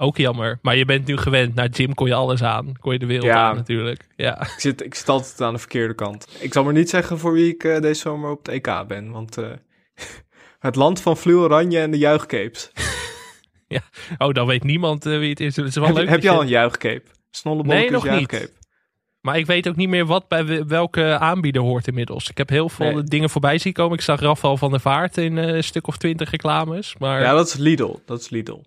Ook 0.00 0.16
jammer. 0.16 0.58
Maar 0.62 0.76
je 0.76 0.84
bent 0.84 1.06
nu 1.06 1.16
gewend. 1.16 1.54
Naar 1.54 1.68
Jim 1.68 1.94
kon 1.94 2.06
je 2.06 2.14
alles 2.14 2.42
aan. 2.42 2.72
Kon 2.80 2.92
je 2.92 2.98
de 2.98 3.06
wereld 3.06 3.26
Ja. 3.26 3.48
aan 3.48 3.56
natuurlijk. 3.56 4.06
Ja. 4.16 4.40
Ik 4.40 4.54
zit, 4.56 4.84
ik 4.84 4.94
zit 4.94 5.08
altijd 5.08 5.40
aan 5.40 5.52
de 5.52 5.58
verkeerde 5.58 5.94
kant. 5.94 6.26
Ik 6.40 6.52
zal 6.52 6.64
maar 6.64 6.72
niet 6.72 6.90
zeggen 6.90 7.18
voor 7.18 7.32
wie 7.32 7.52
ik 7.54 7.64
eh, 7.64 7.80
deze 7.80 8.00
zomer 8.00 8.30
op 8.30 8.38
het 8.46 8.48
EK 8.54 8.84
ben, 8.88 9.10
want 9.10 9.36
eh, 9.38 9.46
het 10.58 10.76
land 10.76 11.00
van 11.00 11.16
Fluo 11.16 11.42
Oranje 11.42 11.78
en 11.80 11.90
de 11.90 11.98
juichcapes. 11.98 12.70
ja. 13.68 13.80
Oh, 14.18 14.32
dan 14.32 14.46
weet 14.46 14.64
niemand 14.64 15.06
eh, 15.06 15.18
wie 15.18 15.30
het 15.30 15.40
is. 15.40 15.56
Wel 15.56 15.84
Heb, 15.86 15.96
leuk 15.96 16.08
heb 16.08 16.22
je 16.22 16.30
al 16.30 16.40
een 16.40 16.48
juichcape? 16.48 17.02
Snollebollekes 17.30 18.02
Nee, 18.02 18.18
nog 18.18 18.18
niet. 18.30 18.52
Maar 19.20 19.38
ik 19.38 19.46
weet 19.46 19.68
ook 19.68 19.76
niet 19.76 19.88
meer 19.88 20.06
wat 20.06 20.28
bij 20.28 20.44
we- 20.44 20.64
welke 20.66 21.18
aanbieder 21.18 21.62
hoort 21.62 21.86
inmiddels. 21.86 22.30
Ik 22.30 22.38
heb 22.38 22.48
heel 22.48 22.68
veel 22.68 22.92
Nee. 22.92 23.02
dingen 23.02 23.30
voorbij 23.30 23.58
zien 23.58 23.72
komen. 23.72 23.96
Ik 23.96 24.04
zag 24.04 24.20
Rafael 24.20 24.56
van 24.56 24.70
der 24.70 24.80
Vaart 24.80 25.16
in 25.16 25.36
een 25.36 25.64
stuk 25.64 25.86
of 25.86 25.96
twintig 25.96 26.30
reclames. 26.30 26.94
Maar, 26.98 27.20
Ja, 27.20 27.32
dat 27.32 27.46
is 27.46 27.54
Lidl. 27.54 27.94
Dat 28.06 28.20
is 28.20 28.28
Lidl. 28.28 28.60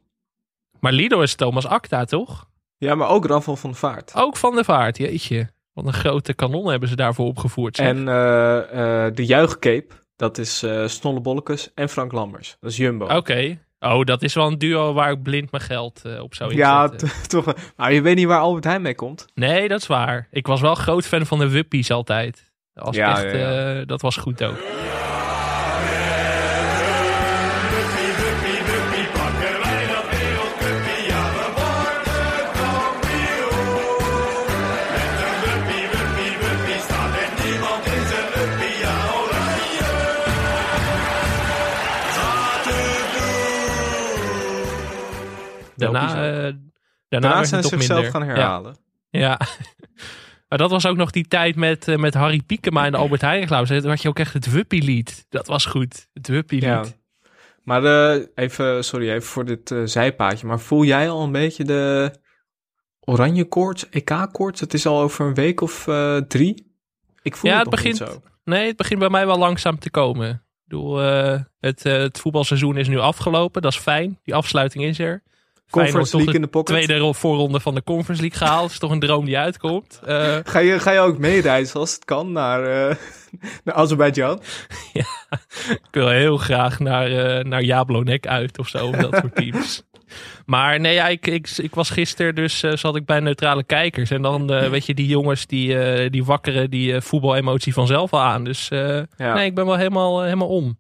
Maar 0.82 0.92
Lido 0.92 1.22
is 1.22 1.36
Thomas 1.36 1.66
Acta, 1.68 2.06
toch? 2.06 2.50
Ja, 2.78 2.96
maar 2.96 3.10
ook 3.10 3.26
Rafael 3.26 3.58
van 3.58 3.70
de 3.70 3.76
Vaart. 3.76 4.12
Ook 4.16 4.38
van 4.38 4.56
der 4.56 4.64
Vaart, 4.66 4.98
jeetje. 4.98 5.50
Wat 5.74 5.86
een 5.86 5.94
grote 5.94 6.34
kanon 6.34 6.70
hebben 6.70 6.90
ze 6.90 6.96
daarvoor 6.96 7.26
opgevoerd. 7.26 7.76
zeg. 7.76 7.88
En 7.88 8.08
eh, 8.08 9.06
eh, 9.06 9.14
de 9.16 9.26
juichcape, 9.26 9.88
dat 10.16 10.38
is 10.38 10.64
eh 10.64 10.88
Snolle 10.88 11.44
en 11.76 11.90
Frank 11.90 12.12
Lammers. 12.12 12.58
Dat 12.60 12.72
is 12.72 12.78
Jumbo. 12.78 13.06
Oké. 13.06 13.58
Oh, 13.80 14.04
dat 14.04 14.22
is 14.24 14.34
wel 14.34 14.48
een 14.48 14.58
duo 14.58 14.94
waar 14.94 15.12
ik 15.12 15.24
blind 15.24 15.52
mijn 15.52 15.64
geld 15.64 16.02
op 16.22 16.36
zou 16.36 16.56
ja, 16.56 16.84
inzetten. 16.84 17.08
t- 17.08 17.30
toch. 17.30 17.54
Maar 17.76 17.94
je 17.94 18.02
weet 18.02 18.16
niet 18.16 18.26
waar 18.28 18.40
Albert 18.40 18.64
Heijn 18.64 18.82
mee 18.82 18.96
komt. 18.96 19.26
Nee, 19.34 19.68
dat 19.68 19.82
is 19.82 19.88
waar. 19.88 20.28
Ik 20.32 20.48
was 20.48 20.62
wel 20.62 20.76
groot 20.76 21.06
fan 21.06 21.26
van 21.26 21.40
de 21.40 21.50
Wuppies 21.50 21.92
altijd. 21.92 22.52
Dat 22.74 22.86
was, 22.86 22.96
Ja, 22.96 23.24
echt, 23.24 23.36
ja, 23.36 23.70
ja. 23.70 23.86
dat 23.86 24.02
was 24.02 24.18
goed 24.18 24.44
ook. 24.44 24.58
Daarna, 45.82 46.48
eh, 46.48 46.54
daarna, 47.10 47.44
zijn 47.44 47.62
het 47.62 47.70
ze 47.70 47.70
toch 47.70 47.82
zichzelf 47.82 48.02
minder. 48.02 48.12
gaan 48.22 48.30
Ja. 48.30 48.34
herhalen. 48.36 48.78
Ja. 49.10 49.40
maar 50.50 50.58
dat 50.58 50.72
was 50.72 50.86
ook 50.86 50.98
nog 50.98 51.12
die 51.12 51.28
tijd 51.28 51.56
met, 51.56 51.88
eh, 51.88 51.96
met 51.98 52.14
Harry 52.14 52.42
Piekema 52.46 52.86
en 52.86 52.96
Albert 52.96 53.22
Heijn 53.22 53.40
reclames. 53.40 53.68
Toen 53.70 53.90
had 53.90 54.02
je 54.02 54.10
ook 54.10 54.20
echt 54.20 54.34
het 54.34 54.52
Wuppie-lied. 54.52 55.26
Dat 55.30 55.48
was 55.48 55.66
goed. 55.66 56.08
Het 56.14 56.28
Wuppie-lied. 56.28 56.70
Ja. 56.70 56.84
Maar 57.64 57.84
eh, 57.84 58.26
even, 58.36 58.84
sorry, 58.84 59.10
even 59.10 59.28
voor 59.30 59.46
dit 59.46 59.76
zijpaadje. 59.86 60.48
Maar 60.48 60.60
voel 60.60 60.84
jij 60.84 61.10
al 61.10 61.24
een 61.24 61.32
beetje 61.32 61.64
de 61.64 62.12
oranje 63.00 63.46
koorts, 63.46 63.90
EK-koorts? 63.90 64.60
Het 64.60 64.74
is 64.74 64.86
al 64.86 65.02
over 65.02 65.26
een 65.26 65.34
week 65.34 65.62
of 65.62 65.88
eh, 65.88 66.18
drie. 66.18 66.70
Ik 67.22 67.36
voel 67.36 67.52
ja, 67.52 67.58
het, 67.58 67.66
het 67.66 67.76
nog 67.76 67.84
niet 67.84 68.00
begint, 68.00 68.12
zo. 68.24 68.30
nee, 68.44 68.68
het 68.68 68.76
begint 68.78 69.00
bij 69.00 69.10
mij 69.10 69.26
wel 69.26 69.38
langzaam 69.38 69.80
te 69.80 69.90
komen. 69.90 70.30
Ik 70.30 70.40
bedoel, 70.78 71.02
eh, 71.02 71.40
het, 71.60 71.86
eh, 71.86 71.94
het 71.98 72.20
voetbalseizoen 72.20 72.78
is 72.78 72.88
nu 72.88 72.98
afgelopen. 73.00 73.62
Dat 73.62 73.72
is 73.72 73.78
fijn. 73.78 74.20
Die 74.24 74.36
afsluiting 74.36 74.84
is 74.84 75.00
er. 75.00 75.24
Conference 75.72 76.16
League 76.16 76.34
in 76.36 76.42
de 76.42 76.48
pocket. 76.48 76.76
Tweede 76.76 76.98
ro- 76.98 77.14
voorronde 77.14 77.60
van 77.60 77.76
de 77.76 77.84
Conference 77.84 78.22
League 78.22 78.40
gehaald. 78.40 78.62
Dat 78.64 78.72
is 78.72 78.80
toch 78.80 78.92
een 78.92 79.00
droom 79.00 79.26
die 79.26 79.38
uitkomt. 79.38 80.00
Eh, 80.06 80.38
Ga 80.44 80.60
je, 80.60 80.80
ga 80.80 80.92
je 80.92 81.00
ook 81.00 81.18
meereizen 81.18 81.80
als 81.80 81.94
het 81.94 82.06
kan 82.06 82.32
naar, 82.32 82.64
eh 82.90 82.96
naar 83.64 83.76
Azerbeidzjan? 83.76 84.42
ik 85.70 85.80
wil 85.92 86.10
heel 86.10 86.38
graag 86.38 86.80
naar, 86.80 87.12
eh 87.12 87.44
naar 87.44 87.64
Jablonek 87.64 88.28
uit 88.28 88.60
of 88.60 88.68
zo. 88.68 88.88
Of 88.88 88.96
dat 88.96 89.16
soort 89.16 89.36
teams. 89.42 89.84
Maar 90.46 90.80
nee, 90.80 90.94
ja, 90.94 91.08
ik, 91.08 91.28
ik, 91.28 91.50
ik 91.58 91.76
was 91.76 91.90
gisteren 91.90 92.36
dus 92.36 92.64
eh, 92.64 92.76
zat 92.76 92.96
ik 92.96 93.06
bij 93.06 93.20
neutrale 93.20 93.64
kijkers. 93.64 94.10
En 94.12 94.22
dan 94.22 94.54
eh, 94.54 94.70
weet 94.70 94.86
je, 94.86 94.94
die 94.94 95.08
jongens 95.08 95.46
die, 95.48 96.10
die 96.10 96.24
wakkeren 96.26 96.70
die 96.70 97.02
voetbalemotie 97.02 97.74
vanzelf 97.74 98.14
al 98.14 98.20
aan. 98.20 98.44
Dus 98.44 98.68
Ja. 98.68 99.06
nee, 99.18 99.46
ik 99.46 99.56
ben 99.56 99.66
wel 99.66 99.78
helemaal, 99.78 100.22
helemaal 100.24 100.48
om. 100.48 100.80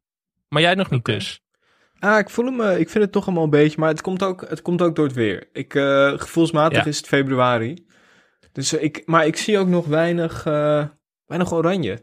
Maar 0.50 0.62
jij 0.62 0.74
nog 0.76 0.90
niet 0.90 1.06
dus. 1.06 1.41
Ah, 2.04 2.20
ik 2.20 2.30
voel 2.30 2.46
hem, 2.46 2.62
eh, 2.62 2.80
ik 2.80 2.90
vind 2.90 3.04
het 3.04 3.14
toch 3.14 3.26
allemaal 3.26 3.44
een 3.44 3.50
beetje, 3.50 3.80
maar 3.80 3.90
het 3.90 4.02
komt 4.02 4.24
ook, 4.24 4.46
het 4.50 4.62
komt 4.62 4.82
ook 4.82 4.96
door 4.96 5.06
het 5.06 5.14
weer. 5.16 5.50
Ik, 5.54 5.76
eh, 5.76 6.12
gevoelsmatig 6.16 6.78
Ja. 6.78 6.86
is 6.86 6.98
het 6.98 7.08
februari. 7.08 7.86
Dus 8.52 8.74
eh, 8.78 8.84
ik, 8.84 9.02
maar 9.06 9.26
ik 9.26 9.38
zie 9.38 9.58
ook 9.58 9.68
nog 9.68 9.86
weinig, 9.88 10.44
weinig 11.26 11.54
oranje. 11.54 12.00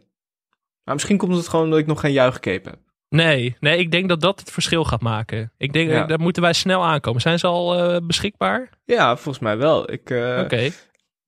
Maar 0.84 0.94
misschien 0.94 1.16
komt 1.18 1.36
het 1.36 1.48
gewoon 1.48 1.64
omdat 1.64 1.78
ik 1.80 1.86
nog 1.86 2.00
geen 2.00 2.12
juichcape 2.12 2.68
heb. 2.68 2.78
Nee, 3.08 3.56
nee, 3.60 3.78
ik 3.78 3.90
denk 3.90 4.08
dat 4.08 4.20
dat 4.20 4.40
het 4.40 4.50
verschil 4.50 4.84
gaat 4.84 5.00
maken. 5.00 5.52
Ik 5.56 5.72
denk, 5.72 5.90
Ja. 5.90 6.02
eh, 6.02 6.08
daar 6.08 6.20
moeten 6.20 6.42
wij 6.42 6.52
snel 6.52 6.84
aankomen. 6.84 7.20
Zijn 7.20 7.38
ze 7.38 7.46
al 7.46 8.00
beschikbaar? 8.06 8.68
Ja, 8.84 9.16
volgens 9.16 9.38
mij 9.44 9.56
wel. 9.56 9.92
Ik, 9.92 10.00
Oké. 10.44 10.70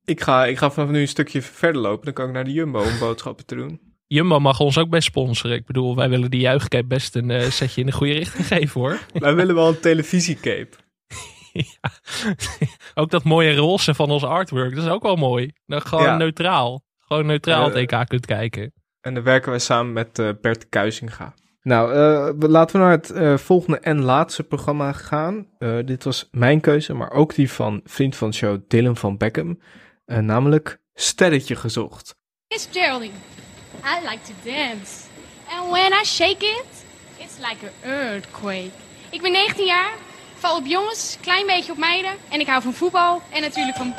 ik, 0.05 0.21
ga, 0.21 0.47
ik 0.47 0.59
ga 0.59 0.71
vanaf 0.71 0.91
nu 0.91 1.01
een 1.01 1.09
stukje 1.09 1.43
verder 1.43 1.81
lopen. 1.83 2.05
Dan 2.05 2.15
kan 2.15 2.27
ik 2.27 2.33
naar 2.33 2.45
de 2.45 2.53
Jumbo 2.53 2.79
om 2.81 2.99
boodschappen 2.99 3.47
te 3.47 3.55
doen. 3.55 3.90
Jumbo 4.13 4.39
mag 4.41 4.61
ons 4.61 4.79
ook 4.79 4.89
bij 4.89 5.01
sponsoren. 5.01 5.57
Ik 5.57 5.67
bedoel, 5.67 5.97
wij 5.97 6.09
willen 6.09 6.31
die 6.31 6.41
juichcape 6.41 6.87
best 6.87 7.15
een 7.17 7.31
eh, 7.31 7.51
setje 7.51 7.81
in 7.81 7.87
de 7.87 7.93
goede 7.93 8.13
richting 8.13 8.47
geven 8.57 8.81
hoor. 8.81 8.99
Wij 9.13 9.35
willen 9.35 9.55
wel 9.55 9.69
een 9.69 9.81
televisiecape. 9.81 10.69
Ook 12.95 13.11
dat 13.11 13.25
mooie 13.25 13.55
roze 13.57 13.95
van 13.95 14.11
ons 14.11 14.25
artwork, 14.25 14.75
dat 14.75 14.85
is 14.85 14.91
ook 14.91 15.03
wel 15.03 15.17
mooi. 15.17 15.53
Dan 15.67 15.83
gewoon 15.83 16.05
Ja. 16.05 16.17
neutraal. 16.17 16.83
Gewoon 16.99 17.27
neutraal 17.27 17.61
Eh, 17.61 17.75
het 17.75 17.93
EK 17.93 18.09
kunt 18.09 18.27
kijken. 18.27 18.73
En 19.01 19.15
dan 19.15 19.23
werken 19.23 19.51
wij 19.51 19.59
samen 19.59 19.93
met 19.93 20.19
eh, 20.19 20.29
Bert 20.41 20.69
Kuizinga. 20.69 21.35
Nou, 21.63 21.93
eh, 21.93 22.49
laten 22.51 22.77
we 22.77 22.83
naar 22.83 22.93
het 22.93 23.11
eh, 23.11 23.37
volgende 23.37 23.79
en 23.79 24.01
laatste 24.03 24.43
programma 24.43 24.93
gaan. 24.93 25.47
Eh, 25.59 25.77
dit 25.85 26.05
was 26.05 26.29
mijn 26.31 26.61
keuze, 26.61 26.95
maar 26.95 27.11
ook 27.11 27.35
die 27.35 27.51
van 27.51 27.81
vriend 27.85 28.17
van 28.17 28.31
de 28.31 28.37
show 28.37 28.59
Dylan 28.69 28.97
van 28.97 29.17
Beckham. 29.17 29.59
Eh, 30.05 30.19
namelijk 30.19 30.81
Sterretje 30.95 31.57
gezocht. 31.57 32.17
It's 32.49 32.69
Geraldine. 32.73 33.15
I 33.85 34.01
like 34.03 34.25
to 34.25 34.33
dance. 34.45 35.09
And 35.51 35.71
when 35.71 35.93
I 35.93 36.03
shake 36.05 36.43
it, 36.43 36.67
it's 37.19 37.39
like 37.39 37.63
an 37.63 37.91
earthquake. 37.91 38.73
Ik 39.11 39.23
ben 39.23 39.33
19 39.33 39.67
jaar, 39.67 39.93
val 40.39 40.57
op 40.57 40.67
jongens, 40.67 41.17
klein 41.21 41.47
beetje 41.47 41.73
op 41.73 41.79
meiden. 41.79 42.13
En 42.29 42.41
ik 42.41 42.47
hou 42.47 42.63
van 42.63 42.75
voetbal 42.75 43.23
en 43.31 43.41
natuurlijk 43.41 43.77
van... 43.77 43.95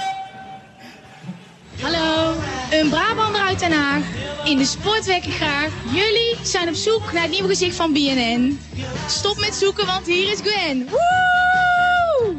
Hallo, 1.82 2.34
een 2.72 2.90
Brabander 2.90 3.42
uit 3.42 3.60
Den 3.60 3.72
Haag. 3.72 4.04
In 4.44 4.58
de 4.58 4.66
sport 4.66 5.06
werk 5.06 5.26
ik 5.26 5.34
graag. 5.34 5.72
Jullie 5.94 6.36
zijn 6.44 6.68
op 6.68 6.76
zoek 6.76 7.12
naar 7.12 7.22
het 7.22 7.32
nieuwe 7.32 7.48
gezicht 7.48 7.76
van 7.76 7.94
BNN. 7.94 8.60
Stop 9.08 9.40
met 9.40 9.56
zoeken, 9.56 9.86
want 9.86 10.06
hier 10.06 10.32
is 10.32 10.40
Gwen. 10.40 10.90
Woe! 10.90 12.36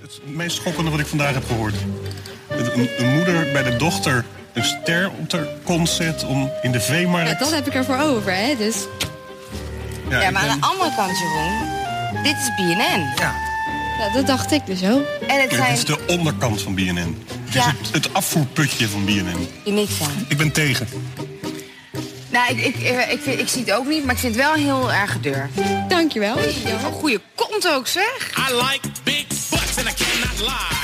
Het 0.00 0.20
meest 0.24 0.56
schokkende 0.56 0.90
wat 0.90 1.00
ik 1.00 1.06
vandaag 1.06 1.34
heb 1.34 1.44
gehoord. 1.46 1.74
Een, 2.48 2.88
een 2.98 3.14
moeder 3.14 3.52
bij 3.52 3.62
de 3.62 3.76
dochter 3.76 4.24
een 4.54 4.64
ster 4.64 5.10
op 5.10 5.30
de 5.30 5.56
kont 5.64 5.88
zet 5.88 6.24
om 6.24 6.50
in 6.62 6.72
de 6.72 6.80
veemarkt... 6.80 7.30
Ja, 7.30 7.38
dat 7.38 7.52
heb 7.54 7.66
ik 7.66 7.74
ervoor 7.74 7.98
over, 7.98 8.34
hè? 8.34 8.56
Dus... 8.56 8.76
Ja, 10.08 10.20
Ja, 10.20 10.26
ik 10.26 10.32
maar 10.32 10.42
ben- 10.42 10.50
aan 10.50 10.60
de 10.60 10.66
andere 10.66 10.94
kant, 10.96 11.18
Jeroen, 11.18 12.22
dit 12.22 12.32
is 12.36 12.50
BNN. 12.56 13.00
Ja. 13.16 13.34
ja. 13.98 14.10
Dat 14.14 14.26
dacht 14.26 14.52
ik 14.52 14.66
dus 14.66 14.82
ook. 14.82 15.04
En 15.26 15.40
het 15.40 15.50
Dit 15.50 15.58
zijn 15.58 15.72
is 15.72 15.84
de 15.84 15.98
onderkant 16.06 16.62
van 16.62 16.74
BNN. 16.74 17.24
Het 17.44 17.48
is 17.48 17.54
Ja. 17.54 17.66
het, 17.66 17.92
het 17.92 18.14
afvoerputje 18.14 18.88
van 18.88 19.04
BNN. 19.04 19.48
die 19.64 19.72
niks 19.72 20.00
aan. 20.02 20.24
Ik 20.28 20.36
ben 20.36 20.52
tegen. 20.52 20.88
Nou, 22.30 22.56
ik, 22.56 22.64
ik, 22.64 22.82
eh, 22.82 23.10
ik, 23.12 23.20
vind, 23.22 23.40
ik 23.40 23.48
zie 23.48 23.60
het 23.64 23.72
ook 23.72 23.86
niet, 23.86 24.04
maar 24.04 24.14
ik 24.14 24.20
vind 24.20 24.34
het 24.34 24.44
wel 24.44 24.54
heel 24.54 24.92
erg 24.92 25.12
gedurfd. 25.12 25.50
Dankjewel. 25.88 26.36
Een 26.38 26.92
goede 26.92 27.20
kont 27.34 27.68
ook, 27.68 27.86
zeg. 27.86 28.30
I 28.50 28.54
like 28.54 28.88
big 29.04 29.26
butts 29.50 29.76
and 29.78 29.88
I 29.88 30.04
cannot 30.04 30.38
lie. 30.40 30.83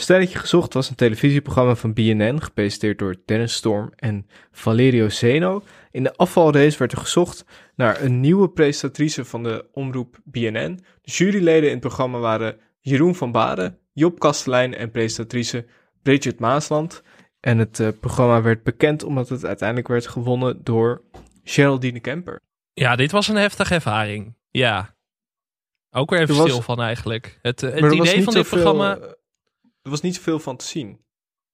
Sterretje 0.00 0.38
gezocht 0.38 0.74
was 0.74 0.88
een 0.90 0.94
televisieprogramma 0.94 1.74
van 1.74 1.92
BNN, 1.92 2.42
gepresenteerd 2.42 2.98
door 2.98 3.16
Dennis 3.24 3.54
Storm 3.54 3.92
en 3.96 4.26
Valerio 4.52 5.08
Zeno. 5.08 5.62
In 5.90 6.02
de 6.02 6.16
afvalrace 6.16 6.78
werd 6.78 6.92
er 6.92 6.98
gezocht 6.98 7.44
naar 7.74 8.02
een 8.02 8.20
nieuwe 8.20 8.50
presentatrice 8.50 9.24
van 9.24 9.42
de 9.42 9.68
omroep 9.72 10.18
BNN. 10.24 10.80
De 11.02 11.10
juryleden 11.10 11.64
in 11.64 11.70
het 11.70 11.80
programma 11.80 12.18
waren 12.18 12.56
Jeroen 12.80 13.14
van 13.14 13.32
Baren, 13.32 13.78
Job 13.92 14.18
Kastelein 14.18 14.74
en 14.74 14.90
presentatrice 14.90 15.66
Bridget 16.02 16.38
Maasland. 16.38 17.02
En 17.40 17.58
het 17.58 17.80
eh, 17.80 17.88
programma 18.00 18.42
werd 18.42 18.62
bekend 18.62 19.02
omdat 19.02 19.28
het 19.28 19.44
uiteindelijk 19.44 19.88
werd 19.88 20.06
gewonnen 20.06 20.64
door 20.64 21.02
Geraldine 21.44 22.00
Kemper. 22.00 22.40
Ja, 22.72 22.96
dit 22.96 23.10
was 23.10 23.28
een 23.28 23.36
heftige 23.36 23.74
ervaring. 23.74 24.36
Ja. 24.50 24.94
Ook 25.90 26.10
weer 26.10 26.20
even 26.20 26.36
was- 26.36 26.48
stil 26.48 26.62
van 26.62 26.80
eigenlijk. 26.80 27.38
Het, 27.42 27.62
eh, 27.62 27.80
het 27.80 27.92
idee 27.92 28.22
van 28.24 28.34
dit 28.34 28.48
programma... 28.48 28.98
Er 29.82 29.90
was 29.90 30.00
niet 30.00 30.14
zoveel 30.14 30.38
van 30.38 30.56
te 30.56 30.64
zien. 30.64 31.00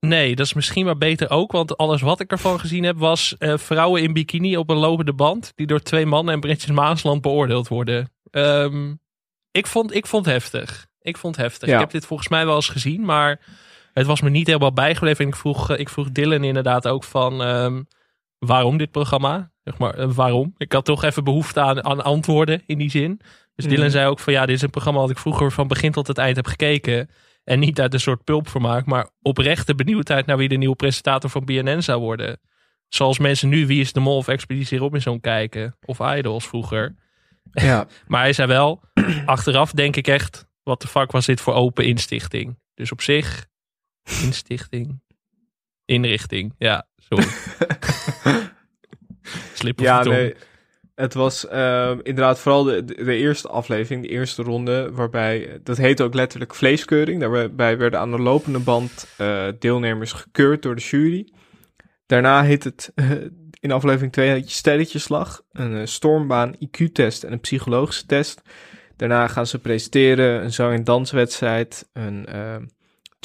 Nee, 0.01 0.37
dat 0.37 0.47
is 0.47 0.53
misschien 0.53 0.85
maar 0.85 0.99
beter 0.99 1.31
ook. 1.31 1.53
Want 1.53 1.77
alles 1.77 2.01
wat 2.01 2.21
ik 2.21 2.31
ervan 2.31 2.61
gezien 2.61 2.85
heb 2.85 2.99
was 2.99 3.37
eh, 3.39 3.57
vrouwen 3.59 4.03
in 4.03 4.13
bikini 4.13 4.57
op 4.57 4.71
een 4.71 4.77
lopende 4.77 5.13
band. 5.13 5.53
Die 5.55 5.67
door 5.67 5.81
twee 5.81 6.07
mannen 6.07 6.35
en 6.35 6.41
Britjes 6.41 6.71
Maasland 6.71 7.21
beoordeeld 7.21 7.69
worden. 7.69 8.13
Ehm, 8.31 8.95
ik, 9.51 9.67
vond, 9.67 9.95
ik 9.95 10.07
vond 10.07 10.25
het 10.25 10.35
heftig. 10.35 10.87
Ik 11.01 11.17
vond 11.17 11.37
het 11.37 11.45
heftig. 11.45 11.69
Ja. 11.69 11.75
Ik 11.75 11.81
heb 11.81 11.91
dit 11.91 12.07
volgens 12.07 12.29
mij 12.29 12.47
wel 12.47 12.55
eens 12.55 12.69
gezien. 12.69 13.05
Maar 13.05 13.41
het 13.93 14.07
was 14.07 14.21
me 14.21 14.31
niet 14.31 14.47
helemaal 14.47 14.73
bijgebleven. 14.73 15.25
En 15.25 15.31
ik 15.31 15.37
vroeg, 15.37 15.71
eh, 15.71 15.79
ik 15.79 15.89
vroeg 15.89 16.11
Dylan 16.11 16.45
inderdaad 16.45 16.89
ook 16.89 17.05
van 17.05 17.43
ehm, 17.43 17.83
waarom 18.39 18.77
dit 18.77 18.91
programma? 18.91 19.51
Zeg 19.65 19.79
maar, 19.79 19.95
eh, 19.95 20.13
waarom? 20.13 20.55
Ik 20.57 20.73
had 20.73 20.85
toch 20.85 21.05
even 21.05 21.25
behoefte 21.25 21.61
aan, 21.61 21.85
aan 21.85 22.05
antwoorden 22.05 22.63
in 22.67 22.79
die 22.79 22.91
zin. 22.91 23.21
Dus 23.55 23.65
Dylan 23.65 23.81
Mhm. 23.85 23.91
zei 23.91 24.09
ook 24.09 24.19
van 24.19 24.33
ja, 24.33 24.47
dit 24.47 24.57
is 24.57 24.63
een 24.63 24.71
programma 24.71 25.01
wat 25.01 25.11
ik 25.11 25.19
vroeger 25.19 25.53
van 25.53 25.69
begin 25.69 25.93
tot 25.93 26.07
het 26.07 26.19
eind 26.19 26.37
heb 26.37 26.47
gekeken. 26.47 27.11
En 27.47 27.59
niet 27.59 27.81
uit 27.81 27.93
een 27.93 28.01
soort 28.01 28.25
pulpvermaak, 28.25 28.87
maar 28.87 29.09
oprechte 29.23 29.75
benieuwdheid 29.75 30.27
naar 30.27 30.37
wie 30.37 30.49
de 30.49 30.57
nieuwe 30.57 30.77
presentator 30.77 31.31
van 31.31 31.45
BNN 31.45 31.83
zou 31.83 32.01
worden. 32.01 32.41
Zoals 32.89 33.19
mensen 33.19 33.49
nu 33.49 33.67
Wie 33.67 33.81
is 33.81 33.93
de 33.93 34.01
Mol 34.01 34.17
of 34.17 34.29
Expeditie 34.29 34.79
Robinson 34.79 35.21
kijken. 35.21 35.77
Of 35.85 36.17
Idols 36.17 36.47
vroeger. 36.47 36.95
Ja. 37.53 37.87
maar 38.07 38.21
hij 38.21 38.33
zei 38.33 38.49
wel, 38.49 38.81
achteraf 39.27 39.71
denk 39.71 39.97
ik 39.97 40.09
echt, 40.09 40.47
wat 40.63 40.81
de 40.81 40.89
fuck 40.89 41.11
was 41.11 41.27
dit 41.27 41.41
voor 41.41 41.55
open 41.55 41.85
instichting. 41.85 42.59
Dus 42.75 42.93
op 42.93 43.03
zich 43.03 43.47
Instichting. 44.23 45.01
Inrichting. 45.85 46.55
Ja, 46.59 46.87
sorry. 46.97 47.27
Slip 49.55 49.81
Ja, 49.81 50.03
nee. 50.03 50.35
Het 50.97 51.15
was 51.15 51.49
ehm, 51.49 51.99
inderdaad 52.03 52.39
vooral 52.39 52.65
de, 52.65 52.85
de 52.85 53.17
eerste 53.17 53.49
aflevering, 53.49 54.03
de 54.03 54.09
eerste 54.09 54.43
ronde, 54.43 54.91
waarbij, 54.93 55.61
dat 55.63 55.77
heette 55.77 56.03
ook 56.03 56.15
letterlijk 56.15 56.55
vleeskeuring. 56.55 57.21
Daarbij 57.21 57.79
werden 57.79 58.01
aan 58.01 58.11
de 58.11 58.19
lopende 58.19 58.59
band 58.59 59.07
eh, 59.17 59.47
deelnemers 59.59 60.13
gekeurd 60.13 60.63
door 60.63 60.75
de 60.75 60.83
jury. 60.83 61.33
Daarna 62.07 62.43
heet 62.43 62.65
het 62.65 62.93
eh, 62.95 63.11
in 63.61 63.73
aflevering 63.73 64.13
2 64.13 64.31
had 64.31 64.51
je 64.51 64.57
sterretjeslag, 64.57 65.43
een 65.53 65.77
eh, 65.77 65.87
stormbaan, 65.87 66.55
IQ-test 66.55 67.25
en 67.25 67.33
een 67.33 67.41
psychologische 67.41 68.07
test. 68.07 68.43
Daarna 68.97 69.29
gaan 69.29 69.47
ze 69.47 69.59
presenteren, 69.59 70.43
een 70.43 70.53
zang- 70.53 70.75
en 70.75 70.85
danswedstrijd, 70.85 71.89
een 71.93 72.27
ehm, 72.27 72.65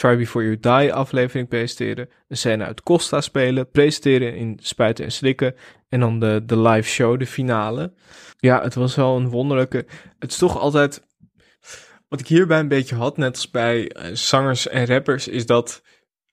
Try 0.01 0.17
Before 0.17 0.43
You 0.43 0.59
Die 0.59 0.93
aflevering 0.93 1.47
presenteren, 1.47 2.09
een 2.27 2.37
scène 2.37 2.65
uit 2.65 2.83
Costa 2.83 3.21
spelen, 3.21 3.69
presenteren 3.71 4.35
in 4.35 4.59
Spuiten 4.61 5.05
en 5.05 5.11
Slikken 5.11 5.55
en 5.89 5.99
dan 5.99 6.19
de, 6.19 6.41
de 6.45 6.59
live 6.59 6.89
show, 6.89 7.19
de 7.19 7.27
finale. 7.27 7.93
Ja, 8.39 8.61
het 8.61 8.73
was 8.73 8.95
wel 8.95 9.17
een 9.17 9.29
wonderlijke... 9.29 9.85
Het 10.19 10.31
is 10.31 10.37
toch 10.37 10.57
altijd... 10.57 11.07
Wat 12.07 12.19
ik 12.19 12.27
hierbij 12.27 12.59
een 12.59 12.67
beetje 12.67 12.95
had, 12.95 13.17
net 13.17 13.35
als 13.35 13.49
bij 13.49 13.91
eh, 13.91 14.13
zangers 14.13 14.67
en 14.67 14.85
rappers, 14.85 15.27
is 15.27 15.45
dat... 15.45 15.83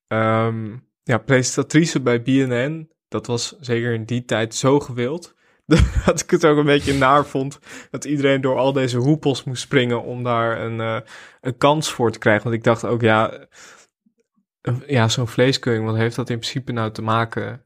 ehm, 0.07 0.77
ja, 1.03 1.19
presentatrice 1.19 2.01
bij 2.01 2.23
BNN, 2.23 2.91
dat 3.09 3.27
was 3.27 3.57
zeker 3.61 3.93
in 3.93 4.05
die 4.05 4.25
tijd 4.25 4.55
zo 4.55 4.81
gewild... 4.81 5.35
Dat 6.07 6.21
ik 6.21 6.31
het 6.31 6.47
ook 6.47 6.57
een 6.59 6.65
beetje 6.65 6.95
naar 6.95 7.27
vond 7.27 7.59
dat 7.91 8.05
iedereen 8.05 8.41
door 8.41 8.57
al 8.57 8.73
deze 8.73 8.97
hoepels 8.99 9.45
moest 9.45 9.63
springen 9.63 10.03
om 10.03 10.23
daar 10.23 10.61
een, 10.61 10.81
eh, 10.81 11.01
een 11.41 11.57
kans 11.57 11.91
voor 11.93 12.11
te 12.11 12.19
krijgen. 12.19 12.43
Want 12.43 12.55
ik 12.55 12.65
dacht 12.65 12.85
ook, 12.85 13.01
ja, 13.01 13.33
eh, 14.61 14.75
ja 14.87 15.09
zo'n 15.09 15.29
vleeskeuring, 15.29 15.85
wat 15.87 15.97
heeft 15.97 16.17
dat 16.17 16.31
in 16.31 16.39
principe 16.39 16.73
nou 16.73 16.91
te 16.93 17.03
maken? 17.03 17.63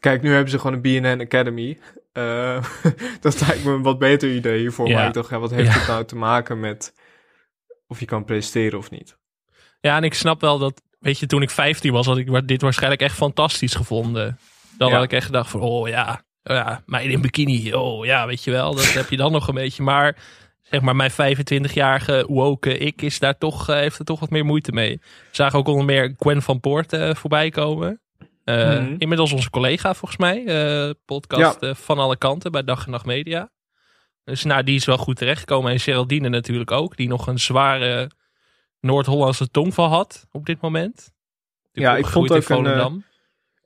Kijk, 0.00 0.22
nu 0.22 0.32
hebben 0.32 0.50
ze 0.50 0.58
gewoon 0.58 0.72
een 0.76 0.82
BNN 0.82 1.20
Academy. 1.20 1.78
Eh, 2.12 2.64
dat 3.20 3.40
lijkt 3.40 3.64
me 3.64 3.70
een 3.72 3.82
wat 3.82 3.98
beter 3.98 4.34
idee 4.34 4.58
hiervoor. 4.58 4.88
Ja. 4.88 4.94
Maar 4.98 5.06
ik 5.06 5.12
dacht, 5.14 5.30
ja, 5.30 5.38
wat 5.38 5.50
heeft 5.50 5.72
Ja. 5.72 5.78
het 5.78 5.88
nou 5.88 6.04
te 6.04 6.16
maken 6.16 6.60
met 6.60 6.94
of 7.86 8.00
je 8.00 8.06
kan 8.06 8.24
presteren 8.24 8.78
of 8.78 8.90
niet? 8.90 9.18
Ja, 9.80 9.96
en 9.96 10.04
ik 10.04 10.14
snap 10.14 10.40
wel 10.40 10.58
dat, 10.58 10.82
weet 10.98 11.18
je, 11.18 11.26
toen 11.26 11.42
ik 11.42 11.50
15 11.50 11.92
was, 11.92 12.06
had 12.06 12.18
ik 12.18 12.48
dit 12.48 12.62
waarschijnlijk 12.62 13.02
echt 13.02 13.16
fantastisch 13.16 13.74
gevonden. 13.74 14.38
Dan 14.78 14.88
Ja. 14.88 14.94
had 14.94 15.04
ik 15.04 15.12
echt 15.12 15.26
gedacht 15.26 15.50
van, 15.50 15.60
oh 15.60 15.88
ja, 15.88 16.22
ja, 16.42 16.82
meiden 16.86 17.12
in 17.12 17.20
bikini, 17.20 17.72
oh 17.74 18.04
ja, 18.04 18.26
weet 18.26 18.44
je 18.44 18.50
wel, 18.50 18.74
dat 18.74 18.92
heb 18.92 19.10
je 19.10 19.16
dan 19.16 19.32
nog 19.32 19.48
een 19.48 19.54
beetje. 19.54 19.82
Maar 19.82 20.16
zeg 20.62 20.80
maar, 20.80 20.96
mijn 20.96 21.10
25-jarige 21.10 22.24
woke 22.28 22.78
ik 22.78 23.02
is 23.02 23.18
daar 23.18 23.38
toch, 23.38 23.68
eh, 23.68 23.76
heeft 23.76 23.98
er 23.98 24.04
toch 24.04 24.20
wat 24.20 24.30
meer 24.30 24.44
moeite 24.44 24.72
mee. 24.72 24.96
We 25.02 25.08
zagen 25.30 25.58
ook 25.58 25.68
onder 25.68 25.84
meer 25.84 26.14
Gwen 26.18 26.42
van 26.42 26.60
Poort 26.60 26.92
eh, 26.92 27.14
voorbij 27.14 27.50
komen. 27.50 28.00
Eh, 28.44 28.80
Mhm. 28.80 28.94
Inmiddels 28.98 29.32
onze 29.32 29.50
collega 29.50 29.94
volgens 29.94 30.20
mij, 30.20 30.44
podcast 31.04 31.66
van 31.72 31.98
alle 31.98 32.16
kanten 32.16 32.52
bij 32.52 32.64
Dag 32.64 32.84
en 32.84 32.90
Nacht 32.90 33.04
Media. 33.04 33.50
Dus 34.24 34.44
nou, 34.44 34.62
die 34.62 34.74
is 34.74 34.84
wel 34.84 34.98
goed 34.98 35.16
terechtgekomen. 35.16 35.72
En 35.72 35.80
Geraldine 35.80 36.28
natuurlijk 36.28 36.70
ook, 36.70 36.96
die 36.96 37.08
nog 37.08 37.26
een 37.26 37.38
zware 37.38 38.10
Noord-Hollandse 38.80 39.48
tongval 39.48 39.88
had 39.88 40.26
op 40.30 40.46
dit 40.46 40.60
moment. 40.60 41.12
Die 41.72 41.82
Ja, 41.82 41.96
ik 41.96 42.06
vond, 42.06 42.24
ook 42.24 42.30
in 42.30 42.36
een, 42.36 42.42
Volendam. 42.42 43.04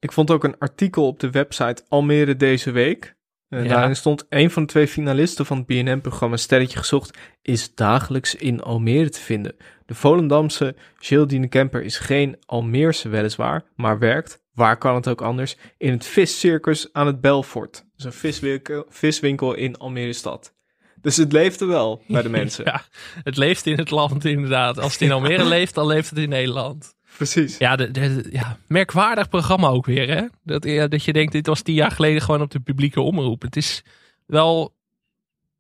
Ik 0.07 0.13
vond 0.13 0.31
ook 0.31 0.45
een 0.45 0.59
artikel 0.59 1.07
op 1.07 1.21
de 1.21 1.31
website 1.31 1.85
Almere 1.89 2.37
deze 2.37 2.71
week. 2.71 3.17
Ja. 3.49 3.63
Daarin 3.63 3.97
stond 3.97 4.27
een 4.29 4.51
van 4.51 4.63
de 4.63 4.69
twee 4.69 4.89
finalisten 4.89 5.47
van 5.47 5.57
het 5.57 5.67
BNN-programma 5.67 6.37
Sterretje 6.37 6.79
Gezocht 6.79 7.19
is 7.43 7.75
dagelijks 7.75 8.35
in 8.35 8.63
Almere 8.63 9.11
te 9.11 9.21
vinden. 9.21 9.57
De 9.87 9.95
Volendamse 9.95 10.75
Geraldine 10.99 11.49
Kemper 11.49 11.83
is 11.83 11.99
geen 11.99 12.37
Almeerse 12.47 13.09
weliswaar, 13.09 13.65
maar 13.77 13.99
werkt, 13.99 14.43
waar 14.53 14.79
kan 14.79 14.95
het 14.95 15.09
ook 15.09 15.23
anders, 15.23 15.57
in 15.79 15.91
het 15.91 16.07
viscircus 16.07 16.89
aan 16.93 17.07
het 17.07 17.21
Belfort. 17.21 17.87
Is 17.97 18.05
een 18.05 18.13
viswinkel, 18.13 18.87
viswinkel 18.89 19.55
in 19.55 19.77
Almere 19.77 20.13
stad. 20.13 20.55
Dus 21.01 21.17
het 21.17 21.33
leefde 21.33 21.65
wel 21.65 22.03
bij 22.09 22.23
de 22.23 22.29
mensen. 22.41 22.65
Ja, 22.65 22.83
het 23.23 23.37
leeft 23.37 23.67
in 23.67 23.79
het 23.79 23.91
land 23.91 24.25
inderdaad. 24.25 24.79
Als 24.79 24.93
het 24.93 25.03
in 25.03 25.13
Almere 25.13 25.45
leeft, 25.45 25.75
dan 25.75 25.87
leeft 25.87 26.11
het 26.11 26.19
in 26.19 26.29
Nederland. 26.29 26.95
Precies. 27.17 27.59
Ja, 27.59 27.77
de, 27.77 27.91
de- 27.91 28.27
ja, 28.31 28.59
merkwaardig 28.69 29.29
programma 29.29 29.69
ook 29.69 29.87
weer, 29.87 30.09
hè? 30.17 30.23
Dat, 30.43 30.65
ja, 30.65 30.87
dat 30.89 31.05
je 31.05 31.13
denkt, 31.13 31.33
dit 31.33 31.47
was 31.47 31.63
tien 31.63 31.75
jaar 31.75 31.91
geleden 31.91 32.23
gewoon 32.23 32.41
op 32.43 32.51
de 32.51 32.61
publieke 32.61 33.01
omroep. 33.01 33.43
Het 33.43 33.57
is 33.57 33.83
wel 34.27 34.75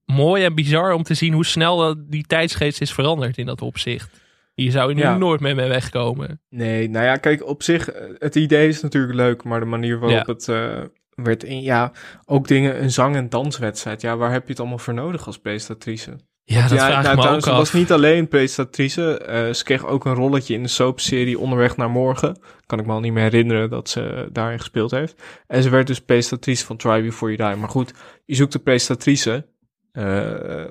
mooi 0.05 0.45
en 0.45 0.55
bizar 0.55 0.93
om 0.93 1.03
te 1.03 1.15
zien 1.15 1.33
hoe 1.33 1.45
snel 1.47 1.95
die 2.09 2.27
tijdsgeest 2.27 2.81
is 2.81 2.93
veranderd 2.93 3.39
in 3.39 3.47
dat 3.47 3.63
opzicht. 3.63 4.21
Hier 4.55 4.71
zou 4.71 4.89
je 4.89 4.95
nu 4.95 5.01
Ja. 5.01 5.17
nooit 5.17 5.41
meer 5.41 5.55
mee 5.55 5.69
wegkomen. 5.69 6.41
Nee, 6.51 6.89
nou 6.91 7.05
ja, 7.05 7.17
kijk, 7.17 7.47
op 7.47 7.63
zich, 7.63 7.91
eh, 7.91 8.05
het 8.19 8.35
idee 8.35 8.69
is 8.69 8.83
natuurlijk 8.83 9.15
leuk, 9.15 9.45
maar 9.45 9.61
de 9.61 9.67
manier 9.67 9.99
waarop 9.99 10.27
Ja. 10.27 10.33
het 10.33 10.49
eh, 10.49 10.83
werd 11.15 11.45
in, 11.45 11.63
ja, 11.63 11.93
ook 12.25 12.49
dingen, 12.49 12.83
een 12.83 12.91
zang- 12.91 13.17
en 13.17 13.29
danswedstrijd, 13.29 14.01
ja, 14.01 14.17
waar 14.17 14.33
heb 14.33 14.43
je 14.45 14.51
het 14.51 14.61
allemaal 14.61 14.79
voor 14.79 14.95
nodig 14.95 15.27
als 15.27 15.39
presentatrice? 15.39 16.17
Ja, 16.49 16.69
dat 16.69 16.79
vraag 16.79 17.11
ik 17.11 17.17
me 17.17 17.29
ook 17.29 17.43
ze 17.43 17.51
af. 17.51 17.57
was 17.57 17.73
niet 17.73 17.93
alleen 17.93 18.29
presentatrice, 18.29 19.19
eh, 19.19 19.53
ze 19.53 19.65
kreeg 19.65 19.87
ook 19.87 20.05
een 20.05 20.15
rolletje 20.15 20.55
in 20.55 20.63
de 20.63 20.69
soapserie 20.69 21.39
Onderweg 21.39 21.77
naar 21.77 21.91
Morgen. 21.91 22.39
Kan 22.67 22.79
ik 22.79 22.87
me 22.87 22.93
al 22.93 23.01
niet 23.01 23.13
meer 23.13 23.23
herinneren 23.23 23.71
dat 23.71 23.89
ze 23.89 24.29
daarin 24.33 24.59
gespeeld 24.59 24.91
heeft. 24.91 25.23
En 25.47 25.63
ze 25.63 25.71
werd 25.71 25.87
dus 25.87 26.01
presentatrice 26.01 26.65
van 26.65 26.77
Try 26.77 27.03
Before 27.03 27.35
You 27.35 27.51
Die. 27.51 27.61
Maar 27.61 27.71
goed, 27.71 27.93
je 28.25 28.35
zoekt 28.35 28.55
een 28.55 28.63
presentatrice, 28.63 29.47
eh, 29.93 30.65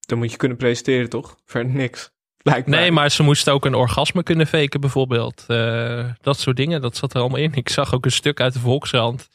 dan 0.00 0.18
moet 0.18 0.30
je 0.30 0.36
kunnen 0.36 0.56
presenteren, 0.56 1.08
toch? 1.08 1.36
Verder 1.44 1.72
niks. 1.72 2.10
Lijkt 2.38 2.68
mij. 2.68 2.80
Nee, 2.80 2.90
maar 2.90 3.10
ze 3.10 3.22
moest 3.22 3.48
ook 3.48 3.64
een 3.64 3.74
orgasme 3.74 4.22
kunnen 4.22 4.46
faken 4.46 4.80
bijvoorbeeld. 4.80 5.44
Eh, 5.46 6.04
dat 6.20 6.38
soort 6.38 6.56
dingen, 6.56 6.80
dat 6.80 6.96
zat 6.96 7.14
er 7.14 7.20
allemaal 7.20 7.40
in. 7.40 7.54
Ik 7.54 7.68
zag 7.68 7.94
ook 7.94 8.04
een 8.04 8.12
stuk 8.12 8.40
uit 8.40 8.52
de 8.52 8.58
Volkskrant. 8.58 9.28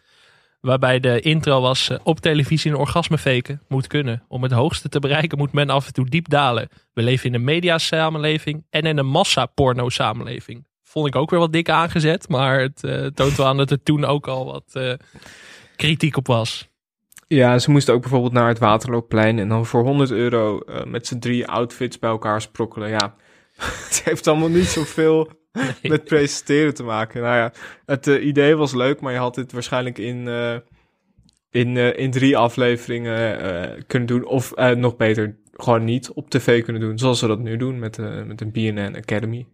Waarbij 0.67 0.99
de 0.99 1.19
intro 1.19 1.61
was 1.61 1.89
eh, 1.89 1.97
op 2.03 2.19
televisie 2.19 2.71
een 2.71 2.77
orgasme 2.77 3.17
faken 3.17 3.61
moet 3.67 3.87
kunnen. 3.87 4.23
Om 4.27 4.43
het 4.43 4.51
hoogste 4.51 4.89
te 4.89 4.99
bereiken 4.99 5.37
moet 5.37 5.51
men 5.51 5.69
af 5.69 5.87
en 5.87 5.93
toe 5.93 6.05
diep 6.05 6.29
dalen. 6.29 6.69
We 6.93 7.01
leven 7.01 7.25
in 7.25 7.33
een 7.33 7.43
mediasamenleving 7.43 8.65
en 8.69 8.81
in 8.81 8.97
een 8.97 9.07
massa-porno 9.07 9.89
samenleving. 9.89 10.67
Vond 10.83 11.07
ik 11.07 11.15
ook 11.15 11.29
weer 11.29 11.39
wat 11.39 11.53
dik 11.53 11.69
aangezet. 11.69 12.29
Maar 12.29 12.59
het 12.59 12.83
eh, 12.83 13.05
toont 13.05 13.35
wel 13.35 13.45
aan 13.45 13.57
dat 13.57 13.71
er 13.71 13.83
toen 13.83 14.05
ook 14.05 14.27
al 14.27 14.45
wat 14.45 14.69
eh, 14.73 14.93
kritiek 15.75 16.17
op 16.17 16.27
was. 16.27 16.67
Ja, 17.27 17.59
ze 17.59 17.71
moesten 17.71 17.93
ook 17.93 18.01
bijvoorbeeld 18.01 18.33
naar 18.33 18.47
het 18.47 18.59
Waterloopplein 18.59 19.39
en 19.39 19.49
dan 19.49 19.65
voor 19.65 19.83
100 19.83 20.11
euro 20.11 20.59
met 20.85 21.07
z'n 21.07 21.19
drie 21.19 21.47
outfits 21.47 21.99
bij 21.99 22.09
elkaar 22.09 22.41
sprokkelen. 22.41 22.89
Ja, 22.89 23.15
het 23.87 24.01
heeft 24.03 24.27
allemaal 24.27 24.49
niet 24.49 24.67
zoveel 24.67 25.29
met 25.81 26.03
presenteren 26.03 26.73
te 26.73 26.83
maken. 26.83 27.21
Nou 27.21 27.35
ja, 27.35 27.51
het 27.85 28.07
eh, 28.07 28.25
idee 28.25 28.55
was 28.55 28.73
leuk, 28.73 28.99
maar 28.99 29.13
je 29.13 29.19
had 29.19 29.35
dit 29.35 29.51
waarschijnlijk 29.51 29.97
in, 29.97 30.27
eh, 30.27 30.55
in, 31.51 31.77
eh, 31.77 31.97
in 31.97 32.11
drie 32.11 32.37
afleveringen 32.37 33.85
kunnen 33.87 34.07
doen. 34.07 34.25
Of 34.25 34.55
nog 34.75 34.95
beter, 34.95 35.35
gewoon 35.53 35.83
niet 35.83 36.11
op 36.11 36.29
tv 36.29 36.63
kunnen 36.63 36.81
doen, 36.81 36.97
zoals 36.97 37.19
ze 37.19 37.27
dat 37.27 37.39
nu 37.39 37.57
doen 37.57 37.79
met, 37.79 37.97
met 38.27 38.41
een 38.41 38.51
BNN 38.51 38.95
Academy. 38.95 39.45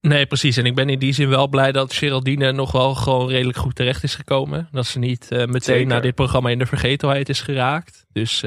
Nee, 0.00 0.26
precies. 0.26 0.56
En 0.56 0.64
ik 0.64 0.74
ben 0.74 0.88
in 0.88 0.98
die 0.98 1.12
zin 1.12 1.28
wel 1.28 1.48
blij 1.48 1.72
dat 1.72 1.92
Geraldine 1.92 2.52
nog 2.52 2.72
wel 2.72 2.94
gewoon 2.94 3.28
redelijk 3.28 3.58
goed 3.58 3.74
terecht 3.74 4.02
is 4.02 4.14
gekomen. 4.14 4.68
Dat 4.72 4.86
ze 4.86 4.98
niet 4.98 5.26
meteen 5.30 5.60
Zeker. 5.62 5.86
na 5.86 6.00
dit 6.00 6.14
programma 6.14 6.50
in 6.50 6.58
de 6.58 6.66
vergetelheid 6.66 7.28
is 7.28 7.40
geraakt. 7.40 8.06
Dus 8.12 8.44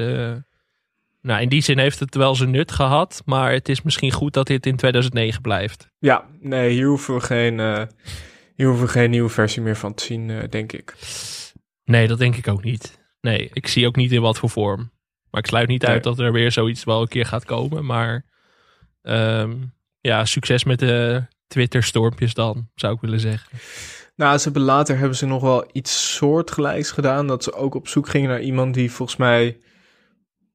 nou, 1.22 1.40
in 1.40 1.48
die 1.48 1.62
zin 1.62 1.78
heeft 1.78 1.98
het 2.00 2.14
wel 2.14 2.34
zijn 2.34 2.50
nut 2.50 2.72
gehad. 2.72 3.22
Maar 3.24 3.52
het 3.52 3.68
is 3.68 3.82
misschien 3.82 4.12
goed 4.12 4.32
dat 4.32 4.46
dit 4.46 4.66
in 4.66 4.76
2009 4.76 5.42
blijft. 5.42 5.88
Ja, 5.98 6.24
nee, 6.40 6.70
hier 6.70 6.86
hoeven 6.86 7.14
we 7.14 7.20
geen, 7.20 7.60
eh, 7.60 7.82
hier 8.56 8.66
hoeven 8.66 8.86
we 8.86 8.92
geen 8.92 9.10
nieuwe 9.10 9.28
versie 9.28 9.62
meer 9.62 9.76
van 9.76 9.94
te 9.94 10.04
zien, 10.04 10.30
eh, 10.30 10.48
denk 10.50 10.72
ik. 10.72 10.94
Nee, 11.84 12.08
dat 12.08 12.18
denk 12.18 12.36
ik 12.36 12.48
ook 12.48 12.64
niet. 12.64 13.00
Nee, 13.20 13.50
ik 13.52 13.66
zie 13.66 13.86
ook 13.86 13.96
niet 13.96 14.12
in 14.12 14.20
wat 14.20 14.38
voor 14.38 14.50
vorm. 14.50 14.90
Maar 15.30 15.40
ik 15.40 15.46
sluit 15.46 15.68
niet 15.68 15.82
Nee. 15.82 15.90
uit 15.90 16.02
dat 16.02 16.18
er 16.18 16.32
weer 16.32 16.52
zoiets 16.52 16.84
wel 16.84 17.00
een 17.00 17.08
keer 17.08 17.26
gaat 17.26 17.44
komen. 17.44 17.84
Maar 17.84 18.24
ehm, 19.02 19.52
ja, 20.00 20.24
succes 20.24 20.64
met 20.64 20.78
de 20.78 21.22
Twitter-stormpjes 21.46 22.34
dan, 22.34 22.68
zou 22.74 22.94
ik 22.94 23.00
willen 23.00 23.20
zeggen. 23.20 23.58
Nou, 24.16 24.38
ze 24.38 24.44
hebben 24.44 24.62
later 24.62 24.98
hebben 24.98 25.16
ze 25.16 25.26
nog 25.26 25.42
wel 25.42 25.68
iets 25.72 26.14
soortgelijks 26.14 26.90
gedaan. 26.90 27.26
Dat 27.26 27.44
ze 27.44 27.52
ook 27.54 27.74
op 27.74 27.88
zoek 27.88 28.08
gingen 28.08 28.28
naar 28.28 28.40
iemand 28.40 28.74
die 28.74 28.90
volgens 28.90 29.18
mij... 29.18 29.58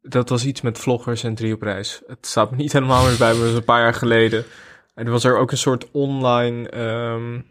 Dat 0.09 0.29
was 0.29 0.45
iets 0.45 0.61
met 0.61 0.79
vloggers 0.79 1.23
en 1.23 1.35
drie 1.35 1.53
op 1.53 1.61
reis. 1.61 2.01
Het 2.07 2.25
staat 2.25 2.51
me 2.51 2.57
niet 2.57 2.73
helemaal 2.73 3.05
meer 3.05 3.17
bij, 3.17 3.33
maar 3.33 3.45
dat 3.45 3.55
een 3.55 3.63
paar 3.63 3.81
jaar 3.81 3.93
geleden. 3.93 4.45
En 4.93 5.05
er 5.05 5.11
was 5.11 5.23
er 5.23 5.37
ook 5.37 5.51
een 5.51 5.57
soort 5.57 5.91
online... 5.91 6.69
ehm, 6.69 7.41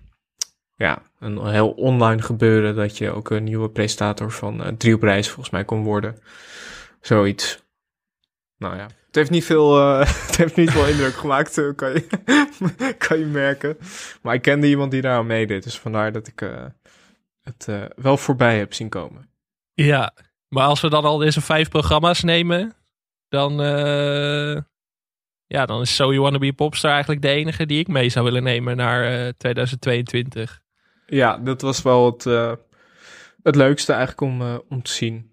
ja, 0.76 1.02
een 1.18 1.46
heel 1.46 1.70
online 1.70 2.22
gebeuren... 2.22 2.74
dat 2.74 2.98
je 2.98 3.10
ook 3.10 3.30
een 3.30 3.44
nieuwe 3.44 3.70
presentator 3.70 4.32
van 4.32 4.64
eh, 4.64 4.72
drie 4.72 4.94
op 4.94 5.02
reis 5.02 5.26
volgens 5.26 5.50
mij 5.50 5.64
kon 5.64 5.82
worden. 5.82 6.18
Zoiets. 7.00 7.64
Nou 8.58 8.76
ja, 8.76 8.86
het 9.06 9.14
heeft 9.14 9.30
niet 9.30 9.44
veel, 9.44 9.78
eh, 9.78 9.98
het 10.26 10.36
heeft 10.36 10.56
niet 10.56 10.70
veel 10.70 10.86
indruk 10.86 11.14
gemaakt, 11.14 11.58
eh, 11.58 11.74
kan, 11.74 11.92
je, 11.92 12.06
kan 13.06 13.18
je 13.18 13.26
merken. 13.26 13.78
Maar 14.22 14.34
ik 14.34 14.42
kende 14.42 14.66
iemand 14.66 14.90
die 14.90 15.00
daar 15.00 15.16
aan 15.16 15.26
meedeed, 15.26 15.62
dus 15.62 15.78
vandaar 15.78 16.12
dat 16.12 16.26
ik 16.26 16.50
het 17.40 17.66
wel 17.96 18.16
voorbij 18.16 18.58
heb 18.58 18.74
zien 18.74 18.88
komen. 18.88 19.28
Ja, 19.74 20.14
maar 20.56 20.66
als 20.66 20.80
we 20.80 20.90
dan 20.90 21.04
al 21.04 21.18
deze 21.18 21.40
vijf 21.40 21.68
programma's 21.68 22.22
nemen, 22.22 22.74
dan, 23.28 23.62
eh, 23.62 24.62
ja, 25.46 25.66
dan 25.66 25.80
is 25.80 25.94
So 25.94 26.10
You 26.10 26.20
Wanna 26.20 26.38
Be 26.38 26.46
a 26.46 26.52
Popstar 26.52 26.90
eigenlijk 26.90 27.22
de 27.22 27.28
enige 27.28 27.66
die 27.66 27.78
ik 27.78 27.88
mee 27.88 28.08
zou 28.08 28.24
willen 28.24 28.42
nemen 28.42 28.76
naar 28.76 29.04
eh, 29.04 29.32
2022. 29.36 30.60
Ja, 31.06 31.38
dat 31.38 31.60
was 31.62 31.82
wel 31.82 32.06
het, 32.06 32.26
eh, 32.26 32.52
het 33.42 33.56
leukste 33.56 33.92
eigenlijk 33.92 34.20
om, 34.20 34.42
eh, 34.42 34.54
om 34.68 34.82
te 34.82 34.92
zien. 34.92 35.30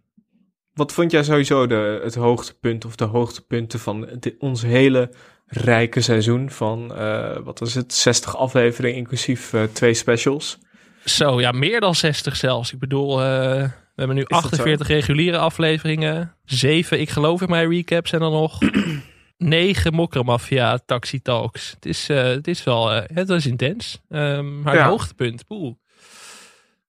Wat 0.73 0.93
vond 0.93 1.11
jij 1.11 1.23
sowieso 1.23 1.67
de, 1.67 1.99
het 2.03 2.15
hoogtepunt 2.15 2.85
of 2.85 2.95
de 2.95 3.05
hoogtepunten 3.05 3.79
van 3.79 4.09
ons 4.39 4.61
hele 4.61 5.09
rijke 5.47 6.01
seizoen 6.01 6.49
van, 6.49 6.95
eh, 6.95 7.37
wat 7.43 7.59
was 7.59 7.73
het, 7.73 7.93
60 7.93 8.37
afleveringen 8.37 8.97
inclusief 8.97 9.53
eh, 9.53 9.63
twee 9.63 9.93
specials? 9.93 10.57
Zo, 11.05 11.41
ja, 11.41 11.51
meer 11.51 11.79
dan 11.79 11.95
60 11.95 12.35
zelfs. 12.35 12.73
Ik 12.73 12.79
bedoel, 12.79 13.21
eh, 13.21 13.69
we 13.95 14.01
hebben 14.01 14.15
nu 14.15 14.23
dat 14.27 14.39
zo? 14.41 14.45
48 14.47 14.87
reguliere 14.87 15.37
afleveringen. 15.37 16.35
7, 16.45 16.99
ik 16.99 17.09
geloof 17.09 17.41
in 17.41 17.49
mijn 17.49 17.69
recaps. 17.69 18.11
En 18.11 18.19
dan 18.19 18.31
nog 18.31 18.57
9 19.37 19.93
Mokromafia 19.93 20.77
Taxi 20.85 21.21
Talks. 21.21 21.71
Het 21.71 21.85
is, 21.85 22.09
eh, 22.09 22.23
het 22.23 22.47
is 22.47 22.63
wel, 22.63 22.91
eh, 22.91 23.01
het 23.15 23.27
was 23.27 23.45
intens. 23.45 23.99
Ehm, 24.09 24.61
maar 24.61 24.75
Ja. 24.75 24.87
hoogtepunt, 24.87 25.45
poeh. 25.45 25.73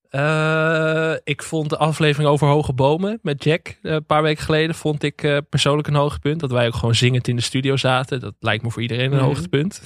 Eh, 0.09 1.15
ik 1.25 1.43
vond 1.43 1.71
de 1.71 1.77
aflevering 1.77 2.31
over 2.31 2.47
hoge 2.47 2.73
bomen 2.73 3.19
met 3.23 3.45
Jack 3.45 3.79
een 3.83 4.07
paar 4.07 4.23
weken 4.23 4.45
geleden 4.45 4.75
vond 4.75 5.03
ik 5.03 5.43
persoonlijk 5.49 5.89
een 5.89 5.95
hoogtepunt. 5.95 6.41
Dat 6.41 6.51
wij 6.51 6.67
ook 6.67 6.75
gewoon 6.75 6.95
zingend 6.95 7.29
in 7.29 7.37
de 7.37 7.43
studio 7.43 7.77
zaten. 7.77 8.21
Dat 8.21 8.35
lijkt 8.41 8.63
me 8.63 8.71
voor 8.71 8.83
iedereen 8.83 9.11
een 9.13 9.17
Mhm. 9.17 9.25
hoogtepunt. 9.27 9.83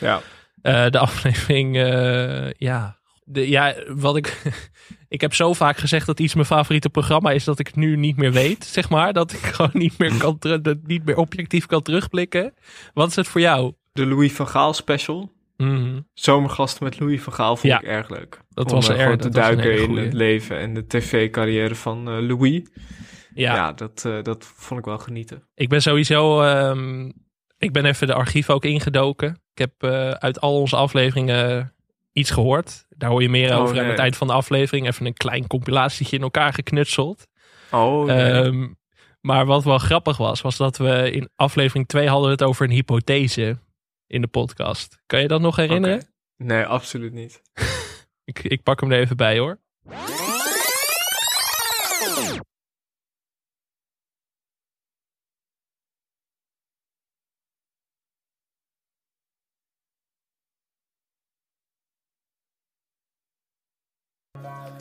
Ja. 0.00 0.20
De 0.90 0.98
aflevering, 0.98 1.76
ja. 2.58 3.00
De, 3.24 3.48
ja, 3.48 3.74
wat 3.88 4.16
ik. 4.16 4.42
ik 5.08 5.20
heb 5.20 5.34
zo 5.34 5.52
vaak 5.52 5.76
gezegd 5.76 6.06
dat 6.06 6.20
iets 6.20 6.34
mijn 6.34 6.46
favoriete 6.46 6.90
programma 6.90 7.30
is 7.30 7.44
dat 7.44 7.58
ik 7.58 7.66
het 7.66 7.76
nu 7.76 7.96
niet 7.96 8.16
meer 8.16 8.32
weet, 8.32 8.64
zeg 8.64 8.88
maar. 8.90 9.12
Dat 9.12 9.32
ik 9.32 9.38
gewoon 9.54 9.70
niet 9.74 9.98
meer, 9.98 10.16
kan 10.16 10.36
dat 10.40 10.76
niet 10.86 11.04
meer 11.04 11.16
objectief 11.16 11.66
kan 11.66 11.82
terugblikken. 11.82 12.54
Wat 12.94 13.08
is 13.08 13.16
het 13.16 13.28
voor 13.28 13.40
jou? 13.40 13.72
De 13.92 14.06
Louis 14.06 14.32
van 14.32 14.48
Gaal 14.48 14.72
special. 14.74 15.32
Zomergasten 16.14 16.84
met 16.84 17.00
Louis 17.00 17.20
van 17.22 17.32
Gaal 17.32 17.56
vond 17.56 17.72
Ja. 17.72 17.78
ik 17.80 17.86
erg 17.86 18.08
leuk. 18.08 18.40
Dat 18.50 18.66
Om, 18.68 18.74
was 18.74 18.88
erg- 18.88 19.02
gewoon 19.02 19.16
te 19.16 19.28
duiken 19.28 19.82
in 19.82 19.96
het 19.96 20.12
leven 20.12 20.58
en 20.58 20.74
de 20.74 20.86
tv-carrière 20.86 21.74
van 21.74 22.08
eh, 22.10 22.18
Louis. 22.20 22.62
Ja. 23.34 23.54
Ja, 23.54 23.72
dat, 23.72 24.04
eh, 24.06 24.22
dat 24.22 24.52
vond 24.56 24.80
ik 24.80 24.86
wel 24.86 24.98
genieten. 24.98 25.42
Ik 25.54 25.68
ben 25.68 25.82
sowieso. 25.82 26.42
ehm, 26.42 27.10
ik 27.58 27.72
ben 27.72 27.84
even 27.84 28.06
de 28.06 28.14
archief 28.14 28.50
ook 28.50 28.64
ingedoken. 28.64 29.30
Ik 29.54 29.58
heb 29.58 29.72
eh, 29.78 30.10
uit 30.10 30.40
al 30.40 30.60
onze 30.60 30.76
afleveringen 30.76 31.72
iets 32.12 32.30
gehoord. 32.30 32.86
Daar 32.88 33.10
hoor 33.10 33.22
je 33.22 33.28
meer 33.28 33.54
Oh, 33.54 33.60
over 33.60 33.80
aan 33.80 33.86
het 33.88 33.98
eind 33.98 34.16
van 34.16 34.26
de 34.26 34.32
aflevering. 34.32 34.86
Even 34.86 35.06
een 35.06 35.14
klein 35.14 35.46
compilatietje 35.46 36.16
in 36.16 36.22
elkaar 36.22 36.52
geknutseld. 36.52 37.26
Oh, 37.70 38.04
nee. 38.06 38.32
Ehm, 38.32 38.68
maar 39.20 39.46
wat 39.46 39.64
wel 39.64 39.78
grappig 39.78 40.16
was, 40.16 40.40
was 40.40 40.56
dat 40.56 40.76
we 40.76 41.10
in 41.10 41.30
aflevering 41.36 41.88
2 41.88 42.08
hadden 42.08 42.30
het 42.30 42.42
over 42.42 42.64
een 42.64 42.70
hypothese 42.72 43.58
in 44.06 44.20
de 44.20 44.26
podcast. 44.28 45.02
Kan 45.06 45.20
je 45.20 45.28
dat 45.28 45.40
nog 45.40 45.56
herinneren? 45.56 46.06
Nee, 46.36 46.64
absoluut 46.64 47.12
niet. 47.12 47.42
Ik, 48.24 48.38
ik 48.42 48.62
pak 48.62 48.80
hem 48.80 48.92
er 48.92 48.98
even 48.98 49.16
bij 49.16 49.38
hoor. 49.38 49.58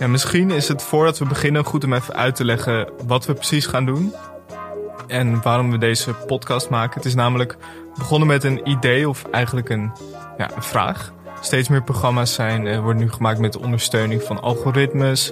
Ja, 0.02 0.08
misschien 0.08 0.52
is 0.52 0.68
het 0.68 0.84
voordat 0.84 1.18
we 1.18 1.26
beginnen 1.26 1.66
goed 1.66 1.84
om 1.84 1.94
even 1.94 2.16
uit 2.16 2.36
te 2.36 2.46
leggen 2.46 2.90
wat 3.08 3.26
we 3.26 3.34
precies 3.34 3.66
gaan 3.66 3.86
doen. 3.86 4.14
En 5.08 5.42
waarom 5.42 5.72
we 5.72 5.78
deze 5.78 6.14
podcast 6.14 6.70
maken. 6.70 6.96
Het 6.96 7.06
is 7.06 7.16
namelijk 7.16 7.58
begonnen 7.98 8.28
met 8.28 8.44
een 8.44 8.70
idee 8.70 9.10
of 9.10 9.26
eigenlijk 9.32 9.70
een, 9.70 9.92
ja, 10.38 10.50
een 10.56 10.64
vraag. 10.64 11.14
Steeds 11.42 11.70
meer 11.70 11.84
programma's 11.84 12.34
zijn, 12.34 12.68
eh, 12.68 12.80
worden 12.80 13.02
nu 13.02 13.12
gemaakt 13.12 13.40
met 13.40 13.54
de 13.54 13.60
ondersteuning 13.60 14.24
van 14.24 14.42
algoritmes. 14.42 15.32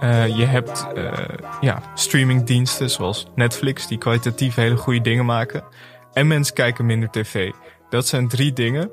Eh, 0.00 0.36
je 0.36 0.44
hebt 0.44 0.86
eh, 0.94 1.12
ja, 1.60 1.82
streamingdiensten 1.94 2.90
zoals 2.90 3.26
Netflix 3.34 3.86
die 3.86 3.98
kwalitatief 3.98 4.54
hele 4.54 4.76
goede 4.76 5.00
dingen 5.00 5.24
maken. 5.24 5.64
En 6.12 6.26
mensen 6.26 6.54
kijken 6.54 6.86
minder 6.86 7.10
tv. 7.10 7.50
Dat 7.88 8.06
zijn 8.06 8.28
drie 8.28 8.52
dingen. 8.52 8.90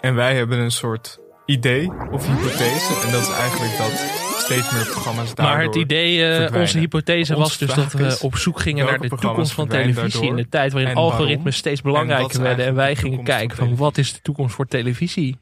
En 0.00 0.14
wij 0.14 0.36
hebben 0.36 0.58
een 0.58 0.70
soort 0.70 1.18
idee 1.46 1.92
of 2.10 2.26
hypothese. 2.26 3.06
En 3.06 3.12
dat 3.12 3.20
is 3.20 3.30
eigenlijk 3.30 3.76
dat 3.78 4.27
steeds 4.38 4.72
meer 4.72 4.86
programma's 4.86 5.34
daardoor 5.34 5.56
Maar 5.56 5.64
het 5.64 5.74
idee, 5.74 6.24
eh, 6.24 6.60
onze 6.60 6.78
hypothese 6.78 7.34
was 7.34 7.58
dus 7.58 7.74
dat 7.74 7.92
we 7.92 8.18
op 8.20 8.36
zoek 8.36 8.60
gingen 8.60 8.86
naar 8.86 8.98
de 9.00 9.08
toekomst 9.08 9.52
van 9.52 9.68
televisie. 9.68 10.28
In 10.28 10.36
de 10.36 10.48
tijd 10.48 10.72
waarin 10.72 10.94
algoritmes 10.94 11.56
steeds 11.56 11.82
belangrijker 11.82 12.42
werden. 12.42 12.66
En 12.66 12.74
wij 12.74 12.96
gingen 12.96 13.24
kijken 13.24 13.56
van 13.56 13.76
wat 13.76 13.98
is 13.98 14.12
de 14.12 14.20
toekomst 14.22 14.54
voor 14.54 14.66
televisie? 14.66 15.36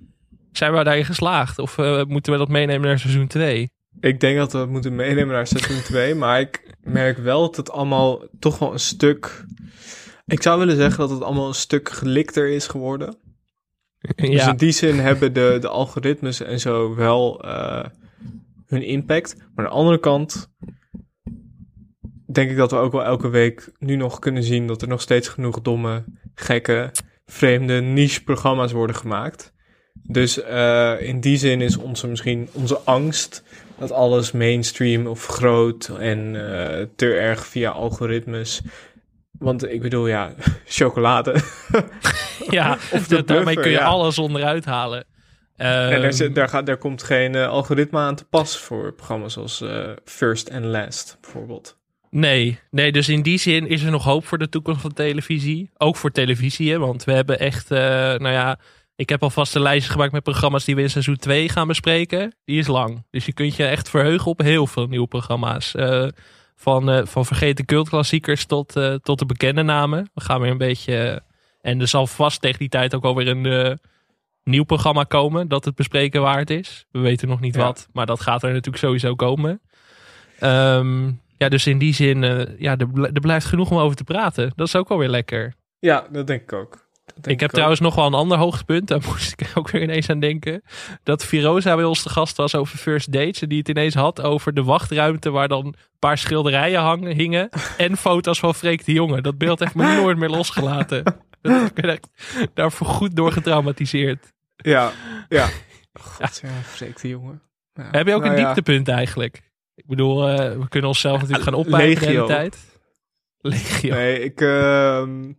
Zijn 0.52 0.72
we 0.72 0.84
daarin 0.84 1.04
geslaagd? 1.04 1.58
Of 1.58 1.78
eh, 1.78 2.04
moeten 2.04 2.32
we 2.32 2.38
dat 2.38 2.48
meenemen 2.48 2.88
naar 2.88 2.98
seizoen 2.98 3.26
2? 3.26 3.70
Ik 4.00 4.20
denk 4.20 4.36
dat 4.36 4.52
we 4.52 4.58
het 4.58 4.68
moeten 4.68 4.94
meenemen 4.94 5.34
naar 5.34 5.46
seizoen 5.46 5.82
2. 5.82 6.14
Maar 6.14 6.40
ik 6.40 6.74
merk 6.82 7.18
wel 7.18 7.40
dat 7.40 7.56
het 7.56 7.70
allemaal 7.70 8.22
toch 8.38 8.58
wel 8.58 8.72
een 8.72 8.78
stuk... 8.78 9.44
Ik 10.26 10.42
zou 10.42 10.58
willen 10.58 10.76
zeggen 10.76 10.98
dat 10.98 11.10
het 11.10 11.22
allemaal 11.22 11.48
een 11.48 11.54
stuk 11.54 11.88
gelikter 11.88 12.48
is 12.48 12.66
geworden. 12.66 13.16
Dus 14.14 14.46
in 14.46 14.56
die 14.56 14.72
zin 14.72 14.98
hebben 14.98 15.32
de, 15.32 15.56
de 15.60 15.68
algoritmes 15.68 16.42
en 16.42 16.60
zo 16.60 16.94
wel 16.94 17.42
eh, 17.42 17.84
hun 18.66 18.82
impact. 18.82 19.36
Maar 19.36 19.64
aan 19.64 19.70
de 19.70 19.78
andere 19.78 19.98
kant 19.98 20.50
denk 22.26 22.50
ik 22.50 22.56
dat 22.56 22.70
we 22.70 22.76
ook 22.76 22.92
wel 22.92 23.04
elke 23.04 23.28
week 23.28 23.72
nu 23.78 23.96
nog 23.96 24.18
kunnen 24.18 24.42
zien 24.42 24.66
dat 24.66 24.82
er 24.82 24.88
nog 24.88 25.00
steeds 25.00 25.28
genoeg 25.28 25.60
domme, 25.62 26.04
gekke, 26.34 26.90
vreemde 27.26 27.80
niche-programma's 27.80 28.72
worden 28.72 28.96
gemaakt. 28.96 29.54
Dus 30.02 30.42
eh, 30.42 31.00
in 31.00 31.20
die 31.20 31.36
zin 31.36 31.60
is 31.60 31.76
onze 31.76 32.06
misschien 32.06 32.48
onze 32.52 32.78
angst 32.84 33.42
dat 33.78 33.92
alles 33.92 34.32
mainstream 34.32 35.06
of 35.06 35.26
groot 35.26 35.88
en 35.98 36.50
eh, 36.50 36.86
te 36.96 37.14
erg 37.14 37.46
via 37.46 37.70
algoritmes. 37.70 38.60
Want 39.38 39.70
ik 39.70 39.82
bedoel, 39.82 40.06
ja, 40.06 40.34
chocolade. 40.64 41.40
Ja, 42.50 42.78
of 42.92 43.06
de 43.06 43.24
daarmee 43.24 43.54
kun 43.54 43.70
je 43.70 43.76
ja. 43.76 43.84
alles 43.84 44.18
onderuit 44.18 44.64
halen. 44.64 45.04
En 45.56 46.00
daar, 46.00 46.12
zit, 46.12 46.34
daar, 46.34 46.48
gaat, 46.48 46.66
daar 46.66 46.76
komt 46.76 47.02
geen 47.02 47.34
eh, 47.34 47.48
algoritme 47.48 47.98
aan 47.98 48.14
te 48.14 48.24
pas 48.24 48.58
voor 48.58 48.92
programma's 48.92 49.32
zoals 49.32 49.60
eh, 49.60 49.90
First 50.04 50.50
and 50.50 50.64
Last 50.64 51.18
bijvoorbeeld. 51.20 51.76
Nee, 52.10 52.58
nee, 52.70 52.92
dus 52.92 53.08
in 53.08 53.22
die 53.22 53.38
zin 53.38 53.68
is 53.68 53.82
er 53.82 53.90
nog 53.90 54.04
hoop 54.04 54.26
voor 54.26 54.38
de 54.38 54.48
toekomst 54.48 54.80
van 54.80 54.92
televisie. 54.92 55.70
Ook 55.76 55.96
voor 55.96 56.10
televisie, 56.10 56.70
hè, 56.70 56.78
want 56.78 57.04
we 57.04 57.12
hebben 57.12 57.38
echt, 57.38 57.70
eh, 57.70 57.78
nou 57.78 58.28
ja, 58.28 58.58
ik 58.96 59.08
heb 59.08 59.22
alvast 59.22 59.54
een 59.54 59.62
lijstje 59.62 59.92
gemaakt 59.92 60.12
met 60.12 60.22
programma's 60.22 60.64
die 60.64 60.74
we 60.74 60.82
in 60.82 60.90
seizoen 60.90 61.16
2 61.16 61.48
gaan 61.48 61.68
bespreken. 61.68 62.34
Die 62.44 62.58
is 62.58 62.66
lang. 62.66 63.04
Dus 63.10 63.26
je 63.26 63.32
kunt 63.32 63.56
je 63.56 63.64
echt 63.64 63.90
verheugen 63.90 64.30
op 64.30 64.40
heel 64.40 64.66
veel 64.66 64.86
nieuwe 64.86 65.06
programma's. 65.06 65.74
Eh, 65.74 66.06
van, 66.56 66.90
eh, 66.90 67.06
van 67.06 67.26
vergeten 67.26 67.64
cultklassiekers 67.64 68.44
tot, 68.44 68.76
eh, 68.76 68.94
tot 68.94 69.18
de 69.18 69.26
bekende 69.26 69.62
namen. 69.62 70.10
We 70.14 70.20
gaan 70.20 70.40
weer 70.40 70.50
een 70.50 70.58
beetje, 70.58 70.96
eh, 70.96 71.16
en 71.60 71.80
er 71.80 71.88
zal 71.88 72.06
vast 72.06 72.40
tegen 72.40 72.58
die 72.58 72.68
tijd 72.68 72.94
ook 72.94 73.04
alweer 73.04 73.28
een 73.28 73.46
eh, 73.46 73.72
nieuw 74.46 74.64
programma 74.64 75.02
komen 75.04 75.48
dat 75.48 75.64
het 75.64 75.74
bespreken 75.74 76.20
waard 76.20 76.50
is. 76.50 76.86
We 76.90 76.98
weten 76.98 77.28
nog 77.28 77.40
niet 77.40 77.54
Ja. 77.54 77.62
wat, 77.62 77.88
maar 77.92 78.06
dat 78.06 78.20
gaat 78.20 78.42
er 78.42 78.48
natuurlijk 78.52 78.84
sowieso 78.84 79.14
komen. 79.14 79.60
Ehm, 80.38 81.10
ja, 81.36 81.48
dus 81.48 81.66
in 81.66 81.78
die 81.78 81.94
zin, 81.94 82.24
eh, 82.24 82.58
ja, 82.58 82.76
er, 82.76 82.88
er 83.12 83.20
blijft 83.20 83.46
genoeg 83.46 83.70
om 83.70 83.78
over 83.78 83.96
te 83.96 84.04
praten. 84.04 84.52
Dat 84.56 84.66
is 84.66 84.76
ook 84.76 84.88
wel 84.88 84.98
weer 84.98 85.08
lekker. 85.08 85.54
Ja, 85.78 86.06
dat 86.10 86.26
denk 86.26 86.42
ik 86.42 86.52
ook. 86.52 86.84
Ik 87.22 87.40
heb 87.40 87.42
ook. 87.42 87.54
trouwens 87.54 87.80
nog 87.80 87.94
wel 87.94 88.06
een 88.06 88.14
ander 88.14 88.38
hoogtepunt. 88.38 88.88
Daar 88.88 89.02
moest 89.08 89.32
ik 89.40 89.50
ook 89.54 89.70
weer 89.70 89.82
ineens 89.82 90.10
aan 90.10 90.20
denken. 90.20 90.62
Dat 91.02 91.24
Firoza 91.24 91.74
bij 91.74 91.84
ons 91.84 92.02
de 92.02 92.08
gast 92.08 92.36
was 92.36 92.54
over 92.54 92.78
first 92.78 93.12
dates. 93.12 93.42
En 93.42 93.48
die 93.48 93.58
het 93.58 93.68
ineens 93.68 93.94
had 93.94 94.20
over 94.22 94.54
de 94.54 94.62
wachtruimte 94.62 95.30
waar 95.30 95.48
dan 95.48 95.66
een 95.66 95.74
paar 95.98 96.18
schilderijen 96.18 96.80
hangen, 96.80 97.16
hingen. 97.16 97.48
En 97.76 97.96
foto's 98.06 98.38
van 98.38 98.54
Freek 98.54 98.84
de 98.84 98.92
Jonge. 98.92 99.20
Dat 99.22 99.38
beeld 99.38 99.58
heeft 99.58 99.74
me 99.74 99.96
nooit 99.96 100.18
meer 100.18 100.30
losgelaten. 100.30 101.02
Dat 101.42 101.66
ik 101.66 101.74
ben 101.74 101.90
echt 101.90 102.08
daarvoor 102.54 102.86
goed 102.86 103.16
door 103.16 103.32
getraumatiseerd. 103.32 104.32
Ja, 104.70 104.92
ja. 105.28 105.48
God, 105.92 106.40
ja, 106.42 106.48
de 107.00 107.08
jongen. 107.08 107.42
Ja. 107.74 107.88
Heb 107.90 108.06
je 108.06 108.14
ook 108.14 108.22
Nou 108.22 108.34
een 108.34 108.40
ja. 108.40 108.44
dieptepunt 108.44 108.88
eigenlijk? 108.88 109.42
Ik 109.74 109.86
bedoel, 109.86 110.28
eh, 110.28 110.58
we 110.58 110.68
kunnen 110.68 110.88
onszelf 110.88 111.16
natuurlijk 111.16 111.44
gaan 111.44 111.54
oppijpen 111.54 112.06
de 112.14 112.24
tijd. 112.26 112.58
Legio. 113.38 113.94
Nee, 113.94 114.20
ik, 114.20 114.40
ehm, 114.40 115.32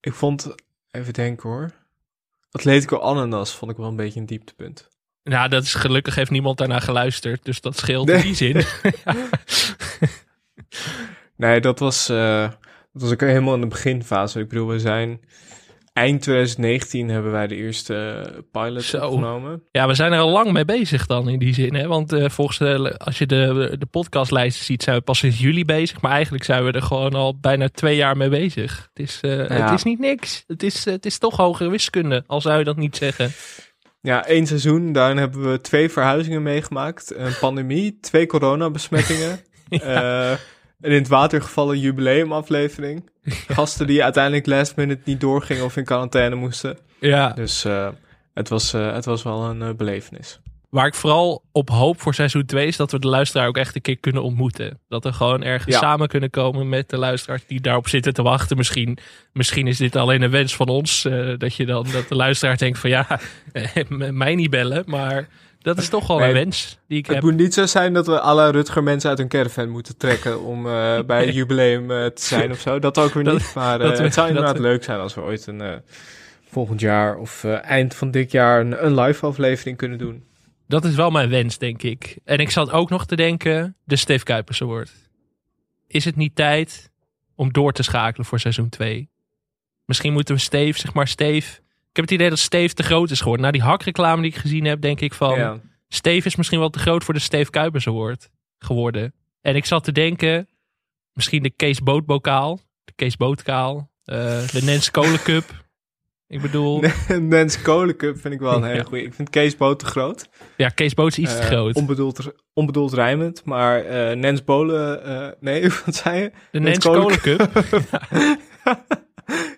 ik 0.00 0.12
vond, 0.12 0.54
even 0.90 1.12
denken 1.12 1.48
hoor. 1.48 1.70
Atletico 2.50 2.98
Ananas 2.98 3.54
vond 3.54 3.70
ik 3.70 3.76
wel 3.76 3.88
een 3.88 3.96
beetje 3.96 4.20
een 4.20 4.26
dieptepunt. 4.26 4.88
Nou, 5.22 5.48
dat 5.48 5.62
is 5.62 5.74
gelukkig 5.74 6.14
heeft 6.14 6.30
niemand 6.30 6.58
daarna 6.58 6.78
geluisterd. 6.80 7.44
Dus 7.44 7.60
dat 7.60 7.76
scheelt 7.76 8.06
Nee. 8.06 8.16
in 8.16 8.22
die 8.22 8.34
zin. 8.34 8.64
Nee, 11.36 11.60
dat 11.60 11.78
was, 11.78 12.08
eh, 12.08 12.48
dat 12.92 13.02
was 13.02 13.12
ook 13.12 13.20
helemaal 13.20 13.54
in 13.54 13.60
de 13.60 13.66
beginfase. 13.66 14.40
Ik 14.40 14.48
bedoel, 14.48 14.68
we 14.68 14.78
zijn 14.78 15.20
eind 15.92 16.22
2019 16.22 17.08
hebben 17.08 17.32
wij 17.32 17.46
de 17.46 17.54
eerste 17.54 17.94
eh, 18.34 18.38
pilot 18.52 18.82
Zo. 18.82 19.06
opgenomen. 19.06 19.62
Ja, 19.70 19.86
we 19.86 19.94
zijn 19.94 20.12
er 20.12 20.18
al 20.18 20.30
lang 20.30 20.52
mee 20.52 20.64
bezig 20.64 21.06
dan 21.06 21.28
in 21.28 21.38
die 21.38 21.54
zin. 21.54 21.74
Hè? 21.74 21.86
Want 21.86 22.12
eh, 22.12 22.28
volgens 22.28 22.58
de, 22.58 22.94
als 22.98 23.18
je 23.18 23.26
de, 23.26 23.74
de 23.78 23.86
podcastlijsten 23.86 24.64
ziet, 24.64 24.82
zijn 24.82 24.96
we 24.96 25.02
pas 25.02 25.18
sinds 25.18 25.38
juli 25.38 25.64
bezig. 25.64 26.00
Maar 26.00 26.12
eigenlijk 26.12 26.44
zijn 26.44 26.64
we 26.64 26.72
er 26.72 26.82
gewoon 26.82 27.14
al 27.14 27.38
bijna 27.40 27.68
twee 27.68 27.96
jaar 27.96 28.16
mee 28.16 28.28
bezig. 28.28 28.88
Het 28.94 29.08
is, 29.08 29.18
eh, 29.20 29.48
Ja. 29.48 29.64
het 29.64 29.70
is 29.72 29.82
niet 29.82 29.98
niks. 29.98 30.44
Het 30.46 30.62
is, 30.62 30.84
het 30.84 31.06
is 31.06 31.18
toch 31.18 31.36
hogere 31.36 31.70
wiskunde, 31.70 32.24
al 32.26 32.40
zou 32.40 32.58
je 32.58 32.64
dat 32.64 32.76
niet 32.76 32.96
zeggen. 32.96 33.30
Ja, 34.00 34.26
één 34.26 34.46
seizoen. 34.46 34.92
Daarin 34.92 35.16
hebben 35.16 35.50
we 35.50 35.60
twee 35.60 35.88
verhuizingen 35.90 36.42
meegemaakt. 36.42 37.14
Een 37.16 37.38
pandemie, 37.40 37.98
twee 38.00 38.26
coronabesmettingen. 38.26 39.40
eh, 39.68 40.32
een 40.82 40.90
in 40.90 40.98
het 40.98 41.08
water 41.08 41.42
gevallen 41.42 41.78
jubileumaflevering. 41.78 43.10
Gasten 43.48 43.86
die 43.86 44.04
uiteindelijk 44.04 44.46
last 44.46 44.76
minute 44.76 45.00
niet 45.04 45.20
doorgingen 45.20 45.64
of 45.64 45.76
in 45.76 45.84
quarantaine 45.84 46.34
moesten. 46.34 46.78
Ja. 47.00 47.28
Dus 47.32 47.64
eh, 47.64 47.88
het, 48.34 48.48
was, 48.48 48.74
eh, 48.74 48.92
het 48.92 49.04
was 49.04 49.22
wel 49.22 49.44
een 49.44 49.62
eh, 49.62 49.74
belevenis. 49.74 50.40
Waar 50.70 50.86
ik 50.86 50.94
vooral 50.94 51.44
op 51.52 51.70
hoop 51.70 52.00
voor 52.00 52.14
seizoen 52.14 52.44
2 52.46 52.66
is 52.66 52.76
dat 52.76 52.90
we 52.90 52.98
de 52.98 53.08
luisteraar 53.08 53.48
ook 53.48 53.56
echt 53.56 53.74
een 53.74 53.80
keer 53.80 53.98
kunnen 53.98 54.22
ontmoeten. 54.22 54.80
Dat 54.88 55.04
we 55.04 55.12
gewoon 55.12 55.42
ergens 55.42 55.74
Ja. 55.74 55.80
samen 55.80 56.08
kunnen 56.08 56.30
komen 56.30 56.68
met 56.68 56.88
de 56.88 56.98
luisteraars 56.98 57.46
die 57.46 57.60
daarop 57.60 57.88
zitten 57.88 58.14
te 58.14 58.22
wachten. 58.22 58.56
Misschien, 58.56 58.98
misschien 59.32 59.66
is 59.66 59.76
dit 59.76 59.96
alleen 59.96 60.22
een 60.22 60.30
wens 60.30 60.56
van 60.56 60.68
ons. 60.68 61.02
dat 61.38 61.54
je 61.54 61.66
dan 61.66 61.86
dat 61.92 62.08
de 62.08 62.14
luisteraar 62.14 62.56
denkt 62.56 62.78
van 62.78 62.90
ja, 62.90 63.20
mij 64.10 64.34
niet 64.34 64.50
bellen. 64.50 64.82
Maar 64.86 65.28
dat 65.62 65.78
is 65.78 65.88
toch 65.88 66.06
wel 66.06 66.22
een 66.22 66.32
wens 66.32 66.78
die 66.88 66.98
ik 66.98 67.06
Het 67.06 67.14
heb. 67.14 67.24
moet 67.24 67.36
niet 67.36 67.54
zo 67.54 67.66
zijn 67.66 67.92
dat 67.92 68.06
we 68.06 68.20
alle 68.20 68.50
Rutger 68.50 68.82
mensen 68.82 69.10
uit 69.10 69.18
een 69.18 69.28
caravan 69.28 69.68
moeten 69.68 69.96
trekken 69.96 70.42
om 70.42 70.66
eh, 70.66 71.00
bij 71.06 71.26
een 71.26 71.32
jubileum 71.32 71.90
eh, 71.90 72.06
te 72.06 72.22
zijn 72.24 72.50
of 72.50 72.60
zo. 72.60 72.78
Dat 72.78 72.98
ook 72.98 73.12
weer 73.14 73.24
Dat- 73.24 73.34
niet. 73.38 73.52
Maar 73.54 73.80
eh, 73.80 73.86
dat 73.88 73.98
we- 73.98 74.04
het 74.04 74.14
zou 74.14 74.28
inderdaad 74.28 74.56
we- 74.56 74.62
leuk 74.62 74.84
zijn 74.84 75.00
als 75.00 75.14
we 75.14 75.20
ooit 75.20 75.46
een 75.46 75.60
eh, 75.60 75.74
volgend 76.48 76.80
jaar 76.80 77.16
of 77.16 77.44
eh, 77.44 77.64
eind 77.64 77.94
van 77.94 78.10
dit 78.10 78.30
jaar 78.30 78.60
een, 78.60 78.84
een 78.84 79.00
live 79.00 79.26
aflevering 79.26 79.76
kunnen 79.76 79.98
doen. 79.98 80.24
Dat 80.68 80.84
is 80.84 80.94
wel 80.94 81.10
mijn 81.10 81.28
wens, 81.28 81.58
denk 81.58 81.82
ik. 81.82 82.16
En 82.24 82.38
ik 82.38 82.50
zat 82.50 82.70
ook 82.70 82.90
nog 82.90 83.06
te 83.06 83.16
denken, 83.16 83.76
de 83.84 83.96
Steve 83.96 84.24
Kuipers 84.24 84.62
Award. 84.62 84.92
Is 85.86 86.04
het 86.04 86.16
niet 86.16 86.34
tijd 86.36 86.90
om 87.34 87.52
door 87.52 87.72
te 87.72 87.82
schakelen 87.82 88.26
voor 88.26 88.40
seizoen 88.40 88.68
2? 88.68 89.10
Misschien 89.84 90.12
moeten 90.12 90.34
we 90.34 90.40
Steve, 90.40 90.78
zeg 90.78 90.94
maar 90.94 91.08
Steve... 91.08 91.60
Ik 91.92 91.98
heb 91.98 92.04
het 92.10 92.14
idee 92.18 92.28
dat 92.28 92.38
Steve 92.38 92.74
te 92.74 92.82
groot 92.82 93.10
is 93.10 93.18
geworden. 93.20 93.44
Na 93.46 93.52
die 93.52 93.62
hakreclame 93.62 94.22
die 94.22 94.30
ik 94.30 94.36
gezien 94.36 94.64
heb, 94.64 94.80
denk 94.80 95.00
ik 95.00 95.14
van... 95.14 95.38
Ja. 95.38 95.60
Steve 95.88 96.26
is 96.26 96.36
misschien 96.36 96.58
wel 96.58 96.70
te 96.70 96.78
groot 96.78 97.04
voor 97.04 97.14
de 97.14 97.20
Steve 97.20 97.50
Kuipers 97.50 97.86
Award 97.86 98.30
geworden. 98.58 99.14
En 99.40 99.56
ik 99.56 99.64
zat 99.64 99.84
te 99.84 99.92
denken, 99.92 100.48
misschien 101.12 101.42
de 101.42 101.50
Kees 101.50 101.80
Bootbokaal. 101.82 102.60
De 102.84 102.92
Kees 102.96 103.16
Bootkaal. 103.16 103.90
eh, 104.04 104.16
de 104.48 104.60
Nens 104.62 104.90
Kolen 104.90 105.22
Cup. 105.22 105.64
Ik 106.26 106.40
bedoel... 106.40 106.82
Nens 107.20 107.62
Kolen 107.62 107.96
Cup 107.96 108.18
vind 108.20 108.34
ik 108.34 108.40
wel 108.40 108.56
een 108.56 108.64
hele 108.70 108.76
Ja. 108.76 108.82
goeie. 108.84 109.04
Ik 109.04 109.14
vind 109.14 109.30
Kees 109.30 109.56
Boot 109.56 109.78
te 109.78 109.84
groot. 109.86 110.28
Ja, 110.56 110.68
Kees 110.68 110.94
Boot 110.94 111.08
is 111.10 111.18
iets 111.18 111.32
te 111.32 111.38
Eh, 111.38 111.46
groot. 111.46 111.74
Onbedoeld, 111.74 112.32
onbedoeld 112.52 112.92
rijmend, 112.92 113.44
maar 113.44 113.84
eh, 113.84 114.16
Nens 114.16 114.44
Bolen... 114.44 115.36
nee, 115.40 115.68
wat 115.84 115.94
zei 115.94 116.20
je? 116.20 116.32
De 116.50 116.60
Nens 116.60 116.78
Kolen 116.84 117.20
Cup. 117.20 117.50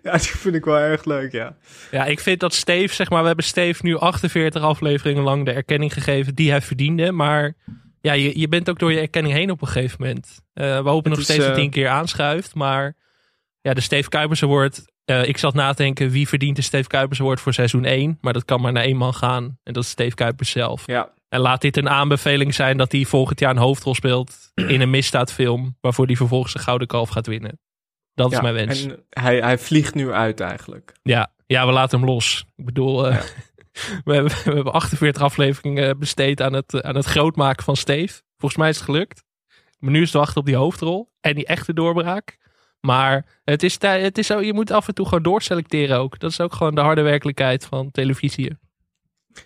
ja, 0.11 0.13
die 0.13 0.21
vind 0.21 0.55
ik 0.55 0.65
wel 0.65 0.79
erg 0.79 1.05
leuk, 1.05 1.33
ja. 1.33 1.57
Ja, 1.91 2.05
ik 2.05 2.21
vind 2.21 2.41
dat 2.41 2.55
Steve, 2.55 2.95
zeg 2.95 3.11
maar, 3.11 3.21
we 3.21 3.27
hebben 3.27 3.45
Steve 3.45 3.81
nu 3.83 3.99
48 3.99 4.63
afleveringen 4.63 5.23
lang 5.23 5.45
de 5.45 5.53
erkenning 5.53 5.93
gegeven 5.93 6.35
die 6.35 6.51
hij 6.51 6.61
verdiende. 6.61 7.13
Maar 7.13 7.55
ja, 8.01 8.13
je, 8.13 8.39
je 8.39 8.49
bent 8.49 8.71
ook 8.71 8.79
door 8.79 8.93
je 8.93 9.01
erkenning 9.01 9.35
heen 9.35 9.51
op 9.51 9.63
een 9.63 9.69
gegeven 9.69 9.97
moment. 10.01 10.43
Eh, 10.53 10.83
we 10.83 10.89
hopen 10.89 11.11
nog 11.11 11.19
is, 11.19 11.25
steeds 11.25 11.41
dat 11.41 11.49
eh, 11.49 11.55
hij 11.55 11.65
een 11.65 11.71
keer 11.71 11.89
aanschuift. 11.89 12.55
Maar 12.55 12.97
ja, 13.61 13.75
de 13.75 13.81
Steve 13.81 14.09
Kuipers 14.09 14.43
Award. 14.43 14.85
eh, 15.05 15.29
ik 15.29 15.39
zat 15.39 15.55
na 15.55 15.73
te 15.73 15.83
denken, 15.83 16.11
wie 16.11 16.29
verdient 16.29 16.57
de 16.57 16.63
Steve 16.63 16.89
Kuipers 16.89 17.21
Award 17.21 17.41
voor 17.41 17.55
seizoen 17.55 17.85
1? 17.85 18.19
Maar 18.21 18.33
dat 18.33 18.45
kan 18.45 18.61
maar 18.61 18.73
naar 18.73 18.85
één 18.85 18.97
man 18.97 19.15
gaan. 19.15 19.59
En 19.63 19.73
dat 19.73 19.83
is 19.83 19.91
Steve 19.91 20.15
Kuipers 20.15 20.51
zelf. 20.51 20.87
Ja. 20.87 21.13
En 21.29 21.41
laat 21.41 21.61
dit 21.61 21.77
een 21.77 21.89
aanbeveling 21.89 22.55
zijn 22.55 22.77
dat 22.77 22.93
hij 22.93 23.05
volgend 23.05 23.41
jaar 23.41 23.51
een 23.51 23.57
hoofdrol 23.57 23.95
speelt 23.95 24.53
in 24.55 24.81
een 24.81 24.91
misdaadfilm. 24.91 25.77
Waarvoor 25.81 26.07
hij 26.07 26.17
vervolgens 26.17 26.53
de 26.53 26.59
Gouden 26.59 26.87
Kalf 26.87 27.09
gaat 27.09 27.27
winnen. 27.27 27.59
Dat 28.15 28.33
is 28.33 28.41
mijn 28.41 28.55
wens. 28.55 28.85
En 28.85 29.05
hij, 29.11 29.39
hij 29.39 29.59
vliegt 29.59 29.95
nu 29.95 30.13
uit 30.13 30.41
eigenlijk. 30.41 30.93
Ja, 31.03 31.33
ja, 31.47 31.67
we 31.67 31.73
laten 31.73 31.99
hem 31.99 32.09
los. 32.09 32.45
Ik 32.57 32.65
bedoel, 32.65 33.07
eh, 33.09 33.21
we, 34.05 34.15
hebben, 34.15 34.33
we 34.33 34.53
hebben 34.53 34.73
48 34.73 35.23
afleveringen 35.23 35.99
besteed 35.99 36.41
aan 36.41 36.53
het, 36.53 36.83
aan 36.83 36.97
het 36.97 37.05
grootmaken 37.05 37.65
van 37.65 37.77
Steve. 37.77 38.23
Volgens 38.39 38.61
mij 38.61 38.69
is 38.69 38.77
het 38.77 38.85
gelukt. 38.85 39.25
Maar 39.79 39.91
nu 39.91 40.01
is 40.01 40.07
het 40.13 40.17
wachten 40.17 40.41
op 40.41 40.47
die 40.47 40.57
hoofdrol 40.57 41.11
en 41.21 41.35
die 41.35 41.47
echte 41.47 41.73
doorbraak. 41.73 42.39
Maar 42.81 43.27
het 43.45 43.63
is, 43.63 43.77
het 43.81 44.19
is 44.19 44.27
zo, 44.27 44.41
je 44.41 44.53
moet 44.53 44.71
af 44.71 44.89
en 44.89 44.95
toe 44.95 45.07
gewoon 45.07 45.23
doorselecteren 45.23 45.99
ook. 45.99 46.19
Dat 46.19 46.31
is 46.31 46.41
ook 46.41 46.55
gewoon 46.55 46.75
de 46.75 46.81
harde 46.81 47.03
werkelijkheid 47.03 47.65
van 47.65 47.91
televisie. 47.91 48.57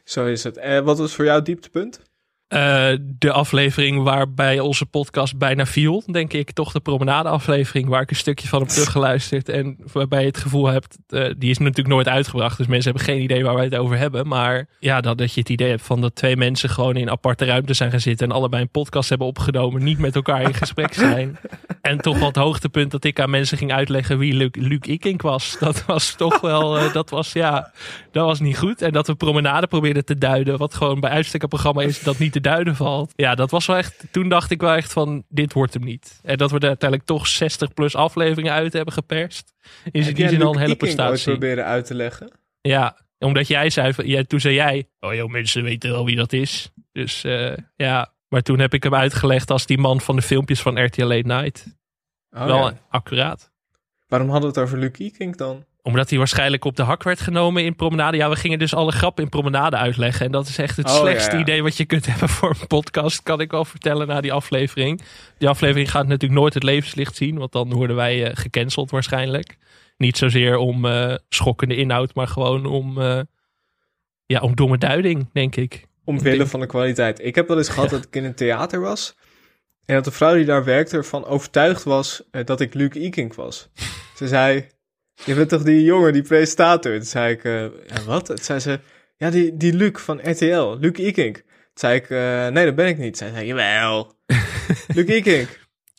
Zo 0.05 0.27
is 0.27 0.45
het. 0.45 0.57
Eh, 0.57 0.81
wat 0.81 0.99
was 0.99 1.15
voor 1.15 1.24
jou 1.24 1.36
het 1.36 1.47
dieptepunt? 1.47 2.01
Eh, 2.49 2.91
de 3.19 3.33
aflevering 3.33 4.03
waarbij 4.03 4.61
onze 4.61 4.87
podcast 4.87 5.39
bijna 5.39 5.66
viel, 5.66 6.03
denk 6.11 6.33
ik. 6.33 6.51
Toch 6.51 6.73
de 6.73 6.81
promenade-aflevering 6.81 7.89
waar 7.89 8.03
ik 8.03 8.11
een 8.11 8.16
stukje 8.16 8.49
van 8.49 8.61
heb 8.61 8.69
teruggeluisterd. 8.69 9.49
En 9.49 9.79
waarbij 9.93 10.20
je 10.20 10.27
het 10.27 10.39
gevoel 10.39 10.66
hebt, 10.66 10.99
eh, 11.09 11.31
die 11.39 11.51
is 11.51 11.59
natuurlijk 11.59 11.89
nooit 11.89 12.09
uitgebracht. 12.09 12.57
Dus 12.57 12.66
mensen 12.66 12.91
hebben 12.91 13.12
geen 13.12 13.23
idee 13.23 13.45
waar 13.45 13.55
wij 13.55 13.65
het 13.65 13.77
over 13.77 13.99
hebben. 13.99 14.29
Maar 14.29 14.69
ja, 14.81 15.01
dat, 15.01 15.19
dat 15.19 15.35
je 15.35 15.41
het 15.41 15.49
idee 15.49 15.69
hebt 15.69 15.83
van 15.83 16.01
dat 16.01 16.15
twee 16.15 16.37
mensen 16.37 16.70
gewoon 16.70 16.97
in 16.97 17.11
aparte 17.11 17.45
ruimte 17.45 17.75
zijn 17.75 17.91
gaan 17.91 18.01
zitten. 18.01 18.29
En 18.29 18.35
allebei 18.35 18.62
een 18.62 18.70
podcast 18.70 19.09
hebben 19.09 19.27
opgenomen. 19.27 19.83
Niet 19.83 19.99
met 19.99 20.15
elkaar 20.15 20.43
in 20.43 20.55
gesprek 20.55 20.95
zijn. 20.95 21.39
En 21.83 21.99
toch 21.99 22.20
het 22.20 22.37
hoogtepunt 22.37 22.91
dat 22.91 23.05
ik 23.05 23.20
aan 23.20 23.31
mensen 23.31 23.59
ging 23.59 23.73
uitleggen 23.73 24.19
wie 24.19 24.35
Luc, 24.35 24.51
Luc 24.53 24.81
Ikink 24.81 25.23
was. 25.23 25.57
Dat 25.61 25.85
was 25.87 26.15
toch 26.15 26.41
wel, 26.41 26.79
eh, 26.79 26.93
dat 26.93 27.11
was 27.11 27.33
ja, 27.33 27.73
dat 28.12 28.27
was 28.27 28.41
niet 28.41 28.59
goed. 28.59 28.83
En 28.83 28.93
dat 28.93 29.07
we 29.07 29.15
promenade 29.15 29.66
probeerden 29.66 30.05
te 30.05 30.19
duiden. 30.19 30.59
Wat 30.59 30.75
gewoon 30.75 31.01
bij 31.01 31.11
uitstek 31.11 31.43
een 31.43 31.49
programma 31.49 31.83
is 31.83 32.03
dat 32.03 32.19
niet 32.19 32.37
te 32.43 32.48
duiden 32.48 32.77
valt. 32.77 33.12
Ja, 33.16 33.35
dat 33.35 33.51
was 33.51 33.66
wel 33.66 33.77
echt, 33.77 34.05
toen 34.10 34.28
dacht 34.28 34.51
ik 34.51 34.60
wel 34.60 34.74
echt 34.74 34.93
van 34.93 35.24
dit 35.28 35.52
wordt 35.52 35.74
hem 35.74 35.85
niet. 35.85 36.20
En 36.23 36.36
dat 36.36 36.51
we 36.51 36.59
er 36.59 36.66
uiteindelijk 36.69 37.09
toch 37.09 37.27
60 37.27 37.74
plus 37.74 37.94
afleveringen 37.94 38.52
uit 38.52 38.73
hebben 38.73 38.94
geperst. 38.94 39.55
Is 39.90 40.06
Heb 40.06 40.16
in 40.16 40.20
die 40.23 40.28
zin 40.28 40.43
al 40.43 40.52
een 40.55 40.60
hele 40.60 40.77
prestatie. 40.77 41.31
proberen 41.32 41.65
uit 41.65 41.86
te 41.86 41.94
leggen? 41.94 42.32
Ja, 42.60 42.97
omdat 43.19 43.47
jij 43.48 43.70
zei, 43.70 43.93
van- 43.93 44.06
ja, 44.06 44.23
toen 44.23 44.40
zei 44.40 44.55
jij, 44.55 44.89
oh 45.01 45.15
joh, 45.15 45.31
mensen 45.31 45.62
weten 45.62 45.90
wel 45.90 46.05
wie 46.05 46.16
dat 46.16 46.32
is. 46.32 46.70
Dus 46.93 47.24
eh, 47.24 47.56
ja, 47.77 48.12
maar 48.28 48.43
toen 48.43 48.59
heb 48.59 48.74
ik 48.74 48.82
hem 48.82 48.94
uitgelegd 48.94 49.51
als 49.51 49.66
die 49.66 49.78
man 49.78 50.01
van 50.01 50.16
de 50.16 50.23
filmpjes 50.23 50.60
van 50.62 50.85
RTL 50.85 51.05
Late 51.05 51.27
Night. 51.27 51.66
Oh, 52.31 52.44
wel 52.44 52.56
ja. 52.70 52.78
accuraat. 52.89 53.51
Waarom 54.06 54.28
hadden 54.31 54.52
we 54.52 54.60
het 54.60 54.66
over 54.66 54.78
Luc 54.78 54.98
Ikink 54.98 55.36
dan? 55.39 55.65
Omdat 55.83 56.09
hij 56.09 56.19
waarschijnlijk 56.19 56.65
op 56.65 56.77
de 56.77 56.83
hak 56.83 57.03
werd 57.03 57.21
genomen 57.21 57.65
in 57.65 57.77
Promenade. 57.77 58.17
Ja, 58.17 58.29
we 58.29 58.37
gingen 58.37 58.59
dus 58.59 58.75
alle 58.75 58.93
grappen 58.93 59.25
in 59.25 59.31
Promenade 59.31 59.77
uitleggen. 59.77 60.27
En 60.27 60.33
dat 60.33 60.49
is 60.49 60.59
echt 60.59 60.77
het 60.77 60.89
Oh, 60.89 60.97
slechtste 60.97 61.35
ja. 61.37 61.41
idee 61.43 61.63
wat 61.63 61.77
je 61.77 61.85
kunt 61.85 62.07
hebben 62.07 62.29
voor 62.29 62.51
een 62.61 62.67
podcast. 62.67 63.23
Kan 63.23 63.41
ik 63.41 63.51
wel 63.51 63.65
vertellen 63.65 64.07
na 64.07 64.21
die 64.21 64.33
aflevering. 64.33 65.01
Die 65.39 65.49
aflevering 65.49 65.91
gaat 65.91 66.07
natuurlijk 66.07 66.41
nooit 66.41 66.55
het 66.55 66.63
levenslicht 66.63 67.17
zien. 67.17 67.39
Want 67.39 67.53
dan 67.53 67.73
worden 67.73 67.97
wij 67.97 68.25
eh, 68.25 68.37
gecanceld 68.37 68.91
waarschijnlijk. 68.91 69.57
Niet 69.97 70.17
zozeer 70.17 70.57
om 70.57 70.85
eh, 70.85 71.15
schokkende 71.29 71.77
inhoud, 71.77 72.15
maar 72.15 72.29
gewoon 72.29 72.67
om, 72.67 73.01
eh, 73.01 73.21
ja, 74.27 74.41
om 74.41 74.57
domme 74.57 74.79
duiding, 74.79 75.29
denk 75.33 75.57
ik. 75.57 75.87
Omwille 76.05 76.47
van 76.47 76.61
de 76.61 76.67
kwaliteit. 76.67 77.25
Ik 77.25 77.35
heb 77.35 77.49
wel 77.49 77.57
eens 77.59 77.69
gehad 77.69 77.91
dat 77.91 78.05
ik 78.05 78.17
in 78.17 78.25
een 78.25 78.35
theater 78.35 78.81
was. 78.81 79.17
En 79.85 79.95
dat 79.95 80.05
de 80.05 80.11
vrouw 80.11 80.35
die 80.35 80.45
daar 80.45 80.65
werkte 80.65 80.97
ervan 80.97 81.25
overtuigd 81.25 81.83
was 81.83 82.23
dat 82.45 82.61
ik 82.61 82.75
Luc 82.75 82.95
Ikink 82.95 83.35
was. 83.35 83.69
Ze 84.15 84.29
zei, 84.29 84.67
je 85.24 85.35
bent 85.35 85.49
toch 85.49 85.62
die 85.62 85.82
jongen, 85.82 86.12
die 86.12 86.23
presentator? 86.23 86.97
Toen 86.97 87.05
zei 87.05 87.32
ik, 87.32 87.45
eh, 87.45 87.62
ja, 87.62 88.03
wat? 88.07 88.27
Toen 88.27 88.39
zei 88.39 88.59
ze, 88.59 88.81
ja, 89.16 89.31
die, 89.31 89.57
die 89.57 89.73
Luc 89.73 89.93
van 89.95 90.31
RTL, 90.31 90.77
Luc 90.81 90.99
Ikink. 90.99 91.35
Toen 91.36 91.45
zei 91.74 91.95
ik, 91.97 92.11
eh, 92.11 92.49
nee, 92.49 92.65
dat 92.65 92.74
ben 92.74 92.86
ik 92.86 92.99
niet. 92.99 93.16
Zij 93.16 93.31
zei, 93.31 93.47
jawel, 93.47 94.15
Luc 94.95 95.07
Ikink. 95.07 95.49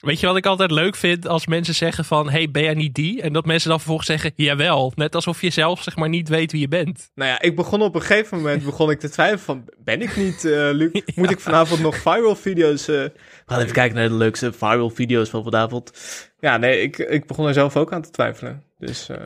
Weet 0.01 0.19
je 0.19 0.27
wat 0.27 0.37
ik 0.37 0.45
altijd 0.45 0.71
leuk 0.71 0.95
vind 0.95 1.27
als 1.27 1.47
mensen 1.47 1.75
zeggen 1.75 2.05
van... 2.05 2.29
hey, 2.29 2.51
ben 2.51 2.63
jij 2.63 2.73
niet 2.73 2.95
die? 2.95 3.21
En 3.21 3.33
dat 3.33 3.45
mensen 3.45 3.69
dan 3.69 3.77
vervolgens 3.77 4.07
zeggen, 4.07 4.31
jawel. 4.35 4.91
Net 4.95 5.15
alsof 5.15 5.41
je 5.41 5.49
zelf 5.49 5.83
zeg 5.83 5.95
maar 5.95 6.09
niet 6.09 6.29
weet 6.29 6.51
wie 6.51 6.61
je 6.61 6.67
bent. 6.67 7.11
Nou 7.15 7.29
ja, 7.29 7.41
ik 7.41 7.55
begon 7.55 7.81
op 7.81 7.95
een 7.95 8.01
gegeven 8.01 8.37
moment 8.37 8.63
begon 8.63 8.89
ik 8.89 8.99
te 8.99 9.09
twijfelen 9.09 9.39
van, 9.39 9.69
ben 9.83 10.01
ik 10.01 10.15
niet 10.15 10.43
Luc? 10.43 11.01
Moet 11.15 11.31
ik 11.31 11.39
vanavond 11.39 11.81
nog 11.81 11.95
viral 11.95 12.35
video's... 12.35 12.87
eh 12.87 12.95
we 12.95 13.55
gaan 13.55 13.59
even 13.59 13.73
kijken 13.73 13.97
naar 13.97 14.07
de 14.07 14.13
leukste 14.13 14.53
viral 14.53 14.89
video's 14.89 15.29
van 15.29 15.43
vanavond. 15.43 15.91
Ja, 16.39 16.57
nee, 16.57 16.81
ik, 16.81 16.97
ik 16.97 17.25
begon 17.27 17.47
er 17.47 17.53
zelf 17.53 17.75
ook 17.75 17.93
aan 17.93 18.01
te 18.01 18.11
twijfelen. 18.11 18.63
Dus, 18.77 19.09
eh 19.09 19.17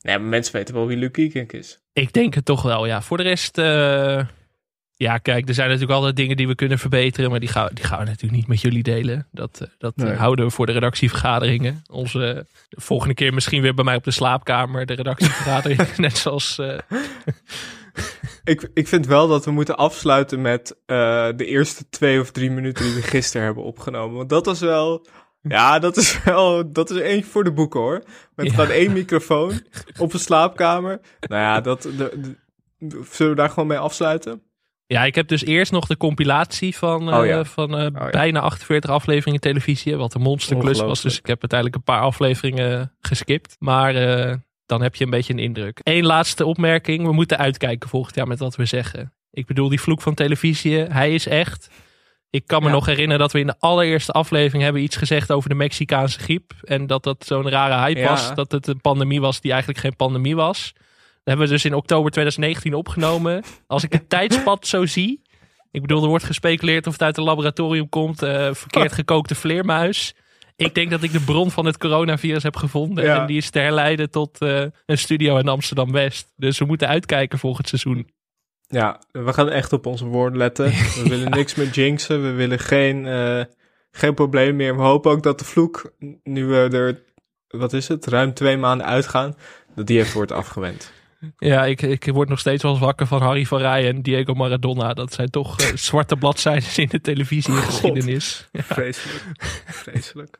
nee, 0.00 0.18
maar 0.18 0.28
mensen 0.28 0.52
weten 0.52 0.74
wel 0.74 0.86
wie 0.86 0.96
Luc 0.96 1.10
Ikink 1.12 1.52
is. 1.52 1.80
Ik 1.92 2.12
denk 2.12 2.34
het 2.34 2.44
toch 2.44 2.62
wel, 2.62 2.86
ja. 2.86 3.02
Voor 3.02 3.16
de 3.16 3.22
rest, 3.22 3.58
eh, 3.58 4.20
ja, 4.98 5.18
kijk, 5.18 5.48
er 5.48 5.54
zijn 5.54 5.66
natuurlijk 5.68 5.96
altijd 5.98 6.16
dingen 6.16 6.36
die 6.36 6.46
we 6.48 6.54
kunnen 6.54 6.78
verbeteren, 6.78 7.30
maar 7.30 7.40
die 7.40 7.48
gaan, 7.48 7.68
die 7.72 7.84
gaan 7.84 7.98
we 7.98 8.04
natuurlijk 8.04 8.32
niet 8.32 8.46
met 8.46 8.60
jullie 8.60 8.82
delen. 8.82 9.26
Dat, 9.32 9.58
eh, 9.60 9.68
dat 9.78 9.92
eh, 9.96 10.04
Nee. 10.04 10.14
houden 10.14 10.44
we 10.44 10.50
voor 10.50 10.66
de 10.66 10.72
redactievergaderingen. 10.72 11.82
Onze 11.90 12.46
de 12.68 12.80
volgende 12.80 13.14
keer 13.14 13.34
misschien 13.34 13.62
weer 13.62 13.74
bij 13.74 13.84
mij 13.84 13.96
op 13.96 14.04
de 14.04 14.10
slaapkamer, 14.10 14.86
de 14.86 14.94
redactievergadering. 14.94 15.96
Net 15.96 16.16
zoals. 16.18 16.58
eh, 16.58 16.78
Ik, 18.44 18.70
ik 18.74 18.88
vind 18.88 19.06
wel 19.06 19.28
dat 19.28 19.44
we 19.44 19.50
moeten 19.50 19.76
afsluiten 19.76 20.40
met 20.40 20.76
de 20.86 21.34
eerste 21.46 21.88
twee 21.88 22.20
of 22.20 22.30
drie 22.30 22.50
minuten 22.50 22.84
die 22.84 22.94
we 22.94 23.02
gisteren 23.02 23.46
hebben 23.46 23.64
opgenomen. 23.64 24.16
Want 24.16 24.28
dat 24.28 24.46
was 24.46 24.60
wel 24.60 25.06
Ja, 25.42 25.78
dat 25.78 25.96
is 25.96 26.22
wel, 26.24 26.72
dat 26.72 26.90
is 26.90 26.96
eentje 27.00 27.30
voor 27.30 27.44
de 27.44 27.52
boeken 27.52 27.80
hoor. 27.80 28.02
Met 28.34 28.46
Ja. 28.46 28.52
gewoon 28.54 28.70
één 28.70 28.92
microfoon 28.92 29.60
op 29.98 30.12
een 30.12 30.18
slaapkamer. 30.20 31.00
Nou 31.20 31.42
ja, 31.42 31.60
dat, 31.60 31.82
de, 31.82 31.94
de- 31.96 32.36
zullen 33.10 33.32
we 33.32 33.38
daar 33.38 33.48
gewoon 33.50 33.66
mee 33.66 33.78
afsluiten? 33.78 34.42
Ja, 34.86 35.04
ik 35.04 35.14
heb 35.14 35.28
dus 35.28 35.44
eerst 35.44 35.72
nog 35.72 35.86
de 35.86 35.96
compilatie 35.96 36.76
van, 36.76 37.10
eh, 37.12 37.18
Oh 37.18 37.26
ja. 37.26 37.44
van 37.44 37.78
eh, 37.78 38.10
bijna 38.10 38.40
48 38.40 38.90
afleveringen 38.90 39.40
televisie. 39.40 39.96
Wat 39.96 40.14
een 40.14 40.20
monsterklus 40.20 40.80
was. 40.80 41.00
Dus 41.02 41.18
ik 41.18 41.26
heb 41.26 41.40
uiteindelijk 41.40 41.74
een 41.78 41.94
paar 41.94 42.00
afleveringen 42.00 42.92
geskipt. 43.00 43.56
Maar 43.58 43.94
eh, 43.94 44.34
dan 44.66 44.82
heb 44.82 44.94
je 44.94 45.04
een 45.04 45.10
beetje 45.10 45.32
een 45.32 45.38
indruk. 45.38 45.80
Eén 45.82 46.04
laatste 46.06 46.44
opmerking. 46.46 47.04
We 47.06 47.12
moeten 47.12 47.38
uitkijken 47.38 47.88
volgend 47.88 48.14
jaar 48.14 48.26
met 48.26 48.38
wat 48.38 48.56
we 48.56 48.64
zeggen. 48.64 49.12
Ik 49.30 49.46
bedoel, 49.46 49.68
die 49.68 49.80
vloek 49.80 50.02
van 50.02 50.14
televisie, 50.14 50.78
hij 50.78 51.14
is 51.14 51.26
echt. 51.26 51.70
Ik 52.30 52.46
kan 52.46 52.60
me 52.62 52.66
Ja. 52.68 52.74
nog 52.74 52.86
herinneren 52.86 53.18
dat 53.18 53.32
we 53.32 53.38
in 53.40 53.46
de 53.46 53.54
allereerste 53.58 54.12
aflevering 54.12 54.62
hebben 54.62 54.82
iets 54.82 54.96
gezegd 54.96 55.32
over 55.32 55.48
de 55.48 55.54
Mexicaanse 55.54 56.18
griep. 56.18 56.52
En 56.62 56.86
dat 56.86 57.02
dat 57.02 57.24
zo'n 57.26 57.48
rare 57.50 57.86
hype 57.86 58.00
Ja. 58.00 58.08
was. 58.08 58.34
Dat 58.34 58.52
het 58.52 58.66
een 58.66 58.80
pandemie 58.80 59.20
was 59.20 59.40
die 59.40 59.50
eigenlijk 59.50 59.80
geen 59.80 59.96
pandemie 59.96 60.36
was. 60.36 60.72
Dat 61.26 61.34
hebben 61.34 61.46
we 61.46 61.52
dus 61.62 61.64
in 61.64 61.74
oktober 61.74 62.10
2019 62.10 62.74
opgenomen. 62.74 63.42
Als 63.66 63.84
ik 63.84 63.92
het 63.92 64.08
tijdspad 64.16 64.66
zo 64.66 64.86
zie. 64.86 65.22
Ik 65.70 65.80
bedoel, 65.80 66.02
er 66.02 66.08
wordt 66.08 66.24
gespeculeerd 66.24 66.86
of 66.86 66.92
het 66.92 67.02
uit 67.02 67.16
een 67.16 67.24
laboratorium 67.24 67.88
komt. 67.88 68.22
eh, 68.22 68.54
verkeerd 68.54 68.92
gekookte 68.92 69.34
vleermuis. 69.34 70.14
Ik 70.56 70.74
denk 70.74 70.90
dat 70.90 71.02
ik 71.02 71.12
de 71.12 71.20
bron 71.20 71.50
van 71.50 71.66
het 71.66 71.78
coronavirus 71.78 72.42
heb 72.42 72.56
gevonden. 72.56 73.04
Ja. 73.04 73.20
En 73.20 73.26
die 73.26 73.36
is 73.36 73.50
te 73.50 73.58
herleiden 73.58 74.10
tot 74.10 74.38
eh, 74.40 74.64
een 74.86 74.98
studio 74.98 75.36
in 75.36 75.48
Amsterdam-West. 75.48 76.32
Dus 76.36 76.58
we 76.58 76.64
moeten 76.64 76.88
uitkijken 76.88 77.38
volgend 77.38 77.68
seizoen. 77.68 78.08
Ja, 78.66 79.00
we 79.12 79.32
gaan 79.32 79.50
echt 79.50 79.72
op 79.72 79.86
onze 79.86 80.04
woorden 80.04 80.38
letten. 80.38 80.64
We 80.64 81.02
willen 81.08 81.30
niks 81.30 81.54
meer 81.54 81.68
jinxen. 81.68 82.22
We 82.22 82.30
willen 82.30 82.58
geen, 82.58 83.06
eh, 83.06 83.44
geen 83.90 84.14
probleem 84.14 84.56
meer. 84.56 84.76
We 84.76 84.82
hopen 84.82 85.10
ook 85.10 85.22
dat 85.22 85.38
de 85.38 85.44
vloek, 85.44 85.92
nu 86.22 86.44
we 86.44 86.68
er, 86.72 87.02
wat 87.48 87.72
is 87.72 87.88
het, 87.88 88.06
ruim 88.06 88.34
twee 88.34 88.56
maanden 88.56 88.86
uitgaan, 88.86 89.36
dat 89.74 89.86
die 89.86 89.98
even 89.98 90.14
wordt 90.14 90.32
afgewend. 90.32 90.94
Ja, 91.38 91.64
ik, 91.64 91.82
ik 91.82 92.04
word 92.04 92.28
nog 92.28 92.38
steeds 92.38 92.62
wel 92.62 92.72
eens 92.72 92.80
wakker 92.80 93.06
van 93.06 93.22
Harry 93.22 93.44
van 93.44 93.58
Rij 93.58 93.88
en 93.88 94.02
Diego 94.02 94.34
Maradona. 94.34 94.94
Dat 94.94 95.12
zijn 95.12 95.30
toch 95.30 95.58
eh, 95.60 95.76
zwarte 95.88 96.16
bladzijden 96.16 96.68
in 96.76 96.88
de 96.88 97.00
televisiegeschiedenis. 97.00 98.48
Ja. 98.52 98.62
Vreselijk. 98.62 99.24
Vreselijk. 99.66 100.38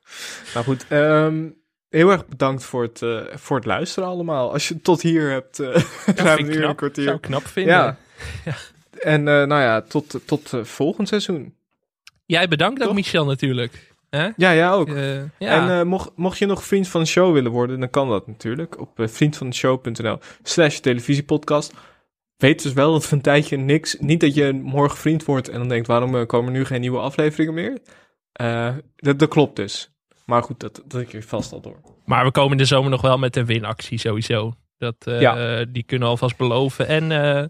Nou 0.54 0.66
goed, 0.66 0.86
ehm, 0.88 1.48
heel 1.88 2.10
erg 2.10 2.26
bedankt 2.26 2.64
voor 2.64 2.82
het, 2.82 3.02
eh, 3.02 3.20
voor 3.34 3.56
het 3.56 3.66
luisteren 3.66 4.08
allemaal. 4.08 4.52
Als 4.52 4.68
je 4.68 4.74
het 4.74 4.84
tot 4.84 5.02
hier 5.02 5.30
hebt, 5.30 5.58
ruim 5.58 6.36
vind 6.36 6.48
een 6.48 6.54
uur 6.54 6.60
knap. 6.60 6.70
een 6.70 6.76
kwartier. 6.76 7.04
Zou 7.04 7.16
ik 7.16 7.22
knap 7.22 7.46
vinden. 7.46 7.74
Ja. 7.74 7.96
En 9.00 9.22
nou 9.22 9.48
ja, 9.48 9.80
tot, 9.80 10.20
tot 10.24 10.52
volgend 10.62 11.08
seizoen. 11.08 11.54
Jij 12.26 12.48
bedankt 12.48 12.82
ook, 12.82 12.94
Michel, 12.94 13.24
natuurlijk. 13.24 13.94
Hè? 14.10 14.24
Ja, 14.36 14.54
jij 14.54 14.70
ook. 14.70 14.88
Ja. 14.88 15.28
En 15.38 15.78
eh, 15.78 15.82
mocht, 15.82 16.10
mocht 16.14 16.38
je 16.38 16.46
nog 16.46 16.64
vriend 16.64 16.88
van 16.88 17.00
de 17.00 17.06
show 17.06 17.32
willen 17.32 17.50
worden, 17.50 17.80
dan 17.80 17.90
kan 17.90 18.08
dat 18.08 18.26
natuurlijk. 18.26 18.80
Op 18.80 19.00
uh, 19.00 19.08
vriendvandeshow.nl 19.08 20.18
slash 20.42 20.78
televisiepodcast. 20.78 21.74
Weet 22.36 22.62
dus 22.62 22.72
wel 22.72 22.92
dat 22.92 23.08
we 23.08 23.16
een 23.16 23.22
tijdje 23.22 23.56
niks... 23.56 23.96
Niet 23.98 24.20
dat 24.20 24.34
je 24.34 24.52
morgen 24.52 24.98
vriend 24.98 25.24
wordt 25.24 25.48
en 25.48 25.58
dan 25.58 25.68
denkt... 25.68 25.86
waarom 25.86 26.16
eh, 26.16 26.26
komen 26.26 26.52
er 26.52 26.58
nu 26.58 26.64
geen 26.64 26.80
nieuwe 26.80 26.98
afleveringen 26.98 27.54
meer? 27.54 27.78
Eh, 28.32 28.74
dat, 28.96 29.18
dat 29.18 29.28
klopt 29.28 29.56
dus. 29.56 29.90
Maar 30.26 30.42
goed, 30.42 30.60
dat, 30.60 30.82
dat 30.86 31.00
ik 31.00 31.12
je 31.12 31.22
vast 31.22 31.52
al 31.52 31.60
door. 31.60 31.80
Maar 32.04 32.24
we 32.24 32.30
komen 32.30 32.52
in 32.52 32.58
de 32.58 32.64
zomer 32.64 32.90
nog 32.90 33.00
wel 33.00 33.18
met 33.18 33.36
een 33.36 33.46
winactie 33.46 33.98
sowieso. 33.98 34.54
Dat, 34.78 34.96
eh, 34.98 35.20
Ja. 35.20 35.64
Die 35.64 35.82
kunnen 35.82 36.06
we 36.06 36.12
alvast 36.12 36.36
beloven. 36.36 36.86
En 36.86 37.12
eh, 37.12 37.44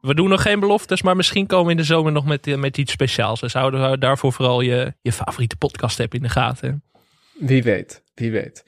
we 0.00 0.14
doen 0.14 0.28
nog 0.28 0.42
geen 0.42 0.60
beloftes, 0.60 1.02
maar 1.02 1.16
misschien 1.16 1.46
komen 1.46 1.64
we 1.64 1.70
in 1.70 1.76
de 1.76 1.84
zomer 1.84 2.12
nog 2.12 2.24
met, 2.24 2.46
eh, 2.46 2.56
met 2.56 2.78
iets 2.78 2.92
speciaals. 2.92 3.40
Dus 3.40 3.52
houden 3.52 3.90
we 3.90 3.98
daarvoor 3.98 4.32
vooral 4.32 4.60
je, 4.60 4.94
je 5.02 5.12
favoriete 5.12 5.56
podcast 5.56 6.00
app 6.00 6.14
in 6.14 6.22
de 6.22 6.28
gaten. 6.28 6.82
Wie 7.32 7.62
weet, 7.62 8.02
wie 8.14 8.30
weet. 8.30 8.64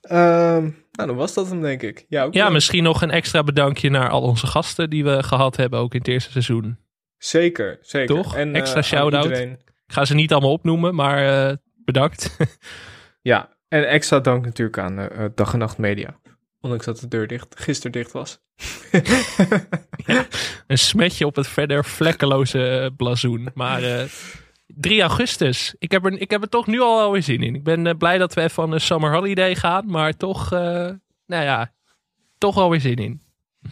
Ehm, 0.00 0.62
nou, 0.92 1.08
dan 1.08 1.16
was 1.16 1.34
dat 1.34 1.48
hem 1.48 1.60
denk 1.60 1.82
ik. 1.82 2.04
Ja, 2.08 2.24
ook 2.24 2.34
Ja, 2.34 2.48
misschien 2.48 2.82
nog 2.82 3.02
een 3.02 3.10
extra 3.10 3.42
bedankje 3.42 3.90
naar 3.90 4.10
al 4.10 4.22
onze 4.22 4.46
gasten 4.46 4.90
die 4.90 5.04
we 5.04 5.22
gehad 5.22 5.56
hebben, 5.56 5.78
ook 5.78 5.92
in 5.92 5.98
het 5.98 6.08
eerste 6.08 6.30
seizoen. 6.30 6.78
Zeker, 7.18 7.78
zeker. 7.80 8.14
Toch? 8.16 8.36
En, 8.36 8.54
eh, 8.54 8.60
extra 8.60 8.82
shout-out. 8.82 9.38
Ik 9.38 9.58
ga 9.86 10.04
ze 10.04 10.14
niet 10.14 10.32
allemaal 10.32 10.52
opnoemen, 10.52 10.94
maar 10.94 11.48
eh, 11.48 11.56
bedankt. 11.84 12.36
Ja, 13.22 13.56
en 13.68 13.88
extra 13.88 14.20
dank 14.20 14.44
natuurlijk 14.44 14.78
aan 14.78 14.98
eh, 14.98 15.24
Dag 15.34 15.52
en 15.52 15.58
Nacht 15.58 15.78
Media. 15.78 16.20
Ondanks 16.60 16.84
dat 16.84 16.98
de 16.98 17.08
deur 17.08 17.26
dicht, 17.26 17.60
gisteren 17.60 17.92
dicht 17.92 18.12
was. 18.12 18.45
een 20.66 20.78
smetje 20.78 21.26
op 21.26 21.36
het 21.36 21.48
verder 21.48 21.84
vlekkeloze 21.84 22.68
eh, 22.68 22.90
blazoen. 22.96 23.48
Maar 23.54 23.82
eh 23.82 24.04
3 24.66 25.00
augustus. 25.00 25.74
Ik 25.78 25.90
heb, 25.90 26.04
er, 26.04 26.20
ik 26.20 26.30
heb 26.30 26.42
er 26.42 26.48
toch 26.48 26.66
nu 26.66 26.80
al 26.80 26.96
wel 26.96 27.12
weer 27.12 27.22
zin 27.22 27.42
in. 27.42 27.54
Ik 27.54 27.64
ben 27.64 27.86
eh, 27.86 27.96
blij 27.98 28.18
dat 28.18 28.34
we 28.34 28.42
even 28.42 28.62
aan 28.62 28.72
een 28.72 28.80
summer 28.80 29.12
holiday 29.12 29.54
gaan. 29.54 29.86
Maar 29.86 30.16
toch, 30.16 30.52
eh, 30.52 30.90
nou 31.26 31.44
ja, 31.44 31.72
toch 32.38 32.54
wel 32.54 32.70
weer 32.70 32.80
zin 32.80 32.96
in. 32.96 33.22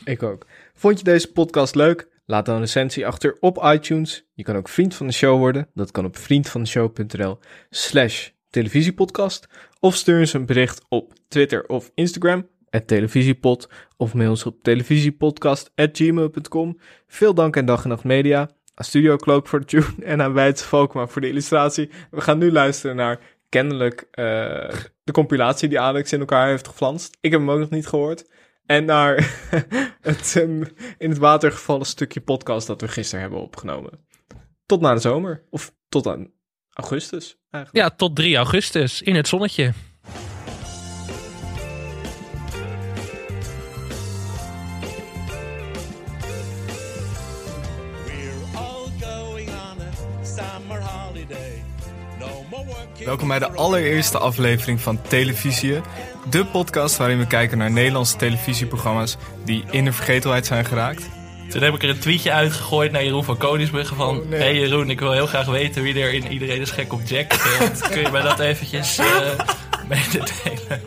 Ik 0.05 0.23
ook. 0.23 0.47
Vond 0.75 0.99
je 0.99 1.05
deze 1.05 1.33
podcast 1.33 1.75
leuk? 1.75 2.09
Laat 2.27 2.47
dan 2.47 2.55
een 2.55 2.61
recensie 2.61 3.07
achter 3.07 3.37
op 3.41 3.65
iTunes. 3.65 4.27
Je 4.35 4.43
kan 4.43 4.57
ook 4.57 4.69
vriend 4.69 4.95
van 4.95 5.07
de 5.07 5.13
show 5.13 5.39
worden. 5.39 5.69
Dat 5.75 5.91
kan 5.91 6.05
op 6.05 6.17
vriendvandeshow.nl 6.17 7.39
slash 7.71 8.29
televisiepodcast. 8.51 9.47
Of 9.81 9.95
stuur 9.95 10.19
ons 10.19 10.33
een 10.33 10.47
bericht 10.47 10.85
op 10.89 11.13
Twitter 11.29 11.67
of 11.67 11.91
Instagram, 11.95 12.49
televisiepod. 12.81 13.69
Of 13.97 14.15
mail 14.15 14.31
ons 14.31 14.47
op 14.47 14.63
televisiepodcast.gmail.com. 14.63 16.79
Veel 17.07 17.35
dank 17.35 17.57
aan 17.57 17.65
Dag 17.65 17.83
en 17.83 17.89
Nacht 17.89 18.05
Media. 18.05 18.51
Aan 18.75 18.85
Studio 18.85 19.17
Cloak 19.17 19.47
voor 19.47 19.61
de 19.61 19.67
tune 19.67 20.05
en 20.05 20.23
aan 20.23 20.33
Weidse 20.33 20.65
Volkma 20.65 21.07
voor 21.07 21.21
de 21.21 21.29
illustratie. 21.29 21.91
We 22.11 22.21
gaan 22.21 22.39
nu 22.39 22.53
luisteren 22.53 22.97
naar 22.97 23.21
kennelijk 23.49 24.07
eh, 24.11 24.25
de 25.05 25.13
compilatie 25.13 25.69
die 25.69 25.81
Alex 25.81 26.13
in 26.13 26.21
elkaar 26.21 26.49
heeft 26.49 26.69
geflanst. 26.69 27.17
Ik 27.21 27.31
heb 27.31 27.41
hem 27.41 27.51
ook 27.51 27.59
nog 27.59 27.71
niet 27.71 27.87
gehoord. 27.87 28.29
En 28.67 28.85
naar 28.85 29.37
het 30.01 30.35
ehm, 30.37 30.63
in 30.99 31.09
het 31.09 31.19
water 31.19 31.53
gevallen 31.53 31.87
stukje 31.87 32.21
podcast 32.21 32.67
dat 32.67 32.81
we 32.81 32.89
gisteren 32.89 33.21
hebben 33.21 33.41
opgenomen. 33.41 34.07
Tot 34.67 34.81
na 34.81 34.95
de 34.95 35.01
zomer. 35.01 35.43
Of 35.51 35.73
tot 35.89 36.07
aan 36.07 36.31
augustus 36.71 37.37
eigenlijk. 37.51 37.87
Ja, 37.87 37.97
tot 37.97 38.17
3 38.17 38.37
augustus 38.37 39.03
in 39.03 39.15
het 39.15 39.29
zonnetje. 39.29 39.73
Welkom 53.05 53.29
bij 53.29 53.39
de 53.39 53.53
allereerste 53.53 54.19
aflevering 54.19 54.81
van 54.81 55.03
Televisie, 55.03 55.81
de 56.31 56.45
podcast 56.45 56.97
waarin 56.97 57.19
we 57.19 57.27
kijken 57.27 57.59
naar 57.59 57.71
Nederlandse 57.71 58.17
televisieprogramma's 58.17 59.17
die 59.45 59.65
in 59.71 59.85
de 59.85 59.93
vergetelheid 59.93 60.47
zijn 60.47 60.65
geraakt. 60.65 61.09
Toen 61.49 61.63
heb 61.63 61.75
ik 61.75 61.83
er 61.83 61.89
een 61.89 61.99
tweetje 61.99 62.33
uitgegooid 62.33 62.93
naar 62.93 63.05
Jeroen 63.05 63.25
van 63.25 63.37
Koningsbrugge 63.37 63.95
van... 63.95 64.21
Oh, 64.21 64.29
nee. 64.29 64.41
hey 64.41 64.59
Jeroen, 64.59 64.91
ik 64.91 65.01
wil 65.01 65.13
heel 65.13 65.27
graag 65.27 65.47
weten 65.47 65.83
wie 65.83 66.03
er 66.03 66.13
in 66.13 66.33
Iedereen 66.33 66.61
is 66.61 66.71
gek 66.71 66.93
op 66.93 67.01
Jack 67.05 67.33
speelt. 67.33 67.81
Kun 67.93 68.01
je 68.01 68.11
mij 68.11 68.23
dat 68.23 68.39
eventjes 68.39 68.99
eh 68.99 69.07
mededelen? 69.89 70.83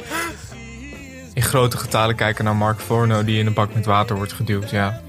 In 1.34 1.42
grote 1.42 1.78
getalen 1.78 2.16
kijken 2.16 2.44
naar 2.44 2.56
Mark 2.56 2.80
Forno 2.80 3.24
die 3.24 3.40
in 3.40 3.46
een 3.46 3.54
bak 3.54 3.74
met 3.74 3.86
water 3.86 4.16
wordt 4.16 4.34
geduwd, 4.34 4.70
ja. 4.70 5.02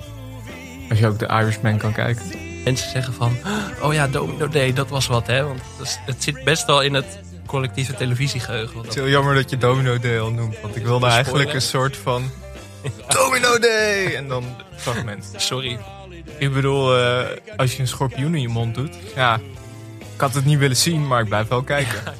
Als 0.88 0.98
je 0.98 1.06
ook 1.06 1.18
de 1.18 1.26
Irishman 1.26 1.78
kan 1.78 1.92
kijken. 1.92 2.47
Mensen 2.64 2.90
zeggen 2.90 3.14
van, 3.14 3.36
oh 3.82 3.92
ja, 3.92 4.08
Domino 4.08 4.48
Day, 4.48 4.72
dat 4.72 4.88
was 4.88 5.06
wat 5.06 5.26
hè. 5.26 5.44
Want 5.44 5.60
het 6.06 6.22
zit 6.22 6.44
best 6.44 6.66
wel 6.66 6.82
in 6.82 6.94
het 6.94 7.18
collectieve 7.46 7.94
televisiegeheugen. 7.94 8.78
Het 8.78 8.88
is 8.88 8.94
heel 8.94 9.08
jammer 9.08 9.34
dat 9.34 9.50
je 9.50 9.56
Domino 9.56 9.98
Day 9.98 10.20
al 10.20 10.30
noemt, 10.30 10.60
want 10.60 10.76
ik 10.76 10.84
wilde 10.84 11.06
eigenlijk 11.06 11.52
een 11.52 11.60
soort 11.60 11.96
van 11.96 12.30
Domino 13.16 13.58
Day 13.58 14.14
en 14.14 14.28
dan 14.28 14.44
fragment. 14.76 15.32
Sorry. 15.36 15.78
Ik 16.38 16.52
bedoel, 16.52 16.96
eh, 16.96 17.26
als 17.56 17.74
je 17.74 17.80
een 17.80 17.88
schorpioen 17.88 18.34
in 18.34 18.40
je 18.40 18.48
mond 18.48 18.74
doet, 18.74 18.94
ja, 19.14 19.40
ik 20.14 20.20
had 20.20 20.34
het 20.34 20.44
niet 20.44 20.58
willen 20.58 20.76
zien, 20.76 21.06
maar 21.06 21.20
ik 21.20 21.28
blijf 21.28 21.48
wel 21.48 21.62
kijken. 21.62 22.14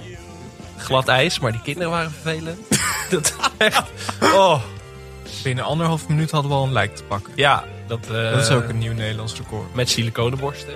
Glad 0.77 1.09
ijs, 1.09 1.39
maar 1.39 1.52
die 1.52 1.62
kinderen 1.62 1.90
waren 1.90 2.10
vervelend. 2.10 2.59
dat 3.10 3.35
echt, 3.56 3.82
oh. 4.20 4.62
Binnen 5.43 5.65
anderhalf 5.65 6.09
minuut 6.09 6.31
hadden 6.31 6.51
we 6.51 6.56
al 6.56 6.65
een 6.65 6.73
lijk 6.73 6.97
te 6.97 7.05
pakken. 7.05 7.32
Ja, 7.36 7.65
dat, 7.89 8.06
eh, 8.10 8.31
Dat 8.31 8.40
is 8.40 8.51
ook 8.51 8.69
een 8.69 8.78
nieuw 8.78 8.93
Nederlands 8.93 9.35
record. 9.36 9.74
Met 9.74 9.89
siliconenborsten. 9.90 10.74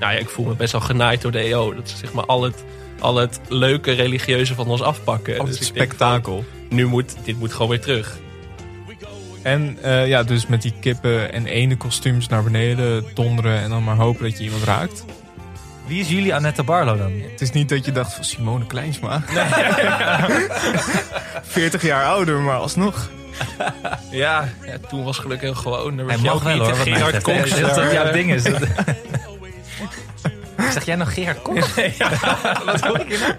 Nou 0.00 0.12
ja, 0.12 0.18
ik 0.18 0.28
voel 0.28 0.46
me 0.46 0.54
best 0.54 0.72
wel 0.72 0.80
genaaid 0.80 1.22
door 1.22 1.32
de 1.32 1.38
EO. 1.38 1.74
Dat 1.74 1.88
ze 1.88 1.96
zeg 1.96 2.12
maar 2.12 2.24
al 2.26 2.42
het, 2.42 2.64
al 2.98 3.16
het 3.16 3.40
leuke 3.48 3.92
religieuze 3.92 4.54
van 4.54 4.66
ons 4.68 4.82
afpakken. 4.82 5.38
Al 5.38 5.44
Dus 5.46 5.58
het 5.58 5.64
spektakel. 5.68 6.44
van, 6.68 6.76
nu 6.76 6.86
moet, 6.86 7.14
dit 7.24 7.38
moet 7.38 7.52
gewoon 7.52 7.68
weer 7.68 7.80
terug. 7.80 8.16
En 9.42 9.78
eh, 9.82 10.08
ja, 10.08 10.22
dus 10.22 10.46
met 10.46 10.62
die 10.62 10.74
kippen 10.80 11.32
en 11.32 11.46
ene 11.46 11.76
kostuums 11.76 12.28
naar 12.28 12.42
beneden 12.42 13.04
donderen 13.14 13.58
en 13.60 13.70
dan 13.70 13.84
maar 13.84 13.96
hopen 13.96 14.22
dat 14.24 14.38
je 14.38 14.44
iemand 14.44 14.62
raakt. 14.64 15.04
Wie 15.86 16.00
is 16.00 16.08
jullie 16.08 16.34
Annette 16.34 16.62
Barlo 16.62 16.96
dan? 16.96 17.12
Het 17.30 17.40
is 17.40 17.50
niet 17.50 17.68
dat 17.68 17.84
je 17.84 17.92
dacht 17.92 18.14
van 18.14 18.24
Simone 18.24 18.66
Kleinsma. 18.66 19.22
40 21.42 21.82
jaar 21.90 22.04
ouder, 22.04 22.40
maar 22.40 22.56
alsnog. 22.56 23.10
Ja, 24.10 24.48
ja 24.66 24.76
toen 24.88 25.04
was 25.04 25.18
gelukkig 25.18 25.58
gewoon. 25.58 25.98
Er 25.98 26.06
Hij 26.06 26.16
mag 26.18 26.42
wel 26.42 26.58
hoor, 26.58 26.74
Gerard. 26.74 27.22
Cox. 27.22 27.60
Dat 27.60 27.74
daar, 27.74 27.92
jouw 27.92 28.12
ding 28.12 28.32
is. 28.32 28.42
Dat... 28.52 28.62
Zeg 30.72 30.84
jij 30.84 30.96
nog 30.96 31.14
Gerard 31.14 31.42
Cox? 31.42 31.74
Wat 32.64 32.80
hoor 32.80 32.98
ik 33.00 33.18
nou? 33.20 33.32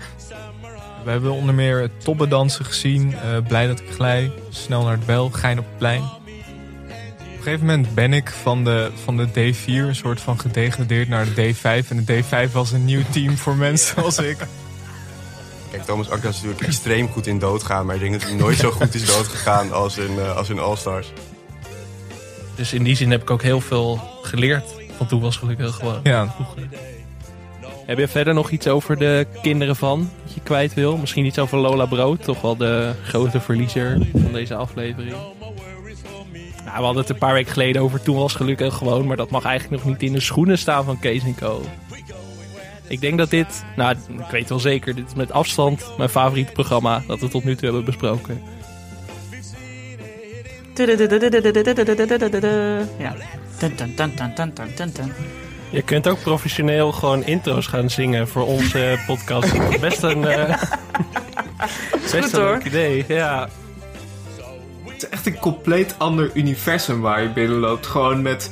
We 1.03 1.11
hebben 1.11 1.31
onder 1.31 1.55
meer 1.55 1.89
toppendansen 2.03 2.65
gezien. 2.65 3.13
eh, 3.13 3.37
blij 3.47 3.67
dat 3.67 3.79
ik 3.79 3.85
glij. 3.95 4.31
Snel 4.49 4.83
naar 4.83 4.91
het 4.91 5.05
bel. 5.05 5.29
Gein 5.29 5.59
op 5.59 5.65
het 5.65 5.77
plein. 5.77 6.01
Op 6.01 6.19
een 7.39 7.43
gegeven 7.43 7.65
moment 7.65 7.93
ben 7.95 8.13
ik 8.13 8.29
van 8.29 8.63
de, 8.63 8.91
van 9.03 9.17
de 9.17 9.27
D4 9.27 9.65
een 9.65 9.95
soort 9.95 10.21
van 10.21 10.39
gedegradeerd 10.39 11.07
naar 11.07 11.25
de 11.33 11.53
D5. 11.53 11.87
En 11.89 12.05
de 12.05 12.23
D5 12.23 12.51
was 12.51 12.71
een 12.71 12.85
nieuw 12.85 13.01
team 13.11 13.37
voor 13.37 13.55
mensen 13.55 13.95
zoals 13.95 14.17
ik. 14.17 14.37
Kijk, 15.73 15.85
Thomas 15.85 16.09
Akda 16.09 16.29
is 16.29 16.35
natuurlijk 16.35 16.67
extreem 16.67 17.07
goed 17.07 17.27
in 17.27 17.39
doodgaan. 17.39 17.85
Maar 17.85 17.95
ik 17.95 18.01
denk 18.01 18.13
dat 18.13 18.23
hij 18.23 18.33
nooit 18.33 18.57
zo 18.57 18.71
goed 18.81 18.93
is 18.93 19.05
doodgegaan 19.05 19.71
als 19.71 19.97
in, 19.97 20.19
eh, 20.19 20.37
als 20.37 20.49
in 20.49 20.59
All-Stars. 20.59 21.11
Dus 22.55 22.73
in 22.73 22.83
die 22.83 22.95
zin 22.95 23.11
heb 23.11 23.21
ik 23.21 23.29
ook 23.29 23.41
heel 23.41 23.61
veel 23.61 23.99
geleerd. 24.21 24.75
Van 24.97 25.07
toen 25.07 25.21
was 25.21 25.37
gelukkig 25.37 25.75
gewoon. 25.75 25.99
Ja. 26.03 26.35
Heb 27.85 27.97
je 27.97 28.07
verder 28.07 28.33
nog 28.33 28.49
iets 28.49 28.67
over 28.67 28.97
de 28.97 29.27
kinderen 29.41 29.75
van 29.75 30.09
dat 30.23 30.33
je 30.33 30.41
kwijt 30.41 30.73
wil? 30.73 30.97
Misschien 30.97 31.25
iets 31.25 31.39
over 31.39 31.57
Lola 31.57 31.85
Brood, 31.85 32.23
toch 32.23 32.41
wel 32.41 32.57
de 32.57 32.93
grote 33.03 33.39
verliezer 33.39 34.07
van 34.11 34.33
deze 34.33 34.55
aflevering. 34.55 35.15
Nou, 36.65 36.77
we 36.77 36.83
hadden 36.83 37.01
het 37.01 37.09
een 37.09 37.17
paar 37.17 37.33
weken 37.33 37.51
geleden 37.51 37.81
over 37.81 38.01
Toen 38.01 38.15
was 38.15 38.33
gelukkig 38.33 38.73
gewoon, 38.73 39.07
maar 39.07 39.17
dat 39.17 39.29
mag 39.29 39.43
eigenlijk 39.43 39.83
nog 39.83 39.93
niet 39.93 40.03
in 40.03 40.13
de 40.13 40.19
schoenen 40.19 40.57
staan 40.57 40.83
van 40.83 40.99
Kees 40.99 41.23
en 41.23 41.35
Co. 41.35 41.61
Ik 42.87 43.01
denk 43.01 43.17
dat 43.17 43.29
dit, 43.29 43.63
nou, 43.75 43.95
ik 44.07 44.31
weet 44.31 44.49
wel 44.49 44.59
zeker, 44.59 44.95
dit 44.95 45.07
is 45.07 45.13
met 45.13 45.31
afstand 45.31 45.91
mijn 45.97 46.09
favoriete 46.09 46.51
programma 46.51 47.03
dat 47.07 47.19
we 47.19 47.27
tot 47.27 47.43
nu 47.43 47.55
toe 47.55 47.63
hebben 47.65 47.85
besproken. 47.85 48.41
Ja. 52.97 53.15
Je 55.69 55.81
kunt 55.81 56.07
ook 56.07 56.21
professioneel 56.21 56.91
gewoon 56.91 57.25
intro's 57.25 57.67
gaan 57.67 57.89
zingen 57.89 58.27
voor 58.27 58.45
onze 58.45 58.97
podcast. 59.07 59.79
Best 59.79 60.03
een, 60.03 60.27
eh, 60.27 60.47
best 61.91 62.23
goed, 62.23 62.33
een 62.33 62.43
leuk 62.43 62.63
idee, 62.63 63.05
ja. 63.07 63.49
Het 64.85 65.03
is 65.03 65.09
echt 65.09 65.25
een 65.25 65.39
compleet 65.39 65.95
ander 65.97 66.31
universum 66.33 67.01
waar 67.01 67.21
je 67.21 67.29
binnenloopt. 67.29 67.87
Gewoon 67.87 68.21
met 68.21 68.51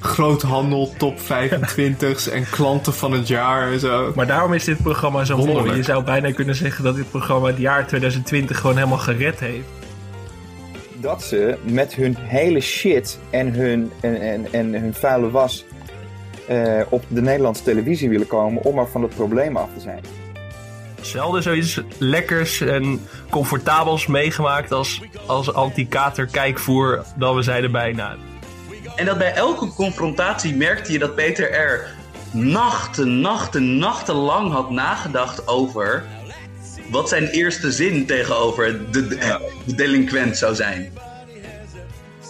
groothandel, 0.00 0.92
top 0.96 1.18
25's 1.18 2.32
en 2.32 2.50
klanten 2.50 2.94
van 2.94 3.12
het 3.12 3.28
jaar 3.28 3.72
en 3.72 3.80
zo. 3.80 4.12
Maar 4.14 4.26
daarom 4.26 4.52
is 4.52 4.64
dit 4.64 4.82
programma 4.82 5.24
zo 5.24 5.36
mooi. 5.36 5.76
Je 5.76 5.82
zou 5.82 6.04
bijna 6.04 6.32
kunnen 6.32 6.54
zeggen 6.54 6.84
dat 6.84 6.96
dit 6.96 7.10
programma 7.10 7.46
het 7.46 7.58
jaar 7.58 7.86
2020 7.86 8.58
gewoon 8.58 8.76
helemaal 8.76 8.98
gered 8.98 9.40
heeft. 9.40 9.64
dat 11.00 11.22
ze 11.22 11.58
met 11.62 11.94
hun 11.94 12.16
hele 12.18 12.60
shit 12.60 13.18
en 13.30 13.52
hun, 13.52 13.90
en, 14.00 14.20
en, 14.20 14.52
en 14.52 14.74
hun 14.74 14.94
vuile 14.94 15.30
was 15.30 15.64
eh, 16.48 16.80
op 16.88 17.04
de 17.08 17.22
Nederlandse 17.22 17.62
televisie 17.62 18.08
willen 18.08 18.26
komen 18.26 18.62
om 18.62 18.78
er 18.78 18.88
van 18.88 19.02
het 19.02 19.14
probleem 19.14 19.56
af 19.56 19.68
te 19.74 19.80
zijn. 19.80 20.00
Zelden 21.00 21.42
zoiets 21.42 21.80
lekkers 21.98 22.60
en 22.60 23.00
comfortabels 23.30 24.06
meegemaakt 24.06 24.72
als, 24.72 25.02
als 25.26 25.52
anti-kater 25.52 26.26
kijkvoer 26.26 27.04
dan 27.16 27.36
we 27.36 27.42
zeiden 27.42 27.72
bijna. 27.72 28.16
En 28.96 29.04
dat 29.06 29.18
bij 29.18 29.34
elke 29.34 29.68
confrontatie 29.68 30.56
merkte 30.56 30.92
je 30.92 30.98
dat 30.98 31.14
Peter 31.14 31.50
er 31.52 31.88
nachten, 32.30 33.20
nachten, 33.20 33.78
nachtenlang 33.78 34.52
had 34.52 34.70
nagedacht 34.70 35.48
over 35.48 36.04
wat 36.90 37.08
zijn 37.08 37.26
eerste 37.26 37.72
zin 37.72 38.06
tegenover 38.06 38.92
de, 38.92 39.06
de, 39.08 39.48
de 39.64 39.74
delinquent 39.74 40.36
zou 40.36 40.54
zijn. 40.54 40.92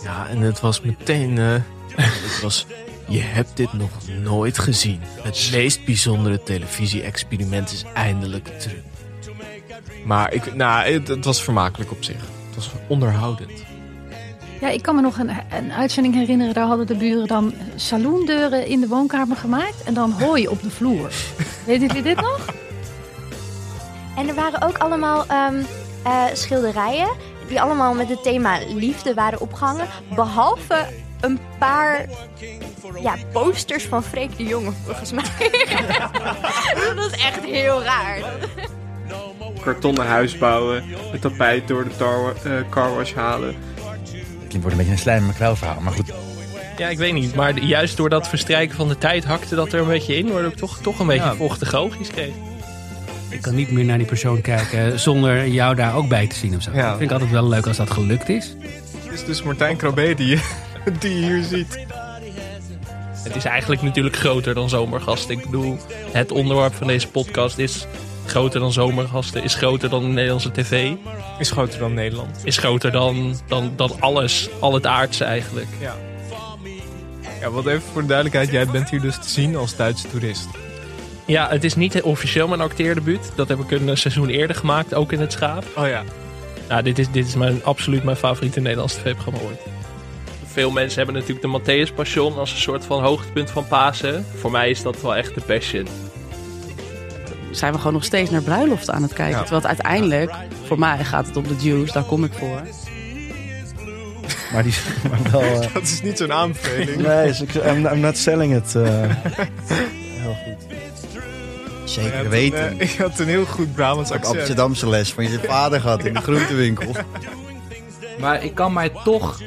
Ja, 0.02 0.28
en 0.28 0.40
het 0.40 0.60
was 0.60 0.80
meteen. 0.80 1.38
eh, 1.38 1.54
het 1.96 2.40
was. 2.42 2.66
Je 3.08 3.20
hebt 3.20 3.56
dit 3.56 3.72
nog 3.72 3.90
nooit 4.22 4.58
gezien. 4.58 5.00
Het 5.22 5.48
meest 5.52 5.84
bijzondere 5.84 6.42
televisie-experiment 6.42 7.72
is 7.72 7.84
eindelijk 7.94 8.48
terug. 8.60 8.80
Maar 10.04 10.32
ik, 10.32 10.54
nou, 10.54 10.92
het, 10.92 11.08
het 11.08 11.24
was 11.24 11.42
vermakelijk 11.42 11.90
op 11.90 12.04
zich. 12.04 12.20
Het 12.46 12.54
was 12.54 12.70
onderhoudend. 12.88 13.64
Ja, 14.60 14.68
ik 14.68 14.82
kan 14.82 14.94
me 14.94 15.00
nog 15.00 15.18
een, 15.18 15.30
een 15.50 15.72
uitzending 15.72 16.14
herinneren. 16.14 16.54
Daar 16.54 16.66
hadden 16.66 16.86
de 16.86 16.96
buren 16.96 17.26
dan 17.26 17.54
saloondeuren 17.74 18.66
in 18.66 18.80
de 18.80 18.88
woonkamer 18.88 19.36
gemaakt. 19.36 19.82
En 19.82 19.94
dan 19.94 20.10
hooi 20.10 20.48
op 20.48 20.62
de 20.62 20.70
vloer. 20.70 21.10
Weet 21.66 21.80
jullie 21.80 22.02
dit 22.02 22.16
nog? 22.16 22.46
En 24.16 24.28
er 24.28 24.34
waren 24.34 24.62
ook 24.62 24.78
allemaal 24.78 25.26
ehm, 25.26 25.62
eh, 26.04 26.24
schilderijen 26.32 27.08
die 27.48 27.60
allemaal 27.60 27.94
met 27.94 28.08
het 28.08 28.22
thema 28.22 28.58
liefde 28.74 29.14
waren 29.14 29.40
opgehangen. 29.40 29.86
Behalve 30.14 30.86
een 31.20 31.38
paar 31.58 32.08
ja, 33.02 33.16
posters 33.32 33.86
van 33.86 34.02
Freek 34.02 34.36
de 34.36 34.44
Jonge, 34.44 34.72
volgens 34.84 35.12
mij. 35.12 35.24
dat 36.96 37.12
is 37.12 37.24
echt 37.24 37.44
heel 37.44 37.82
raar. 37.82 38.18
Kartonnen 39.62 40.06
huis 40.06 40.38
bouwen, 40.38 40.84
het 41.10 41.20
tapijt 41.20 41.68
door 41.68 41.84
de 41.84 41.96
tar, 41.96 42.34
eh, 42.44 42.52
carwash 42.70 43.14
halen. 43.14 43.56
Klinkt 44.50 44.68
wordt 44.68 44.70
een 44.70 44.76
beetje 44.76 44.92
een 44.92 44.98
slijm 44.98 45.26
McQuell 45.26 45.54
verhaal, 45.54 45.80
maar 45.80 45.92
goed. 45.92 46.12
Ja, 46.76 46.88
ik 46.88 46.98
weet 46.98 47.12
niet. 47.12 47.34
Maar 47.34 47.58
juist 47.58 47.96
door 47.96 48.08
dat 48.08 48.28
verstrijken 48.28 48.76
van 48.76 48.88
de 48.88 48.98
tijd 48.98 49.24
hakte 49.24 49.54
dat 49.54 49.72
er 49.72 49.80
een 49.80 49.86
beetje 49.88 50.16
in. 50.16 50.32
Waardoor 50.32 50.50
ik 50.50 50.56
toch, 50.56 50.78
toch 50.82 50.98
een 50.98 51.06
beetje 51.06 51.24
Ja. 51.24 51.34
vochtige 51.34 51.76
oogjes 51.76 52.08
kreeg. 52.08 52.32
Ik 53.28 53.40
kan 53.42 53.54
niet 53.54 53.70
meer 53.70 53.84
naar 53.84 53.98
die 53.98 54.06
persoon 54.06 54.40
kijken 54.40 55.00
zonder 55.00 55.48
jou 55.48 55.74
daar 55.74 55.94
ook 55.96 56.08
bij 56.08 56.26
te 56.26 56.34
zien 56.34 56.56
of 56.56 56.62
zo. 56.62 56.70
Ja. 56.74 56.80
Dat 56.88 56.90
vind 56.90 57.02
ik 57.02 57.10
altijd 57.10 57.30
wel 57.30 57.48
leuk 57.48 57.66
als 57.66 57.76
dat 57.76 57.90
gelukt 57.90 58.28
is. 58.28 58.54
Het 59.04 59.12
is 59.12 59.24
dus 59.24 59.42
Martijn 59.42 59.76
Krabbe 59.76 60.14
die, 60.14 60.26
je- 60.26 60.42
die 60.98 61.14
je 61.20 61.22
hier 61.26 61.42
ziet. 61.42 61.78
Het 63.14 63.36
is 63.36 63.44
eigenlijk 63.44 63.82
natuurlijk 63.82 64.16
groter 64.16 64.54
dan 64.54 64.68
zomergasten. 64.68 65.38
Ik 65.38 65.44
bedoel, 65.44 65.78
het 66.12 66.32
onderwerp 66.32 66.74
van 66.74 66.86
deze 66.86 67.08
podcast 67.08 67.58
is 67.58 67.86
groter 68.26 68.60
dan 68.60 68.72
zomergasten. 68.72 69.42
Is 69.42 69.54
groter 69.54 69.88
dan 69.88 70.02
de 70.02 70.08
Nederlandse 70.08 70.50
tv. 70.50 70.92
Is 71.38 71.50
groter 71.50 71.78
dan 71.78 71.94
Nederland. 71.94 72.40
Is 72.44 72.56
groter 72.56 72.92
dan, 72.92 73.34
dan, 73.46 73.72
dan 73.76 73.92
alles. 74.00 74.48
Al 74.60 74.74
het 74.74 74.86
aardse 74.86 75.24
eigenlijk. 75.24 75.68
Ja. 75.80 75.94
Ja, 77.40 77.50
wat 77.50 77.66
even 77.66 77.82
voor 77.92 78.00
de 78.00 78.08
duidelijkheid. 78.08 78.50
Jij 78.50 78.66
bent 78.66 78.90
hier 78.90 79.00
dus 79.00 79.16
te 79.16 79.28
zien 79.28 79.56
als 79.56 79.76
Duitse 79.76 80.08
toerist. 80.08 80.48
Ja, 81.26 81.48
het 81.48 81.64
is 81.64 81.74
niet 81.74 82.02
officieel 82.02 82.48
mijn 82.48 82.60
acteerdebuut. 82.60 83.32
Dat 83.34 83.48
heb 83.48 83.58
ik 83.58 83.70
een 83.70 83.88
eh, 83.88 83.94
seizoen 83.94 84.28
eerder 84.28 84.56
gemaakt, 84.56 84.94
ook 84.94 85.12
in 85.12 85.20
het 85.20 85.32
schaap. 85.32 85.64
Oh 85.76 85.86
ja. 85.86 86.02
Nou, 86.68 86.82
dit 86.82 86.98
is, 86.98 87.10
dit 87.10 87.26
is 87.26 87.34
mijn, 87.34 87.64
absoluut 87.64 88.04
mijn 88.04 88.16
favoriete 88.16 88.60
Nederlandse 88.60 89.00
tv-programma 89.00 89.40
ooit. 89.40 89.60
Veel 90.46 90.70
mensen 90.70 90.96
hebben 90.96 91.14
natuurlijk 91.14 91.42
de 91.42 91.60
Matthäus 91.60 91.94
Passion 91.94 92.38
als 92.38 92.52
een 92.52 92.58
soort 92.58 92.84
van 92.84 93.02
hoogtepunt 93.02 93.50
van 93.50 93.66
Pasen. 93.66 94.26
Voor 94.36 94.50
mij 94.50 94.70
is 94.70 94.82
dat 94.82 95.00
wel 95.00 95.16
echt 95.16 95.34
de 95.34 95.40
Passion. 95.40 95.86
Zijn 97.50 97.72
we 97.72 97.78
gewoon 97.78 97.92
nog 97.92 98.04
steeds 98.04 98.30
naar 98.30 98.42
bruiloft 98.42 98.90
aan 98.90 99.02
het 99.02 99.12
kijken. 99.12 99.36
Ja. 99.36 99.40
Terwijl 99.42 99.60
het 99.60 99.70
uiteindelijk, 99.70 100.32
voor 100.66 100.78
mij 100.78 101.04
gaat 101.04 101.26
het 101.26 101.36
om 101.36 101.42
de 101.48 101.56
Jews, 101.56 101.92
daar 101.92 102.04
kom 102.04 102.24
ik 102.24 102.32
voor. 102.32 102.60
Maar, 104.52 104.62
die, 104.62 104.74
maar 105.10 105.30
wel... 105.32 105.40
eh, 105.62 105.72
Dat 105.74 105.82
is 105.82 106.02
niet 106.02 106.18
zo'n 106.18 106.32
aanbeveling. 106.32 107.02
nee, 107.06 107.28
is- 107.28 107.40
ik- 107.40 107.54
I'm, 107.54 107.86
I'm 107.86 108.00
not 108.00 108.16
selling 108.18 108.56
it. 108.56 108.74
eh. 108.74 108.82
heel 110.22 110.36
goed. 110.44 110.68
Zeker 111.84 112.16
had 112.16 112.26
weten. 112.26 112.78
eh, 112.80 112.88
je 112.88 113.02
had 113.02 113.18
een 113.18 113.28
heel 113.28 113.44
goed 113.44 113.74
Brabants 113.74 114.10
accent. 114.10 114.36
Amsterdamse 114.36 114.88
les 114.88 115.12
van 115.12 115.24
je 115.30 115.38
vader 115.46 115.80
gehad 115.80 116.04
in 116.04 116.14
de 116.14 116.20
groentewinkel. 116.20 116.94
Maar 118.18 118.44
ik 118.44 118.54
kan 118.54 118.72
mij 118.72 118.90
toch 119.04 119.40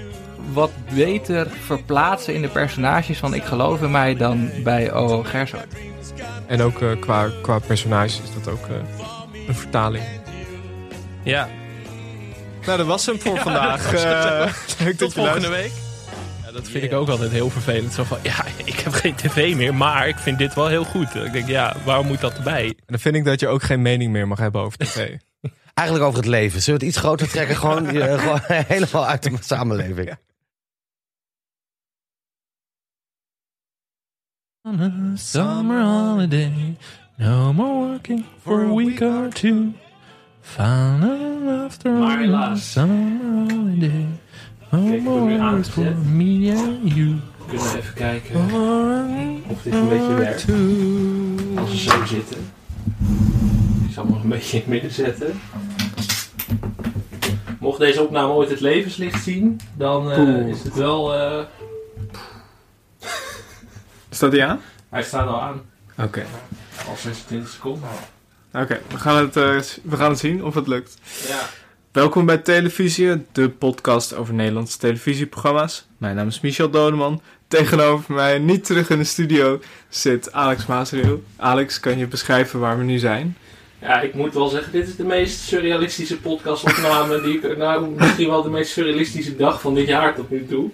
wat 0.53 0.71
beter 0.95 1.47
verplaatsen 1.65 2.33
in 2.33 2.41
de 2.41 2.47
personages 2.47 3.17
van 3.17 3.33
Ik 3.33 3.43
geloof 3.43 3.81
in 3.81 3.91
mij 3.91 4.15
dan 4.15 4.49
bij 4.63 4.91
O. 4.93 5.23
Gersoort. 5.23 5.65
En 6.47 6.61
ook 6.61 6.81
eh, 6.81 6.99
qua, 6.99 7.29
qua 7.41 7.59
personages 7.59 8.21
is 8.23 8.33
dat 8.43 8.53
ook 8.53 8.67
eh, 8.67 8.75
een 9.47 9.55
vertaling. 9.55 10.03
Ja. 11.23 11.49
Nou, 12.65 12.77
dat 12.77 12.87
was 12.87 13.05
hem 13.05 13.19
voor 13.19 13.35
Ja, 13.37 13.41
vandaag. 13.41 13.83
dat 13.83 13.91
was 13.91 14.03
het. 14.03 14.77
Eh, 14.79 14.85
leuk 14.85 14.97
Tot 14.97 14.99
dat 14.99 15.13
je 15.13 15.19
volgende 15.21 15.49
luistert. 15.49 15.51
week. 15.51 15.71
Ja, 16.45 16.51
dat 16.51 16.67
vind 16.67 16.83
ik 16.83 16.93
ook 16.93 17.09
altijd 17.09 17.31
heel 17.31 17.49
vervelend. 17.49 17.93
Zo 17.93 18.03
van, 18.03 18.17
ja, 18.21 18.45
ik 18.65 18.79
heb 18.79 18.93
geen 18.93 19.15
tv 19.15 19.55
meer, 19.55 19.75
maar 19.75 20.07
ik 20.07 20.17
vind 20.17 20.37
dit 20.37 20.53
wel 20.53 20.67
heel 20.67 20.83
goed. 20.83 21.15
Ik 21.15 21.31
denk, 21.31 21.47
ja, 21.47 21.75
waarom 21.83 22.07
moet 22.07 22.21
dat 22.21 22.33
erbij? 22.37 22.65
En 22.65 22.75
dan 22.85 22.99
vind 22.99 23.15
ik 23.15 23.25
dat 23.25 23.39
je 23.39 23.47
ook 23.47 23.63
geen 23.63 23.81
mening 23.81 24.11
meer 24.11 24.27
mag 24.27 24.39
hebben 24.39 24.61
over 24.61 24.77
tv. 24.77 25.17
Eigenlijk 25.73 26.07
over 26.07 26.19
het 26.19 26.29
leven. 26.29 26.61
Zullen 26.61 26.79
we 26.79 26.85
het 26.85 26.95
iets 26.95 27.03
groter 27.05 27.29
trekken? 27.29 27.55
Gewoon, 27.55 27.87
gewoon 27.87 28.39
helemaal 28.47 29.05
uit 29.07 29.23
de 29.23 29.31
samenleving. 29.39 30.17
On 34.65 34.79
a 34.79 35.17
summer 35.17 35.81
holiday, 35.81 36.77
no 37.19 37.51
more 37.51 37.89
working 37.89 38.23
for 38.45 38.63
a 38.63 38.73
week 38.73 39.01
or 39.01 39.29
two. 39.29 39.73
Final 40.41 41.65
after 41.65 41.89
on 41.89 42.33
a 42.33 42.55
summer 42.55 43.49
holiday, 43.49 44.07
no 44.71 44.79
more 45.01 45.63
for 45.63 45.93
me 46.05 46.49
and 46.51 46.93
you. 46.93 47.19
We 47.39 47.45
kunnen 47.47 47.75
even 47.77 47.93
kijken 47.93 48.35
of 49.49 49.61
dit 49.61 49.73
een 49.73 49.89
beetje 49.89 50.13
werkt. 50.13 50.45
Als 51.59 51.71
we 51.71 51.77
zo 51.77 52.05
zitten. 52.05 52.37
Ik 53.87 53.93
zal 53.93 54.03
hem 54.03 54.13
nog 54.13 54.23
een 54.23 54.29
beetje 54.29 54.55
in 54.55 54.61
het 54.61 54.69
midden 54.69 54.91
zetten. 54.91 55.39
Mocht 57.59 57.79
deze 57.79 58.01
opname 58.01 58.33
ooit 58.33 58.49
het 58.49 58.59
levenslicht 58.59 59.23
zien, 59.23 59.59
dan 59.77 60.11
eh, 60.11 60.47
is 60.47 60.63
het 60.63 60.75
wel... 60.75 61.13
eh, 61.13 61.43
Staat 64.23 64.35
die 64.35 64.43
aan? 64.43 64.61
hij 64.89 65.03
staat 65.03 65.27
al 65.27 65.41
aan. 65.41 65.61
Oké. 65.97 66.25
Al 66.87 66.95
26 66.97 67.49
seconden. 67.49 67.89
Oké, 68.53 68.81
we, 68.89 68.97
gaan 68.97 69.17
het, 69.17 69.37
eh, 69.37 69.59
we 69.83 69.95
gaan 69.97 70.09
het 70.09 70.19
zien 70.19 70.43
of 70.43 70.55
het 70.55 70.67
lukt. 70.67 70.97
Ja. 71.27 71.39
Welkom 71.91 72.25
bij 72.25 72.37
Televisie, 72.37 73.25
de 73.31 73.49
podcast 73.49 74.15
over 74.15 74.33
Nederlandse 74.33 74.77
televisieprogramma's. 74.77 75.87
Mijn 75.97 76.15
naam 76.15 76.27
is 76.27 76.41
Michel 76.41 76.69
Dodeman. 76.69 77.21
Tegenover 77.47 78.13
mij, 78.13 78.39
niet 78.39 78.65
terug 78.65 78.89
in 78.89 78.97
de 78.97 79.03
studio, 79.03 79.59
zit 79.89 80.31
Alex 80.31 80.65
Maasreel. 80.65 81.23
Alex, 81.35 81.79
kan 81.79 81.97
je 81.97 82.07
beschrijven 82.07 82.59
waar 82.59 82.77
we 82.77 82.83
nu 82.83 82.97
zijn? 82.97 83.37
Ja, 83.81 84.01
ik 84.01 84.13
moet 84.13 84.33
wel 84.33 84.47
zeggen, 84.47 84.71
dit 84.71 84.87
is 84.87 84.95
de 84.95 85.05
meest 85.05 85.39
surrealistische 85.39 86.19
podcastopname 86.19 87.21
die 87.21 87.37
ik, 87.37 87.57
nou, 87.57 87.89
misschien 87.89 88.29
wel 88.29 88.43
de 88.43 88.49
meest 88.49 88.71
surrealistische 88.71 89.35
dag 89.35 89.61
van 89.61 89.73
dit 89.73 89.87
jaar 89.87 90.15
tot 90.15 90.29
nu 90.29 90.45
toe. 90.45 90.69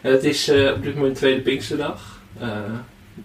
Het 0.00 0.24
is 0.24 0.48
eh, 0.48 0.72
op 0.72 0.82
dit 0.82 0.94
moment 0.94 1.16
tweede 1.16 1.40
Pinksterdag. 1.40 2.11
Eh, 2.40 2.48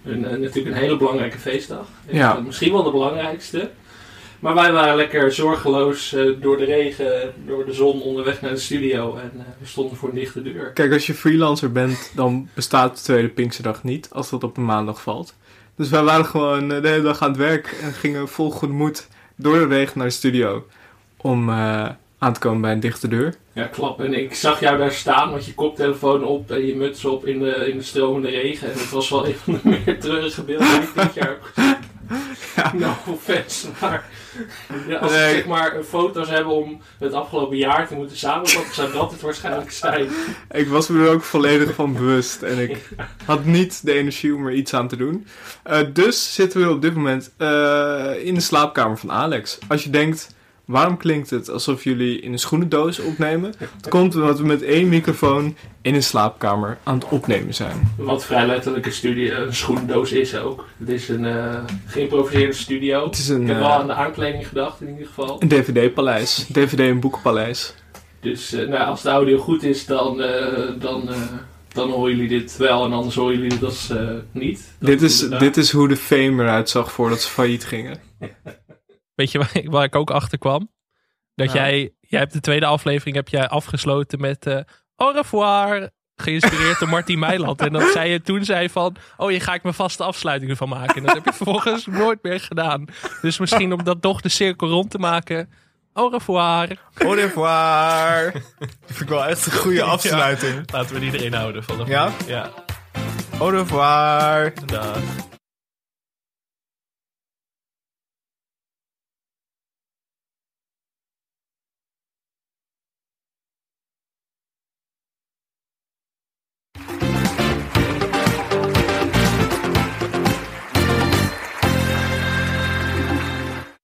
een, 0.04 0.32
een- 0.32 0.40
natuurlijk 0.40 0.74
een 0.76 0.80
hele 0.82 0.96
belangrijke 0.96 1.38
feestdag. 1.38 1.86
Ja. 2.10 2.36
Eh, 2.36 2.42
Misschien 2.44 2.72
wel 2.72 2.82
de 2.82 2.90
belangrijkste. 2.90 3.70
Maar 4.40 4.54
wij 4.54 4.72
waren 4.72 4.96
lekker 4.96 5.32
zorgeloos 5.32 6.12
eh, 6.12 6.24
door 6.40 6.56
de 6.56 6.64
regen, 6.64 7.32
door 7.46 7.64
de 7.64 7.72
zon 7.72 8.02
onderweg 8.02 8.40
naar 8.40 8.50
de 8.50 8.56
studio 8.58 9.16
en 9.16 9.32
eh, 9.36 9.44
we 9.58 9.66
stonden 9.66 9.96
voor 9.96 10.08
een 10.08 10.14
dichte 10.14 10.42
deur. 10.42 10.70
Kijk, 10.72 10.92
als 10.92 11.06
je 11.06 11.14
freelancer 11.14 11.72
bent, 11.72 12.12
dan 12.14 12.48
bestaat 12.54 12.96
de 12.96 13.02
tweede 13.02 13.28
Pinksterdag 13.28 13.82
niet, 13.82 14.08
als 14.12 14.30
dat 14.30 14.44
op 14.44 14.56
een 14.56 14.64
maandag 14.64 15.02
valt. 15.02 15.34
Dus 15.76 15.88
wij 15.88 16.02
waren 16.02 16.24
gewoon 16.26 16.72
eh, 16.72 16.82
de 16.82 16.88
hele 16.88 17.02
dag 17.02 17.22
aan 17.22 17.28
het 17.28 17.38
werk 17.38 17.76
en 17.82 17.92
gingen 17.92 18.28
vol 18.28 18.50
goede 18.50 18.74
moed 18.74 19.08
door 19.36 19.58
de 19.58 19.66
regen 19.66 19.98
naar 19.98 20.06
de 20.06 20.12
studio. 20.12 20.66
Om 21.16 21.48
eh, 21.50 21.88
aan 22.18 22.32
te 22.32 22.40
komen 22.40 22.60
bij 22.60 22.72
een 22.72 22.80
dichte 22.80 23.08
deur. 23.08 23.34
Ja, 23.52 23.64
klap. 23.64 24.00
En 24.00 24.14
ik 24.14 24.34
zag 24.34 24.60
jou 24.60 24.78
daar 24.78 24.92
staan 24.92 25.32
met 25.32 25.46
je 25.46 25.54
koptelefoon 25.54 26.24
op 26.24 26.50
en 26.50 26.66
je 26.66 26.76
muts 26.76 27.04
op 27.04 27.26
in 27.26 27.38
de, 27.38 27.70
in 27.70 27.76
de 27.78 27.84
stromende 27.84 28.28
regen. 28.28 28.72
En 28.72 28.78
het 28.78 28.90
was 28.90 29.10
wel 29.10 29.26
een 29.26 29.34
van 29.44 29.52
de 29.62 29.68
meer 29.86 30.00
treurige 30.00 30.42
beelden 30.42 30.68
die 30.68 30.80
ik 30.80 30.94
dit 30.94 31.14
jaar 31.14 31.28
heb 31.28 31.42
gezien. 31.42 31.76
No 32.72 32.94
offense, 33.06 33.66
maar 33.80 34.04
ja, 34.88 34.96
als 34.98 35.12
we 35.12 35.18
Nee. 35.18 35.34
zeg 35.34 35.46
maar 35.46 35.76
foto's 35.88 36.28
hebben 36.28 36.52
om 36.52 36.80
het 36.98 37.12
afgelopen 37.12 37.56
jaar 37.56 37.88
te 37.88 37.94
moeten 37.94 38.16
samenvatten, 38.16 38.74
zou 38.74 38.92
dat 38.92 39.10
het 39.10 39.20
waarschijnlijk 39.20 39.70
zijn. 39.70 40.08
Ik 40.50 40.68
was 40.68 40.88
me 40.88 41.04
er 41.04 41.10
ook 41.12 41.22
volledig 41.22 41.74
van 41.74 41.92
bewust 41.92 42.42
en 42.42 42.58
ik 42.58 42.88
had 43.26 43.44
niet 43.44 43.84
de 43.84 43.92
energie 43.92 44.34
om 44.34 44.46
er 44.46 44.52
iets 44.52 44.74
aan 44.74 44.88
te 44.88 44.96
doen. 44.96 45.26
Eh, 45.62 45.78
dus 45.92 46.34
zitten 46.34 46.60
we 46.60 46.70
op 46.70 46.82
dit 46.82 46.94
moment 46.94 47.30
eh, 47.36 48.10
in 48.22 48.34
de 48.34 48.40
slaapkamer 48.40 48.98
van 48.98 49.12
Alex. 49.12 49.58
Als 49.68 49.84
je 49.84 49.90
denkt, 49.90 50.34
waarom 50.68 50.96
klinkt 50.96 51.30
het 51.30 51.50
alsof 51.50 51.84
jullie 51.84 52.20
in 52.20 52.32
een 52.32 52.38
schoenendoos 52.38 52.98
opnemen? 52.98 53.54
Het 53.58 53.88
komt 53.88 54.14
omdat 54.14 54.38
we 54.38 54.46
met 54.46 54.62
één 54.62 54.88
microfoon 54.88 55.56
in 55.82 55.94
een 55.94 56.02
slaapkamer 56.02 56.78
aan 56.82 56.94
het 56.94 57.08
opnemen 57.08 57.54
zijn. 57.54 57.92
Wat 57.96 58.24
vrij 58.24 58.46
letterlijk 58.46 58.86
een, 58.86 58.92
studio, 58.92 59.42
een 59.46 59.54
schoendoos 59.54 60.12
is 60.12 60.36
ook. 60.36 60.66
Het 60.78 60.88
is 60.88 61.08
een 61.08 61.24
eh, 61.24 61.64
geïmproviseerde 61.86 62.52
studio. 62.52 63.04
Het 63.04 63.18
is 63.18 63.28
een, 63.28 63.42
ik 63.42 63.48
heb 63.48 63.58
wel 63.58 63.68
eh, 63.68 63.74
aan 63.74 63.86
de 63.86 63.92
aankleding 63.92 64.48
gedacht 64.48 64.80
in 64.80 64.88
ieder 64.88 65.06
geval. 65.06 65.42
Een 65.42 65.48
dvd-paleis. 65.48 66.46
DVD- 66.52 66.78
en 66.78 67.00
boekenpaleis. 67.00 67.74
Dus 68.20 68.52
eh, 68.52 68.68
nou, 68.68 68.86
als 68.86 69.02
de 69.02 69.08
audio 69.08 69.38
goed 69.38 69.62
is, 69.62 69.86
dan, 69.86 70.22
eh, 70.22 70.80
dan, 70.80 71.08
eh, 71.08 71.22
dan 71.72 71.90
horen 71.90 72.16
jullie 72.16 72.28
dit 72.28 72.56
wel. 72.56 72.84
En 72.84 72.92
anders 72.92 73.14
horen 73.14 73.38
jullie 73.38 73.58
eh, 73.88 73.98
niet. 74.32 74.74
Dat 74.78 74.88
Dit 74.88 75.02
is, 75.02 75.28
dit 75.28 75.56
is 75.56 75.70
hoe 75.70 75.88
de 75.88 75.96
Fame 75.96 76.42
eruit 76.42 76.68
zag 76.70 76.92
voordat 76.92 77.20
ze 77.20 77.28
failliet 77.28 77.64
gingen. 77.64 78.00
Weet 79.18 79.32
je 79.32 79.38
waar 79.38 79.50
ik, 79.52 79.70
waar 79.70 79.84
ik 79.84 79.96
ook 79.96 80.10
achter 80.10 80.38
kwam? 80.38 80.70
Dat 81.34 81.46
Nou. 81.46 81.58
jij, 81.58 81.92
jij 82.00 82.20
hebt 82.20 82.32
de 82.32 82.40
tweede 82.40 82.66
aflevering 82.66 83.16
heb 83.16 83.28
jij 83.28 83.48
afgesloten 83.48 84.20
met 84.20 84.46
eh 84.46 84.60
au 84.96 85.12
revoir. 85.14 85.90
Geïnspireerd 86.16 86.78
door 86.78 86.88
Martin 86.88 87.18
Meiland. 87.18 87.60
En 87.60 87.72
dat 87.72 87.92
zij 87.96 88.10
je 88.10 88.20
toen 88.22 88.44
zei 88.44 88.68
van, 88.70 88.96
oh 89.16 89.28
hier 89.28 89.42
ga 89.42 89.54
ik 89.54 89.62
mijn 89.62 89.74
vaste 89.74 90.04
afsluitingen 90.04 90.56
van 90.56 90.68
maken. 90.68 90.94
En 90.94 91.02
dat 91.02 91.14
heb 91.14 91.24
je 91.24 91.32
vervolgens 91.32 91.86
nooit 91.86 92.22
meer 92.22 92.40
gedaan. 92.40 92.84
Dus 93.20 93.38
misschien 93.38 93.72
om 93.72 93.84
dat 93.84 94.02
toch 94.02 94.20
de 94.20 94.28
cirkel 94.28 94.68
rond 94.68 94.90
te 94.90 94.98
maken. 94.98 95.50
Au 95.92 96.10
revoir. 96.10 96.68
Au 96.98 97.14
revoir. 97.14 98.32
Dat 98.58 98.70
vind 98.86 99.00
ik 99.00 99.08
wel 99.08 99.24
echt 99.26 99.46
een 99.46 99.52
goede 99.52 99.82
afsluiting. 99.82 100.54
Ja, 100.54 100.78
laten 100.78 100.94
we 100.94 101.00
die 101.00 101.12
erin 101.18 101.32
houden. 101.32 101.64
Vanaf 101.64 101.88
Ja? 101.88 102.12
Ja. 102.26 102.50
Au 103.38 103.50
revoir. 103.50 104.52
Dag. 104.66 104.98